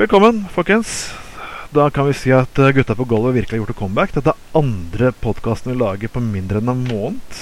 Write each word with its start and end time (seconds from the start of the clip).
Velkommen, 0.00 0.46
folkens. 0.48 1.10
Da 1.76 1.90
kan 1.92 2.06
vi 2.08 2.14
si 2.16 2.30
at 2.32 2.56
eh, 2.56 2.70
Gutta 2.72 2.94
på 2.96 3.04
gulvet 3.04 3.34
virkelig 3.34 3.58
har 3.58 3.60
gjort 3.60 3.72
et 3.74 3.76
comeback. 3.82 4.12
Dette 4.14 4.32
er 4.32 4.56
andre 4.56 5.10
podkasten 5.12 5.74
vi 5.74 5.76
lager 5.76 6.08
på 6.08 6.22
mindre 6.24 6.62
enn 6.62 6.70
en 6.72 6.86
måned. 6.86 7.40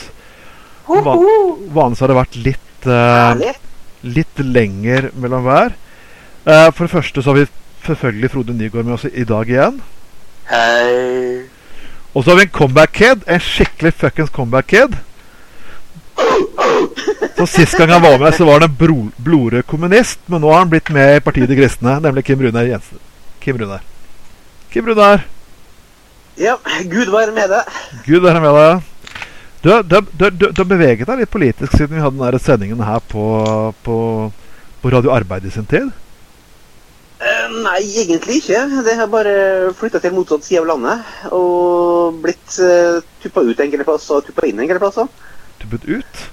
Va 0.89 1.15
vanligvis 1.15 2.02
har 2.02 2.10
det 2.10 2.17
vært 2.18 2.39
litt, 2.49 2.89
uh, 2.91 3.39
litt 4.02 4.42
lenger 4.42 5.13
mellom 5.15 5.47
hver. 5.47 5.76
Uh, 6.42 6.67
for 6.73 6.89
det 6.89 6.94
første 6.97 7.23
så 7.23 7.31
har 7.31 7.39
vi 7.39 7.47
selvfølgelig 7.86 8.32
Frode 8.34 8.59
Nygaard 8.59 8.90
med 8.90 8.96
oss 8.96 9.06
i 9.06 9.29
dag 9.29 9.54
igjen. 9.54 9.79
Hei. 10.50 11.46
Og 12.11 12.25
så 12.25 12.32
har 12.32 12.40
vi 12.40 12.48
en 12.48 12.56
comeback-kid. 12.59 13.22
En 13.30 13.45
skikkelig 13.52 13.95
fuckings 14.02 14.34
comeback-kid. 14.34 14.98
Så 17.39 17.46
Sist 17.46 17.77
gang 17.79 17.93
han 17.95 18.02
var 18.02 18.18
med, 18.18 18.34
så 18.34 18.45
var 18.45 18.59
han 18.61 18.71
en 18.71 19.04
blodrød 19.23 19.62
kommunist. 19.71 20.18
Men 20.27 20.43
nå 20.43 20.50
har 20.50 20.64
han 20.64 20.71
blitt 20.73 20.91
med 20.91 21.16
i 21.16 21.21
Partiet 21.23 21.46
De 21.50 21.54
Kristne, 21.59 21.93
nemlig 22.03 22.25
Kim 22.27 22.41
Runar 22.43 22.66
Jensen. 22.66 22.98
Kim 23.39 23.59
Runar. 23.61 23.84
Kim 24.72 24.86
Runar, 24.90 25.22
Ja, 26.39 26.57
Gud 26.86 27.11
være 27.11 27.32
med 27.35 27.50
deg. 27.50 27.71
Gud 28.07 28.22
være 28.22 28.40
med 28.43 28.58
deg. 28.58 28.82
Du, 29.63 29.71
har- 29.71 30.64
beveget 30.64 31.07
deg 31.07 31.18
litt 31.18 31.30
politisk 31.30 31.72
siden 31.75 31.96
vi 31.96 32.02
hadde 32.02 32.18
den 32.18 32.27
der 32.27 32.38
sendingen 32.38 32.82
her 32.86 33.00
på, 33.10 33.24
på, 33.82 33.96
på 34.82 34.92
Radio 34.94 35.10
Arbeid 35.14 35.46
i 35.46 35.50
sin 35.50 35.66
tid. 35.66 35.91
Eh, 37.18 37.46
nei, 37.64 37.80
egentlig 38.02 38.36
ikke. 38.42 38.64
Det 38.86 38.94
har 38.98 39.10
bare 39.10 39.36
flytta 39.78 39.98
til 40.02 40.14
motsatt 40.14 40.46
side 40.46 40.62
av 40.62 40.68
landet. 40.70 41.06
Og 41.34 42.18
blitt 42.22 42.58
uh, 42.62 42.98
tuppa 43.22 43.42
ut 43.46 43.62
enkelte 43.62 43.86
plasser 43.86 44.18
og 44.20 44.27
tuppa 44.27 44.46
inn 44.46 44.62
enkelte 44.62 44.82
plasser. 44.82 45.10
Tuppet 45.62 45.86
ut. 45.91 46.27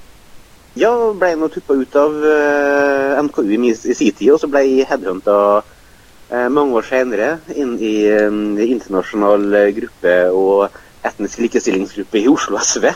Ja, 0.75 0.91
ble 1.15 1.31
nå 1.39 1.47
tuppa 1.52 1.77
ut 1.79 1.93
av 1.95 2.15
uh, 2.20 3.21
NKU 3.23 3.45
i, 3.55 3.71
i 3.71 3.95
sin 3.95 4.11
tid, 4.11 4.33
og 4.33 4.41
så 4.41 4.49
ble 4.52 4.66
jeg 4.66 4.88
headhunta 4.89 5.38
uh, 5.63 6.47
mange 6.52 6.75
år 6.75 6.88
senere 6.89 7.29
inn 7.55 7.77
i 7.79 7.95
um, 8.25 8.57
internasjonal 8.59 9.45
eh, 9.55 9.71
gruppe 9.77 10.16
og 10.35 10.75
etnisk 11.05 11.45
likestillingsgruppe 11.45 12.19
i 12.19 12.27
Oslo 12.27 12.59
SV. 12.59 12.89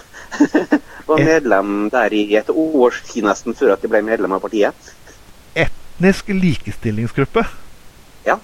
Var 1.09 1.23
medlem 1.23 1.87
der 1.93 2.13
i 2.13 2.25
et 2.37 2.51
års 2.51 2.99
tid 3.07 3.23
nesten 3.25 3.55
før 3.57 3.77
at 3.77 3.85
jeg 3.85 3.93
ble 3.93 4.03
medlem 4.05 4.35
av 4.35 4.43
partiet. 4.43 4.91
Etnisk 5.55 6.33
likestillingsgruppe. 6.35 7.45
Ja. 8.27 8.35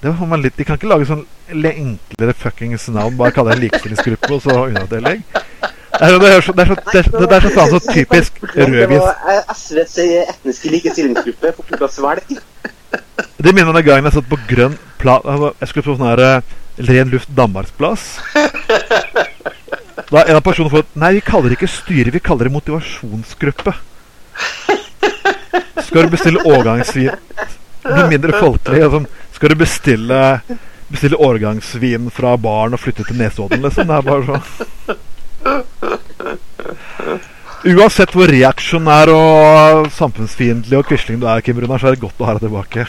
Det 0.00 0.12
var 0.12 0.30
man 0.30 0.44
litt, 0.44 0.54
De 0.54 0.64
kan 0.64 0.78
ikke 0.78 0.92
lage 0.92 1.08
sånn 1.08 1.26
enklere 1.50 2.36
fuckings 2.36 2.86
navn. 2.94 3.18
Bare 3.18 3.34
kalle 3.34 3.52
det 3.52 3.58
en 3.58 3.66
likestillingsgruppe 3.66 4.32
og 4.38 4.44
så 4.46 4.56
underavdeling. 4.68 5.26
Det 5.96 6.06
er 6.06 6.12
så, 6.12 6.18
det 6.18 6.28
er 6.34 6.42
så, 6.42 6.52
det 6.92 6.98
er 7.00 7.06
så, 7.06 7.20
det 7.20 7.36
er 7.36 7.46
så, 7.48 7.66
så 7.70 7.80
typisk 7.92 8.40
rødvins 8.42 9.06
eh, 9.32 9.54
SVs 9.54 9.98
etniske 10.28 10.70
likestillingsgruppe 10.74 11.52
på 11.56 11.62
klubba 11.70 11.88
Svelg. 11.88 12.36
Det 13.16 13.54
minner 13.54 13.70
om 13.70 13.76
den 13.78 13.86
gangen 13.86 14.08
jeg 14.08 14.16
satt 14.18 14.28
på 14.28 14.38
grønn 14.50 14.76
pla... 15.00 15.18
Jeg 15.60 15.70
skulle 15.70 15.86
på 15.86 15.96
sånn 15.96 16.10
her 16.10 16.24
eh, 16.26 16.54
ren 16.90 17.12
luft 17.12 17.32
Danmarksplass. 17.36 18.04
Da 20.10 20.22
en 20.22 20.36
av 20.36 20.42
personene 20.44 20.70
får 20.70 20.84
Nei, 21.00 21.14
vi 21.16 21.24
kaller 21.24 21.50
det 21.50 21.56
ikke 21.56 21.72
styre, 21.72 22.12
vi 22.14 22.22
kaller 22.22 22.50
det 22.50 22.54
motivasjonsgruppe. 22.54 23.72
Skal 25.86 26.06
du 26.06 26.12
bestille 26.12 26.42
årgangsvin 26.44 27.14
Bli 27.86 28.06
mindre 28.10 28.36
folkelig. 28.36 28.82
Liksom. 28.82 29.06
skal 29.32 29.52
du 29.52 29.60
bestille 29.60 30.22
Bestille 30.86 31.18
årgangsvin 31.18 32.10
fra 32.14 32.36
baren 32.38 32.76
og 32.76 32.82
flytte 32.82 33.06
til 33.08 33.18
Nesodden, 33.18 33.64
liksom? 33.64 33.88
Det 33.88 33.96
er 33.96 34.04
bare 34.06 34.26
sånn. 34.28 35.00
Uansett 37.66 38.12
hvor 38.14 38.30
reaksjonær 38.30 39.10
og 39.14 39.88
samfunnsfiendtlig 39.96 40.76
og 40.78 40.86
quisling 40.88 41.18
du 41.22 41.26
er, 41.30 41.40
Kim 41.44 41.58
Runar, 41.62 41.80
så 41.82 41.88
er 41.90 41.96
det 41.96 42.02
godt 42.04 42.20
å 42.22 42.28
ha 42.28 42.34
deg 42.36 42.44
tilbake. 42.46 42.86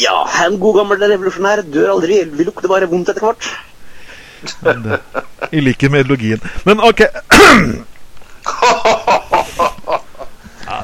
Ja, 0.00 0.16
en 0.44 0.58
god 0.62 0.76
gammel 0.82 1.00
revolusjonær 1.02 1.62
dør 1.66 1.88
aldri. 1.96 2.20
Vi 2.36 2.44
lukter 2.46 2.68
bare 2.70 2.86
vondt 2.90 3.08
etter 3.14 3.24
hvert. 3.26 3.48
Det- 4.62 5.00
I 5.52 5.60
likhet 5.60 5.90
med 5.90 6.04
ideologien. 6.04 6.40
Men 6.64 6.80
OK. 6.80 7.00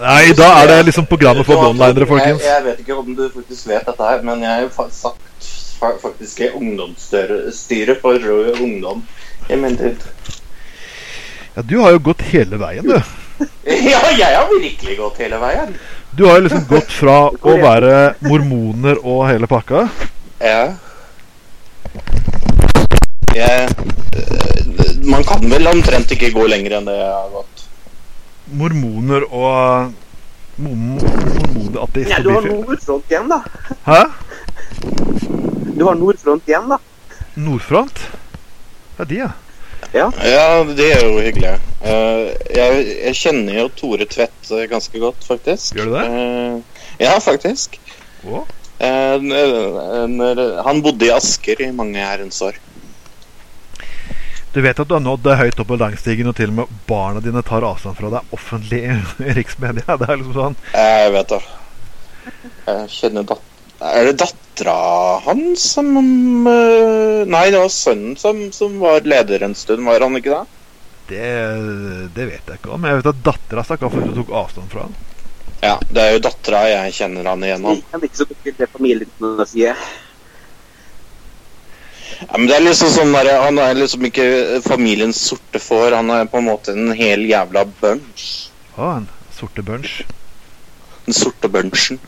Nei, 0.06 0.22
I 0.30 0.34
dag 0.36 0.62
er 0.62 0.66
det 0.70 0.80
liksom 0.90 1.06
programmet 1.08 1.46
for 1.46 1.56
one-linere, 1.68 2.06
folkens. 2.08 2.42
Jeg, 2.42 2.50
jeg 2.52 2.64
vet 2.66 2.80
ikke 2.82 2.96
om 3.00 3.14
du 3.16 3.22
faktisk 3.32 3.68
vet 3.70 3.86
dette 3.86 4.02
her, 4.10 4.22
men 4.26 4.42
jeg 4.44 4.64
har 4.64 4.68
fa- 4.74 4.90
sagt 4.92 5.22
faktisk 6.02 6.40
i 6.40 6.48
ungdomsstyret 6.56 8.00
for 8.02 8.18
Rød 8.18 8.60
Ungdom 8.64 9.02
i 9.48 9.56
mente 9.56 9.92
ut. 9.92 10.06
Ja, 11.56 11.62
Du 11.62 11.78
har 11.80 11.92
jo 11.96 11.98
gått 12.10 12.22
hele 12.32 12.56
veien, 12.60 12.86
du. 12.86 12.98
Ja, 13.66 14.00
jeg 14.16 14.32
har 14.36 14.48
virkelig 14.60 14.96
gått 14.98 15.18
hele 15.20 15.38
veien. 15.42 15.74
Du 16.16 16.24
har 16.26 16.38
jo 16.38 16.46
liksom 16.46 16.64
gått 16.70 16.92
fra 16.92 17.16
å 17.52 17.56
være 17.60 18.14
mormoner 18.24 19.00
og 19.04 19.26
hele 19.28 19.48
pakka. 19.50 19.86
Ja. 20.40 20.62
Jeg, 23.36 23.68
øh, 24.16 25.06
man 25.10 25.24
kan 25.28 25.44
vel 25.50 25.66
omtrent 25.68 26.12
ikke 26.16 26.30
gå 26.32 26.46
lenger 26.48 26.78
enn 26.78 26.86
det 26.88 26.94
jeg 26.96 27.10
har 27.12 27.28
gått. 27.34 27.64
Mormoner 28.56 29.26
og 29.28 29.92
mom- 30.56 30.96
Mormoner 30.96 31.82
ateist 31.82 32.12
Nei, 32.14 32.20
og 32.20 32.24
du 32.24 32.30
har. 32.32 32.46
Nordfront 32.48 33.10
igjen, 33.12 33.28
da. 33.28 33.40
Hæ? 33.84 34.00
Du 35.76 35.84
har 35.84 35.98
Nordfront 36.00 36.48
igjen, 36.48 36.70
da. 36.72 36.78
Nordfront? 37.36 38.06
Ja, 38.98 39.04
de, 39.04 39.18
ja. 39.20 39.30
Ja. 39.92 40.06
Ja, 40.24 40.64
det 40.64 40.86
er 40.96 41.02
jo 41.04 41.18
hyggelig. 41.20 41.54
Uh, 41.84 42.32
jeg, 42.56 42.86
jeg 43.04 43.14
kjenner 43.18 43.58
jo 43.60 43.66
Tore 43.76 44.06
Tvedt 44.08 44.48
eh, 44.56 44.64
ganske 44.70 44.98
godt, 45.02 45.24
faktisk. 45.28 45.76
Gjør 45.76 45.90
du 45.90 45.96
det? 45.98 46.06
Uh, 46.10 46.86
ja, 47.02 47.12
faktisk. 47.22 47.76
Eh, 48.26 49.16
n- 49.20 50.56
han 50.66 50.80
bodde 50.84 51.06
i 51.06 51.12
Asker 51.14 51.60
i 51.64 51.70
mange 51.76 52.00
herrens 52.02 52.40
år. 52.44 52.58
Du 54.56 54.62
vet 54.64 54.78
at 54.80 54.88
du 54.88 54.94
har 54.96 55.04
nådd 55.04 55.20
det 55.26 55.36
høyt 55.36 55.58
opp 55.60 55.68
på 55.68 55.76
langstigen, 55.80 56.30
og 56.32 56.36
til 56.38 56.48
og 56.54 56.58
med 56.62 56.76
barna 56.88 57.20
dine 57.20 57.42
tar 57.44 57.64
avstand 57.68 57.98
fra 57.98 58.08
deg 58.16 58.32
offentlig 58.36 58.80
i 58.88 59.34
riksmedia. 59.36 59.96
Det 60.00 60.08
er 60.08 60.16
liksom 60.22 60.36
sånn 60.40 60.56
Jeg 60.72 61.12
vet 61.12 61.34
det. 61.34 61.42
Jeg 62.66 62.88
kjenner 62.96 63.28
dat 63.28 63.44
Er 63.80 64.06
det 64.08 64.16
dattera 64.22 64.76
hans 65.26 65.64
som 65.76 65.90
eh, 66.48 67.26
Nei, 67.28 67.50
det 67.52 67.60
var 67.60 67.72
sønnen 67.72 68.16
som, 68.16 68.46
som 68.52 68.78
var 68.80 69.04
leder 69.04 69.44
en 69.44 69.56
stund, 69.58 69.84
var 69.84 70.00
han 70.00 70.16
ikke 70.16 70.32
det? 70.32 70.44
Det, 71.06 71.26
det 72.16 72.24
vet 72.32 72.48
jeg 72.48 72.58
ikke 72.58 72.72
om. 72.74 72.86
Jeg 72.88 72.98
vet 72.98 73.10
at 73.12 73.20
dattera 73.28 73.62
stakk 73.66 73.84
av 73.86 73.92
fordi 73.92 74.08
hun 74.08 74.16
tok 74.22 74.32
avstand 74.40 74.72
fra 74.72 74.86
han. 74.88 74.96
Ja, 75.60 75.76
det 75.90 76.02
er 76.02 76.16
jo 76.16 76.24
dattera 76.24 76.64
jeg 76.70 76.96
kjenner 76.96 77.30
han 77.30 77.44
igjennom. 77.44 77.78
Jeg 77.78 78.00
er 78.00 78.08
ikke 78.08 78.22
så 78.22 78.28
godt 78.32 78.58
det 78.58 78.68
familien 78.72 79.46
sier. 79.52 79.86
Ja, 82.16 82.32
men 82.38 82.48
det 82.48 82.56
er 82.56 82.64
liksom 82.64 82.90
sånn 82.94 83.12
der, 83.12 83.28
Han 83.44 83.60
er 83.60 83.76
liksom 83.76 84.04
ikke 84.08 84.26
familiens 84.64 85.20
sorte 85.20 85.60
får, 85.60 85.98
han 85.98 86.10
er 86.14 86.28
på 86.32 86.40
en 86.40 86.48
måte 86.48 86.72
en 86.72 86.94
hel 86.96 87.26
jævla 87.28 87.66
bunch. 87.80 88.26
Å, 88.76 88.90
en 89.02 89.08
sorte 89.36 89.64
bunch. 89.66 89.98
Den 91.06 91.16
sorte 91.16 91.50
bunchen. 91.52 92.00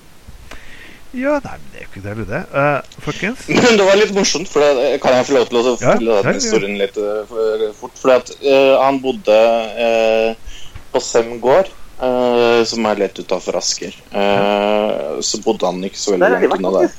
Ja, 1.17 1.39
nei, 1.41 1.55
men 1.57 1.71
det 1.73 1.81
er 1.81 1.85
jo 1.85 1.89
ikke 1.89 2.03
det, 2.05 2.27
det. 2.29 2.43
Uh, 2.53 3.01
folkens. 3.01 3.47
Men 3.65 3.79
det 3.81 3.87
var 3.89 3.97
litt 3.97 4.13
morsomt, 4.13 4.51
for 4.53 4.61
det, 4.61 4.99
kan 5.01 5.17
jeg 5.17 5.29
få 5.29 5.39
lov 5.39 5.47
til 5.49 5.59
å 5.61 5.63
fortelle 5.71 6.19
ja, 6.19 6.25
den 6.27 6.37
historien 6.37 6.77
litt 6.77 6.99
uh, 7.01 7.23
for, 7.31 7.65
fort? 7.81 7.97
For 8.03 8.13
at 8.19 8.33
uh, 8.45 8.75
han 8.83 9.01
bodde 9.01 9.39
eh, 9.87 10.59
på 10.93 11.01
Sem 11.01 11.35
gård, 11.41 11.71
eh, 12.01 12.63
som 12.69 12.87
er 12.89 13.03
lett 13.03 13.19
utafor 13.19 13.59
Asker. 13.61 13.97
Eh, 14.11 15.21
så 15.25 15.41
bodde 15.45 15.69
han 15.69 15.85
ikke 15.85 16.01
så 16.01 16.15
veldig 16.15 16.31
langt 16.35 16.59
unna 16.59 16.75
der. 16.79 16.97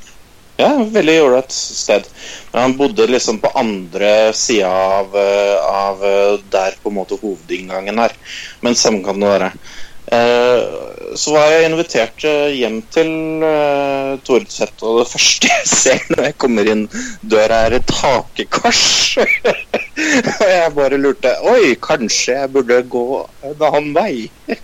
Ja, 0.59 0.73
veldig 0.91 1.15
ålreit 1.23 1.53
sted. 1.55 2.07
Men 2.51 2.61
han 2.61 2.77
bodde 2.77 3.07
liksom 3.07 3.39
på 3.39 3.51
andre 3.55 4.33
sida 4.35 4.67
av, 4.67 5.15
eh, 5.15 5.67
av 5.71 6.03
eh, 6.03 6.39
der 6.51 6.75
på 6.83 6.91
en 6.91 6.97
måte 6.97 7.19
hovedinngangen 7.21 8.01
er. 8.03 8.15
Men 8.61 8.75
Sem 8.75 8.99
kan 9.05 9.19
det 9.21 9.31
være. 9.31 9.53
Eh, 10.09 10.61
så 11.19 11.33
var 11.35 11.51
jeg 11.53 11.67
invitert 11.67 12.23
eh, 12.25 12.55
hjem 12.57 12.79
til 12.89 13.09
uh, 13.43 14.15
Tordset, 14.25 14.73
og 14.81 15.03
det 15.03 15.09
første 15.11 15.49
jeg 15.51 15.67
ser 15.83 16.07
når 16.09 16.23
jeg 16.29 16.35
kommer 16.41 16.69
inn 16.71 16.87
døra, 17.21 17.59
er 17.67 17.75
et 17.77 17.93
hakekors. 17.99 18.81
og 20.39 20.47
jeg 20.49 20.71
bare 20.77 20.97
lurte 21.01 21.35
Oi, 21.51 21.75
kanskje 21.83 22.39
jeg 22.39 22.51
burde 22.55 22.79
gå 22.89 23.03
en 23.51 23.61
annen 23.69 23.91
vei? 23.93 24.15
Eh, 24.49 24.57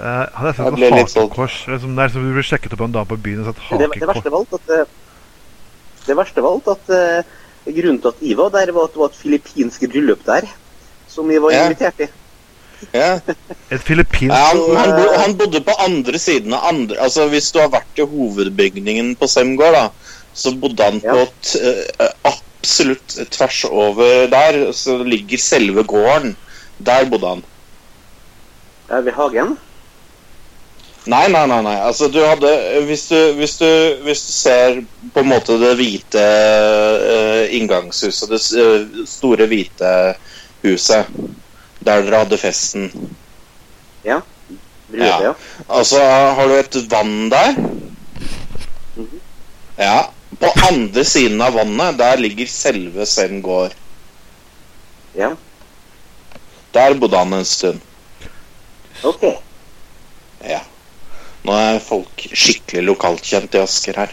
hadde 0.00 0.48
jeg 0.48 0.56
sett 0.56 0.64
et 0.64 0.80
sånn- 0.80 0.96
hakekors 0.96 1.58
liksom, 1.74 1.92
der, 2.00 2.08
så 2.08 2.16
som 2.16 2.30
du 2.30 2.32
ble 2.38 2.46
sjekket 2.48 2.72
opp 2.72 2.80
av 2.80 2.88
en 2.88 2.96
dame 2.96 3.10
på 3.12 3.20
byen 3.26 3.44
og 3.44 3.50
sett 3.52 3.60
Det, 3.68 3.90
det 3.98 4.08
verste 4.08 4.32
hakekors. 4.32 4.32
var 4.32 4.40
alt 4.40 4.56
at 4.56 6.08
Det 6.08 6.18
verste 6.22 6.46
var 6.46 6.56
alt 6.56 6.72
at 6.72 6.96
uh, 6.96 7.36
grunnen 7.68 8.00
til 8.00 8.14
at 8.14 8.24
jeg 8.24 8.40
var 8.40 8.56
der, 8.56 8.72
var 8.72 8.88
at 8.88 8.96
det 8.96 9.04
var 9.04 9.12
et 9.12 9.20
filippinsk 9.20 9.84
bryllup 9.92 10.24
der. 10.24 10.48
Som 11.12 11.28
vi 11.28 11.36
var 11.36 11.52
invitert 11.52 12.00
i. 12.00 12.08
Ja. 12.08 12.21
Et 12.92 13.82
filippinsk 13.82 14.34
Ja, 14.34 14.50
han, 14.50 14.62
han, 14.76 14.94
bo, 14.96 15.04
han 15.22 15.36
bodde 15.38 15.60
på 15.64 15.74
andre 15.84 16.18
siden 16.18 16.54
av 16.56 16.66
andre 16.72 16.98
Altså 17.04 17.28
Hvis 17.32 17.52
du 17.54 17.60
har 17.62 17.70
vært 17.72 18.00
i 18.00 18.06
hovedbygningen 18.08 19.14
på 19.20 19.28
Semgård, 19.30 19.76
da, 19.76 19.84
så 20.34 20.54
bodde 20.56 20.84
han 20.88 21.00
Ja. 21.04 21.14
på 21.14 21.26
t, 21.44 21.60
eh, 21.60 22.14
absolutt 22.62 23.18
tvers 23.30 23.64
over 23.68 24.26
der. 24.32 24.72
Så 24.72 25.02
ligger 25.04 25.38
selve 25.38 25.84
gården. 25.84 26.36
Der 26.78 27.04
bodde 27.10 27.28
han. 27.28 27.44
Der 28.88 29.00
ved 29.00 29.12
hagen. 29.12 29.58
Nei, 31.06 31.26
nei, 31.28 31.46
nei. 31.50 31.60
nei. 31.66 31.76
Altså, 31.82 32.08
du 32.08 32.20
hadde 32.22 32.50
hvis 32.86 33.08
du, 33.10 33.18
hvis, 33.38 33.56
du, 33.58 33.68
hvis 34.06 34.22
du 34.26 34.32
ser 34.32 34.82
på 35.14 35.20
en 35.24 35.30
måte 35.32 35.58
det 35.58 35.74
hvite 35.80 36.22
uh, 36.22 37.42
inngangshuset, 37.56 38.30
det 38.30 38.40
uh, 38.54 39.06
store 39.10 39.48
hvite 39.50 39.92
huset, 40.62 41.10
der 41.84 42.02
dere 42.06 42.22
hadde 42.24 42.38
festen 42.38 42.88
Ja. 44.04 44.20
Brute, 44.88 45.04
Ja. 45.04 45.20
ja. 45.22 45.32
Altså, 45.68 46.00
har 46.36 46.48
du 46.48 46.54
et 46.58 46.74
vann 46.90 47.30
der? 47.32 47.54
Mhm. 48.96 49.20
Ja. 49.78 50.02
På 50.40 50.48
andre 50.68 51.04
siden 51.04 51.40
av 51.44 51.54
vannet, 51.54 51.98
der 51.98 52.16
ligger 52.20 52.46
selve 52.50 53.06
Sem 53.06 53.40
gård. 53.42 53.72
ja. 55.14 55.30
Der 56.74 56.94
bodde 56.94 57.18
han 57.18 57.32
en 57.36 57.44
stund. 57.44 57.80
OK. 59.04 59.22
Ja. 60.48 60.60
Nå 61.44 61.52
er 61.52 61.78
folk 61.84 62.22
skikkelig 62.32 62.84
lokalkjent 62.86 63.54
i 63.54 63.60
Asker 63.60 63.96
her. 64.00 64.12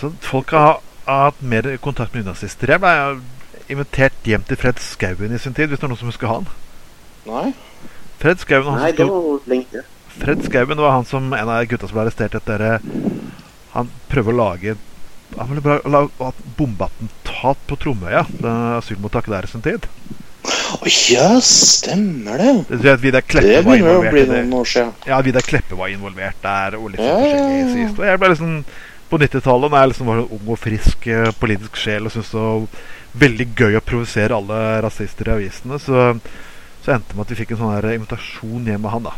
Så 0.00 0.12
folk 0.24 0.50
har, 0.56 0.80
har 1.06 1.24
hatt 1.30 1.42
mer 1.42 1.68
kontakt 1.84 2.14
med 2.14 2.24
nynazister. 2.24 2.70
Jeg 2.72 2.80
ble 2.80 2.94
invitert 3.72 4.26
hjem 4.28 4.44
til 4.46 4.58
Fred 4.60 4.80
Skauen 4.82 5.34
i 5.34 5.40
sin 5.42 5.54
tid, 5.56 5.70
hvis 5.70 5.80
det 5.80 5.86
er 5.88 5.92
noen 5.92 6.00
som 6.00 6.10
husker 6.10 6.30
han. 6.30 6.48
Nei? 7.26 7.50
Fred 8.22 8.40
Skauen, 8.42 8.68
han 8.70 8.82
Nei, 8.84 8.92
det 8.96 9.06
var 9.10 9.48
lenge. 9.50 9.82
Fred 10.16 10.44
Skauen 10.46 10.80
var 10.80 10.94
han 10.96 11.08
som 11.08 11.26
en 11.36 11.50
av 11.52 11.64
gutta 11.68 11.88
som 11.88 11.98
ble 11.98 12.06
arrestert 12.06 12.36
etter 12.38 12.62
eh, 12.64 12.84
Han 13.74 13.90
prøver 14.08 14.32
å 14.32 14.36
lage 14.38 14.76
Han 15.36 15.50
ville 15.50 15.60
bare 15.60 15.90
lage 15.92 16.30
bombeattentat 16.56 17.66
på 17.68 17.76
Tromøya, 17.82 18.22
det 18.40 18.54
asylmottaket 18.78 19.34
der 19.34 19.48
i 19.48 19.50
sin 19.50 19.64
tid. 19.66 19.88
Å 20.76 20.88
ja, 21.10 21.28
stemmer 21.42 22.40
det. 22.40 22.52
Det 22.70 22.94
Det 23.02 23.62
begynner 23.66 23.98
å 23.98 24.04
bli 24.06 24.24
noen 24.30 24.52
år 24.56 24.68
siden. 24.70 24.92
Ja, 25.06 25.18
Vidar 25.26 25.44
Kleppe 25.44 25.76
var 25.78 25.90
involvert 25.92 26.38
der, 26.42 26.78
og 26.78 26.92
litt 26.94 27.02
Ja, 27.02 27.16
sånn 27.18 27.26
ja, 27.26 27.48
ja. 27.58 27.68
sist. 27.74 27.98
Og 27.98 28.06
jeg 28.06 28.20
ble 28.22 28.30
liksom 28.32 28.54
på 29.10 29.20
90-tallet, 29.22 29.72
da 29.72 29.82
jeg 29.82 29.92
liksom 29.92 30.10
var 30.10 30.22
en 30.22 30.34
ung 30.36 30.48
og 30.54 30.58
frisk 30.60 31.06
eh, 31.12 31.30
politisk 31.40 31.78
sjel 31.80 32.08
og 32.08 32.14
syntes 32.14 32.32
det 32.34 32.42
var 32.42 32.66
veldig 33.26 33.46
gøy 33.56 33.78
å 33.78 33.84
provosere 33.84 34.36
alle 34.36 34.58
rasister 34.84 35.30
i 35.30 35.36
avisene, 35.36 35.78
så, 35.82 36.08
så 36.84 36.96
endte 36.96 37.12
det 37.12 37.18
med 37.18 37.24
at 37.26 37.32
vi 37.32 37.38
fikk 37.40 37.54
en 37.54 37.62
sånn 37.62 37.74
her 37.76 37.88
invitasjon 37.94 38.68
hjem 38.68 38.84
med 38.84 38.92
han, 38.92 39.08
da. 39.08 39.14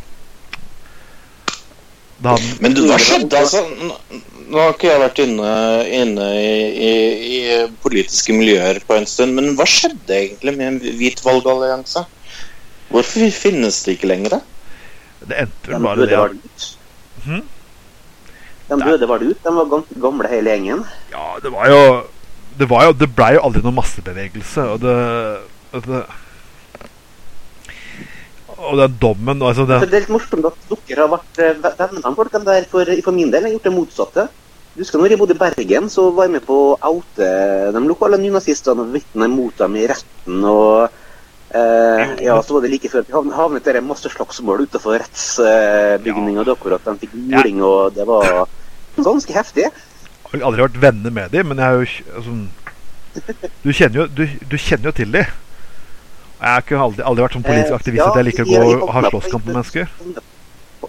Da 2.18 2.34
han 2.34 2.46
Men 2.64 2.74
du, 2.74 2.84
hva 2.90 2.98
skjedde, 3.02 3.40
altså? 3.40 3.64
Nå, 4.48 4.58
har 4.58 4.72
ikke 4.74 4.90
jeg 4.90 5.02
vært 5.02 5.20
inne, 5.22 5.50
inne 6.00 6.28
i, 6.38 6.52
i, 6.88 6.92
i 7.38 7.42
politiske 7.82 8.34
miljøer 8.36 8.80
på 8.86 8.96
en 8.96 9.08
stund, 9.08 9.36
men 9.38 9.52
hva 9.58 9.66
skjedde 9.68 10.16
egentlig 10.16 10.54
med 10.56 10.72
en 10.72 10.80
hvit 11.00 11.20
valgallianse? 11.24 12.04
Hvorfor 12.88 13.28
finnes 13.34 13.82
det 13.84 13.98
ikke 13.98 14.08
lenger? 14.10 14.38
da? 14.38 14.40
Det 15.28 15.44
endte 15.44 15.72
vel 15.72 15.84
bare 15.84 16.00
døde 16.00 16.10
det 16.10 16.20
var 16.22 16.34
det. 16.34 16.68
Mhm. 17.24 17.46
De 18.68 18.78
døde 18.82 19.08
var 19.08 19.20
det 19.20 19.32
ut. 19.32 19.42
De 19.44 19.54
var 19.56 19.68
ganske 19.72 20.00
gamle 20.02 20.30
hele 20.30 20.54
gjengen. 20.54 20.84
Ja, 21.12 21.26
det 21.42 21.52
var 21.54 21.68
jo 21.72 21.82
Det, 22.58 22.66
var 22.66 22.88
jo, 22.88 22.94
det 22.98 23.06
ble 23.14 23.28
jo 23.36 23.42
aldri 23.46 23.60
noen 23.62 23.76
massebevegelse, 23.76 24.64
og 24.72 24.80
det, 24.82 24.94
og 25.72 25.84
det 25.86 26.00
Og 28.58 28.74
den 28.80 28.96
dommen 28.98 29.42
altså 29.46 29.62
det, 29.68 29.78
det 29.84 29.94
er 29.94 30.00
litt 30.02 30.10
morsomt 30.10 30.48
at 30.48 30.72
dere 30.88 31.04
har 31.04 31.12
vært 31.12 31.38
eh, 31.38 31.54
venner 31.62 32.02
med 32.02 32.16
folk. 32.18 32.32
De 32.34 32.40
der, 32.48 32.66
for, 32.72 32.90
for 33.04 33.14
min 33.14 33.30
del 33.30 33.46
har 33.46 33.54
gjort 33.54 33.68
det 33.68 33.74
motsatte. 33.76 34.24
Du 34.74 34.82
husker 34.82 34.98
når 34.98 35.14
jeg 35.14 35.20
bodde 35.20 35.36
i 35.36 35.38
Bergen, 35.38 35.86
så 35.90 36.08
var 36.14 36.26
jeg 36.26 36.34
med 36.36 36.44
på 36.46 36.56
å 36.72 36.90
oute 36.90 37.28
de 37.74 37.84
lokale 37.86 38.18
nynazistene 38.18 38.84
og 38.84 38.92
vitne 38.96 39.30
mot 39.30 39.54
dem 39.62 39.78
i 39.78 39.86
retten. 39.90 40.42
og 40.42 40.90
eh, 41.54 42.14
ja, 42.24 42.36
Så 42.42 42.54
var 42.54 42.60
det 42.64 42.70
like 42.70 42.88
før 42.92 43.04
vi 43.06 43.12
havn- 43.12 43.34
havnet 43.34 43.64
der 43.64 43.78
det 43.78 43.84
masse 43.84 44.08
slagsmål 44.10 44.66
utenfor 44.66 44.98
rettsbygninga 45.00 46.44
deres. 46.44 46.72
At 46.78 46.84
de 46.92 46.98
fikk 47.06 47.14
juling, 47.32 47.62
og 47.62 47.94
det 47.94 48.06
var 48.06 48.48
ganske 48.96 49.32
heftig. 49.32 49.68
Jeg 50.28 50.40
har 50.40 50.46
aldri 50.46 50.62
vært 50.66 50.80
venner 50.82 51.10
med 51.10 51.30
dem, 51.32 51.46
men 51.48 51.58
jeg 51.58 51.66
er 51.66 51.78
jo 51.78 51.86
altså, 52.16 52.32
du, 53.64 53.70
kjenner 53.72 54.02
jo, 54.02 54.06
du, 54.12 54.24
du 54.50 54.56
kjenner 54.60 54.90
jo 54.90 54.96
til 54.98 55.12
dem. 55.12 55.24
Jeg 56.38 56.52
har 56.54 56.60
ikke 56.62 56.78
aldri, 56.78 57.02
aldri 57.02 57.24
vært 57.24 57.34
sånn 57.38 57.46
politisk 57.46 57.72
Eh, 57.72 57.78
aktivist 57.80 58.02
ja, 58.02 58.10
at 58.12 58.18
jeg 58.20 58.26
liker 58.28 58.44
å 58.44 58.50
gå 58.50 58.58
og 58.58 58.82
ha 58.88 58.92
havnet 58.98 59.14
slåsskamp 59.14 59.46
med 59.48 59.56
mennesker. 59.56 59.88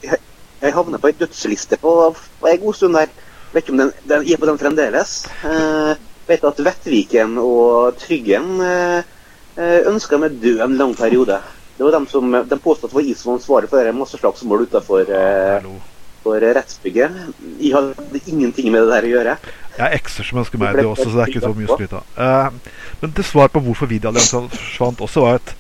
Jeg, 0.04 0.20
jeg 0.62 0.74
havnet 0.76 1.02
på 1.02 1.10
ei 1.10 1.16
dødsliste 1.18 1.80
på, 1.82 1.94
på 2.42 2.52
en 2.52 2.60
god 2.62 2.76
stund 2.78 3.00
der. 3.00 3.10
Vet 3.54 3.64
ikke 3.64 3.74
om 3.74 3.80
den, 3.82 3.94
den 4.12 4.28
er 4.30 4.38
på 4.44 4.46
den 4.52 4.60
fremdeles. 4.62 5.14
Eh, 5.48 5.94
vet 6.30 6.44
at 6.46 6.60
Vettviken 6.68 7.40
og 7.42 7.98
Tryggen 8.04 8.60
eh, 8.62 9.08
ønska 9.60 10.20
meg 10.22 10.38
død 10.42 10.62
en 10.66 10.78
lang 10.80 10.94
periode. 10.98 11.40
Det 11.80 11.86
var 11.86 11.96
dem 11.96 12.08
som 12.12 12.32
de 12.32 12.58
påstod 12.60 12.90
at 12.90 12.92
det 12.92 12.98
var 12.98 13.08
jeg 13.08 13.16
som 13.16 13.32
var 13.32 13.38
ansvarlig 13.40 13.70
for 13.72 13.88
det 13.88 13.96
masseslagsmål 13.96 14.66
utenfor 14.68 15.12
eh, 15.16 15.68
for 16.24 16.44
rettsbygget. 16.44 17.20
Jeg 17.60 17.72
hadde 17.72 18.20
ingenting 18.28 18.68
med 18.74 18.84
det 18.84 18.90
der 18.92 19.08
å 19.08 19.12
gjøre. 19.14 19.36
Jeg 19.78 19.86
er 19.86 19.96
ekser 19.96 20.28
som 20.28 20.42
ønsker 20.42 20.60
meg 20.60 20.76
det 20.76 20.84
også, 20.90 21.08
så 21.08 21.16
det 21.16 21.24
er 21.24 21.32
ikke 21.32 21.46
så 21.46 21.54
mye 21.56 21.70
å 21.70 21.78
skryte 21.78 22.02
av. 22.02 22.10
Eh, 22.26 22.76
men 23.00 23.16
til 23.16 23.28
svar 23.30 23.54
på 23.54 23.64
hvorfor 23.64 23.88
Videoalliansen 23.92 24.52
forsvant 24.52 25.06
også, 25.08 25.24
var 25.24 25.40
at 25.40 25.56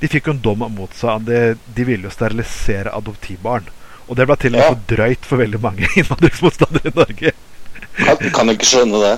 de 0.00 0.08
fikk 0.08 0.30
jo 0.30 0.36
en 0.38 0.42
dom 0.48 0.64
mot 0.72 0.96
seg. 0.96 1.10
at 1.18 1.28
De, 1.28 1.42
de 1.76 1.88
ville 1.90 2.08
jo 2.08 2.14
sterilisere 2.16 2.94
adoptivbarn. 2.96 3.68
Og 4.08 4.16
det 4.16 4.24
ble 4.24 4.40
til 4.40 4.56
og 4.56 4.62
med 4.62 4.70
for 4.70 4.84
drøyt 4.94 5.28
for 5.28 5.44
veldig 5.44 5.60
mange 5.68 5.92
innvandringsmotstandere 6.00 6.94
i 6.94 6.96
Norge. 6.96 7.36
Kan, 7.98 8.28
kan 8.32 8.56
ikke 8.56 8.72
skjønne 8.72 9.04
det. 9.04 9.14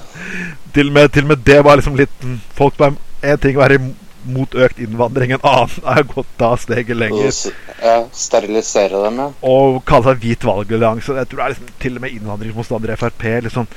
Til 0.74 0.90
og 0.90 0.98
med, 0.98 1.14
til 1.14 1.28
og 1.28 1.36
med 1.36 1.46
det 1.46 1.62
var 1.62 1.78
liksom 1.78 1.98
litt 2.00 2.22
mm, 2.24 2.38
Folk 2.56 2.78
var 2.80 2.94
En 3.20 3.40
ting 3.40 3.58
å 3.58 3.60
være 3.60 3.76
mot 4.24 4.54
økt 4.54 4.78
innvandring, 4.82 5.32
en 5.36 5.46
annen 5.46 5.86
er 5.94 6.02
gått 6.10 6.30
da 6.40 6.50
steget 6.60 6.96
lenger. 6.96 7.32
Ja, 7.80 7.96
sterilisere 8.12 9.04
dem, 9.06 9.22
ja. 9.24 9.28
Og 9.46 9.80
kalle 9.88 10.10
seg 10.10 10.24
hvit 10.24 10.46
valgallianse. 10.46 11.16
Jeg 11.20 11.30
tror 11.30 11.42
det 11.42 11.46
er 11.46 11.54
liksom 11.54 11.74
til 11.84 11.96
og 11.96 12.04
med 12.04 12.16
innvandringsmotstandere 12.16 12.96
i 12.96 13.00
Frp. 13.00 13.24
Liksom. 13.48 13.70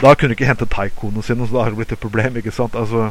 Da 0.00 0.14
kunne 0.14 0.32
du 0.32 0.38
ikke 0.38 0.48
hente 0.48 0.68
taikoene 0.70 1.22
sine, 1.24 1.46
så 1.46 1.52
da 1.56 1.64
har 1.64 1.74
det 1.74 1.80
blitt 1.82 1.96
et 1.96 2.02
problem. 2.06 2.40
ikke 2.40 2.54
sant? 2.54 2.74
Altså 2.78 3.10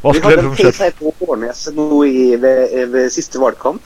Hva 0.00 0.12
Vi 0.12 0.20
skulle 0.20 0.36
hadde 0.36 0.46
en 0.46 0.54
Vi 0.54 0.62
hadde 0.62 0.86
en 0.86 0.96
på 1.00 1.12
Årnes 1.26 1.60
nå 1.74 1.86
i, 2.06 2.24
ved, 2.40 2.74
ved 2.92 3.12
siste 3.12 3.40
valgkamp, 3.42 3.82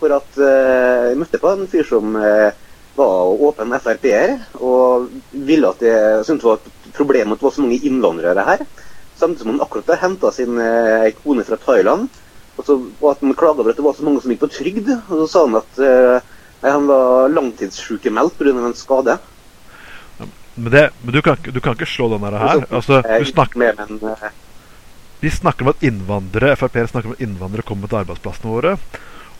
hvor 0.00 0.16
at 0.16 0.38
uh, 0.40 1.10
jeg 1.10 1.18
møtte 1.20 1.40
på 1.42 1.50
en 1.52 1.66
fyr 1.70 1.86
som 1.88 2.14
uh, 2.16 2.50
var 2.96 3.42
åpen 3.48 3.74
Frp-er, 3.82 4.36
og 4.60 5.10
ville 5.32 5.68
at 5.68 5.82
det 5.82 5.96
syntes 6.26 6.42
det 6.42 6.48
var 6.48 6.60
et 6.60 6.94
problem 6.96 7.32
at 7.32 7.40
det 7.40 7.48
var 7.48 7.54
så 7.56 7.64
mange 7.64 7.80
innvandrere 7.86 8.46
her. 8.46 8.64
Samtidig 9.20 9.44
som 9.44 9.52
han 9.52 9.62
akkurat 9.64 9.94
har 9.94 10.02
henta 10.06 10.32
sin 10.32 10.58
eh, 10.64 11.10
kone 11.20 11.44
fra 11.44 11.58
Thailand. 11.60 12.08
Og, 12.56 12.66
så, 12.66 12.76
og 13.00 13.08
at 13.12 13.22
han 13.22 13.36
klaga 13.36 13.62
over 13.62 13.72
at 13.72 13.80
det 13.80 13.84
var 13.84 13.96
så 13.96 14.04
mange 14.06 14.22
som 14.24 14.32
gikk 14.32 14.44
på 14.46 14.52
trygd. 14.54 14.88
Og 14.96 15.22
så 15.22 15.26
sa 15.28 15.44
han 15.46 15.58
at 15.60 15.82
eh, 15.84 16.30
han 16.64 16.88
var 16.88 17.32
langtidssjukemeldt 17.32 18.38
pga. 18.38 18.56
en 18.56 18.76
skade. 18.76 19.18
Men, 20.54 20.72
det, 20.72 20.90
men 21.02 21.14
du, 21.14 21.22
kan, 21.22 21.36
du 21.40 21.60
kan 21.60 21.76
ikke 21.76 21.88
slå 21.88 22.10
den 22.14 22.24
der 22.26 22.38
her. 22.40 22.64
Altså, 22.70 23.00
du 23.04 23.28
snakker, 23.28 23.60
med, 23.60 23.80
men 23.80 24.12
eh, 24.12 24.32
vi 25.20 25.30
snakker 25.30 25.64
om 25.64 25.72
at 25.74 25.84
innvandrere 25.84 26.56
Frp 26.56 26.76
snakker 26.88 27.12
om 27.12 27.16
at 27.16 27.24
innvandrere 27.24 27.68
kommer 27.68 27.88
til 27.88 28.00
arbeidsplassene 28.02 28.52
våre. 28.52 28.76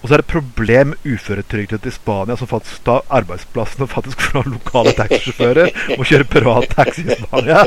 Og 0.00 0.08
så 0.08 0.14
er 0.14 0.22
det 0.22 0.26
et 0.26 0.32
problem 0.32 0.92
med 0.94 1.08
uføretrygdet 1.12 1.86
i 1.86 1.92
Spania, 1.92 2.36
som 2.40 2.48
faktisk 2.48 2.84
tar 2.86 3.04
arbeidsplassene 3.12 3.88
faktisk 3.90 4.22
fra 4.30 4.42
lokale 4.48 4.94
taxisjåfører. 4.96 5.72
og 5.98 6.06
kjører 6.08 6.28
privat 6.30 6.70
taxi 6.72 7.04
i 7.04 7.18
Spania. 7.18 7.66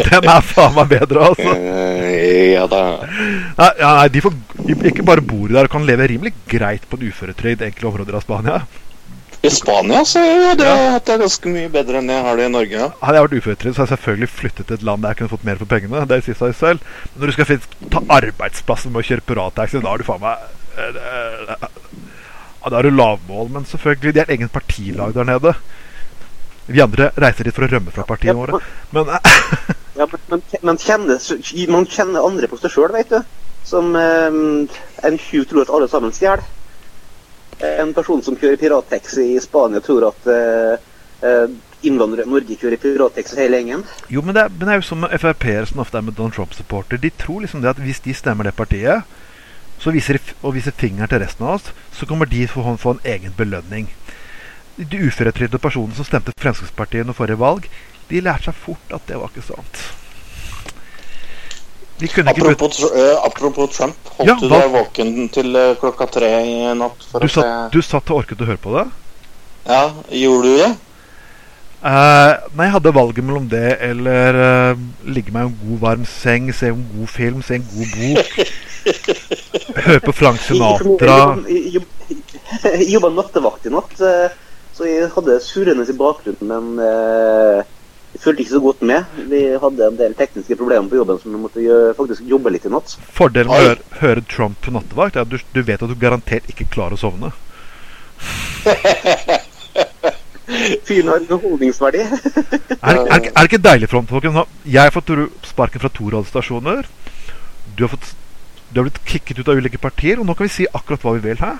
Den 0.00 0.28
er 0.34 0.44
faen 0.46 0.76
meg 0.78 0.92
bedre, 0.94 1.30
altså. 1.30 1.56
Eh, 1.56 2.50
Ja 2.50 2.66
da. 2.70 2.82
Nei, 3.58 3.70
ja, 3.78 3.90
nei, 4.00 4.08
de 4.12 4.22
får 4.24 4.36
ikke 4.90 5.06
bare 5.06 5.24
bor 5.24 5.50
der 5.52 5.68
og 5.68 5.72
kan 5.72 5.86
leve 5.88 6.08
rimelig 6.10 6.34
greit 6.50 6.86
på 6.88 6.98
en 6.98 7.10
uføretrygd 7.10 7.62
i 7.62 7.68
enkelte 7.70 7.90
områder 7.90 8.18
av 8.18 8.24
Spania. 8.24 8.62
I 9.40 9.48
Spania 9.48 10.02
så 10.04 10.20
ja. 10.20 10.52
jeg 10.52 10.88
hatt 10.92 11.06
det 11.08 11.16
ganske 11.22 11.48
mye 11.52 11.70
bedre 11.72 12.02
enn 12.02 12.10
jeg 12.12 12.24
har 12.26 12.36
det 12.36 12.48
i 12.50 12.52
Norge. 12.52 12.76
Ja. 12.76 12.88
Hadde 13.00 13.20
jeg 13.20 13.26
vært 13.26 13.36
uføretrygd, 13.38 13.74
så 13.74 13.82
hadde 13.82 13.88
jeg 13.88 13.96
selvfølgelig 13.96 14.30
flyttet 14.34 14.68
til 14.68 14.76
et 14.76 14.84
land 14.84 15.04
der 15.04 15.14
jeg 15.14 15.20
kunne 15.20 15.32
fått 15.32 15.46
mer 15.48 15.60
for 15.60 15.70
pengene. 15.70 16.02
Det 16.10 16.18
sier 16.26 16.36
seg 16.40 16.56
selv. 16.58 16.90
Men 17.12 17.22
når 17.22 17.32
du 17.32 17.36
skal 17.36 17.62
ta 17.94 18.02
arbeidsplassen 18.20 18.92
med 18.92 19.00
å 19.00 19.06
kjøre 19.08 19.24
pirattaxi, 19.30 19.80
da 19.80 19.94
er 19.94 20.02
du 20.02 20.08
faen 20.10 20.24
meg 20.26 20.48
ja, 20.88 22.70
Da 22.70 22.78
er 22.78 22.88
du 22.88 22.90
lavmål. 22.94 23.50
Men 23.50 23.68
selvfølgelig, 23.68 24.14
de 24.14 24.24
har 24.24 24.32
eget 24.32 24.52
partilag 24.52 25.14
der 25.14 25.28
nede. 25.28 25.54
Vi 26.70 26.82
andre 26.82 27.10
reiser 27.18 27.48
dit 27.48 27.54
for 27.54 27.66
å 27.66 27.70
rømme 27.70 27.90
fra 27.94 28.06
partiene 28.06 28.38
våre. 28.38 28.60
Men 28.94 29.10
Ja, 30.00 30.06
men, 30.30 30.42
men, 30.62 30.78
kjenner, 30.78 31.18
man 31.68 31.86
kjenner 31.90 32.24
andre 32.24 32.48
på 32.48 32.56
seg 32.60 32.72
sjøl, 32.72 32.92
vet 32.94 33.10
du. 33.12 33.18
Som 33.68 33.92
eh, 33.98 34.28
en 35.06 35.18
tjuv 35.20 35.44
tror 35.50 35.66
at 35.66 35.72
alle 35.76 35.88
sammen 35.92 36.14
stjeler. 36.14 36.44
En 37.60 37.90
person 37.92 38.22
som 38.24 38.38
kjører 38.40 38.56
pirattaxi 38.56 39.34
i 39.34 39.40
Spania, 39.44 39.82
tror 39.84 40.06
at 40.08 40.30
eh, 40.32 40.86
eh, 41.26 41.52
innvandrere 41.84 42.24
i 42.24 42.32
Norge 42.32 42.56
kjører 42.56 42.80
pirattaxi 42.80 43.36
hele 43.42 43.60
gjengen. 43.60 43.84
Jo, 44.08 44.24
men 44.24 44.36
det, 44.36 44.46
er, 44.46 44.54
men 44.54 44.64
det 44.64 44.76
er 44.76 44.80
jo 44.80 44.88
som 44.88 45.04
Frp-ere 45.10 45.68
som 45.68 45.82
ofte 45.84 46.00
er 46.00 46.06
med 46.06 46.16
Donald 46.16 46.38
Trump-supporter. 46.38 47.02
De 47.02 47.12
tror 47.20 47.44
liksom 47.44 47.60
det 47.64 47.74
at 47.74 47.82
hvis 47.84 48.00
de 48.06 48.16
stemmer 48.16 48.48
det 48.48 48.56
partiet, 48.56 49.04
så 49.80 49.92
viser 49.94 50.20
og 50.42 50.54
viser 50.56 50.76
fingeren 50.76 51.08
til 51.10 51.22
resten 51.22 51.46
av 51.46 51.56
oss, 51.58 51.70
så 51.96 52.06
kommer 52.08 52.28
de 52.28 52.46
få, 52.48 52.64
få 52.80 52.96
en 52.96 53.06
egen 53.14 53.32
belønning. 53.36 53.88
De 54.76 55.00
uføretrygdede 55.06 55.60
personene 55.60 55.96
som 55.96 56.06
stemte 56.08 56.34
Fremskrittspartiet 56.40 57.04
under 57.04 57.16
forrige 57.16 57.40
valg, 57.40 57.66
de 58.10 58.20
lærte 58.24 58.50
seg 58.50 58.60
fort 58.66 58.94
at 58.94 59.08
det 59.08 59.18
var 59.20 59.32
ikke 59.32 59.46
sant. 59.46 59.82
Apropos, 62.00 62.78
eh, 62.96 63.16
apropos 63.26 63.66
Trump, 63.76 63.96
holdt 64.16 64.30
Ja, 64.30 64.36
du 64.40 64.48
deg 64.48 64.70
våken 64.72 65.28
til 65.28 65.56
eh, 65.56 65.74
klokka 65.76 66.06
tre 66.08 66.30
i 66.48 66.54
natt 66.72 67.02
du 67.12 67.18
å 67.18 67.28
se 67.28 67.34
satt, 67.34 67.74
du 67.74 67.82
satt 67.84 68.12
og 68.14 68.22
orket 68.22 68.40
å 68.40 68.48
høre 68.48 68.60
på 68.62 68.72
det? 68.72 68.86
Ja, 69.68 69.82
gjorde 70.08 70.48
du 70.48 70.62
det? 70.62 70.70
Eh, 71.80 72.32
nei, 72.58 72.66
jeg 72.66 72.74
hadde 72.74 72.92
valget 72.92 73.24
mellom 73.24 73.46
det 73.48 73.78
eller 73.86 74.36
uh, 74.36 74.82
ligge 75.08 75.32
meg 75.32 75.46
i 75.46 75.48
en 75.48 75.54
god, 75.62 75.78
varm 75.80 76.02
seng, 76.04 76.50
se 76.52 76.68
en 76.68 76.82
god 76.92 77.08
film, 77.08 77.40
se 77.40 77.56
en 77.56 77.64
god 77.70 77.94
bok. 77.96 78.28
Høre 79.86 80.02
på 80.04 80.12
Frank 80.18 80.42
Sinatra. 80.44 81.16
Jeg 81.48 81.78
jobb- 81.78 82.84
jobba 82.90 83.10
nattevakt 83.16 83.64
i 83.64 83.72
natt, 83.72 83.96
eh, 84.04 84.28
så 84.76 84.84
jeg 84.90 85.08
hadde 85.14 85.38
surrende 85.40 85.88
i 85.88 85.96
bakgrunnen, 85.96 86.52
men 86.52 86.84
uh, 86.84 87.64
jeg 88.12 88.24
fulgte 88.26 88.44
ikke 88.44 88.56
så 88.58 88.64
godt 88.66 88.84
med. 88.84 89.16
Vi 89.32 89.42
hadde 89.64 89.88
en 89.88 89.96
del 90.02 90.16
tekniske 90.20 90.60
problemer 90.60 90.90
på 90.92 91.00
jobben, 91.00 91.16
så 91.22 91.32
vi 91.32 91.40
måtte 91.40 91.64
gjøre, 91.64 91.94
faktisk 91.96 92.28
jobbe 92.28 92.52
litt 92.52 92.68
i 92.68 92.74
natt. 92.76 92.98
Fordelen 93.16 93.48
med 93.48 93.56
å 93.56 93.70
høre, 93.70 94.00
høre 94.02 94.26
Trump 94.28 94.60
på 94.66 94.76
nattevakt 94.76 95.16
er 95.16 95.24
at 95.24 95.32
du, 95.32 95.40
du 95.56 95.62
vet 95.64 95.80
at 95.80 95.88
du 95.88 95.96
garantert 95.96 96.52
ikke 96.52 96.68
klarer 96.76 97.00
å 97.00 97.04
sovne. 97.08 97.32
Fyren 100.86 101.10
har 101.12 101.22
underholdningsverdi. 101.22 102.04
Er, 102.80 102.96
er, 102.96 103.16
er 103.16 103.20
det 103.36 103.48
ikke 103.48 103.62
deilig 103.64 103.90
for 103.90 104.00
ham, 104.00 104.08
folkens? 104.10 104.54
Jeg 104.64 104.82
har 104.88 104.94
fått 104.94 105.12
sparken 105.48 105.82
fra 105.82 105.90
to 105.92 106.06
radiostasjoner. 106.08 106.88
Du 107.76 107.84
har, 107.84 107.92
fått, 107.92 108.12
du 108.70 108.80
har 108.80 108.88
blitt 108.88 109.02
kicket 109.08 109.42
ut 109.42 109.50
av 109.50 109.60
ulike 109.60 109.80
partier, 109.82 110.20
og 110.20 110.28
nå 110.28 110.36
kan 110.38 110.48
vi 110.48 110.54
si 110.54 110.68
akkurat 110.70 111.04
hva 111.04 111.16
vi 111.18 111.26
vil. 111.28 111.42
Hæ? 111.42 111.56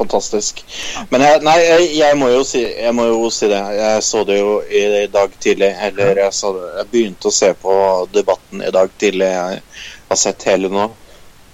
Fantastisk. 0.00 0.62
Men 1.10 1.20
jeg, 1.20 1.40
nei, 1.44 1.56
jeg, 1.60 1.88
jeg, 1.98 2.16
må 2.16 2.30
jo 2.32 2.40
si, 2.46 2.62
jeg 2.64 2.92
må 2.96 3.04
jo 3.10 3.28
si 3.34 3.50
det. 3.50 3.60
Jeg 3.76 4.04
så 4.06 4.22
det 4.24 4.38
jo 4.38 4.54
i 4.64 5.04
dag 5.12 5.34
tidlig. 5.44 5.74
Eller 5.88 6.22
jeg, 6.24 6.36
så 6.36 6.54
det, 6.56 6.70
jeg 6.78 6.88
begynte 6.94 7.28
å 7.28 7.34
se 7.36 7.50
på 7.60 7.74
debatten 8.14 8.64
i 8.64 8.72
dag 8.72 8.94
tidlig. 9.00 9.28
Jeg 9.28 9.60
har 10.08 10.20
sett 10.22 10.46
hele 10.48 10.72
nå. 10.72 10.88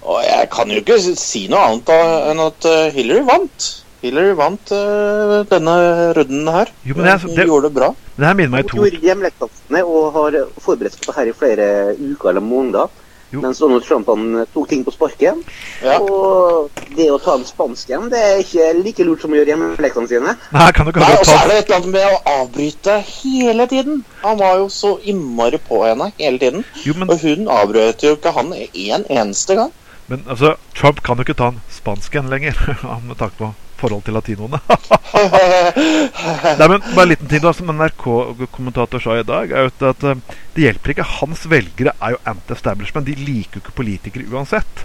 Og 0.06 0.20
jeg 0.22 0.50
kan 0.54 0.70
jo 0.70 0.78
ikke 0.78 1.00
si 1.18 1.46
noe 1.50 1.64
annet 1.66 1.90
enn 2.30 2.44
at 2.44 2.68
eh, 2.70 2.94
Hillary 2.94 3.26
vant. 3.26 3.66
Hillary 4.02 4.34
vant 4.38 4.72
uh, 4.72 5.42
denne 5.50 5.76
runden 6.16 6.48
her. 6.52 6.70
Jo, 6.84 6.94
men 6.98 7.06
jeg- 7.12 7.20
Hun 7.24 7.34
det- 7.36 7.46
gjorde 7.48 7.68
det 7.70 7.74
bra. 7.74 7.94
Det 8.16 8.26
her 8.26 8.34
minner 8.34 8.50
meg 8.58 8.62
Hun 8.62 8.70
to 8.70 8.84
gjorde 8.84 9.00
hjemmeleksaksene 9.06 9.82
og 9.84 10.12
har 10.12 10.38
forberedt 10.60 10.94
seg 10.94 11.02
på 11.06 11.12
det 11.12 11.16
her 11.20 11.26
i 11.32 11.36
flere 11.40 11.66
uker 12.12 12.28
eller 12.30 12.40
måneder. 12.40 12.88
Jo. 13.32 13.40
Mens 13.42 13.58
Donald 13.58 13.82
Trump 13.82 14.06
han 14.06 14.46
tok 14.54 14.68
ting 14.70 14.84
på 14.86 14.92
sparket. 14.94 15.34
Ja. 15.82 15.96
Og 15.98 16.70
det 16.94 17.08
å 17.10 17.18
ta 17.18 17.34
en 17.34 17.42
spansk 17.44 17.90
en, 17.90 18.04
det 18.08 18.20
er 18.22 18.38
ikke 18.38 18.68
like 18.84 19.02
lurt 19.04 19.20
som 19.20 19.32
å 19.34 19.34
gjøre 19.40 19.50
hjemmeleksene 19.50 20.08
sine. 20.08 20.36
Nei, 20.54 20.68
kan 20.72 20.86
du 20.86 20.92
ikke 20.92 21.00
Nei, 21.02 21.16
og 21.18 21.26
så 21.26 21.34
er 21.42 21.48
det 21.50 21.56
et 21.58 21.66
eller 21.66 21.80
annet 21.80 21.90
med 21.96 22.06
å 22.06 22.20
avbryte 22.44 22.94
hele 23.02 23.66
tiden. 23.66 24.04
Han 24.22 24.38
var 24.38 24.56
jo 24.62 24.68
så 24.70 24.94
innmari 25.02 25.58
på 25.58 25.82
henne 25.88 26.12
hele 26.20 26.38
tiden. 26.38 26.64
Jo, 26.86 26.94
men, 26.94 27.10
Og 27.10 27.18
hun 27.26 27.48
avbrøt 27.48 28.06
jo 28.06 28.14
ikke 28.14 28.32
han 28.32 28.52
en 28.54 29.04
eneste 29.10 29.56
gang. 29.58 29.72
men 30.06 30.22
altså, 30.30 30.54
Trump 30.74 31.02
kan 31.02 31.16
jo 31.18 31.24
ikke 31.26 31.36
ta 31.36 31.48
en 31.48 31.60
spansk 31.68 32.14
en 32.14 32.30
lenger, 32.30 32.54
med 33.08 33.18
tanke 33.18 33.34
på 33.42 33.52
forhold 33.80 34.04
til 34.06 34.14
latinoene. 34.16 34.58
Nei, 36.58 36.68
men 36.68 36.80
bare 36.94 37.04
en 37.04 37.10
liten 37.12 37.28
ting 37.30 37.42
da, 37.44 37.52
som 37.56 37.70
NRK-kommentator 37.72 39.02
sa 39.02 39.16
i 39.20 39.26
dag, 39.26 39.52
er 39.52 39.66
jo 39.68 39.72
at, 39.90 40.04
eh, 40.10 40.20
det 40.56 40.64
hjelper 40.66 40.94
ikke. 40.94 41.08
Hans 41.20 41.44
velgere 41.50 41.92
er 42.00 42.16
jo 42.16 42.20
anti-establishment. 42.32 43.06
De 43.08 43.14
liker 43.18 43.60
jo 43.60 43.64
ikke 43.64 43.76
politikere 43.82 44.28
uansett. 44.32 44.84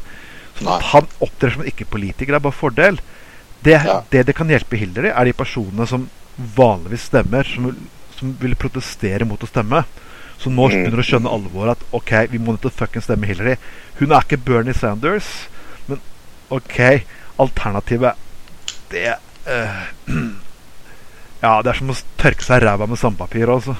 Så 0.60 0.68
at 0.76 0.84
han 0.92 1.08
opptrer 1.24 1.56
som 1.56 1.64
ikke-politiker, 1.68 2.36
er 2.36 2.44
bare 2.44 2.54
fordel. 2.58 3.00
Det, 3.64 3.78
Ja. 3.86 4.02
det 4.10 4.26
det 4.28 4.36
kan 4.36 4.50
hjelpe 4.50 4.78
Hillary, 4.78 5.10
er 5.14 5.26
de 5.26 5.34
personene 5.34 5.88
som 5.88 6.10
vanligvis 6.38 7.08
stemmer, 7.10 7.44
som, 7.46 7.76
som 8.18 8.36
vil 8.40 8.56
protestere 8.56 9.26
mot 9.26 9.42
å 9.42 9.48
stemme. 9.50 9.84
Så 10.42 10.50
nå 10.50 10.68
Mm. 10.70 10.84
begynner 10.84 11.02
å 11.04 11.06
skjønne 11.06 11.30
alvoret 11.30 11.78
at 11.78 11.84
OK, 11.94 12.12
vi 12.32 12.40
må 12.40 12.52
nødt 12.56 12.62
til 12.62 12.72
å 12.72 12.74
fuckings 12.74 13.04
stemme 13.06 13.28
Hillary. 13.30 13.58
Hun 14.00 14.12
er 14.12 14.22
ikke 14.26 14.38
Bernie 14.44 14.74
Sanders, 14.74 15.48
men 15.88 16.00
OK, 16.50 17.04
alternativet 17.38 18.16
Det 18.92 19.08
uh, 19.48 19.84
Ja, 21.42 21.56
det 21.66 21.72
er 21.72 21.80
som 21.80 21.90
å 21.90 21.96
tørke 22.22 22.46
seg 22.46 22.62
ræva 22.62 22.86
med 22.86 23.00
sandpapir, 23.02 23.50
altså. 23.50 23.74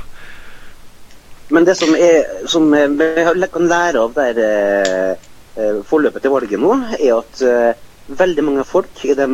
Men 1.54 1.68
det 1.68 1.76
som, 1.78 1.92
er, 1.94 2.48
som 2.50 2.72
vi 2.72 3.48
kan 3.54 3.68
lære 3.70 4.02
av 4.02 4.16
der 4.16 4.40
eh, 4.42 5.12
eh, 5.60 5.82
forløpet 5.86 6.24
til 6.24 6.34
valget 6.34 6.62
nå, 6.64 6.78
er 6.96 7.12
at 7.20 7.42
uh, 7.44 8.16
veldig 8.18 8.46
mange 8.48 8.64
folk 8.66 9.04
i 9.06 9.14
de 9.20 9.28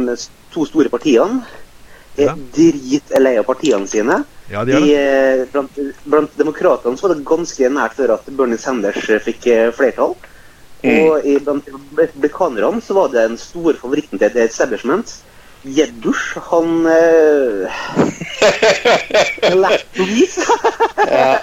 to 0.52 0.66
store 0.68 0.92
partiene 0.92 1.44
er 2.18 2.32
Ja. 2.32 2.34
dritlei 2.58 3.36
av 3.38 3.46
partiene 3.46 3.88
sine. 3.88 4.18
Ja, 4.50 4.66
de 4.66 4.74
De, 4.74 4.90
det. 4.90 5.48
blant, 5.54 5.80
blant 6.04 6.36
demokratene 6.40 6.98
var 7.00 7.14
det 7.14 7.28
ganske 7.30 7.70
nært 7.70 7.96
før 8.00 8.16
at 8.18 8.28
Bernie 8.34 8.58
Sanders 8.58 9.08
fikk 9.24 9.46
flertall. 9.78 10.18
Mm. 10.82 10.98
Og 11.06 11.24
i, 11.24 11.38
blant 11.40 11.70
republikanerne 11.96 12.82
så 12.82 12.98
var 12.98 13.14
det 13.14 13.30
den 13.30 13.38
store 13.38 13.78
favoritten 13.78 14.20
til 14.20 14.34
The 14.34 14.50
Establishment. 14.50 15.20
Jeb 15.64 16.06
han 16.50 16.86
uh, 16.86 17.72
Lættis. 19.56 20.38
Ja. 21.08 21.40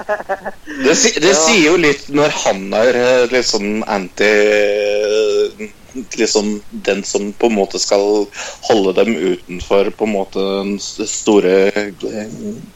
Det, 0.85 0.95
si, 0.97 1.21
det 1.21 1.35
sier 1.37 1.73
jo 1.73 1.77
litt 1.81 2.09
når 2.15 2.35
han 2.45 2.69
er 2.77 2.99
litt 2.99 3.33
liksom 3.39 3.83
anti 3.87 4.31
eh, 4.31 5.73
Liksom 5.95 6.57
den 6.87 7.05
som 7.07 7.29
på 7.39 7.47
en 7.47 7.55
måte 7.55 7.79
skal 7.79 8.25
holde 8.67 8.93
dem 8.97 9.13
utenfor 9.15 9.93
på 9.95 10.09
en 10.09 10.11
måte 10.11 10.43
den 10.43 10.73
store, 10.83 11.53
eh, 11.71 12.33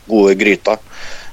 gode 0.06 0.36
gryta. 0.38 0.76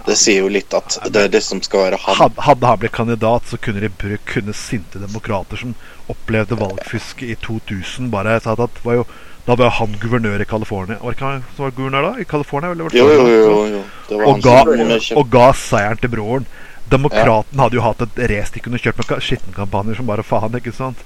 Det 0.05 0.15
sier 0.17 0.41
jo 0.41 0.49
litt 0.49 0.73
at 0.73 0.97
det 1.13 1.27
er 1.27 1.29
det 1.33 1.43
som 1.45 1.61
skal 1.65 1.85
være 1.87 1.99
han. 2.01 2.17
Hadde, 2.17 2.41
hadde 2.47 2.71
han 2.71 2.81
blitt 2.81 2.95
kandidat, 2.97 3.45
så 3.49 3.61
kunne 3.61 3.85
de 3.85 3.89
brukt 3.89 4.25
kunne 4.33 4.57
sinte 4.57 5.01
demokrater 5.01 5.61
som 5.61 5.77
opplevde 6.09 6.57
valgfiske 6.57 7.29
i 7.29 7.37
2000, 7.45 8.09
bare 8.13 8.39
sagt 8.41 8.65
at 8.65 8.77
det 8.77 8.85
var 8.85 8.99
jo, 9.01 9.07
da 9.45 9.55
var 9.55 9.69
han 9.77 9.95
guvernør 10.01 10.41
i 10.41 10.47
California. 10.49 10.97
Var 11.01 11.11
det 11.11 11.17
ikke 11.19 11.29
han 11.29 11.43
som 11.55 11.65
var 11.67 11.73
guvernør 11.77 12.07
da? 12.07 12.13
I 12.21 12.25
California? 12.25 12.71
Eller 12.71 12.95
Jo, 12.97 13.07
jo, 13.13 13.25
jo. 13.29 13.57
jo. 13.75 13.81
Det 14.09 14.17
var 14.17 14.29
og, 14.31 14.41
ga, 14.41 15.17
og 15.21 15.29
ga 15.29 15.47
seieren 15.53 16.01
til 16.01 16.13
broren. 16.15 16.47
Demokraten 16.89 17.61
hadde 17.61 17.77
jo 17.77 17.83
hatt 17.85 18.01
et 18.05 18.21
race 18.29 18.53
de 18.53 18.61
kunne 18.61 18.81
kjørt 18.81 18.97
med 19.01 19.25
skittenkampanjer 19.25 19.99
som 19.99 20.09
bare 20.09 20.25
faen. 20.25 20.57
ikke 20.57 20.73
sant? 20.73 21.01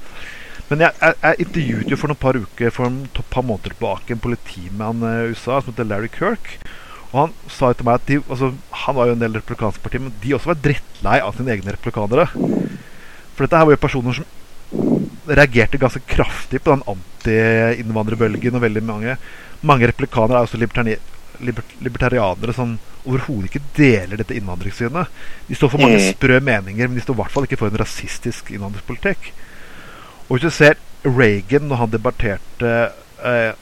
Men 0.70 0.86
jeg, 0.86 0.96
jeg, 1.02 1.16
jeg 1.24 1.46
intervjuet 1.48 1.92
jo 1.92 1.98
for 1.98 2.12
noen 2.12 2.20
par 2.22 2.38
uker 2.38 2.74
For 2.76 2.86
en 2.86 3.00
par 3.34 3.42
måneder 3.42 3.74
tilbake 3.74 4.14
en 4.14 4.22
politimann 4.22 5.02
i 5.02 5.32
USA 5.32 5.58
som 5.60 5.74
heter 5.74 5.88
Larry 5.88 6.12
Kirk. 6.14 6.60
Og 7.10 7.16
han 7.24 7.38
sa 7.50 7.72
jo 7.72 7.80
til 7.80 7.88
meg 7.90 7.98
at 7.98 8.08
de, 8.08 8.20
altså, 8.22 8.52
han 8.86 8.96
var 8.96 9.10
jo 9.10 9.16
en 9.16 9.24
del 9.24 9.34
republikanske 9.40 9.82
partier, 9.82 10.04
men 10.04 10.14
de 10.22 10.36
også 10.38 10.52
var 10.52 10.60
drittlei 10.62 11.16
av 11.26 11.34
sine 11.36 11.56
egne 11.56 11.74
republikanere. 11.74 12.28
For 13.34 13.46
dette 13.48 13.58
her 13.58 13.66
var 13.66 13.74
jo 13.74 13.82
personer 13.82 14.20
som 14.20 14.28
reagerte 15.38 15.78
ganske 15.82 16.02
kraftig 16.10 16.62
på 16.64 16.74
den 16.74 16.84
anti-innvandrerbølgen. 16.90 18.56
Og 18.56 18.62
veldig 18.66 18.84
mange 18.84 19.18
Mange 19.62 19.90
replikanere 19.90 20.40
er 20.40 20.46
også 20.48 20.56
libertari 20.56 20.94
libertarianere 21.84 22.54
som 22.56 22.78
overhodet 23.08 23.50
ikke 23.50 23.62
deler 23.76 24.20
dette 24.20 24.36
innvandringssynet. 24.36 25.08
De 25.48 25.56
står 25.56 25.70
for 25.74 25.80
mange 25.84 25.98
Mm. 26.00 26.14
sprø 26.14 26.40
meninger, 26.40 26.88
men 26.88 26.96
de 26.96 27.02
står 27.02 27.14
i 27.14 27.20
hvert 27.22 27.32
fall 27.32 27.44
ikke 27.44 27.58
for 27.58 27.68
en 27.68 27.80
rasistisk 27.80 28.52
innvandringspolitikk. 28.52 29.34
Og 30.30 30.38
hvis 30.38 30.42
du 30.42 30.50
ser 30.50 30.76
Reagan 31.06 31.68
når 31.68 31.76
han 31.76 31.92
debatterte 31.92 32.92
eh, 33.24 33.54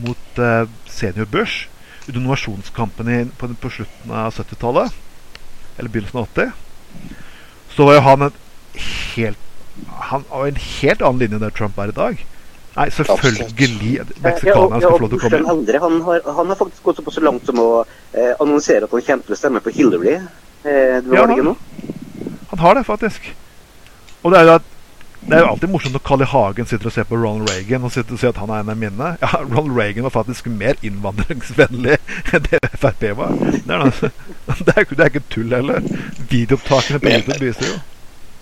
mot 0.00 0.38
eh, 0.38 0.66
senior 0.86 1.26
Bush 1.26 1.68
under 2.08 2.20
innovasjonskampen 2.20 3.30
på, 3.38 3.48
på 3.60 3.70
slutten 3.70 4.10
av 4.10 4.34
70-tallet, 4.34 4.92
eller 5.78 5.90
begynnelsen 5.90 6.18
av 6.18 6.28
80, 6.34 6.52
så 7.76 7.84
var 7.84 7.94
jo 7.94 8.00
han 8.00 8.22
en 8.22 8.32
helt 9.14 9.38
Han 10.10 10.24
har 10.30 10.46
en 10.52 10.60
helt 10.60 11.02
annen 11.02 11.18
linje 11.24 11.38
enn 11.38 11.44
der 11.46 11.54
Trump 11.56 11.78
er 11.82 11.90
i 11.92 11.96
dag. 11.96 12.22
Nei, 12.74 12.88
selvfølgelig 12.90 14.06
Meksikanerne 14.24 14.80
skal 14.82 14.96
få 14.96 14.98
lov 15.04 15.10
til 15.12 15.18
å 15.18 15.22
komme 15.22 15.80
han, 15.84 16.00
har, 16.08 16.24
han 16.38 16.48
har 16.50 16.58
faktisk 16.58 16.82
gått 16.82 16.98
såpass 16.98 17.20
langt 17.22 17.46
som 17.46 17.60
å 17.62 17.68
eh, 18.12 18.32
annonsere 18.42 18.88
at 18.88 18.94
han 18.96 19.04
kommer 19.06 19.28
til 19.28 19.36
å 19.36 19.38
stemme 19.38 19.62
på 19.62 19.70
Hillary 19.76 20.16
eh, 20.16 20.98
ved 21.06 21.12
Ja, 21.14 21.22
ikke 21.30 21.44
nå. 21.46 21.56
Han 22.50 22.62
har 22.64 22.74
det, 22.74 22.82
faktisk. 22.88 23.28
Og 24.24 24.32
det 24.34 24.40
er 24.40 24.48
jo 24.48 24.56
at 24.58 24.70
det 25.24 25.38
er 25.38 25.40
jo 25.46 25.52
alltid 25.54 25.70
morsomt 25.72 25.94
når 25.96 26.02
Carl 26.04 26.20
I. 26.20 26.26
Hagen 26.28 26.66
sitter 26.68 26.90
og 26.90 26.92
ser 26.92 27.06
på 27.08 27.16
Ronald 27.16 27.48
Reagan 27.48 27.86
og 27.86 27.92
sitter 27.94 28.12
og 28.12 28.20
sier 28.20 28.34
at 28.34 28.40
han 28.42 28.50
er 28.52 28.60
en 28.60 28.72
av 28.74 28.76
mine. 28.76 29.06
Ja, 29.22 29.30
Ronald 29.40 29.72
Reagan 29.78 30.04
var 30.04 30.12
faktisk 30.12 30.50
mer 30.52 30.76
innvandringsvennlig 30.84 31.94
enn 32.36 32.44
det 32.50 32.60
Frp 32.74 33.06
var. 33.16 33.32
Det 33.38 33.62
er, 33.64 33.86
noe, 33.86 34.10
det 34.66 34.74
er, 34.74 34.82
ikke- 34.82 34.98
det 34.98 35.06
er 35.06 35.12
ikke 35.14 35.22
tull 35.32 35.54
heller. 35.56 35.80
Videoopptakene 36.28 37.00
på 37.00 37.14
YouTube 37.14 37.40
viser 37.40 37.70
jo. 37.70 37.78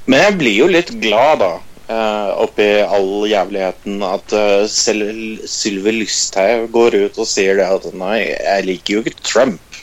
Men 0.07 0.25
jeg 0.27 0.39
blir 0.41 0.57
jo 0.57 0.71
litt 0.71 0.91
glad, 1.03 1.43
da. 1.43 1.53
Uh, 1.93 2.31
oppi 2.41 2.67
all 2.81 3.27
jævligheten 3.29 4.01
at 4.07 4.33
eh, 4.33 4.63
selv 4.71 5.43
Sylvi 5.51 5.93
Lysthaug 5.99 6.71
går 6.73 6.95
ut 7.03 7.19
og 7.21 7.29
sier 7.29 7.59
det 7.59 7.67
at 7.69 7.89
nei, 7.99 8.23
jeg 8.31 8.65
liker 8.69 8.95
jo 8.95 9.03
ikke 9.03 9.27
Trump. 9.27 9.81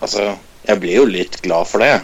Altså, 0.00 0.30
jeg 0.64 0.80
blir 0.80 1.02
jo 1.02 1.10
litt 1.10 1.36
glad 1.44 1.68
for 1.68 1.84
det. 1.84 1.98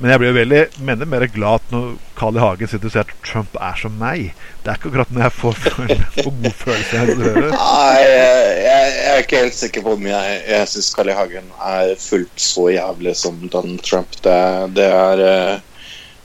Men 0.00 0.14
jeg 0.14 0.20
blir 0.22 0.30
jo 0.30 0.36
veldig 0.38 0.60
mener 0.86 1.08
mer 1.12 1.24
glad 1.28 1.72
når 1.72 1.88
Carl 2.16 2.38
I. 2.38 2.40
Hagen 2.40 2.70
sitter 2.70 2.88
og 2.88 2.94
sier 2.94 3.04
at 3.04 3.26
Trump 3.26 3.56
er 3.60 3.80
som 3.80 3.96
meg. 4.00 4.30
Det 4.62 4.70
er 4.70 4.78
ikke 4.78 4.88
akkurat 4.92 5.10
når 5.12 5.26
jeg 5.26 5.34
får, 5.36 5.58
for 5.64 6.30
god 6.44 6.54
følelse. 6.62 7.02
Hører. 7.10 7.48
Nei, 7.52 7.98
jeg, 8.06 8.46
jeg, 8.64 8.94
jeg 8.94 9.10
er 9.10 9.24
ikke 9.24 9.42
helt 9.42 9.58
sikker 9.58 9.84
på 9.84 9.96
om 9.98 10.06
jeg, 10.08 10.38
jeg 10.48 10.70
syns 10.72 10.92
Carl 10.96 11.12
I. 11.12 11.16
Hagen 11.18 11.50
er 11.72 11.92
fullt 12.00 12.46
så 12.46 12.70
jævlig 12.72 13.16
som 13.20 13.42
Donald 13.52 13.82
Trump. 13.84 14.16
Det, 14.24 14.38
det 14.78 14.88
er 14.88 15.24
eh, 15.26 15.69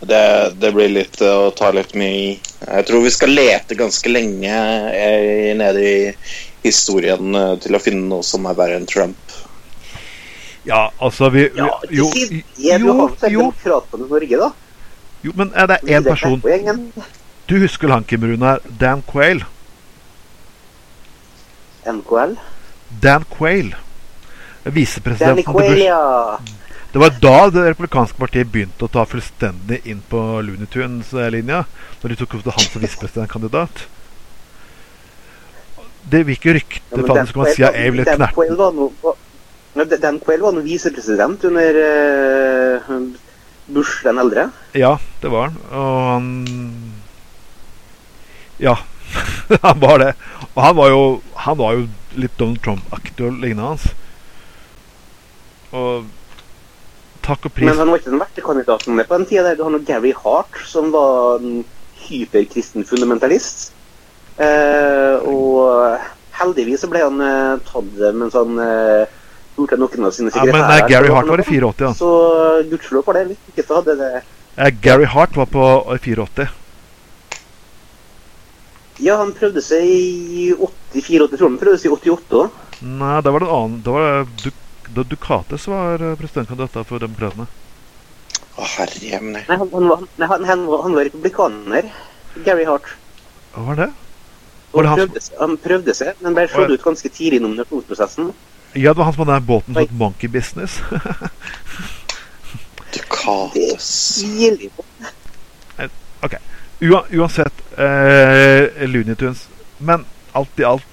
Det, 0.05 0.53
det 0.61 0.71
blir 0.75 0.91
litt 0.93 1.21
eh, 1.21 1.37
å 1.47 1.51
ta 1.57 1.71
litt 1.73 1.95
mye 1.97 2.17
i. 2.17 2.33
Jeg 2.61 2.85
tror 2.87 3.01
vi 3.05 3.13
skal 3.13 3.33
lete 3.33 3.77
ganske 3.79 4.11
lenge 4.11 4.57
eh, 4.93 5.49
nede 5.57 5.81
i 5.81 5.95
historien 6.65 7.33
eh, 7.35 7.55
til 7.63 7.77
å 7.77 7.81
finne 7.81 8.05
noe 8.11 8.25
som 8.25 8.45
er 8.45 8.57
verre 8.57 8.77
enn 8.77 8.85
Trump. 8.89 9.17
Ja, 10.65 10.91
altså 10.97 11.29
vi, 11.33 11.47
vi 11.53 11.61
Ja, 11.61 11.69
jo, 11.89 12.09
det. 12.13 12.43
Jo, 12.69 12.93
jo, 13.29 13.49
Norge, 14.05 14.37
da. 14.41 14.51
jo, 15.25 15.33
men 15.37 15.53
er 15.53 15.73
det 15.73 15.81
én 15.89 16.05
person. 16.05 16.41
Du 17.45 17.57
husker 17.61 17.93
han, 17.93 18.03
Kim 18.03 18.25
Runar? 18.25 18.61
Dan 18.79 19.03
Quayle? 19.05 19.45
NKL. 21.85 22.37
Dan 23.01 23.25
Quayle. 23.29 23.77
Visepresidenten 24.63 25.45
Quayle, 25.53 25.83
ja. 25.85 26.39
Det 26.95 26.99
var 27.01 27.11
da 27.19 27.49
det 27.51 27.61
republikanske 27.65 28.15
partiet 28.15 28.47
begynte 28.47 28.85
å 28.85 28.87
ta 28.87 29.01
fullstendig 29.03 29.81
inn 29.83 29.97
på 30.07 30.19
Looney 30.47 30.69
Tunes-linja. 30.71 31.65
Når 31.99 32.13
de 32.13 32.17
tok 32.21 32.37
opp 32.37 32.45
til 32.45 32.55
han 32.55 32.69
som 32.69 32.85
visepresidentkandidat. 32.85 33.81
Det 36.07 36.23
gikk 36.31 36.47
rykte 36.55 37.01
Ja, 37.01 37.03
faktisk 37.09 37.35
om 37.35 37.43
at 37.43 37.51
CIA 37.57 37.73
ville 37.91 38.07
knerte 38.07 39.99
Dan 40.07 40.23
Quayle 40.23 40.47
var 40.47 40.55
nå 40.55 40.63
visepresident 40.63 41.43
under 41.51 41.83
uh, 41.83 43.03
Bush 43.67 43.99
den 44.07 44.23
eldre. 44.23 44.49
Ja, 44.71 44.95
det 45.19 45.35
var 45.35 45.51
han. 45.51 45.61
Og 45.75 46.01
han 46.13 46.31
Ja, 48.63 48.79
han 49.67 49.83
var 49.83 49.99
det. 49.99 50.13
Og 50.53 50.63
han 50.63 50.79
var 50.79 50.95
jo, 50.95 51.07
han 51.43 51.59
var 51.59 51.75
jo 51.75 51.89
litt 52.15 52.39
Donald 52.39 52.63
Trump-aktig 52.63 53.19
og 53.27 53.41
lignende 53.43 53.73
hans. 53.73 53.91
Og 55.75 56.07
takk 57.25 57.47
og 57.49 57.53
pris 57.55 57.67
Men 57.67 57.79
han 57.81 57.91
var 57.91 58.01
ikke 58.01 58.13
den 58.13 58.21
verste 58.21 58.43
kandidaten 58.45 58.99
på 59.01 59.17
den 59.17 59.25
tida. 59.29 59.55
Du 59.57 59.63
har 59.65 59.79
Gary 59.87 60.13
Hart, 60.23 60.59
som 60.69 60.91
var 60.93 61.39
en 61.41 61.63
hyperkristen 62.05 62.85
fundamentalist. 62.87 63.71
Eh, 64.37 65.15
og 65.31 65.97
heldigvis 66.35 66.83
så 66.83 66.89
ble 66.91 67.01
han 67.05 67.21
eh, 67.23 67.61
tatt 67.65 68.01
mens 68.17 68.35
han 68.35 68.59
eh, 68.59 69.05
gjorde 69.55 69.79
noen 69.79 70.07
av 70.09 70.11
sine 70.15 70.31
Ja, 70.33 70.43
men 70.43 70.51
sekretærer. 70.51 70.69
nei, 70.69 70.89
Gary 70.91 71.13
Hart 71.15 71.31
var 71.31 71.41
i 71.41 71.47
84, 71.47 71.73
ja. 71.87 71.93
Så 71.95 72.11
gudskjelov 72.71 73.05
for 73.07 73.17
det. 73.17 73.25
Hvis 73.31 73.53
ikke 73.53 73.67
så 73.67 73.81
hadde 73.81 73.97
det 74.01 74.13
Eh, 74.55 74.71
Gary 74.81 75.03
Hart 75.11 75.35
var 75.35 75.49
på 75.51 75.63
84. 75.99 76.45
Ja, 79.03 79.17
han 79.19 79.33
prøvde 79.35 79.59
seg 79.63 79.83
i 79.83 80.45
84, 80.55 81.27
tror 81.27 81.41
jeg. 81.41 81.49
Han 81.49 81.57
prøvde 81.59 81.79
seg 81.81 81.89
i 81.91 81.95
88 81.97 82.37
òg. 82.39 82.61
Nei, 82.85 83.17
da 83.23 83.31
var 83.33 83.43
det 83.43 83.47
en 83.49 83.55
annen 83.55 83.75
Da 83.83 83.93
var 83.95 84.05
det 84.05 84.43
du, 84.43 84.49
da 84.93 85.03
Ducates 85.03 85.67
var 85.67 86.01
eh, 86.03 86.15
presidentkandidat 86.19 86.75
da 86.77 86.83
for 86.87 87.01
Demokratene. 87.03 87.47
Å, 88.55 88.67
herre 88.77 89.01
jemini. 89.01 89.41
Nei, 89.47 89.57
han, 89.59 89.71
han, 89.73 89.89
var- 89.91 90.05
nei, 90.21 90.29
han, 90.31 90.47
han, 90.51 90.65
var- 90.69 91.07
republikaner. 91.09 91.89
Gary 92.45 92.65
Hart. 92.67 92.89
Hva 93.55 93.63
var 93.69 93.79
det? 93.79 93.89
Var 94.75 94.83
det 94.83 94.89
han 94.91 94.99
prøvde, 94.99 95.21
han 95.39 95.53
prøvde 95.63 95.93
seg, 95.95 96.17
men 96.19 96.35
ble 96.35 96.49
slått 96.51 96.73
ut 96.75 96.83
ganske 96.83 97.09
tidlig 97.15 97.39
i 97.39 97.43
nominasjonsprosessen. 97.45 98.33
Ja, 98.75 98.91
det 98.91 98.99
var 98.99 99.07
han 99.07 99.15
som 99.15 99.23
hadde 99.23 99.37
den 99.39 99.47
båten 99.47 99.77
som 99.77 99.95
Monkey 99.97 100.27
Business. 100.27 100.81
Ducates. 102.95 104.23
ok. 106.23 106.33
Ua, 106.79 107.03
uansett, 107.11 107.53
eh, 107.79 108.87
Looney 108.87 109.15
Tunes. 109.15 109.47
Men 109.77 110.05
alt 110.31 110.59
i 110.59 110.63
alt 110.63 110.83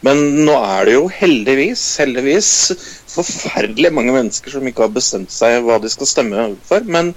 men 0.06 0.20
nå 0.46 0.54
er 0.54 0.86
det 0.86 0.94
jo 0.94 1.06
heldigvis, 1.10 1.82
heldigvis 1.98 2.48
forferdelig 3.10 3.90
mange 3.94 4.14
mennesker 4.14 4.54
som 4.54 4.66
ikke 4.68 4.86
har 4.86 4.94
bestemt 4.94 5.32
seg 5.34 5.64
hva 5.66 5.80
de 5.82 5.90
skal 5.90 6.10
stemme 6.10 6.44
for. 6.68 6.86
Men 6.86 7.12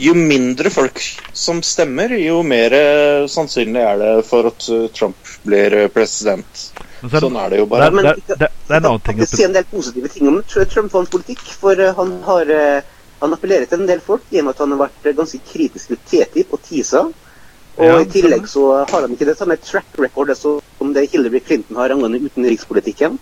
jo 0.00 0.12
mindre 0.16 0.72
folk 0.72 1.00
som 1.36 1.62
stemmer, 1.64 2.12
jo 2.20 2.42
mer 2.44 2.76
eh, 2.76 3.24
sannsynlig 3.28 3.82
er 3.84 3.98
det 4.00 4.12
for 4.28 4.50
at 4.52 4.68
eh, 4.68 4.86
Trump 4.96 5.32
blir 5.48 5.76
eh, 5.76 5.90
president. 5.92 6.64
Er 7.00 7.24
Sånn 7.24 7.36
er 7.40 7.52
det 7.52 7.62
jo 7.62 7.66
bare. 7.68 7.88
Det, 7.88 8.04
det, 8.04 8.12
er, 8.12 8.22
det, 8.44 8.50
det 8.68 8.74
er 8.76 8.82
en 8.82 8.90
annen 8.92 9.04
ting. 9.04 9.20
Jeg 9.24 9.32
si 9.32 9.44
en 9.46 9.56
del 9.56 9.68
positive 9.72 10.12
ting 10.12 10.28
om 10.28 10.40
Trump 10.44 10.92
og 10.92 10.98
hans 11.00 11.12
politikk. 11.12 11.44
For 11.60 11.80
han 11.96 12.16
har 12.26 12.52
han 13.20 13.36
appellerer 13.36 13.68
til 13.68 13.82
en 13.82 13.88
del 13.88 14.00
folk 14.04 14.28
i 14.32 14.40
og 14.40 14.46
med 14.46 14.54
at 14.54 14.62
han 14.64 14.72
har 14.72 14.86
vært 14.86 15.10
ganske 15.16 15.40
kritisk 15.48 15.92
til 15.92 16.00
TTIP 16.08 16.54
og 16.56 16.62
TISA. 16.64 17.02
Og 17.78 17.86
Ja, 17.86 17.98
i 18.02 18.08
tillegg 18.12 18.48
så 18.50 18.64
har 18.90 19.04
han 19.04 19.12
ikke 19.14 19.28
det 19.28 19.36
samme 19.38 19.56
track 19.56 19.98
record 19.98 20.32
som 20.36 20.94
det 20.94 21.08
Hillary 21.12 21.40
Clinton 21.46 21.76
har 21.76 21.94
angående 21.94 22.20
utenrikspolitikken. 22.20 23.18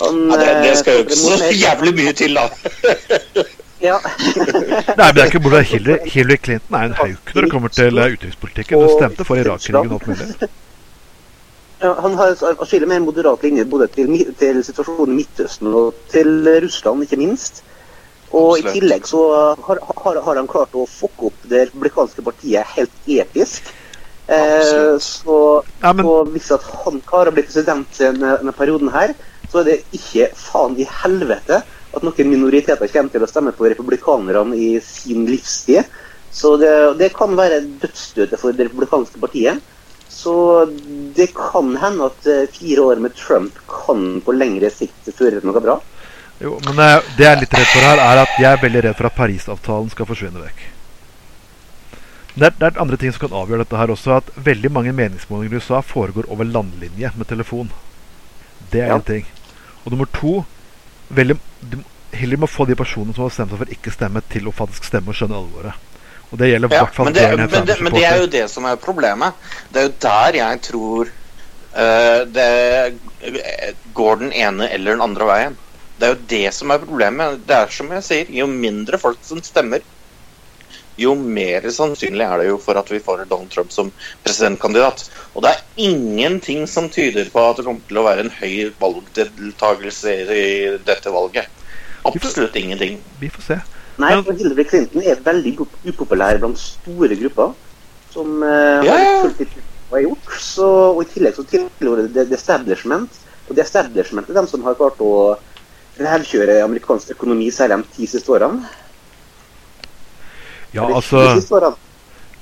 Han, 0.00 0.22
Ja, 0.30 0.38
det, 0.40 0.48
det 0.64 0.72
skal 0.80 0.98
jo 0.98 1.04
eh, 1.04 1.04
ikke 1.04 1.20
så 1.20 1.52
jævlig 1.52 1.94
mye 2.00 2.12
til, 2.12 2.34
da. 2.40 2.48
Ja. 3.84 3.98
Nei, 4.98 5.06
men 5.06 5.16
det 5.16 5.22
er 5.22 5.28
ikke 5.28 5.42
borte 5.44 5.60
Hillary, 5.68 6.08
Hillary 6.08 6.38
Clinton 6.40 6.76
er 6.78 6.86
en 6.88 6.94
hauk 6.96 7.32
når 7.34 7.44
det 7.44 7.50
kommer 7.52 7.72
til 7.74 7.98
eh, 7.98 8.14
utenrikspolitikken. 8.14 8.80
Hun 8.80 8.94
stemte 8.96 9.26
for 9.28 9.40
Irak-krigen 9.40 9.92
og 9.92 10.00
alt 10.00 10.12
mulig. 10.12 10.50
Ja, 11.84 11.90
han 12.00 12.14
har 12.16 12.32
skiller 12.64 12.88
mer 12.88 13.02
moderat 13.04 13.42
linje 13.44 13.64
både 13.68 13.90
til, 13.92 14.08
til 14.40 14.60
situasjonen 14.64 15.10
i 15.12 15.16
Midtøsten 15.18 15.68
og 15.68 15.98
til 16.08 16.46
Russland, 16.64 17.02
ikke 17.04 17.18
minst. 17.20 17.60
Og 18.30 18.54
Absolutt. 18.54 18.70
i 18.70 18.78
tillegg 18.78 19.08
så 19.10 19.20
har, 19.66 19.80
har, 19.98 20.20
har 20.24 20.40
han 20.40 20.48
klart 20.48 20.72
å 20.72 20.86
fucke 20.88 21.28
opp 21.28 21.44
det 21.50 21.66
republikanske 21.66 22.24
partiet 22.24 22.72
helt 22.78 23.10
episk. 23.18 23.68
Eh, 24.26 24.96
så, 24.98 25.62
Ja, 25.82 25.92
men- 25.92 26.06
så 26.06 26.24
hvis 26.32 26.50
at 26.54 26.62
han 26.84 27.00
klarer 27.00 27.28
å 27.30 27.34
bli 27.34 27.42
president 27.42 27.86
denne, 27.98 28.38
denne 28.38 28.52
perioden 28.52 28.90
her, 28.92 29.14
så 29.50 29.60
er 29.60 29.64
det 29.64 29.84
ikke 29.92 30.30
faen 30.34 30.78
i 30.80 30.84
helvete 30.88 31.62
at 31.94 32.02
noen 32.02 32.30
minoriteter 32.30 32.88
kommer 32.88 33.12
til 33.12 33.22
å 33.22 33.28
stemme 33.28 33.52
på 33.52 33.68
republikanerne 33.70 34.56
i 34.56 34.80
sin 34.80 35.26
livstid. 35.26 35.84
Så 36.32 36.56
det, 36.58 36.98
det 36.98 37.12
kan 37.14 37.36
være 37.36 37.60
dødsstøtet 37.78 38.40
for 38.40 38.52
det 38.52 38.66
republikanske 38.66 39.20
partiet. 39.20 39.60
Så 40.10 40.34
det 41.14 41.28
kan 41.34 41.76
hende 41.76 42.08
at 42.10 42.26
eh, 42.26 42.46
fire 42.50 42.80
år 42.90 43.00
med 43.02 43.14
Trump 43.14 43.54
kan 43.70 44.20
på 44.24 44.34
lengre 44.34 44.70
sikt 44.70 45.10
føre 45.14 45.38
til 45.40 45.50
noe 45.50 45.62
bra. 45.62 45.78
Jo, 46.42 46.58
men 46.66 46.78
eh, 46.82 47.00
det 47.16 47.26
jeg 47.26 47.36
er 47.36 47.42
litt 47.44 47.54
redd 47.54 47.70
for 47.70 47.86
her, 47.86 48.02
er 48.02 48.22
at 48.24 48.38
jeg 48.40 48.50
er 48.50 48.62
veldig 48.62 48.84
redd 48.88 48.96
for 48.98 49.06
at 49.10 49.18
Parisavtalen 49.18 49.90
skal 49.94 50.08
forsvinne 50.10 50.42
vekk. 50.42 50.64
Det 52.34 52.46
er, 52.48 52.54
det 52.58 52.66
er 52.66 52.80
andre 52.82 52.96
ting 52.98 53.12
som 53.14 53.28
kan 53.28 53.36
avgjøre 53.38 53.62
dette 53.62 53.78
her 53.78 53.92
også. 53.94 54.16
At 54.18 54.30
veldig 54.36 54.70
mange 54.74 54.92
meningsmålinger 54.96 55.54
i 55.54 55.60
USA 55.62 55.80
foregår 55.86 56.26
over 56.34 56.44
landlinje 56.48 57.12
med 57.14 57.28
telefon. 57.30 57.70
Det 58.58 58.80
er 58.82 58.86
Ja. 58.90 58.96
en 58.96 59.02
ting. 59.06 59.26
Og 59.84 59.92
nummer 59.92 60.06
to 60.06 60.44
veldig, 61.10 61.38
du, 61.60 61.78
Hillary 62.12 62.40
må 62.40 62.46
få 62.50 62.66
de 62.66 62.74
personene 62.78 63.14
som 63.14 63.24
har 63.26 63.30
stemt 63.30 63.50
seg 63.50 63.58
for 63.58 63.70
ikke 63.70 63.92
stemme, 63.92 64.22
til 64.30 64.48
å 64.48 64.52
faktisk 64.54 64.84
stemme 64.84 65.08
og 65.12 65.14
skjønne 65.18 65.36
alvoret. 65.38 65.74
Og 66.32 66.38
det 66.38 66.48
gjelder 66.50 66.72
i 66.72 66.74
Ja, 66.74 66.84
hvert 66.84 66.94
fall 66.94 67.06
men, 67.06 67.14
det, 67.14 67.26
men, 67.38 67.66
det, 67.66 67.80
men 67.80 67.92
det 67.94 68.04
er 68.08 68.16
jo 68.18 68.26
det 68.26 68.50
som 68.50 68.64
er 68.66 68.76
problemet. 68.76 69.34
Det 69.70 69.80
er 69.80 69.88
jo 69.88 69.94
der 70.02 70.38
jeg 70.40 70.62
tror 70.62 71.10
uh, 71.76 72.24
det 72.34 72.98
går 73.94 74.16
den 74.24 74.32
ene 74.32 74.68
eller 74.72 74.96
den 74.96 75.04
andre 75.04 75.28
veien. 75.28 75.56
Det 76.00 76.08
er 76.08 76.14
jo 76.16 76.22
det 76.34 76.54
som 76.54 76.70
er 76.74 76.78
problemet. 76.82 77.44
Det 77.46 77.54
er 77.54 77.70
som 77.70 77.92
jeg 77.94 78.02
sier, 78.02 78.32
jo 78.34 78.46
mindre 78.50 78.98
folk 78.98 79.20
som 79.22 79.38
stemmer, 79.46 79.84
jo 81.00 81.14
mer 81.18 81.66
sannsynlig 81.74 82.24
er 82.26 82.40
det 82.40 82.48
jo 82.48 82.58
for 82.62 82.78
at 82.78 82.90
vi 82.92 83.00
får 83.02 83.24
Donald 83.24 83.50
Trump 83.52 83.72
som 83.74 83.90
presidentkandidat. 84.24 85.06
Og 85.34 85.44
det 85.44 85.54
er 85.54 85.62
ingenting 85.90 86.68
som 86.70 86.88
tyder 86.92 87.30
på 87.32 87.42
at 87.42 87.58
det 87.58 87.66
kommer 87.66 87.82
til 87.88 88.00
å 88.00 88.06
være 88.06 88.26
en 88.26 88.34
høy 88.38 88.70
valgdeltakelse 88.80 90.16
i 90.34 90.46
dette 90.86 91.14
valget. 91.14 91.50
Absolutt 92.04 92.56
ingenting. 92.60 93.00
Vi 93.20 93.30
får 93.32 93.48
se. 93.48 93.60
Nei, 94.02 94.10
for 94.26 94.36
Hillary 94.36 94.64
Clinton 94.66 95.04
er 95.06 95.22
veldig 95.22 95.54
upopulær 95.90 96.38
blant 96.42 96.60
store 96.60 97.16
grupper. 97.18 97.54
Som 98.14 98.42
uh, 98.42 98.84
Ja, 98.86 98.94
har 98.94 99.02
ja. 99.02 99.50
er 99.94 100.04
gjort, 100.04 100.30
så, 100.38 100.68
og 100.94 101.02
i 101.02 101.10
tillegg 101.10 101.34
så 101.38 101.46
tilhører 101.50 102.08
det 102.12 102.28
the 102.30 102.38
establishment. 102.38 103.20
Og 103.48 103.56
det 103.56 103.64
establishment 103.66 104.30
er 104.30 104.38
de 104.38 104.46
som 104.50 104.62
har 104.66 104.78
klart 104.78 105.02
å 105.02 105.36
revkjøre 105.98 106.62
amerikansk 106.64 107.12
økonomi 107.14 107.50
særlig 107.54 107.82
de 107.84 107.96
ti 107.98 108.08
siste 108.10 108.32
årene. 108.34 108.66
Ja, 110.74 110.84
altså, 110.90 111.18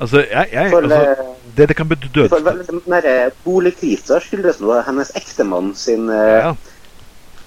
altså, 0.01 0.23
jeg, 0.31 0.49
jeg, 0.53 0.71
For, 0.71 0.83
altså 0.83 1.17
Det 1.57 1.69
det 1.69 1.77
kan 1.77 1.89
bety 1.89 2.07
Den 2.15 2.93
der 2.93 3.31
boligkrisa 3.45 4.21
skyldes 4.25 4.61
nå 4.61 4.79
hennes 4.87 5.13
ektemann 5.19 5.75
sin 5.77 6.09
eh, 6.11 6.39
ja. 6.41 6.55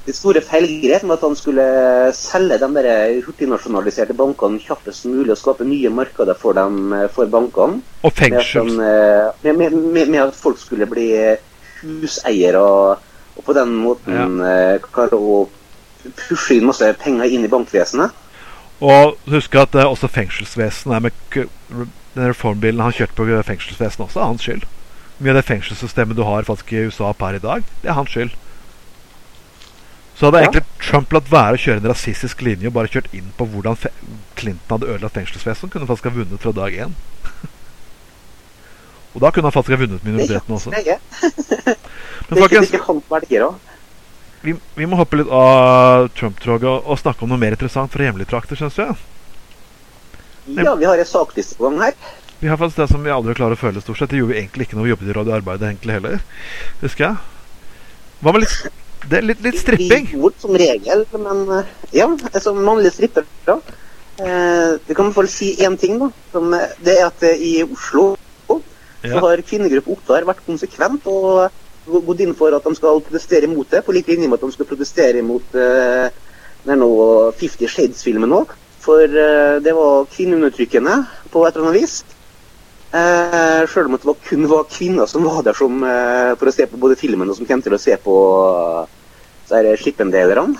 de 0.05 0.13
store 0.13 0.41
feilgrep 0.45 1.03
med 1.03 1.17
at 1.17 1.23
han 1.25 1.35
skulle 1.35 1.65
selge 2.13 2.59
de 2.61 2.69
der 2.75 3.15
hurtignasjonaliserte 3.25 4.13
bankene 4.13 4.61
kjappest 4.61 5.07
mulig 5.09 5.33
og 5.33 5.41
skape 5.41 5.65
nye 5.65 5.89
markeder 5.89 6.37
for 6.37 6.53
dem 6.53 6.93
eh, 6.93 7.07
for 7.09 7.25
bankene. 7.25 7.81
Og 8.05 8.21
eh, 8.21 9.33
med, 9.41 9.53
med, 9.57 9.71
med, 9.71 10.05
med 10.05 10.21
at 10.27 10.37
folk 10.37 10.61
skulle 10.61 10.85
bli 10.85 11.09
huseiere 11.81 12.61
og, 12.61 13.01
og 13.35 13.43
på 13.43 13.57
den 13.57 13.73
måten 13.81 14.37
ja. 14.39 14.77
klare 14.93 15.17
å 15.17 15.47
pushe 16.13 16.59
inn 16.59 16.69
masse 16.69 16.93
penger 17.01 17.33
inn 17.33 17.45
i 17.47 17.49
bankvesenet. 17.49 18.21
Og 18.83 19.15
husk 19.31 19.55
at 19.55 19.75
eh, 19.75 19.87
også 19.87 20.07
fengselsvesenet 20.11 20.95
er 20.95 20.99
med 20.99 21.11
Den 22.15 22.29
reformbilen 22.29 22.79
han 22.83 22.95
kjørte 22.95 23.15
på 23.15 23.27
fengselsvesenet 23.47 24.07
også, 24.07 24.19
er 24.19 24.25
hans 24.31 24.41
skyld. 24.43 24.65
Mye 25.19 25.31
av 25.31 25.39
det 25.39 25.45
fengselssystemet 25.47 26.17
du 26.17 26.23
har 26.27 26.47
faktisk 26.47 26.73
i 26.73 26.85
USA 26.87 27.11
per 27.15 27.35
i 27.35 27.43
dag, 27.43 27.63
det 27.83 27.89
er 27.91 27.97
hans 27.97 28.11
skyld. 28.11 28.31
Så 30.15 30.25
hadde 30.27 30.39
Ja. 30.39 30.47
egentlig 30.47 30.63
Trump 30.79 31.11
latt 31.11 31.31
være 31.31 31.55
å 31.55 31.59
kjøre 31.59 31.83
en 31.83 31.89
rasistisk 31.91 32.41
linje 32.41 32.67
og 32.67 32.73
bare 32.73 32.87
kjørt 32.87 33.11
inn 33.13 33.33
på 33.37 33.47
hvordan 33.51 33.75
Clinton 34.35 34.77
hadde 34.79 34.87
ødelagt 34.93 35.13
fengselsvesenet, 35.19 35.71
kunne 35.71 35.83
han 35.85 35.91
faktisk 35.91 36.07
ha 36.07 36.15
vunnet 36.15 36.39
fra 36.39 36.51
dag 36.55 36.71
én. 36.71 36.95
og 39.15 39.21
da 39.21 39.31
kunne 39.31 39.51
han 39.51 39.55
faktisk 39.55 39.75
ha 39.75 39.83
vunnet 39.83 40.03
minoriteten 40.07 40.55
også. 40.55 40.71
Det 40.71 40.79
er 40.79 40.95
ikke, 40.95 41.75
Men 42.29 42.39
det 42.39 43.74
vi, 44.45 44.53
vi 44.77 44.87
må 44.89 44.97
hoppe 44.99 45.19
litt 45.19 45.31
av 45.33 46.07
Trump-toget 46.17 46.67
og, 46.69 46.85
og 46.91 47.01
snakke 47.01 47.25
om 47.25 47.33
noe 47.33 47.41
mer 47.41 47.55
interessant 47.57 47.91
fra 47.93 48.05
hjemlige 48.07 48.29
trakter, 48.31 48.59
syns 48.59 48.77
jeg. 48.81 48.95
Ja, 50.59 50.75
vi 50.77 50.85
har 50.85 51.01
en 51.01 51.09
sakliste 51.09 51.57
på 51.57 51.67
gang 51.69 51.79
her. 51.87 51.95
Vi 52.39 52.49
har 52.51 52.59
faktisk 52.61 52.81
det 52.83 52.89
som 52.91 53.05
vi 53.05 53.13
aldri 53.13 53.33
klarer 53.37 53.57
å 53.57 53.59
føle 53.59 53.81
stort 53.81 53.97
sett. 53.97 54.11
Det 54.11 54.19
gjorde 54.19 54.35
vi 54.35 54.41
egentlig 54.43 54.67
ikke 54.67 54.77
når 54.77 54.85
vi 54.85 54.91
jobbet 54.93 55.09
i 55.09 55.15
radioarbeidet 55.17 55.69
egentlig 55.71 55.95
heller. 55.97 56.19
Husker 56.83 57.07
jeg. 57.07 57.15
Hva 58.21 58.33
med 58.35 58.43
litt, 58.45 58.83
det 59.09 59.17
er 59.17 59.25
litt, 59.25 59.41
litt 59.45 59.57
stripping? 59.61 60.05
Vi 60.11 60.19
gjorde 60.19 60.43
som 60.43 60.59
regel, 60.59 61.05
men 61.15 61.41
eh, 61.57 61.73
ja, 61.95 62.09
som 62.43 62.59
mannlige 62.61 62.93
strippere. 62.99 63.25
Eh, 64.19 64.75
det 64.85 64.93
kan 64.95 65.07
i 65.07 65.09
hvert 65.09 65.17
fall 65.17 65.31
si 65.31 65.55
én 65.65 65.79
ting, 65.79 65.97
da. 66.03 66.11
Som, 66.35 66.53
eh, 66.53 66.75
det 66.85 66.99
er 66.99 67.09
at 67.09 67.25
eh, 67.25 67.41
i 67.41 67.55
Oslo 67.65 68.13
så 68.45 68.61
Ja. 69.05 69.19
har 69.21 69.41
kvinnegruppe 69.45 69.91
Ottar 69.93 70.25
vært 70.25 70.45
konsekvent 70.47 71.05
og 71.11 71.51
gått 71.85 72.23
inn 72.25 72.35
for 72.37 72.55
at 72.55 72.65
de 72.65 72.75
skal 72.77 73.01
protestere 73.05 73.49
imot 73.49 73.71
det, 73.71 73.83
på 73.85 73.95
lik 73.95 74.09
linje 74.11 74.29
med 74.29 74.39
at 74.39 74.45
de 74.47 74.55
skal 74.55 74.69
protestere 74.69 75.21
imot 75.21 75.57
uh, 75.59 76.07
nå 76.65 76.91
Fifty 77.37 77.69
Shades-filmen 77.69 78.33
òg. 78.33 78.53
For 78.85 79.05
uh, 79.05 79.61
det 79.61 79.73
var 79.77 80.09
kvinneundertrykkende 80.13 80.99
på 81.33 81.45
et 81.45 81.55
eller 81.55 81.69
annet 81.69 81.81
vis. 81.83 81.97
Uh, 82.95 83.65
Sjøl 83.67 83.89
om 83.89 83.97
det 83.97 84.07
var 84.07 84.19
kun 84.23 84.45
var 84.47 84.67
kvinner 84.71 85.09
som 85.09 85.25
var 85.27 85.41
der 85.43 85.57
som, 85.57 85.81
uh, 85.83 86.31
for 86.39 86.47
å 86.47 86.53
se 86.55 86.67
på 86.69 86.79
både 86.79 86.95
filmen 86.99 87.27
og 87.27 87.35
som 87.35 87.47
kom 87.49 87.63
til 87.65 87.75
å 87.75 87.81
se 87.81 87.97
på 87.99 88.15
uh, 88.85 89.73
skippendelerne. 89.81 90.55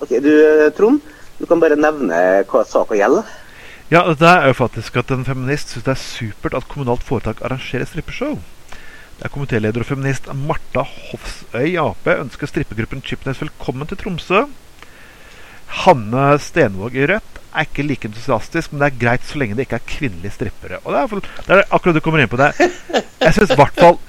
Ok, 0.00 0.14
du 0.24 0.30
eh, 0.32 0.70
Trond, 0.72 1.02
du 1.36 1.44
kan 1.44 1.60
bare 1.60 1.76
nevne 1.76 2.16
hva 2.48 2.62
saka 2.64 2.96
gjelder. 2.96 3.26
Ja, 3.92 4.06
det 4.16 4.28
er 4.30 4.46
jo 4.48 4.56
faktisk 4.56 4.96
at 4.96 5.10
en 5.12 5.26
feminist 5.26 5.74
syns 5.74 5.84
det 5.84 5.92
er 5.92 6.00
supert 6.00 6.56
at 6.56 6.68
kommunalt 6.70 7.04
foretak 7.04 7.42
arrangerer 7.44 7.84
strippeshow. 7.84 8.38
Det 9.20 9.26
er 9.28 9.32
komitéleder 9.34 9.82
og 9.82 9.84
feminist 9.84 10.30
Marta 10.32 10.80
Hofsøy 10.80 11.74
Ap 11.76 12.06
ønsker 12.08 12.48
strippegruppen 12.48 13.02
Chipnes 13.04 13.42
velkommen 13.42 13.84
til 13.90 13.98
Tromsø. 14.00 14.46
Hanne 15.82 16.22
Stenvåg 16.40 16.96
i 16.96 17.04
Rødt 17.10 17.36
er 17.50 17.66
ikke 17.66 17.84
like 17.84 18.08
entusiastisk, 18.08 18.72
men 18.72 18.80
det 18.80 18.88
er 18.88 18.96
greit 19.02 19.26
så 19.28 19.42
lenge 19.42 19.58
det 19.58 19.66
ikke 19.66 19.76
er 19.76 19.84
kvinnelige 19.92 20.32
strippere. 20.38 20.78
Og 20.86 20.96
det 20.96 21.02
er, 21.02 21.28
det 21.36 21.58
er 21.58 21.68
akkurat 21.68 21.98
du 21.98 22.00
kommer 22.06 22.24
inn 22.24 22.32
på 22.32 22.40
det. 22.40 22.48
Jeg 23.20 23.36
syns 23.36 23.52
i 23.52 23.60
hvert 23.60 23.84
fall 23.84 24.00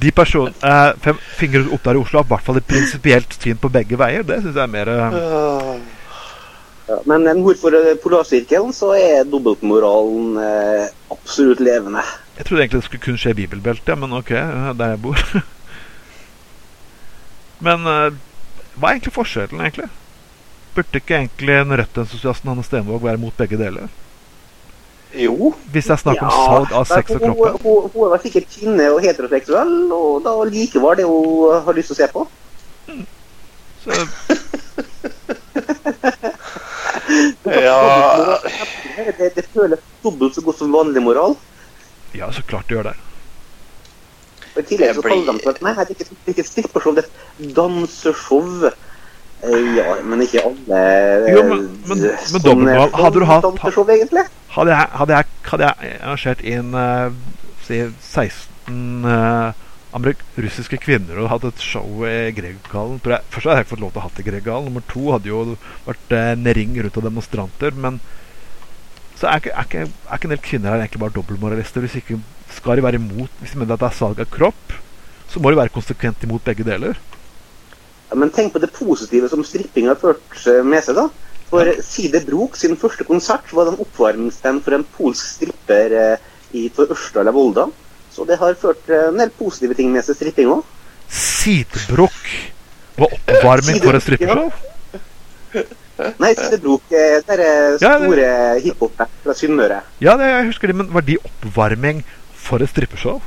de 0.00 0.14
personene 0.16 0.56
eh, 0.64 0.96
Fem 1.04 1.20
fingre 1.36 1.66
opp 1.76 1.84
der 1.84 2.00
i 2.00 2.04
Oslo 2.06 2.22
har 2.22 2.24
i 2.30 2.32
hvert 2.32 2.48
fall 2.48 2.62
et 2.62 2.70
prinsipielt 2.72 3.36
syn 3.36 3.60
på 3.60 3.74
begge 3.76 4.00
veier. 4.00 4.24
Det 4.24 4.40
syns 4.40 4.56
jeg 4.56 4.64
er 4.64 4.74
mer 4.78 4.94
eh, 4.96 5.72
Ja, 6.88 7.02
men 7.04 7.28
hvorfor 7.44 7.76
for 7.76 8.04
polarsirkelen 8.08 8.72
så 8.72 8.94
er 8.96 9.28
dobbeltmoralen 9.28 10.40
eh, 10.40 10.92
absolutt 11.12 11.60
levende. 11.60 12.08
Jeg 12.36 12.44
trodde 12.46 12.62
egentlig 12.62 12.80
det 12.80 12.88
skulle 12.88 13.04
kun 13.04 13.18
skje 13.20 13.30
i 13.34 13.40
bibelbeltet, 13.42 13.98
men 13.98 14.12
ok, 14.16 14.30
eh, 14.30 14.70
der 14.78 14.86
jeg 14.94 15.02
bor. 15.02 15.18
men 17.66 17.78
eh, 17.88 18.12
hva 18.74 18.88
er 18.88 18.92
egentlig 18.96 19.16
forskjellen, 19.16 19.60
egentlig? 19.60 19.88
Burde 20.72 20.96
ikke 21.02 21.18
egentlig 21.18 21.54
en 21.58 21.74
Rødt-entusiasten 21.76 22.48
Hanne 22.48 22.64
Stenvåg 22.64 23.02
være 23.04 23.20
mot 23.20 23.36
begge 23.36 23.58
deler? 23.60 23.86
Jo. 25.12 25.52
Hvis 25.72 25.84
det 25.84 25.92
er 25.92 26.00
snakk 26.00 26.22
om 26.24 26.30
salg 26.32 26.72
av 26.72 26.84
sex 26.88 27.12
og 27.12 27.20
hun, 27.20 27.34
kroppen? 27.34 27.60
hun, 27.66 27.90
hun 27.92 28.02
er 28.06 28.10
vel 28.14 28.22
sikkert 28.22 28.46
kvinne 28.54 28.84
og 28.94 29.02
heteroseksuell, 29.04 29.74
og 29.92 30.24
da 30.24 30.32
likevel 30.48 30.96
det 30.96 31.04
hun 31.04 31.52
har 31.66 31.74
lyst 31.76 31.88
til 31.92 31.96
å 31.96 32.00
se 32.00 32.08
på. 32.14 32.20
Så, 33.82 33.90
Ja 37.44 38.38
Det, 39.18 39.26
det 39.36 39.44
føles 39.52 39.80
dobbelt 40.04 40.34
så 40.36 40.42
godt 40.46 40.58
som 40.62 40.72
vanlig 40.72 41.02
moral. 41.04 41.32
Ja, 42.14 42.30
så 42.32 42.42
klart 42.46 42.68
du 42.68 42.74
gjør 42.76 42.90
det. 42.92 42.96
Og 44.52 44.58
I 44.60 44.66
tillegg 44.68 44.94
så 44.98 45.02
kaller 45.04 45.32
de 45.32 45.44
det 45.48 45.62
Nei, 45.64 45.72
det 45.78 45.94
er 45.96 46.32
ikke, 46.34 46.44
strippeshow, 46.44 46.94
det 46.98 47.06
er 47.06 47.52
danseshow. 47.56 48.66
Eh, 48.68 49.70
Ja, 49.74 49.96
men 50.06 50.20
ikke 50.22 50.42
alle 50.44 50.76
eh, 50.78 51.32
Jo, 51.34 51.42
men- 51.48 51.64
men- 51.88 52.02
men 52.04 52.42
dobbeltmoral. 52.44 52.92
Hadde 52.94 53.18
du 53.18 53.24
hatt- 53.26 53.42
Danseshow, 53.42 53.88
egentlig? 53.90 54.22
Hadde 54.54 54.70
jeg, 54.70 54.88
hadde 55.00 55.16
jeg, 55.16 55.24
hadde 55.50 55.64
jeg 55.66 55.96
arrangert 56.02 56.44
inn 56.44 56.74
uh, 56.74 57.10
si 57.66 57.80
16 58.12 59.04
uh, 59.04 59.52
amerik 59.96 60.18
russiske 60.38 60.78
kvinner 60.80 61.18
og 61.24 61.28
hatt 61.32 61.44
et 61.48 61.58
show 61.64 62.04
i 62.04 62.30
Grieghallen 62.36 63.00
Først 63.00 63.44
hadde 63.48 63.56
jeg 63.56 63.64
ikke 63.66 63.74
fått 63.74 63.80
lov 63.82 63.92
til 63.92 64.00
å 64.00 64.04
ha 64.04 64.10
det 64.14 64.22
i 64.26 64.28
Grieghallen. 64.30 64.68
Nummer 64.68 64.84
to 64.92 65.10
hadde 65.12 65.26
jo 65.32 65.56
vært 65.88 66.12
eh, 66.12 66.32
en 66.36 66.44
ring 66.54 66.76
rundt 66.78 66.96
av 67.00 67.02
demonstranter. 67.08 67.72
Men 67.74 67.98
så 69.22 69.30
er 69.30 69.38
ikke, 69.38 69.52
er, 69.54 69.66
ikke, 69.68 69.82
er 69.86 70.18
ikke 70.18 70.26
en 70.26 70.34
del 70.34 70.42
kvinner 70.42 70.72
her 70.72 70.80
egentlig 70.82 71.00
bare 71.04 71.14
dobbeltmoralister. 71.14 71.84
Hvis 71.84 72.00
ikke 72.00 72.18
skal 72.56 72.78
de 72.78 72.82
være 72.82 72.98
imot 72.98 73.40
Hvis 73.40 73.52
de 73.54 73.60
mener 73.60 73.76
at 73.76 73.82
det 73.84 73.86
er 73.88 73.94
salg 73.94 74.22
av 74.22 74.30
kropp, 74.34 74.74
så 75.30 75.40
må 75.40 75.52
de 75.52 75.60
være 75.60 75.72
konsekvent 75.72 76.24
imot 76.26 76.42
begge 76.44 76.66
deler. 76.66 76.98
Ja, 78.10 78.18
men 78.18 78.32
tenk 78.34 78.52
på 78.52 78.60
det 78.60 78.72
positive 78.74 79.30
som 79.30 79.44
stripping 79.46 79.86
har 79.88 80.00
ført 80.00 80.42
med 80.66 80.82
seg, 80.84 80.98
da. 80.98 81.06
For 81.52 81.70
Side 81.84 82.24
Brok 82.26 82.58
sin 82.58 82.74
første 82.80 83.06
konsert 83.06 83.54
var 83.54 83.68
den 83.68 83.78
en 83.78 83.84
oppvarmingsband 83.84 84.62
for 84.64 84.74
en 84.74 84.84
polsk 84.96 85.30
stripper 85.36 85.94
eh, 86.00 86.26
i 86.56 86.66
Ørsdal 86.82 87.30
og 87.30 87.36
Volda. 87.36 87.66
Så 88.12 88.26
det 88.28 88.40
har 88.40 88.58
ført 88.60 88.90
eh, 88.90 89.06
en 89.12 89.20
del 89.22 89.32
positive 89.38 89.76
ting 89.78 89.92
med 89.92 90.02
seg, 90.04 90.18
stripping 90.18 90.50
òg. 90.56 90.66
Sidebrokk 91.12 92.34
var 92.98 93.14
oppvarming 93.14 93.78
for 93.84 93.96
en 93.96 94.04
strippeshow. 94.04 94.50
Nei, 96.22 96.32
Side 96.38 96.58
Brok 96.62 96.92
er 96.92 97.20
store 97.22 97.48
Ja, 97.80 97.92
det- 97.98 98.08
store 98.08 98.30
hiphop 98.64 99.04
fra 99.24 99.34
Sunnmøre. 99.38 99.82
Ja, 100.00 100.16
det, 100.20 100.30
jeg 100.32 100.48
husker 100.50 100.72
det, 100.72 100.76
men 100.76 100.90
var 100.94 101.06
de 101.06 101.18
oppvarming 101.24 102.02
for 102.34 102.62
et 102.62 102.68
strippeshow? 102.72 103.20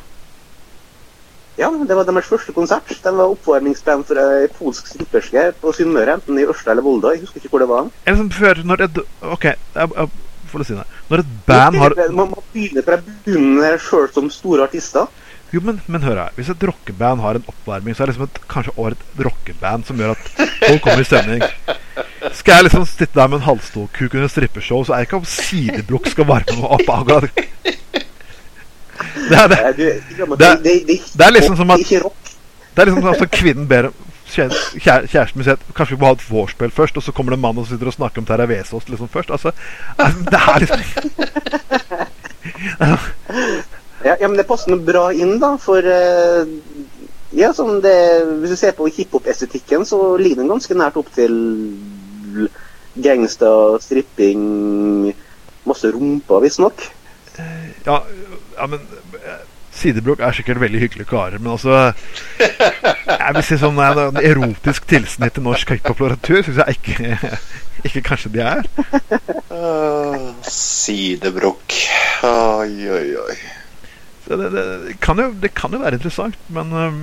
Ja, 1.56 1.70
det 1.88 1.96
var 1.96 2.04
deres 2.04 2.28
første 2.28 2.52
konsert. 2.52 2.90
De 2.90 3.12
var 3.16 3.32
oppvarmingsband 3.32 4.04
for 4.10 4.20
ei 4.20 4.48
polsk 4.58 4.90
stripperske 4.92 5.54
på 5.62 5.72
Sunnmøre, 5.76 6.18
enten 6.20 6.40
i 6.42 6.48
Ørsta 6.52 6.74
eller 6.74 6.84
Volda. 6.84 7.14
Jeg 7.16 7.24
husker 7.24 7.40
ikke 7.40 7.54
hvor 7.54 7.64
det 7.64 7.70
var. 7.72 7.92
Eller 8.06 8.20
som 8.20 8.32
før, 8.36 8.64
når 8.68 8.84
et 8.90 9.00
Ok, 9.22 9.46
jeg, 9.46 9.94
jeg, 9.96 10.10
får 10.52 10.66
si 10.68 10.76
det. 10.76 10.88
Når 11.10 11.24
et 11.24 11.32
band 11.48 11.80
har 11.80 11.96
Man 12.12 12.34
må 12.34 12.44
begynne 12.54 12.84
fra 12.84 13.00
bunnen 13.26 13.80
sjøl 13.80 14.10
som 14.14 14.28
store 14.34 14.68
artister. 14.68 15.08
Jo, 15.54 15.62
men, 15.64 15.80
men 15.88 16.04
hør 16.04 16.20
her. 16.26 16.36
Hvis 16.36 16.50
et 16.52 16.64
rockeband 16.68 17.22
har 17.24 17.40
en 17.40 17.48
oppvarming, 17.48 17.96
så 17.96 18.04
er 18.04 18.10
det 18.10 18.16
liksom 18.16 18.28
et, 18.28 18.40
kanskje 18.52 18.76
årets 18.82 19.08
et 19.14 19.26
rockeband 19.28 19.88
som 19.88 20.00
gjør 20.02 20.16
at 20.16 20.32
folk 20.66 20.82
kommer 20.84 21.06
i 21.06 21.08
stemning. 21.08 21.46
Skal 22.34 22.54
jeg 22.60 22.64
liksom 22.68 22.86
sitte 22.86 23.14
der 23.20 23.28
med 23.28 23.38
en 23.40 23.46
halvståkuk 23.48 24.14
under 24.14 24.28
strippeshow, 24.32 24.84
så 24.84 24.94
er 24.94 24.98
det 25.04 25.08
ikke 25.10 25.20
om 25.22 25.26
sidebrukk 25.30 26.08
skal 26.12 26.26
varme 26.30 26.56
meg 26.60 26.72
opp 26.78 26.90
akkurat. 26.90 27.30
Det 29.16 29.38
er 29.38 29.48
det. 29.48 29.60
Det- 29.78 30.40
det, 30.40 31.00
det, 31.16 31.26
er 31.26 31.32
liksom 31.32 31.56
som 31.58 31.72
at- 31.72 31.80
Det 31.80 32.82
er 32.82 32.86
liksom 32.86 33.02
som 33.04 33.16
at 33.24 33.32
kvinnen 33.32 33.68
ber 33.68 33.90
kjæ- 34.28 34.50
kjæ- 34.82 35.06
kjæresten 35.08 35.38
min 35.40 35.44
sier 35.46 35.54
at 35.60 35.60
kanskje 35.76 35.96
vi 35.96 36.02
må 36.02 36.06
ha 36.10 36.14
et 36.18 36.26
vorspiel 36.30 36.72
først, 36.72 36.98
og 36.98 37.04
så 37.04 37.12
kommer 37.12 37.32
det 37.32 37.38
en 37.38 37.42
mann 37.42 37.58
og 37.62 37.68
sitter 37.68 37.88
og 37.88 37.94
snakker 37.94 38.20
om 38.22 38.26
Terra 38.26 38.46
Vesaas 38.50 38.90
liksom 38.90 39.08
først. 39.10 39.32
Altså, 39.32 39.52
det 40.32 40.40
er 40.40 40.60
liksom 40.60 40.80
Ja, 44.06 44.16
ja, 44.22 44.28
men 44.28 44.38
det 44.38 44.46
passer 44.48 44.70
noe 44.70 44.84
bra 44.86 45.08
inn, 45.16 45.38
da, 45.42 45.56
for 45.58 45.82
eh, 45.82 46.46
ja, 47.36 47.52
sånn 47.56 47.82
det, 47.84 47.96
Hvis 48.42 48.54
du 48.56 48.60
ser 48.60 48.76
på 48.78 48.88
hiphop-estetikken, 48.88 49.86
så 49.88 50.16
ligger 50.20 50.44
den 50.44 50.52
ganske 50.54 50.78
nært 50.78 51.00
opp 51.00 51.12
til 51.16 51.36
gangsta, 52.96 53.50
stripping, 53.84 55.12
masse 55.68 55.92
rumpa, 55.92 56.40
visstnok. 56.44 56.86
Ja, 57.86 58.00
ja 58.56 58.68
men 58.72 58.80
eh, 59.20 59.42
Sidebrok 59.76 60.22
er 60.24 60.36
sikkert 60.38 60.62
veldig 60.64 60.80
hyggelige 60.80 61.10
karer, 61.10 61.42
men 61.42 61.52
altså 61.52 61.92
Jeg 63.26 63.34
vil 63.36 63.44
si 63.44 63.58
sånn 63.60 63.82
en, 63.84 64.22
erotisk 64.24 64.88
tilsnitt 64.88 65.36
til 65.36 65.44
norsk 65.44 65.76
hiphop-litteratur 65.76 66.46
syns 66.46 66.62
jeg 66.62 66.78
ikke, 66.78 67.34
ikke 67.90 68.06
kanskje 68.08 68.32
de 68.38 68.46
er. 68.46 68.70
Uh, 69.52 70.32
sidebrokk. 70.48 71.76
Oi, 72.24 72.72
oi, 72.96 73.08
oi. 73.26 73.38
Det, 74.26 74.38
det, 74.40 74.52
det, 74.56 74.96
kan 75.04 75.20
jo, 75.22 75.28
det 75.42 75.52
kan 75.58 75.76
jo 75.76 75.84
være 75.84 76.00
interessant, 76.00 76.40
men 76.56 76.72
um, 76.74 77.02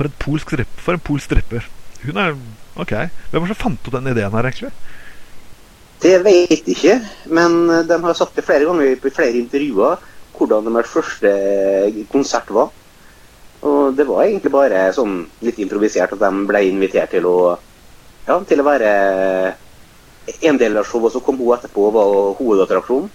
for, 0.00 0.08
polsk 0.24 0.54
for 0.80 0.96
en 0.96 1.04
polsk 1.04 1.28
stripper 1.28 1.68
Hun 2.00 2.16
er 2.16 2.34
OK. 2.80 2.94
Hvem 3.30 3.42
var 3.42 3.48
det 3.50 3.52
som 3.52 3.60
fant 3.60 3.88
opp 3.88 3.96
den 3.98 4.08
ideen 4.08 4.32
her, 4.32 4.46
egentlig? 4.48 4.70
Det 6.00 6.14
vet 6.24 6.52
jeg 6.54 6.62
ikke, 6.72 6.94
men 7.28 7.58
de 7.84 7.96
har 8.00 8.16
sagt 8.16 8.38
det 8.38 8.46
flere 8.46 8.64
ganger 8.64 8.88
i 8.88 9.10
flere 9.10 9.36
intervjuer 9.36 10.06
hvordan 10.38 10.70
deres 10.70 10.88
første 10.88 11.30
konsert 12.08 12.48
var. 12.56 12.70
Og 13.68 13.92
det 13.96 14.06
var 14.08 14.24
egentlig 14.24 14.52
bare 14.54 14.86
sånn 14.96 15.18
litt 15.44 15.58
improvisert 15.60 16.14
at 16.16 16.22
de 16.22 16.30
ble 16.48 16.62
invitert 16.70 17.12
til 17.12 17.28
å, 17.28 17.34
ja, 18.24 18.38
til 18.48 18.62
å 18.62 18.64
være 18.64 18.92
en 20.48 20.60
del 20.62 20.78
av 20.80 20.88
showet, 20.88 21.10
og 21.10 21.18
så 21.18 21.24
kom 21.26 21.36
hun 21.42 21.52
etterpå 21.58 21.90
og 21.90 21.96
var 21.98 22.14
hovedattraksjonen. 22.38 23.10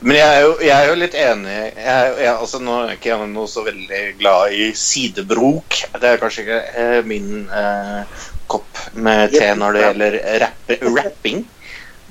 Men 0.00 0.16
jeg 0.16 0.28
er, 0.28 0.40
jo, 0.44 0.52
jeg 0.62 0.74
er 0.76 0.88
jo 0.88 0.98
litt 0.98 1.16
enig 1.18 1.54
jeg, 1.54 2.12
jeg, 2.22 2.32
altså 2.32 2.60
Nå 2.62 2.76
er 2.82 2.94
ikke 2.96 3.10
jeg 3.12 3.30
noe 3.32 3.50
så 3.50 3.64
veldig 3.66 4.02
glad 4.20 4.54
i 4.56 4.68
sidebrok. 4.78 5.80
Det 5.98 6.12
er 6.12 6.22
kanskje 6.22 6.44
ikke 6.44 6.60
eh, 6.82 7.00
min 7.08 7.48
eh, 7.48 8.22
kopp 8.52 8.80
med 8.94 9.34
te 9.34 9.50
når 9.58 9.76
det 9.76 9.84
gjelder 9.86 10.18
rapp, 10.44 10.72
rapping. 10.96 11.44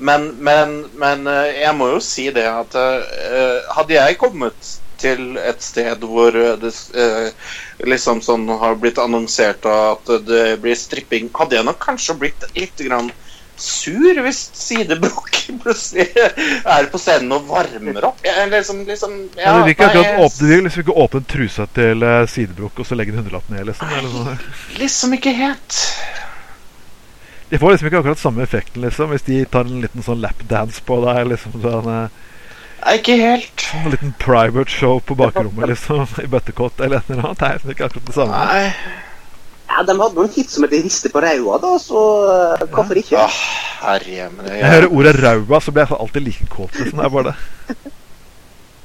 Men, 0.02 0.32
men, 0.42 0.78
men 0.98 1.28
eh, 1.30 1.62
jeg 1.62 1.78
må 1.78 1.92
jo 1.94 2.00
si 2.04 2.30
det 2.34 2.48
at 2.50 2.78
eh, 2.78 3.74
hadde 3.76 3.98
jeg 3.98 4.22
kommet 4.22 4.72
til 5.02 5.38
et 5.42 5.64
sted 5.66 6.04
hvor 6.06 6.36
det 6.62 6.72
uh, 6.94 7.30
liksom 7.90 8.22
sånn 8.22 8.46
har 8.62 8.76
blitt 8.78 9.00
annonsert 9.02 9.66
at 9.66 10.12
det 10.28 10.60
blir 10.62 10.78
stripping, 10.78 11.32
hadde 11.34 11.58
jeg 11.58 11.66
nok 11.66 11.80
kanskje 11.82 12.18
blitt 12.22 12.46
litt 12.54 12.84
grann 12.86 13.10
sur 13.62 14.22
hvis 14.26 14.40
Sidebrok 14.58 15.38
plutselig 15.62 16.08
er 16.16 16.88
på 16.92 17.02
scenen 17.02 17.34
og 17.36 17.48
varmer 17.50 18.08
opp. 18.12 18.22
Jeg, 18.26 18.50
liksom, 18.52 18.84
liksom, 18.88 19.18
ja, 19.38 19.54
du 19.56 19.64
vil 19.66 19.76
ikke 19.76 19.90
akkurat 19.90 20.24
åpne, 20.26 20.50
du 20.50 20.66
liksom 20.66 20.86
ikke 20.86 20.98
åpne 21.06 21.22
trusa 21.34 21.68
til 21.76 22.06
uh, 22.06 22.24
Sidebrok 22.30 22.82
og 22.82 22.88
så 22.88 22.98
legge 22.98 23.14
en 23.14 23.22
hundrelapp 23.22 23.52
ned? 23.54 23.68
Liksom, 23.70 23.94
eller 23.98 24.16
sånn. 24.16 24.42
liksom 24.80 25.16
ikke 25.18 25.36
helt. 25.38 25.80
De 27.52 27.60
får 27.60 27.76
liksom 27.76 27.90
ikke 27.90 28.02
akkurat 28.02 28.22
samme 28.22 28.44
effekten 28.46 28.86
liksom 28.86 29.12
hvis 29.12 29.26
de 29.28 29.42
tar 29.52 29.68
en 29.68 29.82
liten 29.84 30.06
sånn 30.06 30.22
lapdance 30.24 30.84
på 30.88 31.02
deg. 31.06 31.26
liksom 31.34 31.58
sånn 31.62 31.90
Nei, 32.82 32.98
ikke 32.98 33.16
helt. 33.20 33.64
En 33.78 33.94
liten 33.94 34.14
private 34.18 34.72
show 34.72 35.00
på 35.06 35.14
bakrommet 35.20 35.70
liksom 35.70 36.08
i 36.24 36.28
bøttekott 36.32 36.82
eller 36.82 37.02
et 37.04 37.14
eller 37.14 37.28
annet. 37.30 37.42
Det 37.44 37.54
liksom 37.58 37.74
ikke 37.76 37.90
akkurat 37.90 38.08
det 38.10 38.16
samme. 38.18 38.44
Nei. 38.50 39.10
Ja, 39.72 39.84
De 39.88 39.96
hadde 39.96 40.18
noen 40.18 40.34
hits 40.36 40.58
som 40.58 40.66
het 40.66 40.74
'Riste 40.76 41.10
på 41.14 41.22
raua', 41.24 41.60
da, 41.64 41.72
så 41.80 42.02
uh, 42.28 42.68
hvorfor 42.74 43.00
ikke? 43.00 43.24
Åh, 43.24 43.40
herre, 43.86 44.28
men 44.36 44.46
det, 44.46 44.58
jeg... 44.58 44.60
jeg 44.60 44.74
hører 44.76 44.96
ordet 44.98 45.16
'raua', 45.22 45.62
så 45.64 45.72
blir 45.72 45.86
jeg 45.86 46.00
alltid 46.00 46.22
like 46.28 46.48
kåt. 46.52 46.76
Liksom. 46.80 47.00
Det 47.00 47.06
er 47.06 47.16
bare 47.16 47.24
det. 47.30 47.36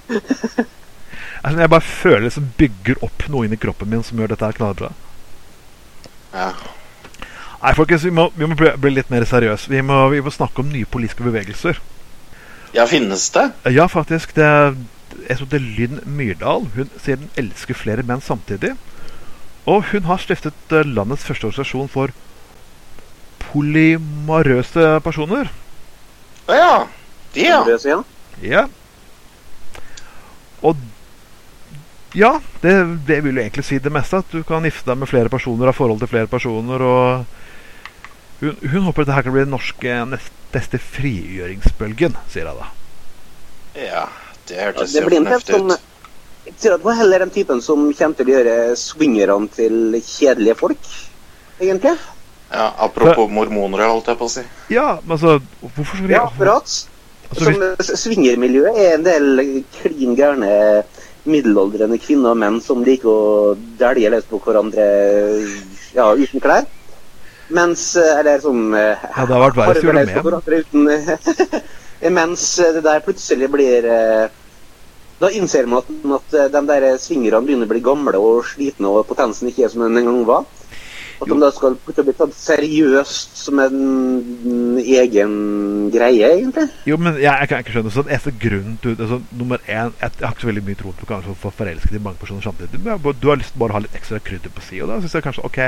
altså, 1.44 1.60
jeg 1.60 1.70
bare 1.70 1.80
føler 1.80 2.28
det 2.28 2.32
som 2.32 2.48
bygger 2.58 3.02
opp 3.02 3.28
noe 3.28 3.48
inni 3.48 3.58
kroppen 3.58 3.90
min 3.90 4.06
som 4.06 4.18
gjør 4.18 4.34
dette 4.34 4.46
her 4.46 4.58
knallbra. 4.60 4.92
Ja. 6.34 6.50
Nei, 7.62 7.74
folkens, 7.74 8.04
vi 8.04 8.14
må, 8.14 8.28
vi 8.36 8.46
må 8.46 8.54
bli, 8.54 8.70
bli, 8.78 8.92
litt 8.98 9.10
mer 9.10 9.24
seriøse. 9.26 9.70
Vi, 9.72 9.80
vi, 9.82 10.20
må 10.22 10.30
snakke 10.34 10.62
om 10.62 10.70
nye 10.70 10.86
politiske 10.86 11.24
bevegelser. 11.26 11.80
Ja, 12.76 12.84
finnes 12.86 13.30
det? 13.34 13.48
Ja, 13.72 13.88
faktisk. 13.90 14.36
Det 14.36 14.44
er, 14.44 14.76
jeg 15.28 15.38
tror 15.38 15.48
det 15.50 15.58
er 15.58 15.70
Lynn 15.78 16.02
Myrdal. 16.18 16.68
Hun 16.76 16.92
sier 17.02 17.18
den 17.18 17.32
elsker 17.40 17.78
flere 17.78 18.04
menn 18.06 18.22
samtidig. 18.22 18.76
Og 19.66 19.88
hun 19.90 20.06
har 20.06 20.22
stiftet 20.22 20.74
eh, 20.74 20.86
landets 20.86 21.26
første 21.26 21.48
organisasjon 21.48 21.90
for 21.90 22.14
polymarøse 23.46 24.98
personer. 25.04 25.50
Å 26.46 26.58
ja. 26.58 26.74
De, 27.34 27.46
ja. 27.46 27.62
ja. 27.84 28.02
Ja. 28.42 28.66
Og 30.64 30.76
ja, 32.16 32.40
det, 32.62 32.72
det, 33.06 33.18
vil 33.24 33.36
jo 33.36 33.42
egentlig 33.42 33.64
si 33.66 33.78
det 33.82 33.92
meste. 33.92 34.22
At 34.22 34.30
du 34.32 34.44
kan 34.46 34.64
gifte 34.64 34.88
deg 34.88 35.02
med 35.02 35.10
flere 35.10 35.32
personer, 35.32 35.68
ha 35.68 35.76
forhold 35.76 36.00
til 36.00 36.12
flere 36.12 36.30
personer. 36.30 36.82
og 36.82 37.26
Hun, 38.40 38.54
hun 38.62 38.86
håper 38.88 39.04
dette 39.04 39.26
kan 39.26 39.34
bli 39.34 39.44
den 39.44 39.52
norske 39.52 39.98
neste 40.12 40.80
frigjøringsbølgen, 40.80 42.16
sier 42.32 42.48
jeg 42.48 42.62
da. 42.62 42.70
Ja, 43.76 44.06
det 44.48 44.62
hørtes 44.62 44.94
ja, 44.94 45.02
jo 45.02 45.10
fornuftig 45.10 45.58
sånn, 45.58 45.74
ut. 45.74 45.92
Jeg 46.46 46.54
tror 46.60 46.76
at 46.76 46.82
det 46.82 46.86
var 46.86 46.98
heller 47.00 47.24
den 47.24 47.32
typen 47.34 47.62
som 47.62 47.88
kommer 47.90 48.18
til 48.18 48.28
å 48.28 48.34
gjøre 48.36 48.58
swingerne 48.78 49.48
til 49.54 49.96
kjedelige 49.98 50.58
folk, 50.58 50.92
egentlig. 51.58 51.96
Ja, 52.52 52.68
Apropos 52.86 53.30
mormoner, 53.30 53.88
holdt 53.90 54.12
jeg 54.12 54.20
på 54.20 54.28
å 54.28 54.30
si. 54.30 54.44
Ja, 54.70 55.00
men 55.02 55.16
altså 55.16 55.40
Hvorfor 55.60 55.88
skal 55.90 56.06
vi 56.06 56.14
Ja, 56.14 56.22
akkurat. 56.28 56.76
Altså, 57.26 57.50
som 57.82 57.98
Swingermiljøet 58.04 58.78
er 58.78 58.94
en 58.94 59.06
del 59.06 59.42
klin 59.80 60.14
gærne 60.14 60.50
middelaldrende 61.26 61.98
kvinner 61.98 62.36
og 62.36 62.38
menn 62.38 62.60
som 62.62 62.84
liker 62.86 63.10
å 63.10 63.54
dælje 63.80 64.12
løs 64.14 64.28
på 64.30 64.38
hverandre 64.44 64.86
ja, 65.96 66.12
uten 66.14 66.42
klær. 66.44 66.68
Mens 67.56 67.88
Eller 67.98 68.38
som 68.42 68.70
Ja, 68.74 68.94
det 69.26 69.34
har 69.34 69.42
vært 69.48 69.58
verre 69.58 69.82
å 69.82 69.88
gjøre 69.90 70.06
det 70.06 70.86
med. 70.86 71.60
Mens 72.20 72.46
det 72.60 72.84
der 72.86 73.02
plutselig 73.02 73.50
blir 73.50 73.90
Da 75.20 75.30
innser 75.32 75.68
man 75.70 75.80
at, 75.80 76.34
at 76.34 76.52
de 76.52 76.62
der 76.68 76.86
svingerne 77.00 77.40
begynner 77.44 77.68
å 77.68 77.72
bli 77.72 77.82
gamle 77.84 78.20
og 78.20 78.44
slitne, 78.50 78.90
og 78.90 79.08
potensen 79.08 79.48
ikke 79.48 79.64
er 79.64 79.72
som 79.72 79.86
den 79.86 79.96
en 80.02 80.10
gang 80.10 80.22
var. 80.28 80.44
At 81.16 81.30
de 81.30 81.36
da 81.40 81.48
skal 81.54 81.78
bli 81.80 82.12
tatt 82.12 82.34
seriøst 82.36 83.38
som 83.40 83.60
en 83.62 84.76
egen 84.82 85.30
greie, 85.94 86.28
egentlig. 86.34 86.66
Jo, 86.84 86.98
men 87.00 87.16
jeg, 87.16 87.30
jeg 87.30 87.48
kan 87.48 87.62
ikke 87.64 87.76
skjønne 87.78 87.92
sånn 87.94 88.10
eneste 88.10 88.34
grunn 88.42 88.76
til 88.82 88.98
altså, 88.98 89.22
Nummer 89.32 89.62
én, 89.64 89.94
jeg, 89.96 90.12
jeg, 90.18 90.26
har 90.26 90.34
ikke 90.34 90.44
så 90.44 90.50
veldig 90.50 90.64
mye 90.66 90.80
tro 90.82 90.92
på 90.98 91.08
kanskje 91.08 91.32
å 91.32 91.38
få 91.46 91.54
forelsket 91.62 91.96
i 91.96 92.02
mange 92.04 92.20
personer 92.20 92.44
samtidig. 92.44 92.82
Men 92.84 93.00
du, 93.00 93.08
du 93.16 93.30
har 93.32 93.40
lyst 93.40 93.56
til 93.56 93.64
bare 93.64 93.72
å 93.72 93.78
ha 93.78 93.84
litt 93.86 93.96
ekstra 93.96 94.20
krydder 94.28 94.52
på 94.52 94.66
si, 94.68 94.82
og 94.84 94.92
da 94.92 95.00
syns 95.00 95.16
jeg 95.16 95.24
kanskje 95.24 95.46
ok, 95.48 95.62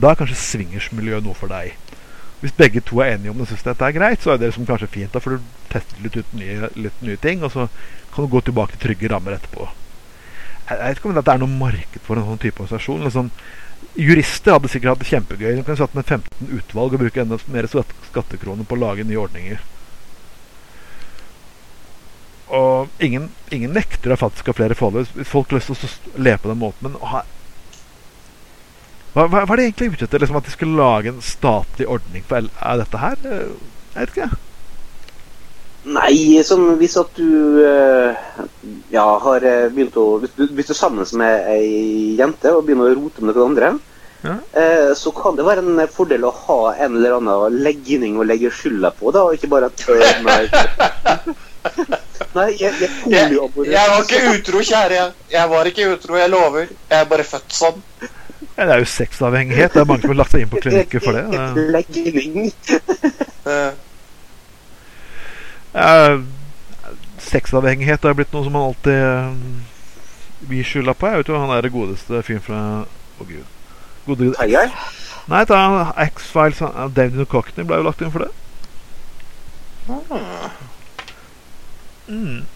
da 0.00 0.14
er 0.14 0.20
kanskje 0.22 0.40
swingersmiljøet 0.46 1.28
noe 1.28 1.36
for 1.36 1.52
deg. 1.52 1.76
Hvis 2.40 2.54
begge 2.54 2.80
to 2.86 3.00
er 3.02 3.16
enige 3.16 3.32
om 3.32 3.40
det 3.40 3.48
og 3.48 3.50
syns 3.50 3.66
dette 3.66 3.86
er 3.86 3.94
greit, 3.96 4.22
så 4.22 4.32
er 4.32 4.38
det 4.38 4.52
liksom 4.52 4.66
kanskje 4.68 4.90
fint. 4.94 5.12
Da 5.14 5.22
får 5.22 5.36
du 5.36 5.46
testet 5.72 6.02
litt 6.04 6.18
ut 6.20 6.34
nye, 6.38 6.70
litt 6.78 7.00
nye 7.02 7.18
ting, 7.18 7.42
og 7.42 7.50
så 7.54 7.66
kan 8.14 8.24
du 8.24 8.30
gå 8.30 8.42
tilbake 8.46 8.76
til 8.76 8.84
trygge 8.86 9.10
rammer 9.10 9.34
etterpå. 9.34 9.66
Jeg, 10.68 10.78
vet 10.78 11.00
ikke 11.00 11.08
om 11.10 11.16
det 11.16 11.32
er 11.32 11.40
noe 11.40 11.58
marked 11.58 12.04
for 12.04 12.20
en 12.20 12.28
sånn 12.28 12.42
type 12.42 12.62
organisasjon. 12.62 13.06
liksom 13.08 13.32
Jurister 13.98 14.54
hadde 14.54 14.70
sikkert 14.70 14.92
hatt 14.92 15.02
det 15.02 15.08
kjempegøy. 15.10 15.48
De 15.56 15.64
kunne 15.64 15.80
satt 15.80 15.96
med 15.96 16.06
15 16.06 16.54
utvalg 16.60 16.94
og 16.94 17.02
bruke 17.02 17.24
enda 17.24 17.38
mer 17.50 17.66
skattekroner 17.70 18.68
på 18.68 18.76
å 18.76 18.82
lage 18.84 19.06
nye 19.06 19.18
ordninger. 19.18 19.64
Og 22.54 23.02
ingen, 23.04 23.28
ingen 23.52 23.74
nekter 23.76 24.14
at 24.14 24.22
faktisk 24.22 24.50
har 24.50 24.56
flere 24.56 24.78
forhold. 24.78 25.10
Hvis 25.16 25.28
folk 25.28 25.50
har 25.50 25.58
lyst 25.58 25.72
til 25.74 26.14
å 26.14 26.22
leve 26.22 26.42
på 26.44 26.52
den 26.52 26.62
måten. 26.62 26.86
Men 26.86 27.10
ha, 27.10 27.24
hva, 29.14 29.24
hva, 29.24 29.44
hva, 29.44 29.54
er 29.54 29.60
det 29.60 29.68
egentlig 29.68 29.94
ute 29.94 30.06
etter? 30.08 30.22
Liksom 30.22 30.38
at 30.40 30.48
de 30.48 30.54
skulle 30.54 30.78
lage 30.78 31.12
en 31.12 31.24
statlig 31.24 31.88
ordning 31.88 32.26
for 32.28 32.44
er 32.44 32.82
dette 32.82 33.02
her? 33.02 33.24
Jeg 33.24 33.96
vet 33.96 34.14
ikke. 34.14 34.30
Nei, 35.88 36.42
sånn 36.44 36.74
hvis 36.80 36.96
at 37.00 37.16
du 37.16 37.62
ja, 38.92 39.04
har 39.22 39.44
begynt 39.72 39.96
å 39.96 40.18
Hvis 40.20 40.34
du, 40.36 40.42
hvis 40.52 40.68
du 40.68 40.72
er 40.74 40.78
sammen 40.78 41.06
med 41.20 41.46
ei 41.54 42.16
jente 42.18 42.52
og 42.52 42.66
begynner 42.66 42.90
å 42.90 42.98
rote 42.98 43.24
med 43.24 43.38
noen 43.38 43.54
andre, 43.54 43.70
ja. 44.26 44.34
eh, 44.52 44.90
så 44.98 45.12
kan 45.16 45.38
det 45.38 45.46
være 45.46 45.64
en 45.64 45.80
fordel 45.92 46.26
å 46.28 46.34
ha 46.44 46.58
en 46.74 46.98
eller 46.98 47.18
annen 47.18 47.60
legning 47.64 48.18
å 48.18 48.26
legge 48.26 48.52
skylda 48.52 48.92
på, 48.98 49.12
da, 49.14 49.24
og 49.24 49.38
ikke 49.38 49.52
bare 49.54 49.70
at 49.70 49.86
Nei, 50.28 50.42
nei 52.34 52.48
jeg, 52.58 52.74
jeg, 52.82 52.90
jeg, 53.12 53.32
jeg 53.68 53.90
var 53.92 54.02
ikke 54.02 54.34
utro, 54.34 54.60
kjære. 54.64 55.00
Jeg 55.32 55.50
var 55.50 55.68
ikke 55.70 55.88
utro, 55.94 56.16
jeg 56.18 56.32
lover. 56.32 56.68
Jeg 56.88 57.00
er 57.00 57.10
bare 57.10 57.26
født 57.26 57.54
sånn. 57.54 57.82
Ja, 58.58 58.64
det 58.66 58.72
er 58.74 58.80
jo 58.82 58.88
sexavhengighet. 58.90 59.70
Det 59.72 59.80
er 59.80 59.86
mange 59.86 60.02
som 60.02 60.10
har 60.10 60.18
lagt 60.18 60.32
seg 60.34 60.42
inn 60.42 60.50
på 60.50 60.58
klinikker 60.62 61.02
for 61.04 61.14
det. 61.14 61.24
Ja, 61.30 61.44
Uh, 65.78 66.24
Sexavhengighet 67.22 68.02
har 68.02 68.14
blitt 68.16 68.32
noe 68.32 68.42
som 68.46 68.54
man 68.56 68.70
alltid 68.70 68.98
uh, 68.98 70.48
gir 70.48 70.66
skylda 70.66 70.94
på. 70.96 71.06
Jeg 71.06 71.20
vet 71.20 71.30
jo 71.30 71.38
Han 71.38 71.52
er 71.54 71.62
det 71.62 71.70
godeste 71.74 72.22
fyren 72.26 72.42
fra 72.42 72.60
Å, 72.82 72.88
oh, 73.20 73.28
gud. 73.28 73.44
Gode, 74.08 74.32
Nei, 75.28 75.42
ta 75.44 75.60
X-Files 76.08 76.62
David 76.96 77.28
Cockney 77.28 77.66
ble 77.68 77.78
jo 77.78 77.86
lagt 77.86 78.02
inn 78.02 78.14
for 78.14 78.24
det. 78.24 78.32
Ah. 79.92 80.56
Mm. 82.08 82.46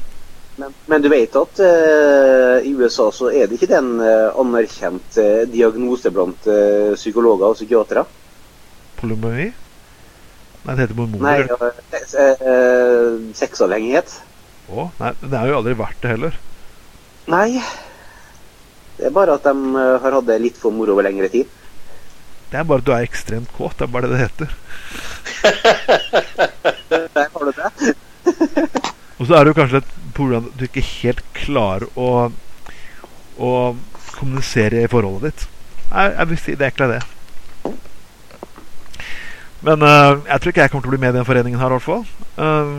Men, 0.62 0.74
men, 0.86 1.02
du 1.02 1.08
vet 1.10 1.34
at 1.34 1.58
uh, 1.58 2.62
i 2.62 2.70
USA 2.78 3.08
så 3.10 3.32
er 3.34 3.48
det 3.48 3.56
ikke 3.56 3.72
den 3.72 3.96
uh, 3.98 4.30
anerkjent 4.38 5.16
uh, 5.18 5.42
diagnose 5.50 6.12
blant 6.14 6.46
psykologer 6.94 7.48
og 7.48 7.56
psykiatere? 7.58 8.04
Polymoni? 9.00 9.48
Nei, 10.62 10.76
det 10.76 10.84
heter 10.84 10.94
mormoner. 10.94 11.48
Nei, 11.50 12.02
sexavhengighet. 13.34 14.12
Å, 14.70 14.84
nei, 15.00 15.10
det 15.24 15.34
har 15.40 15.50
jo 15.50 15.56
aldri 15.58 15.74
vært 15.80 15.98
det 16.04 16.12
heller. 16.12 16.38
Nei. 17.32 17.48
Det 19.00 19.08
er 19.08 19.16
bare 19.16 19.34
at 19.40 19.48
de 19.48 19.74
har 19.74 20.14
hatt 20.14 20.28
det 20.30 20.38
litt 20.44 20.62
for 20.62 20.70
moro 20.76 20.94
over 20.94 21.08
lengre 21.08 21.32
tid. 21.32 21.50
Det 22.52 22.60
er 22.60 22.68
bare 22.68 22.84
at 22.84 22.86
du 22.86 22.94
er 22.94 23.08
ekstremt 23.08 23.50
kåt. 23.58 23.74
Det 23.80 23.88
er 23.88 23.94
bare 23.96 24.06
det 24.06 24.14
det 24.14 24.24
heter. 24.28 24.48
Der 27.18 27.26
har 27.34 27.50
du 27.50 27.52
det. 27.58 28.86
Og 29.22 29.28
så 29.28 29.36
er 29.38 29.44
det 29.44 29.52
jo 29.52 29.58
kanskje 29.60 29.78
et 29.78 29.90
problem 30.16 30.48
at 30.48 30.54
du 30.58 30.64
ikke 30.66 30.82
helt 30.82 31.20
klarer 31.36 31.86
å, 31.94 32.26
å 33.38 33.50
kommunisere 34.16 34.82
i 34.82 34.88
forholdet 34.90 35.28
ditt. 35.28 35.44
Jeg, 35.92 36.14
jeg 36.16 36.30
vil 36.32 36.40
si 36.42 36.54
det 36.56 36.66
er 36.66 36.72
egentlig 36.72 36.88
det. 36.96 37.02
Men 39.62 39.84
uh, 39.86 40.18
jeg 40.26 40.42
tror 40.42 40.50
ikke 40.50 40.64
jeg 40.64 40.72
kommer 40.72 40.82
til 40.82 40.90
å 40.90 40.94
bli 40.96 41.02
med 41.04 41.14
i 41.14 41.18
den 41.20 41.28
foreningen 41.28 41.62
her, 41.62 41.70
i 41.70 41.76
hvert 41.76 41.86
fall. 41.86 42.02
Eh, 42.34 42.72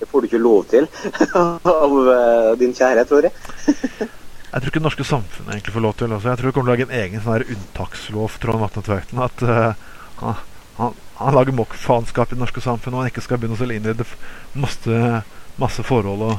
Det 0.00 0.08
får 0.08 0.24
du 0.24 0.28
ikke 0.30 0.40
lov 0.40 0.62
til 0.70 0.88
av 1.74 1.96
eh, 2.14 2.52
din 2.62 2.72
kjære, 2.72 3.04
tror 3.10 3.28
jeg. 3.28 3.34
jeg 4.54 4.54
tror 4.54 4.70
ikke 4.70 4.78
det 4.78 4.86
norske 4.86 5.08
samfunnet 5.10 5.52
egentlig 5.52 5.74
får 5.74 5.84
lov 5.84 5.98
til 5.98 6.14
altså. 6.14 6.30
Jeg 6.30 6.40
tror 6.40 6.48
vi 6.48 6.56
kommer 6.56 6.70
til 6.70 6.72
å 6.72 6.76
lage 6.78 6.88
en 6.88 6.96
egen 7.02 7.24
sånn 7.26 7.36
her 7.36 7.44
unntakslov 7.58 8.40
Trond 8.40 8.64
Vatne 8.64 8.86
Tveiten. 8.88 9.20
At 9.26 9.44
uh, 9.44 10.32
han, 10.80 10.96
han, 11.18 11.34
lager 11.34 11.56
mokkfaenskap 11.56 12.32
i 12.32 12.36
det 12.36 12.42
norske 12.42 12.62
samfunnet, 12.62 12.94
og 12.96 13.02
han 13.02 13.10
ikke 13.12 13.24
skal 13.24 13.40
begynne 13.40 13.58
å 13.58 13.68
innrede 13.74 14.04
det 14.04 14.58
masse, 14.58 15.22
masse 15.58 15.84
forhold 15.86 16.24
og 16.28 16.38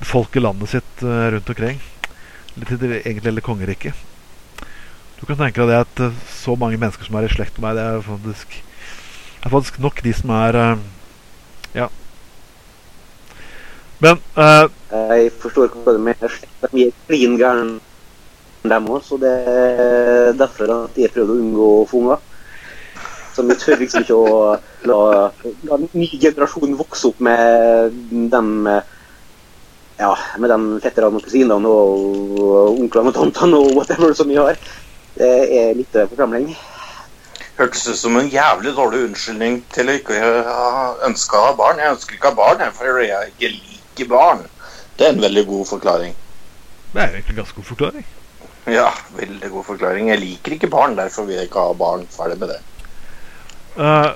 befolke 0.00 0.42
landet 0.42 0.72
sitt 0.72 1.04
eh, 1.04 1.26
rundt 1.34 1.50
omkring. 1.52 1.80
Litt 2.56 2.72
til 2.72 2.80
det 2.82 3.02
egentlig 3.04 3.30
hele 3.30 3.44
kongeriket. 3.44 4.06
Du 5.20 5.26
kan 5.28 5.36
tenke 5.38 5.66
deg 5.68 5.82
at 5.84 6.02
eh, 6.02 6.16
så 6.32 6.56
mange 6.58 6.80
mennesker 6.80 7.06
som 7.06 7.18
er 7.20 7.28
i 7.28 7.32
slekt 7.32 7.58
med 7.58 7.68
meg, 7.68 7.78
det 7.78 7.86
er 7.86 8.06
faktisk, 8.06 8.56
er 9.44 9.54
faktisk 9.54 9.78
nok 9.84 10.02
de 10.06 10.16
som 10.16 10.34
er 10.38 10.62
eh, 10.64 10.88
Ja. 11.76 11.86
Men 14.00 14.16
uh, 14.34 14.66
Jeg 15.12 15.28
forstår 15.42 15.68
ikke 15.68 15.82
hva 15.84 15.92
du 15.94 16.00
mener. 16.02 16.36
De 16.72 16.86
er 16.86 16.94
klin 17.06 17.36
gærne, 17.38 17.76
dem 18.64 18.88
òg. 18.88 19.04
Så 19.04 19.20
det 19.20 19.30
er 19.44 20.32
derfor 20.40 20.72
at 20.78 20.96
jeg 20.98 21.12
prøvde 21.12 21.36
å 21.36 21.42
unngå 21.44 21.68
å 21.76 21.84
få 21.86 22.00
unger. 22.00 22.24
Så 23.34 23.44
vi 23.46 23.56
tør 23.58 23.78
liksom 23.80 24.04
ikke 24.04 24.16
å 24.16 24.38
la, 24.90 25.00
la 25.68 25.78
ny 25.82 26.08
generasjon 26.16 26.78
vokse 26.78 27.10
opp 27.12 27.20
med 27.22 27.94
dem 28.32 28.50
ja, 30.00 30.10
med 30.40 30.50
de 30.50 30.58
fetterne 30.82 31.20
og 31.20 31.24
kusinene 31.24 31.70
og 31.70 32.80
onklene 32.80 33.12
og 33.12 33.16
tantene 33.16 33.60
og 33.60 33.74
whatever 33.76 34.14
som 34.16 34.30
vi 34.30 34.38
har. 34.40 34.58
Det 35.14 35.30
er 35.60 35.74
litt 35.78 35.96
forsamling. 36.12 36.52
Hørtes 37.60 37.84
ut 37.90 37.98
som 38.00 38.16
en 38.16 38.30
jævlig 38.32 38.72
dårlig 38.76 39.02
unnskyldning 39.10 39.58
til 39.74 39.90
å 39.90 39.96
ikke 39.98 40.16
ønske 41.08 41.36
å 41.36 41.50
ha 41.50 41.52
barn. 41.58 41.82
Jeg 41.82 41.96
ønsker 41.96 42.16
ikke 42.16 42.30
å 42.30 42.32
ha 42.32 42.38
barn 42.38 42.64
jeg, 42.64 42.76
fordi 42.78 43.10
jeg 43.10 43.34
ikke 43.34 43.52
liker 43.56 44.08
barn. 44.14 44.46
Det 44.96 45.06
er 45.06 45.12
en 45.12 45.22
veldig 45.26 45.44
god 45.50 45.68
forklaring. 45.68 46.16
det 46.94 47.02
er 47.02 47.12
egentlig 47.12 47.34
en 47.34 47.42
ganske 47.42 47.60
god 47.60 47.68
forklaring. 47.74 48.08
Ja, 48.70 48.88
veldig 49.16 49.50
god 49.50 49.64
forklaring. 49.64 50.08
Jeg 50.08 50.20
liker 50.20 50.56
ikke 50.56 50.72
barn, 50.72 50.96
derfor 50.96 51.28
vil 51.28 51.36
jeg 51.36 51.50
ikke 51.50 51.66
ha 51.68 51.76
barn. 51.76 52.06
Ferdig 52.16 52.38
med 52.40 52.54
det. 52.54 52.58
Eh, 53.76 54.10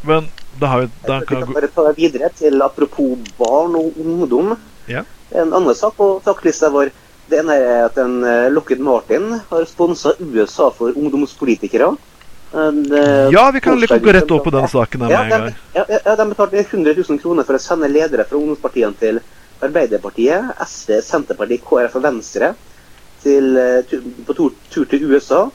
men 0.00 0.28
da 0.60 0.66
har 0.66 0.80
vi 0.80 0.88
da 1.06 1.18
Vi 1.18 1.26
kan 1.26 1.42
kan 1.42 1.52
bare 1.52 1.68
ta 1.68 1.92
videre 1.92 2.28
til 2.38 2.62
apropos 2.62 3.18
barn 3.38 3.76
og 3.76 3.98
ungdom. 3.98 4.56
Yeah. 4.88 5.04
En 5.30 5.52
annen 5.52 5.74
sak 5.74 5.96
på 5.96 6.20
takklista 6.24 6.70
vår 6.70 6.92
det 7.28 7.38
ene 7.40 7.54
er 7.56 7.86
at 7.86 7.96
en 7.98 8.18
eh, 8.28 8.50
Lockheed 8.52 8.82
Martin 8.84 9.40
har 9.48 9.64
sponsa 9.64 10.12
USA 10.20 10.68
for 10.70 10.92
ungdomspolitikere. 10.92 11.94
En, 12.52 12.84
eh, 12.92 13.30
Ja, 13.32 13.50
vi 13.50 13.60
kan 13.60 13.80
liksom 13.80 14.02
gå 14.02 14.12
rett 14.12 14.30
over 14.30 14.44
på 14.44 14.50
den 14.50 14.68
saken 14.68 15.08
Ja, 15.10 15.24
de, 15.24 15.54
ja, 15.74 15.84
ja, 16.04 16.16
de 16.16 16.28
betalte 16.28 16.60
100 16.60 16.94
000 17.08 17.18
kroner 17.18 17.48
for 17.48 17.56
å 17.56 17.62
sende 17.62 17.88
ledere 17.88 18.28
fra 18.28 18.36
ungdomspartiene 18.38 18.94
til 19.00 19.20
Arbeiderpartiet, 19.64 20.52
SV, 20.60 21.00
Senterpartiet, 21.02 21.64
KrF 21.64 21.96
og 21.96 22.04
Venstre 22.04 22.52
til, 23.24 23.56
på 24.26 24.36
tur, 24.36 24.52
tur 24.70 24.84
til 24.84 25.06
USA 25.08 25.46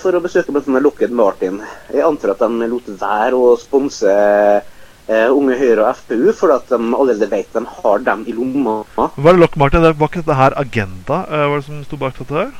for 0.00 0.16
å 0.16 0.22
besøke 0.24 0.54
bl.a. 0.54 0.80
Lockheed 0.80 1.12
Martin. 1.12 1.58
Jeg 1.92 2.04
antar 2.06 2.32
at 2.32 2.44
de 2.44 2.68
lot 2.70 2.88
være 3.00 3.36
å 3.36 3.54
sponse 3.60 4.08
eh, 4.08 5.28
Unge 5.28 5.58
Høyre 5.60 5.84
og 5.84 6.00
FPU, 6.00 6.32
for 6.38 6.54
at 6.54 6.68
de 6.72 6.78
allerede 6.80 7.28
vet 7.30 7.52
de 7.52 7.64
har 7.78 8.04
dem 8.06 8.24
i 8.26 8.34
lomma. 8.36 8.80
Var 8.96 9.32
det 9.32 9.42
Lock 9.42 9.58
Martin? 9.60 9.84
Det 9.84 9.96
var 10.00 10.08
ikke 10.08 10.22
dette 10.24 10.38
her 10.40 10.56
Agenda? 10.56 11.22
eh, 11.28 11.48
var 11.50 11.60
det 11.60 11.66
som 11.68 11.84
sto 11.84 12.00
bak 12.00 12.18
dette 12.22 12.38
her? 12.40 12.54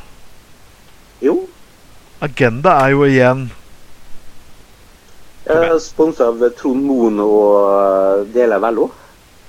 Jo, 1.24 1.46
Agenda 2.20 2.70
er 2.80 2.94
jo 2.94 3.04
igjen 3.04 3.50
eh, 5.44 5.74
sponsa 5.80 6.30
av 6.30 6.40
Trond 6.56 6.84
Moen 6.84 7.20
og 7.20 7.50
eh, 7.72 8.22
deler 8.32 8.56
av 8.56 8.72
LO. 8.72 8.86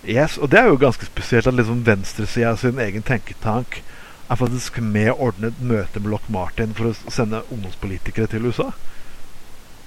Yes, 0.08 0.38
og 0.38 0.52
det 0.52 0.60
er 0.60 0.68
jo 0.72 0.80
ganske 0.80 1.08
spesielt 1.08 1.48
at 1.48 1.56
liksom 1.56 1.84
venstresida 1.88 2.56
sin 2.60 2.80
egen 2.80 3.04
tenketank 3.08 3.82
er 4.28 4.40
faktisk 4.40 4.80
med 4.84 5.12
å 5.14 5.18
ordne 5.30 5.52
et 5.52 5.64
møte 5.64 6.02
med 6.04 6.12
Lock 6.12 6.28
Martin 6.34 6.74
for 6.78 6.92
å 6.92 7.14
sende 7.14 7.44
ungdomspolitikere 7.54 8.28
til 8.32 8.50
USA. 8.50 8.72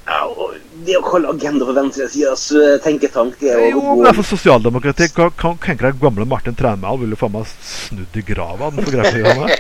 Ja, 0.08 0.24
og 0.26 0.56
det 0.86 0.96
å 0.98 1.02
kalle 1.06 1.30
Agenda 1.30 1.66
for 1.68 1.76
venstresidas 1.76 2.46
eh, 2.56 2.78
tenketank 2.82 3.36
det 3.38 3.52
er 3.52 3.66
Jo, 3.68 3.82
men 3.84 4.06
det 4.06 4.14
er 4.14 4.18
for 4.18 4.30
sosialdemokrati. 4.30 5.10
Kan, 5.14 5.34
kan 5.38 5.58
tenke 5.62 5.86
deg 5.86 6.00
gamle 6.02 6.26
Martin 6.26 6.56
Trænmæl 6.58 7.02
ville 7.04 7.18
faen 7.20 7.36
meg 7.36 7.50
snudd 7.52 8.16
i 8.18 8.24
grava. 8.32 8.72
Han. 8.72 9.50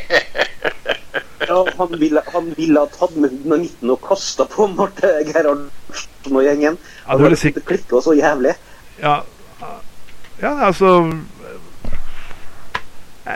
Ja, 1.50 1.64
han 1.78 1.94
ville, 1.98 2.22
han 2.30 2.52
ville 2.54 2.78
ha 2.78 2.86
tatt 2.94 3.16
med 3.18 3.32
dynamitten 3.34 3.90
og 3.90 4.04
kasta 4.04 4.44
på 4.46 4.68
Marte 4.70 5.08
Gerhardsen 5.26 6.36
og 6.36 6.44
gjengen. 6.46 6.76
Ja, 7.06 7.16
det 7.16 7.24
ville 7.24 7.38
sikk- 7.40 7.56
Det 7.58 7.64
klikka 7.66 8.02
så 8.04 8.14
jævlig. 8.14 8.52
Ja, 9.02 9.16
ja 10.38 10.52
altså 10.68 10.92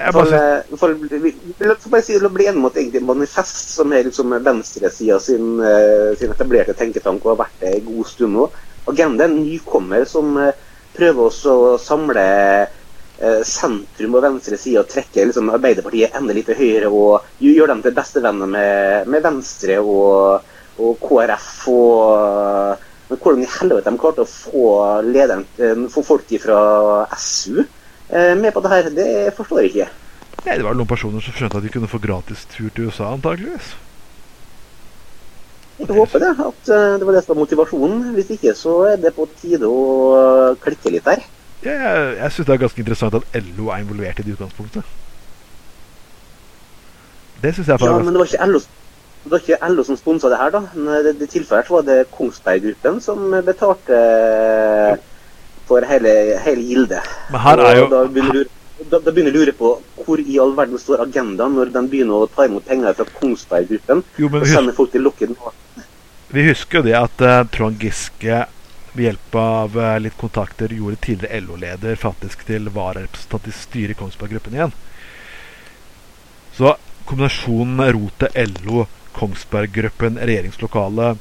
Jeg 0.02 0.14
For, 0.14 0.30
bare 0.30 0.38
eh, 0.59 1.74
for, 1.80 2.00
si, 2.04 2.16
bli 2.18 2.46
enige 2.48 2.61
om 2.61 2.68
at 2.68 2.78
egentlig 2.78 3.02
Manifest, 3.07 3.74
som 3.76 3.92
er 3.92 4.07
liksom 4.07 4.35
venstresida 4.44 5.18
sin, 5.22 5.59
eh, 5.61 6.14
sin 6.18 6.33
etablerte 6.35 6.76
tenketank 6.78 7.24
og 7.24 7.35
har 7.35 7.42
vært 7.44 7.61
det 7.62 7.74
en 7.74 7.85
god 7.88 8.09
stund 8.11 8.38
nå 8.38 8.46
Agenda 8.90 9.24
er 9.24 9.33
en 9.33 9.42
nykommer 9.42 10.07
som 10.09 10.35
eh, 10.40 10.57
prøver 10.94 11.28
å 11.28 11.61
samle 11.83 12.24
sentrum 13.46 14.16
og 14.18 14.24
venstre 14.24 14.57
side 14.59 14.80
og 14.80 14.88
trekke 14.90 15.28
liksom, 15.28 15.52
Arbeiderpartiet 15.54 16.16
enda 16.18 16.35
litt 16.35 16.48
til 16.50 16.59
høyre 16.59 16.88
og 16.90 17.28
gjøre 17.38 17.68
dem 17.70 17.83
til 17.85 17.94
bestevenner 17.94 18.50
med, 18.50 19.07
med 19.11 19.22
Venstre 19.22 19.76
og, 19.78 20.48
og 20.83 20.98
KrF. 21.02 21.52
og 21.70 22.90
men 23.04 23.20
hvordan 23.20 23.44
i 23.44 23.52
helvete 23.52 23.92
de 23.92 24.00
klarte 24.00 24.24
å 24.24 24.28
få, 24.28 24.66
lederen, 25.07 25.44
få 25.92 26.02
folk 26.02 26.30
fra 26.42 26.59
SU 27.20 27.62
med 28.14 28.53
på 28.55 28.62
det 28.64 28.70
her, 28.70 28.90
det 28.94 29.09
forstår 29.37 29.62
jeg 29.64 29.72
ikke. 29.72 29.88
Nei, 30.44 30.59
det 30.59 30.64
var 30.66 30.77
noen 30.77 30.88
personer 30.90 31.24
som 31.24 31.35
skjønte 31.35 31.59
at 31.59 31.64
de 31.64 31.72
kunne 31.72 31.88
få 31.90 31.98
gratis 32.03 32.44
tur 32.53 32.68
til 32.74 32.90
USA, 32.90 33.11
antakeligvis. 33.14 33.74
Jeg 35.79 35.90
håper 35.90 36.22
det, 36.22 36.35
at 36.38 36.68
eh, 36.70 36.98
det 37.00 37.07
var 37.07 37.16
det 37.16 37.22
som 37.24 37.35
var 37.35 37.40
motivasjonen. 37.40 38.03
Hvis 38.14 38.31
ikke 38.37 38.53
så 38.55 38.74
er 38.92 39.00
det 39.03 39.14
på 39.16 39.27
tide 39.40 39.66
å 39.66 39.81
eh, 40.18 40.59
klikke 40.62 40.92
litt 40.94 41.09
der. 41.09 41.24
Ja, 41.64 41.72
jeg, 41.72 42.12
jeg 42.20 42.35
syns 42.35 42.46
det 42.46 42.55
er 42.55 42.62
ganske 42.62 42.85
interessant 42.85 43.16
at 43.18 43.38
LO 43.40 43.70
er 43.72 43.83
involvert 43.83 44.20
i 44.20 44.27
det 44.27 44.37
utgangspunktet. 44.37 44.92
Det 47.42 47.55
syns 47.57 47.66
jeg 47.66 47.74
Ja, 47.74 47.81
faktisk 47.81 48.07
men 48.07 48.14
det 48.14 48.22
var 48.22 48.31
ikke 48.31 48.50
LO, 48.53 48.61
det 49.24 49.33
var 49.33 49.42
ikke 49.42 49.72
LO 49.72 49.87
som 49.88 49.98
sponsa 49.98 50.31
det 50.31 50.38
her, 50.38 50.55
da. 50.55 50.62
I 50.77 51.03
det, 51.09 51.16
det 51.22 51.31
tilfellet 51.33 51.72
var 51.72 51.88
det 51.88 51.98
Kongsberg-gruppen 52.14 53.00
som 53.03 53.24
betalte 53.48 53.98
eh, 53.98 55.03
for 55.68 55.87
hele, 55.88 56.12
hele 56.44 56.62
gildet. 56.68 57.11
Jo 57.33 57.88
da 57.90 58.05
begynner, 58.07 58.33
du, 58.33 58.44
da, 58.90 58.98
da 58.98 59.11
begynner 59.11 59.31
jeg 59.33 59.37
å 59.37 59.40
lure 59.40 59.55
på 59.59 59.70
hvor 60.05 60.20
i 60.20 60.38
all 60.42 60.55
verden 60.57 60.81
står 60.81 61.05
agendaen 61.07 61.57
når 61.57 61.72
de 61.74 61.85
begynner 61.90 62.24
å 62.24 62.31
ta 62.31 62.46
imot 62.48 62.66
penger 62.68 62.96
fra 62.98 63.07
Kongsberg-gruppen 63.20 64.03
og 64.05 64.37
husk, 64.40 64.74
folk 64.77 64.92
til 64.92 65.07
Martin. 65.09 65.37
vi 66.35 66.48
husker 66.50 66.81
jo 66.81 66.87
det 66.88 66.96
at 66.98 67.24
uh, 67.24 67.37
Trond 67.55 67.81
Giske 67.81 68.44
ved 68.94 69.07
hjelp 69.09 69.38
av 69.40 69.79
uh, 69.79 69.92
litt 70.03 70.16
kontakter 70.20 70.72
gjorde 70.74 71.00
tidligere 71.07 71.40
LO-leder 71.46 71.96
faktisk 71.98 72.44
til 72.48 72.68
vararepresentant 72.74 73.48
i 73.50 73.55
styret 73.55 73.96
i 73.96 73.98
Kongsberg 73.98 74.37
Gruppen 74.37 74.59
igjen. 74.59 74.74
Så 76.55 76.76
kombinasjonen 77.09 77.80
rotet 77.97 78.36
LO, 78.62 78.84
Kongsberg 79.14 79.72
Gruppen, 79.74 80.20
regjeringslokale, 80.20 81.14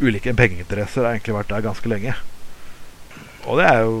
ulike 0.00 0.32
pengeinteresser 0.36 1.04
har 1.04 1.14
egentlig 1.14 1.36
vært 1.36 1.52
der 1.52 1.66
ganske 1.66 1.90
lenge. 1.92 2.14
Og 3.46 3.58
det 3.60 3.66
er 3.70 3.80
jo 3.84 3.96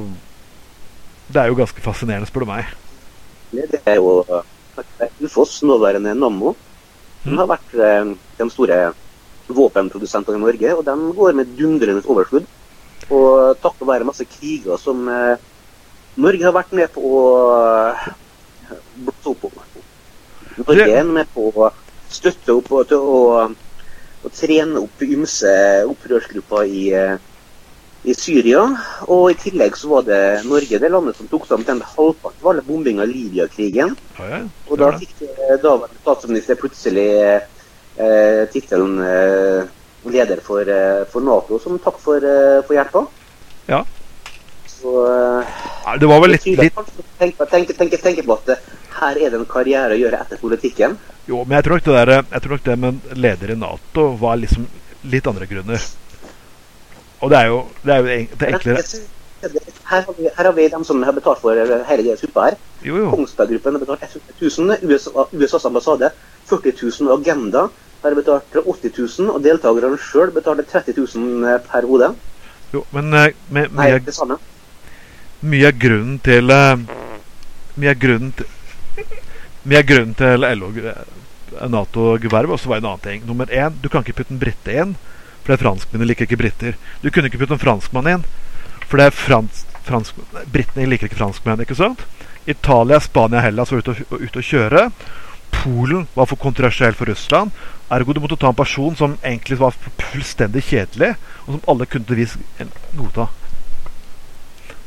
Det 1.32 1.40
er 1.40 1.46
jo 1.48 1.56
ganske 1.56 1.80
fascinerende, 1.80 2.26
spør 2.28 2.44
du 2.44 2.50
meg. 2.50 2.64
Det 3.54 3.80
er 3.86 3.96
jo 3.96 4.24
eh, 4.28 5.08
Ufoss, 5.24 5.62
nåværende 5.62 6.14
Nammo, 6.14 6.54
som 7.22 7.32
Mm. 7.32 7.38
har 7.38 7.46
vært 7.48 7.70
den 7.72 8.18
de 8.38 8.50
store 8.50 8.92
våpenprodusentene 9.48 10.36
i 10.36 10.40
Norge. 10.42 10.74
Og 10.76 10.84
de 10.84 10.96
går 11.16 11.32
med 11.34 11.56
dundrende 11.56 12.02
overskudd. 12.04 12.44
Og 13.10 13.56
takket 13.62 13.86
være 13.88 14.04
masse 14.04 14.24
kriger 14.28 14.76
som 14.80 15.08
eh, 15.08 15.36
Norge 16.16 16.44
har 16.44 16.52
vært 16.52 16.72
med 16.76 16.92
på 16.92 17.00
å 17.00 17.22
eh, 17.88 18.08
blåse 18.96 19.32
opp 19.32 19.44
om. 19.48 19.62
Norge 20.66 20.90
er 20.92 21.04
med 21.04 21.26
på 21.34 21.48
å 21.56 21.70
støtte 22.12 22.52
opp 22.54 22.70
og 22.72 22.88
til 22.88 22.98
å, 23.00 23.48
å 24.24 24.28
trene 24.36 24.84
opp 24.84 25.02
ymse 25.02 25.54
opprørsgrupper 25.88 26.68
i, 26.68 26.84
eh, 26.92 27.16
i 28.04 28.14
Syria. 28.14 28.62
Og 29.08 29.30
i 29.32 29.36
tillegg 29.40 29.76
så 29.80 29.88
var 29.94 30.02
det 30.08 30.20
Norge 30.48 30.78
det 30.82 30.90
landet 30.92 31.16
som 31.16 31.28
tok 31.30 31.46
sammen 31.48 31.62
omtrent 31.64 31.86
halvparten 31.94 32.42
av 32.44 32.50
alle 32.52 32.64
bombinga 32.66 33.02
av 33.06 33.08
Libya-krigen. 33.12 33.94
Ja, 34.18 34.28
ja, 34.34 34.40
Og 34.68 34.78
da 34.82 34.90
fikk 35.00 35.22
eh, 35.24 35.56
daværende 35.62 36.00
statsminister 36.02 36.58
plutselig 36.60 37.08
eh, 37.24 38.44
tittelen 38.52 38.98
eh, 39.00 39.64
leder 40.12 40.40
for, 40.44 40.60
eh, 40.68 41.04
for 41.10 41.24
Nato 41.24 41.58
som 41.62 41.78
takk 41.80 41.98
for, 42.02 42.20
eh, 42.28 42.60
for 42.66 42.76
hjelpa. 42.76 43.06
Ja. 43.70 43.82
Så 44.68 44.94
eh, 45.08 45.96
det 46.00 46.08
var 46.10 46.20
vel 46.20 46.34
litt, 46.36 46.44
litt 46.60 46.74
kanskje 46.76 47.00
på- 47.00 47.18
tenk, 47.18 47.38
tenk, 47.50 47.74
tenk, 47.78 47.98
tenk 48.02 48.22
på 48.26 48.36
at 48.36 48.52
eh, 48.56 48.64
her 49.00 49.16
er 49.16 49.30
det 49.32 49.40
en 49.40 49.48
karriere 49.48 49.96
å 49.96 50.00
gjøre 50.00 50.20
etter 50.20 50.38
politikken. 50.42 50.98
Jo, 51.26 51.40
men 51.48 51.56
jeg 51.56 51.64
tror 51.64 51.78
nok 51.78 51.86
det 51.88 51.94
der, 51.96 52.10
jeg 52.36 52.42
tror 52.44 52.52
nok 52.58 52.64
det 52.68 52.78
med 52.84 53.12
leder 53.16 53.54
i 53.54 53.56
Nato 53.56 54.10
var 54.20 54.36
liksom 54.42 54.66
litt 55.08 55.26
andre 55.30 55.48
grunner. 55.48 55.80
Og 57.24 57.30
det 57.32 57.38
er 57.40 57.50
jo 57.50 57.60
det, 57.82 57.94
er 57.94 57.98
jo 57.98 58.06
det 58.40 58.48
enklere 58.52 58.82
Her 59.84 60.00
har, 60.00 60.14
vi, 60.16 60.28
her 60.36 60.44
har 60.48 60.52
vi 60.56 60.68
dem 60.72 60.84
som 60.88 61.02
har 61.04 61.12
betalt 61.12 61.40
for 61.42 61.58
eh, 61.60 61.82
hele 61.88 62.14
suppa 62.16 62.46
her. 62.46 62.54
Jo, 62.84 62.96
jo. 62.96 63.10
Kongsberg-gruppen 63.12 63.76
har 63.76 63.82
betalt 63.82 64.16
1000 64.40 64.78
USA, 64.88 65.26
USAs 65.32 65.66
ambassade 65.68 66.08
40 66.48 66.72
000 67.00 67.10
og 67.12 67.20
Agenda 67.20 67.66
har 68.04 68.16
betalt 68.16 68.56
80 68.56 68.92
000, 69.18 69.30
og 69.34 69.44
deltakerne 69.44 69.98
sjøl 70.00 70.32
betalte 70.32 70.64
30 70.72 70.96
000 70.96 71.60
per 71.68 71.88
hode. 71.88 72.14
jo 72.72 72.84
men 72.90 73.10
med, 73.10 73.32
med, 73.48 73.68
Nei, 73.76 73.98
det 73.98 74.14
samme. 74.14 74.38
mye 75.40 75.68
av 75.68 75.78
grunnen 75.78 76.18
til 76.24 76.50
eh, 76.50 76.76
Mye 77.76 77.90
av 77.90 78.00
grunnen 78.00 78.32
til 78.32 78.46
Mye 79.64 79.78
av 79.78 79.88
grunnen 79.88 80.14
til 80.18 80.48
LO 80.58 80.72
eh, 80.80 81.04
Nato-geværet 81.70 82.50
også 82.50 82.68
var 82.68 82.80
en 82.80 82.88
annen 82.90 83.04
ting. 83.04 83.26
Nummer 83.26 83.46
én, 83.46 83.76
du 83.82 83.88
kan 83.88 84.02
ikke 84.02 84.16
putte 84.22 84.34
en 84.34 84.40
brite 84.40 84.72
inn, 84.74 84.96
for 85.44 85.52
det 85.52 85.58
er 85.58 85.64
franskmennene 85.66 86.08
liker 86.08 86.24
ikke 86.24 86.40
briter. 86.40 86.76
Du 87.04 87.10
kunne 87.12 87.28
ikke 87.28 87.42
putte 87.42 87.58
en 87.58 87.60
franskmann 87.60 88.08
inn, 88.08 88.24
for 88.88 89.00
det 89.00 89.10
er 89.10 89.16
frans, 89.16 89.64
fransk, 89.84 90.16
britene 90.52 90.88
liker 90.88 91.10
ikke 91.10 91.20
franskmenn. 91.20 91.60
ikke 91.60 91.76
sant? 91.76 92.00
Italia, 92.46 93.00
Spania, 93.00 93.40
Hellas 93.44 93.72
var 93.72 93.84
ute 93.84 93.92
og, 93.92 94.16
ute 94.20 94.40
og 94.40 94.48
kjøre. 94.48 94.88
Polen 95.54 96.08
var 96.16 96.28
for 96.28 96.40
kontroversiell 96.40 96.96
for 96.96 97.08
Russland. 97.12 97.52
Ergo 97.92 98.16
du 98.16 98.20
måtte 98.24 98.40
ta 98.40 98.50
en 98.50 98.58
person 98.58 98.96
som 98.96 99.16
egentlig 99.22 99.60
var 99.60 99.76
fullstendig 100.10 100.64
kjedelig, 100.64 101.14
og 101.44 101.56
som 101.56 101.62
alle 101.68 101.88
kunne 101.88 102.08
til 102.08 102.20
vis 102.20 102.36
godta. 102.96 103.28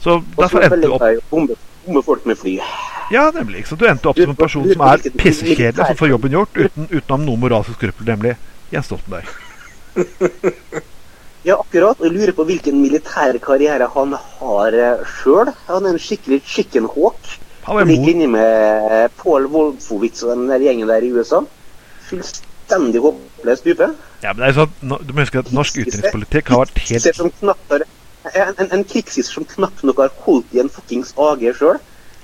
Så 0.01 0.19
derfor 0.37 0.65
endte 0.65 0.81
du 0.83 0.93
opp 0.97 1.07
bombe, 1.31 2.03
folk 2.05 2.25
med 2.25 2.37
fly. 2.37 2.57
ja, 3.11 3.29
nemlig. 3.33 3.67
Så 3.67 3.75
du 3.75 3.85
endte 3.87 4.09
opp 4.09 4.19
som 4.19 4.33
en 4.33 4.39
person 4.39 4.69
som 4.73 4.85
er 4.89 5.05
pissekjedelig, 5.17 5.85
som 5.85 5.97
får 5.97 6.13
jobben 6.15 6.37
gjort 6.37 6.57
uten, 6.57 6.89
utenom 6.91 7.25
noen 7.25 7.29
noe 7.31 7.43
moralske 7.45 7.77
skrupler, 7.77 8.13
nemlig 8.13 8.37
Jens 8.73 8.89
Stoltenberg. 8.89 9.46
Ja, 11.47 11.55
akkurat. 11.61 11.99
Og 11.99 12.09
jeg 12.09 12.13
lurer 12.17 12.33
på 12.35 12.43
hvilken 12.43 12.81
militær 12.81 13.37
karriere 13.39 13.87
han 13.93 14.15
har 14.19 14.75
sjøl. 15.07 15.53
Han 15.69 15.85
er 15.85 15.95
en 15.95 16.01
skikkelig 16.01 16.41
chicken 16.43 16.89
hawk. 16.91 17.29
Imot 17.67 17.87
linje 17.87 18.27
med 18.27 19.09
Paul 19.19 19.47
Wolfowitz 19.51 20.23
og 20.23 20.33
den 20.35 20.49
der 20.49 20.63
gjengen 20.63 20.87
der 20.87 21.03
i 21.03 21.11
USA. 21.11 21.41
Fullstendig 22.09 23.01
håpløs 23.03 23.63
type. 23.63 23.89
Ja, 24.23 24.33
men 24.33 24.43
det 24.43 24.49
er 24.49 24.55
sånn, 24.61 24.93
Du 25.07 25.13
må 25.13 25.23
huske 25.23 25.41
at 25.43 25.51
norsk 25.55 25.79
utenrikspolitikk 25.83 26.51
har 26.53 26.63
vært 26.63 26.79
helt 26.89 27.19
en, 28.35 28.53
en, 28.59 28.71
en 28.75 28.85
krigshisser 28.87 29.37
som 29.37 29.45
knapt 29.47 29.83
nok 29.87 29.99
har 30.03 30.15
holdt 30.25 30.55
i 30.55 30.61
en 30.63 30.71
fuckings 30.71 31.13
AG 31.15 31.43
sjøl. 31.59 31.77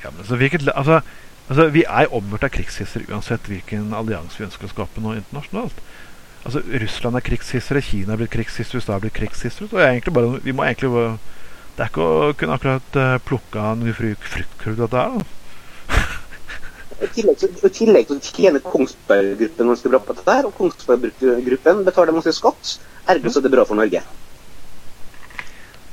ja, 0.04 0.12
men 0.12 0.26
så 0.28 0.36
hvilket, 0.40 0.68
altså, 0.76 1.00
altså, 1.48 1.68
Vi 1.76 1.84
er 1.88 2.12
omgjort 2.12 2.44
av 2.44 2.52
krigshisser 2.56 3.06
uansett 3.10 3.48
hvilken 3.48 3.94
allianse 3.96 4.40
vi 4.40 4.48
ønsker 4.50 4.68
å 4.68 4.74
skape 4.74 5.04
nå 5.04 5.16
internasjonalt. 5.20 5.84
Altså, 6.44 6.60
Russland 6.84 7.16
er 7.16 7.24
krigshissere, 7.24 7.82
Kina 7.82 8.14
er 8.14 8.20
blitt 8.20 8.34
krigshissere, 8.34 8.82
USA 8.82 8.98
er 8.98 9.06
blitt 9.06 9.16
krigshissere. 9.16 9.70
Så 9.72 9.80
er 9.80 9.94
egentlig 9.94 10.14
bare, 10.16 10.40
vi 10.44 10.56
må 10.56 10.66
egentlig 10.68 10.92
Det 11.74 11.82
er 11.86 11.90
ikke 11.90 12.06
å 12.06 12.34
kunne 12.38 12.54
akkurat 12.54 12.98
uh, 13.02 13.16
plukke 13.26 13.58
av 13.58 13.80
noe 13.80 13.94
fru- 13.98 14.28
fruktkurv, 14.30 14.76
dette 14.78 15.06
her. 15.06 15.24
I 17.02 17.08
tillegg, 17.16 17.40
så, 17.42 17.48
I 17.50 17.72
tillegg 17.74 18.10
til 18.12 18.20
å 18.20 18.26
tjene 18.28 18.62
Kongsberg-gruppen 18.62 19.72
ganske 19.72 19.90
bra 19.90 20.00
på 20.04 20.14
dette 20.20 20.36
her, 20.38 20.46
og 20.46 20.54
Kongsberg-gruppen 20.60 21.82
betaler 21.88 22.14
masse 22.14 22.36
skatt. 22.38 22.76
Ergo 23.10 23.32
så 23.34 23.42
er 23.42 23.48
det 23.48 23.54
bra 23.56 23.66
for 23.66 23.80
Norge. 23.80 24.04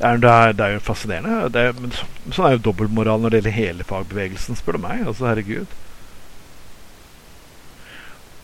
Det 0.00 0.08
er, 0.08 0.20
det 0.20 0.34
er, 0.34 0.52
det 0.56 0.68
jo 0.74 0.82
fascinerende. 0.84 1.48
Det 1.52 1.64
er, 1.70 1.80
men 1.80 1.96
så, 1.96 2.06
sånn 2.32 2.50
er 2.50 2.58
jo 2.58 2.62
dobbeltmoral 2.68 3.20
når 3.20 3.32
det 3.32 3.40
gjelder 3.40 3.56
hele 3.56 3.88
fagbevegelsen, 3.88 4.60
spør 4.60 4.78
du 4.78 4.84
meg. 4.84 5.02
Altså, 5.06 5.26
herregud. 5.28 5.74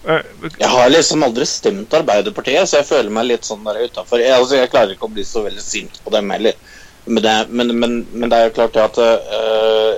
Eh, 0.07 0.23
Jeg 0.59 0.69
har 0.71 0.91
liksom 0.91 1.25
aldri 1.27 1.47
stemt 1.51 1.95
Arbeiderpartiet, 1.99 2.69
så 2.69 2.81
jeg 2.81 2.89
føler 2.91 3.13
meg 3.13 3.27
litt 3.31 3.47
sånn 3.49 3.65
der 3.67 3.81
utafor. 3.89 4.23
Jeg, 4.23 4.35
altså, 4.39 4.61
jeg 4.61 4.71
klarer 4.71 4.95
ikke 4.95 5.09
å 5.09 5.15
bli 5.17 5.25
så 5.27 5.43
veldig 5.47 5.65
sint 5.65 5.99
på 6.05 6.13
dem 6.15 6.31
heller. 6.31 6.59
Men 7.07 7.23
det, 7.25 7.35
men, 7.51 7.73
men, 7.81 7.97
men 8.13 8.31
det 8.31 8.39
er 8.39 8.49
jo 8.49 8.55
klart 8.57 8.79
at 8.83 9.01
øh, 9.03 9.93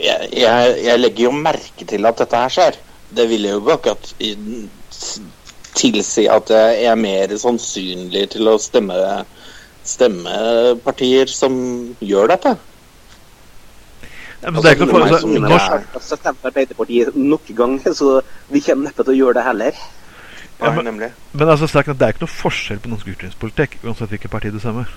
jeg, 0.00 0.32
jeg, 0.36 0.74
jeg 0.86 1.00
legger 1.00 1.28
jo 1.28 1.34
merke 1.36 1.86
til 1.88 2.08
at 2.08 2.20
dette 2.20 2.42
her 2.44 2.52
skjer. 2.56 2.80
Det 3.12 3.28
vil 3.28 3.48
jo 3.48 3.60
ikke 3.60 3.76
akkurat 3.76 4.12
tilsi 5.76 6.26
at 6.32 6.52
jeg 6.52 6.84
er 6.88 7.00
mer 7.00 7.32
sannsynlig 7.40 8.26
til 8.34 8.48
å 8.48 8.58
stemme, 8.60 8.96
stemme 9.88 10.36
partier 10.84 11.32
som 11.32 11.54
gjør 12.00 12.32
dette. 12.34 12.56
Ja, 14.42 14.50
men 14.50 14.62
det 14.62 14.70
er 14.70 14.76
ikke 14.76 14.86
noe 14.90 15.08
for, 15.08 15.18
som 15.22 15.34
norsk, 15.46 15.72
Altså, 15.94 16.16
stemte 16.18 16.48
Arbeiderpartiet 16.50 17.16
nok 17.16 17.50
gang, 17.56 17.78
så 18.00 18.20
vi 18.50 18.60
kommer 18.60 18.90
neppe 18.90 19.04
til 19.06 19.14
å 19.14 19.18
gjøre 19.20 19.38
det 19.40 19.44
heller. 19.46 19.82
Ja, 20.62 20.70
men- 20.70 21.10
Men 21.32 21.48
altså, 21.48 21.66
det 21.66 22.02
er 22.02 22.12
ikke 22.12 22.22
noe 22.26 22.30
forskjell 22.36 22.78
på 22.82 22.90
norsk 22.92 23.06
utenrikspolitikk, 23.08 23.78
uansett 23.84 24.10
hvilket 24.14 24.30
parti 24.30 24.52
du 24.52 24.60
stemmer. 24.62 24.90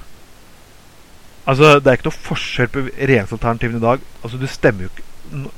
Altså, 1.47 1.79
Det 1.79 1.87
er 1.87 1.97
ikke 1.97 2.09
noe 2.09 2.23
forskjell 2.25 2.67
på 2.73 2.83
regjeringsalternativene 2.97 3.77
i 3.77 3.85
dag. 3.85 3.99
Altså, 4.23 4.37
Du 4.37 4.47
stemmer 4.47 4.81
jo 4.87 4.89
ikke 4.93 5.11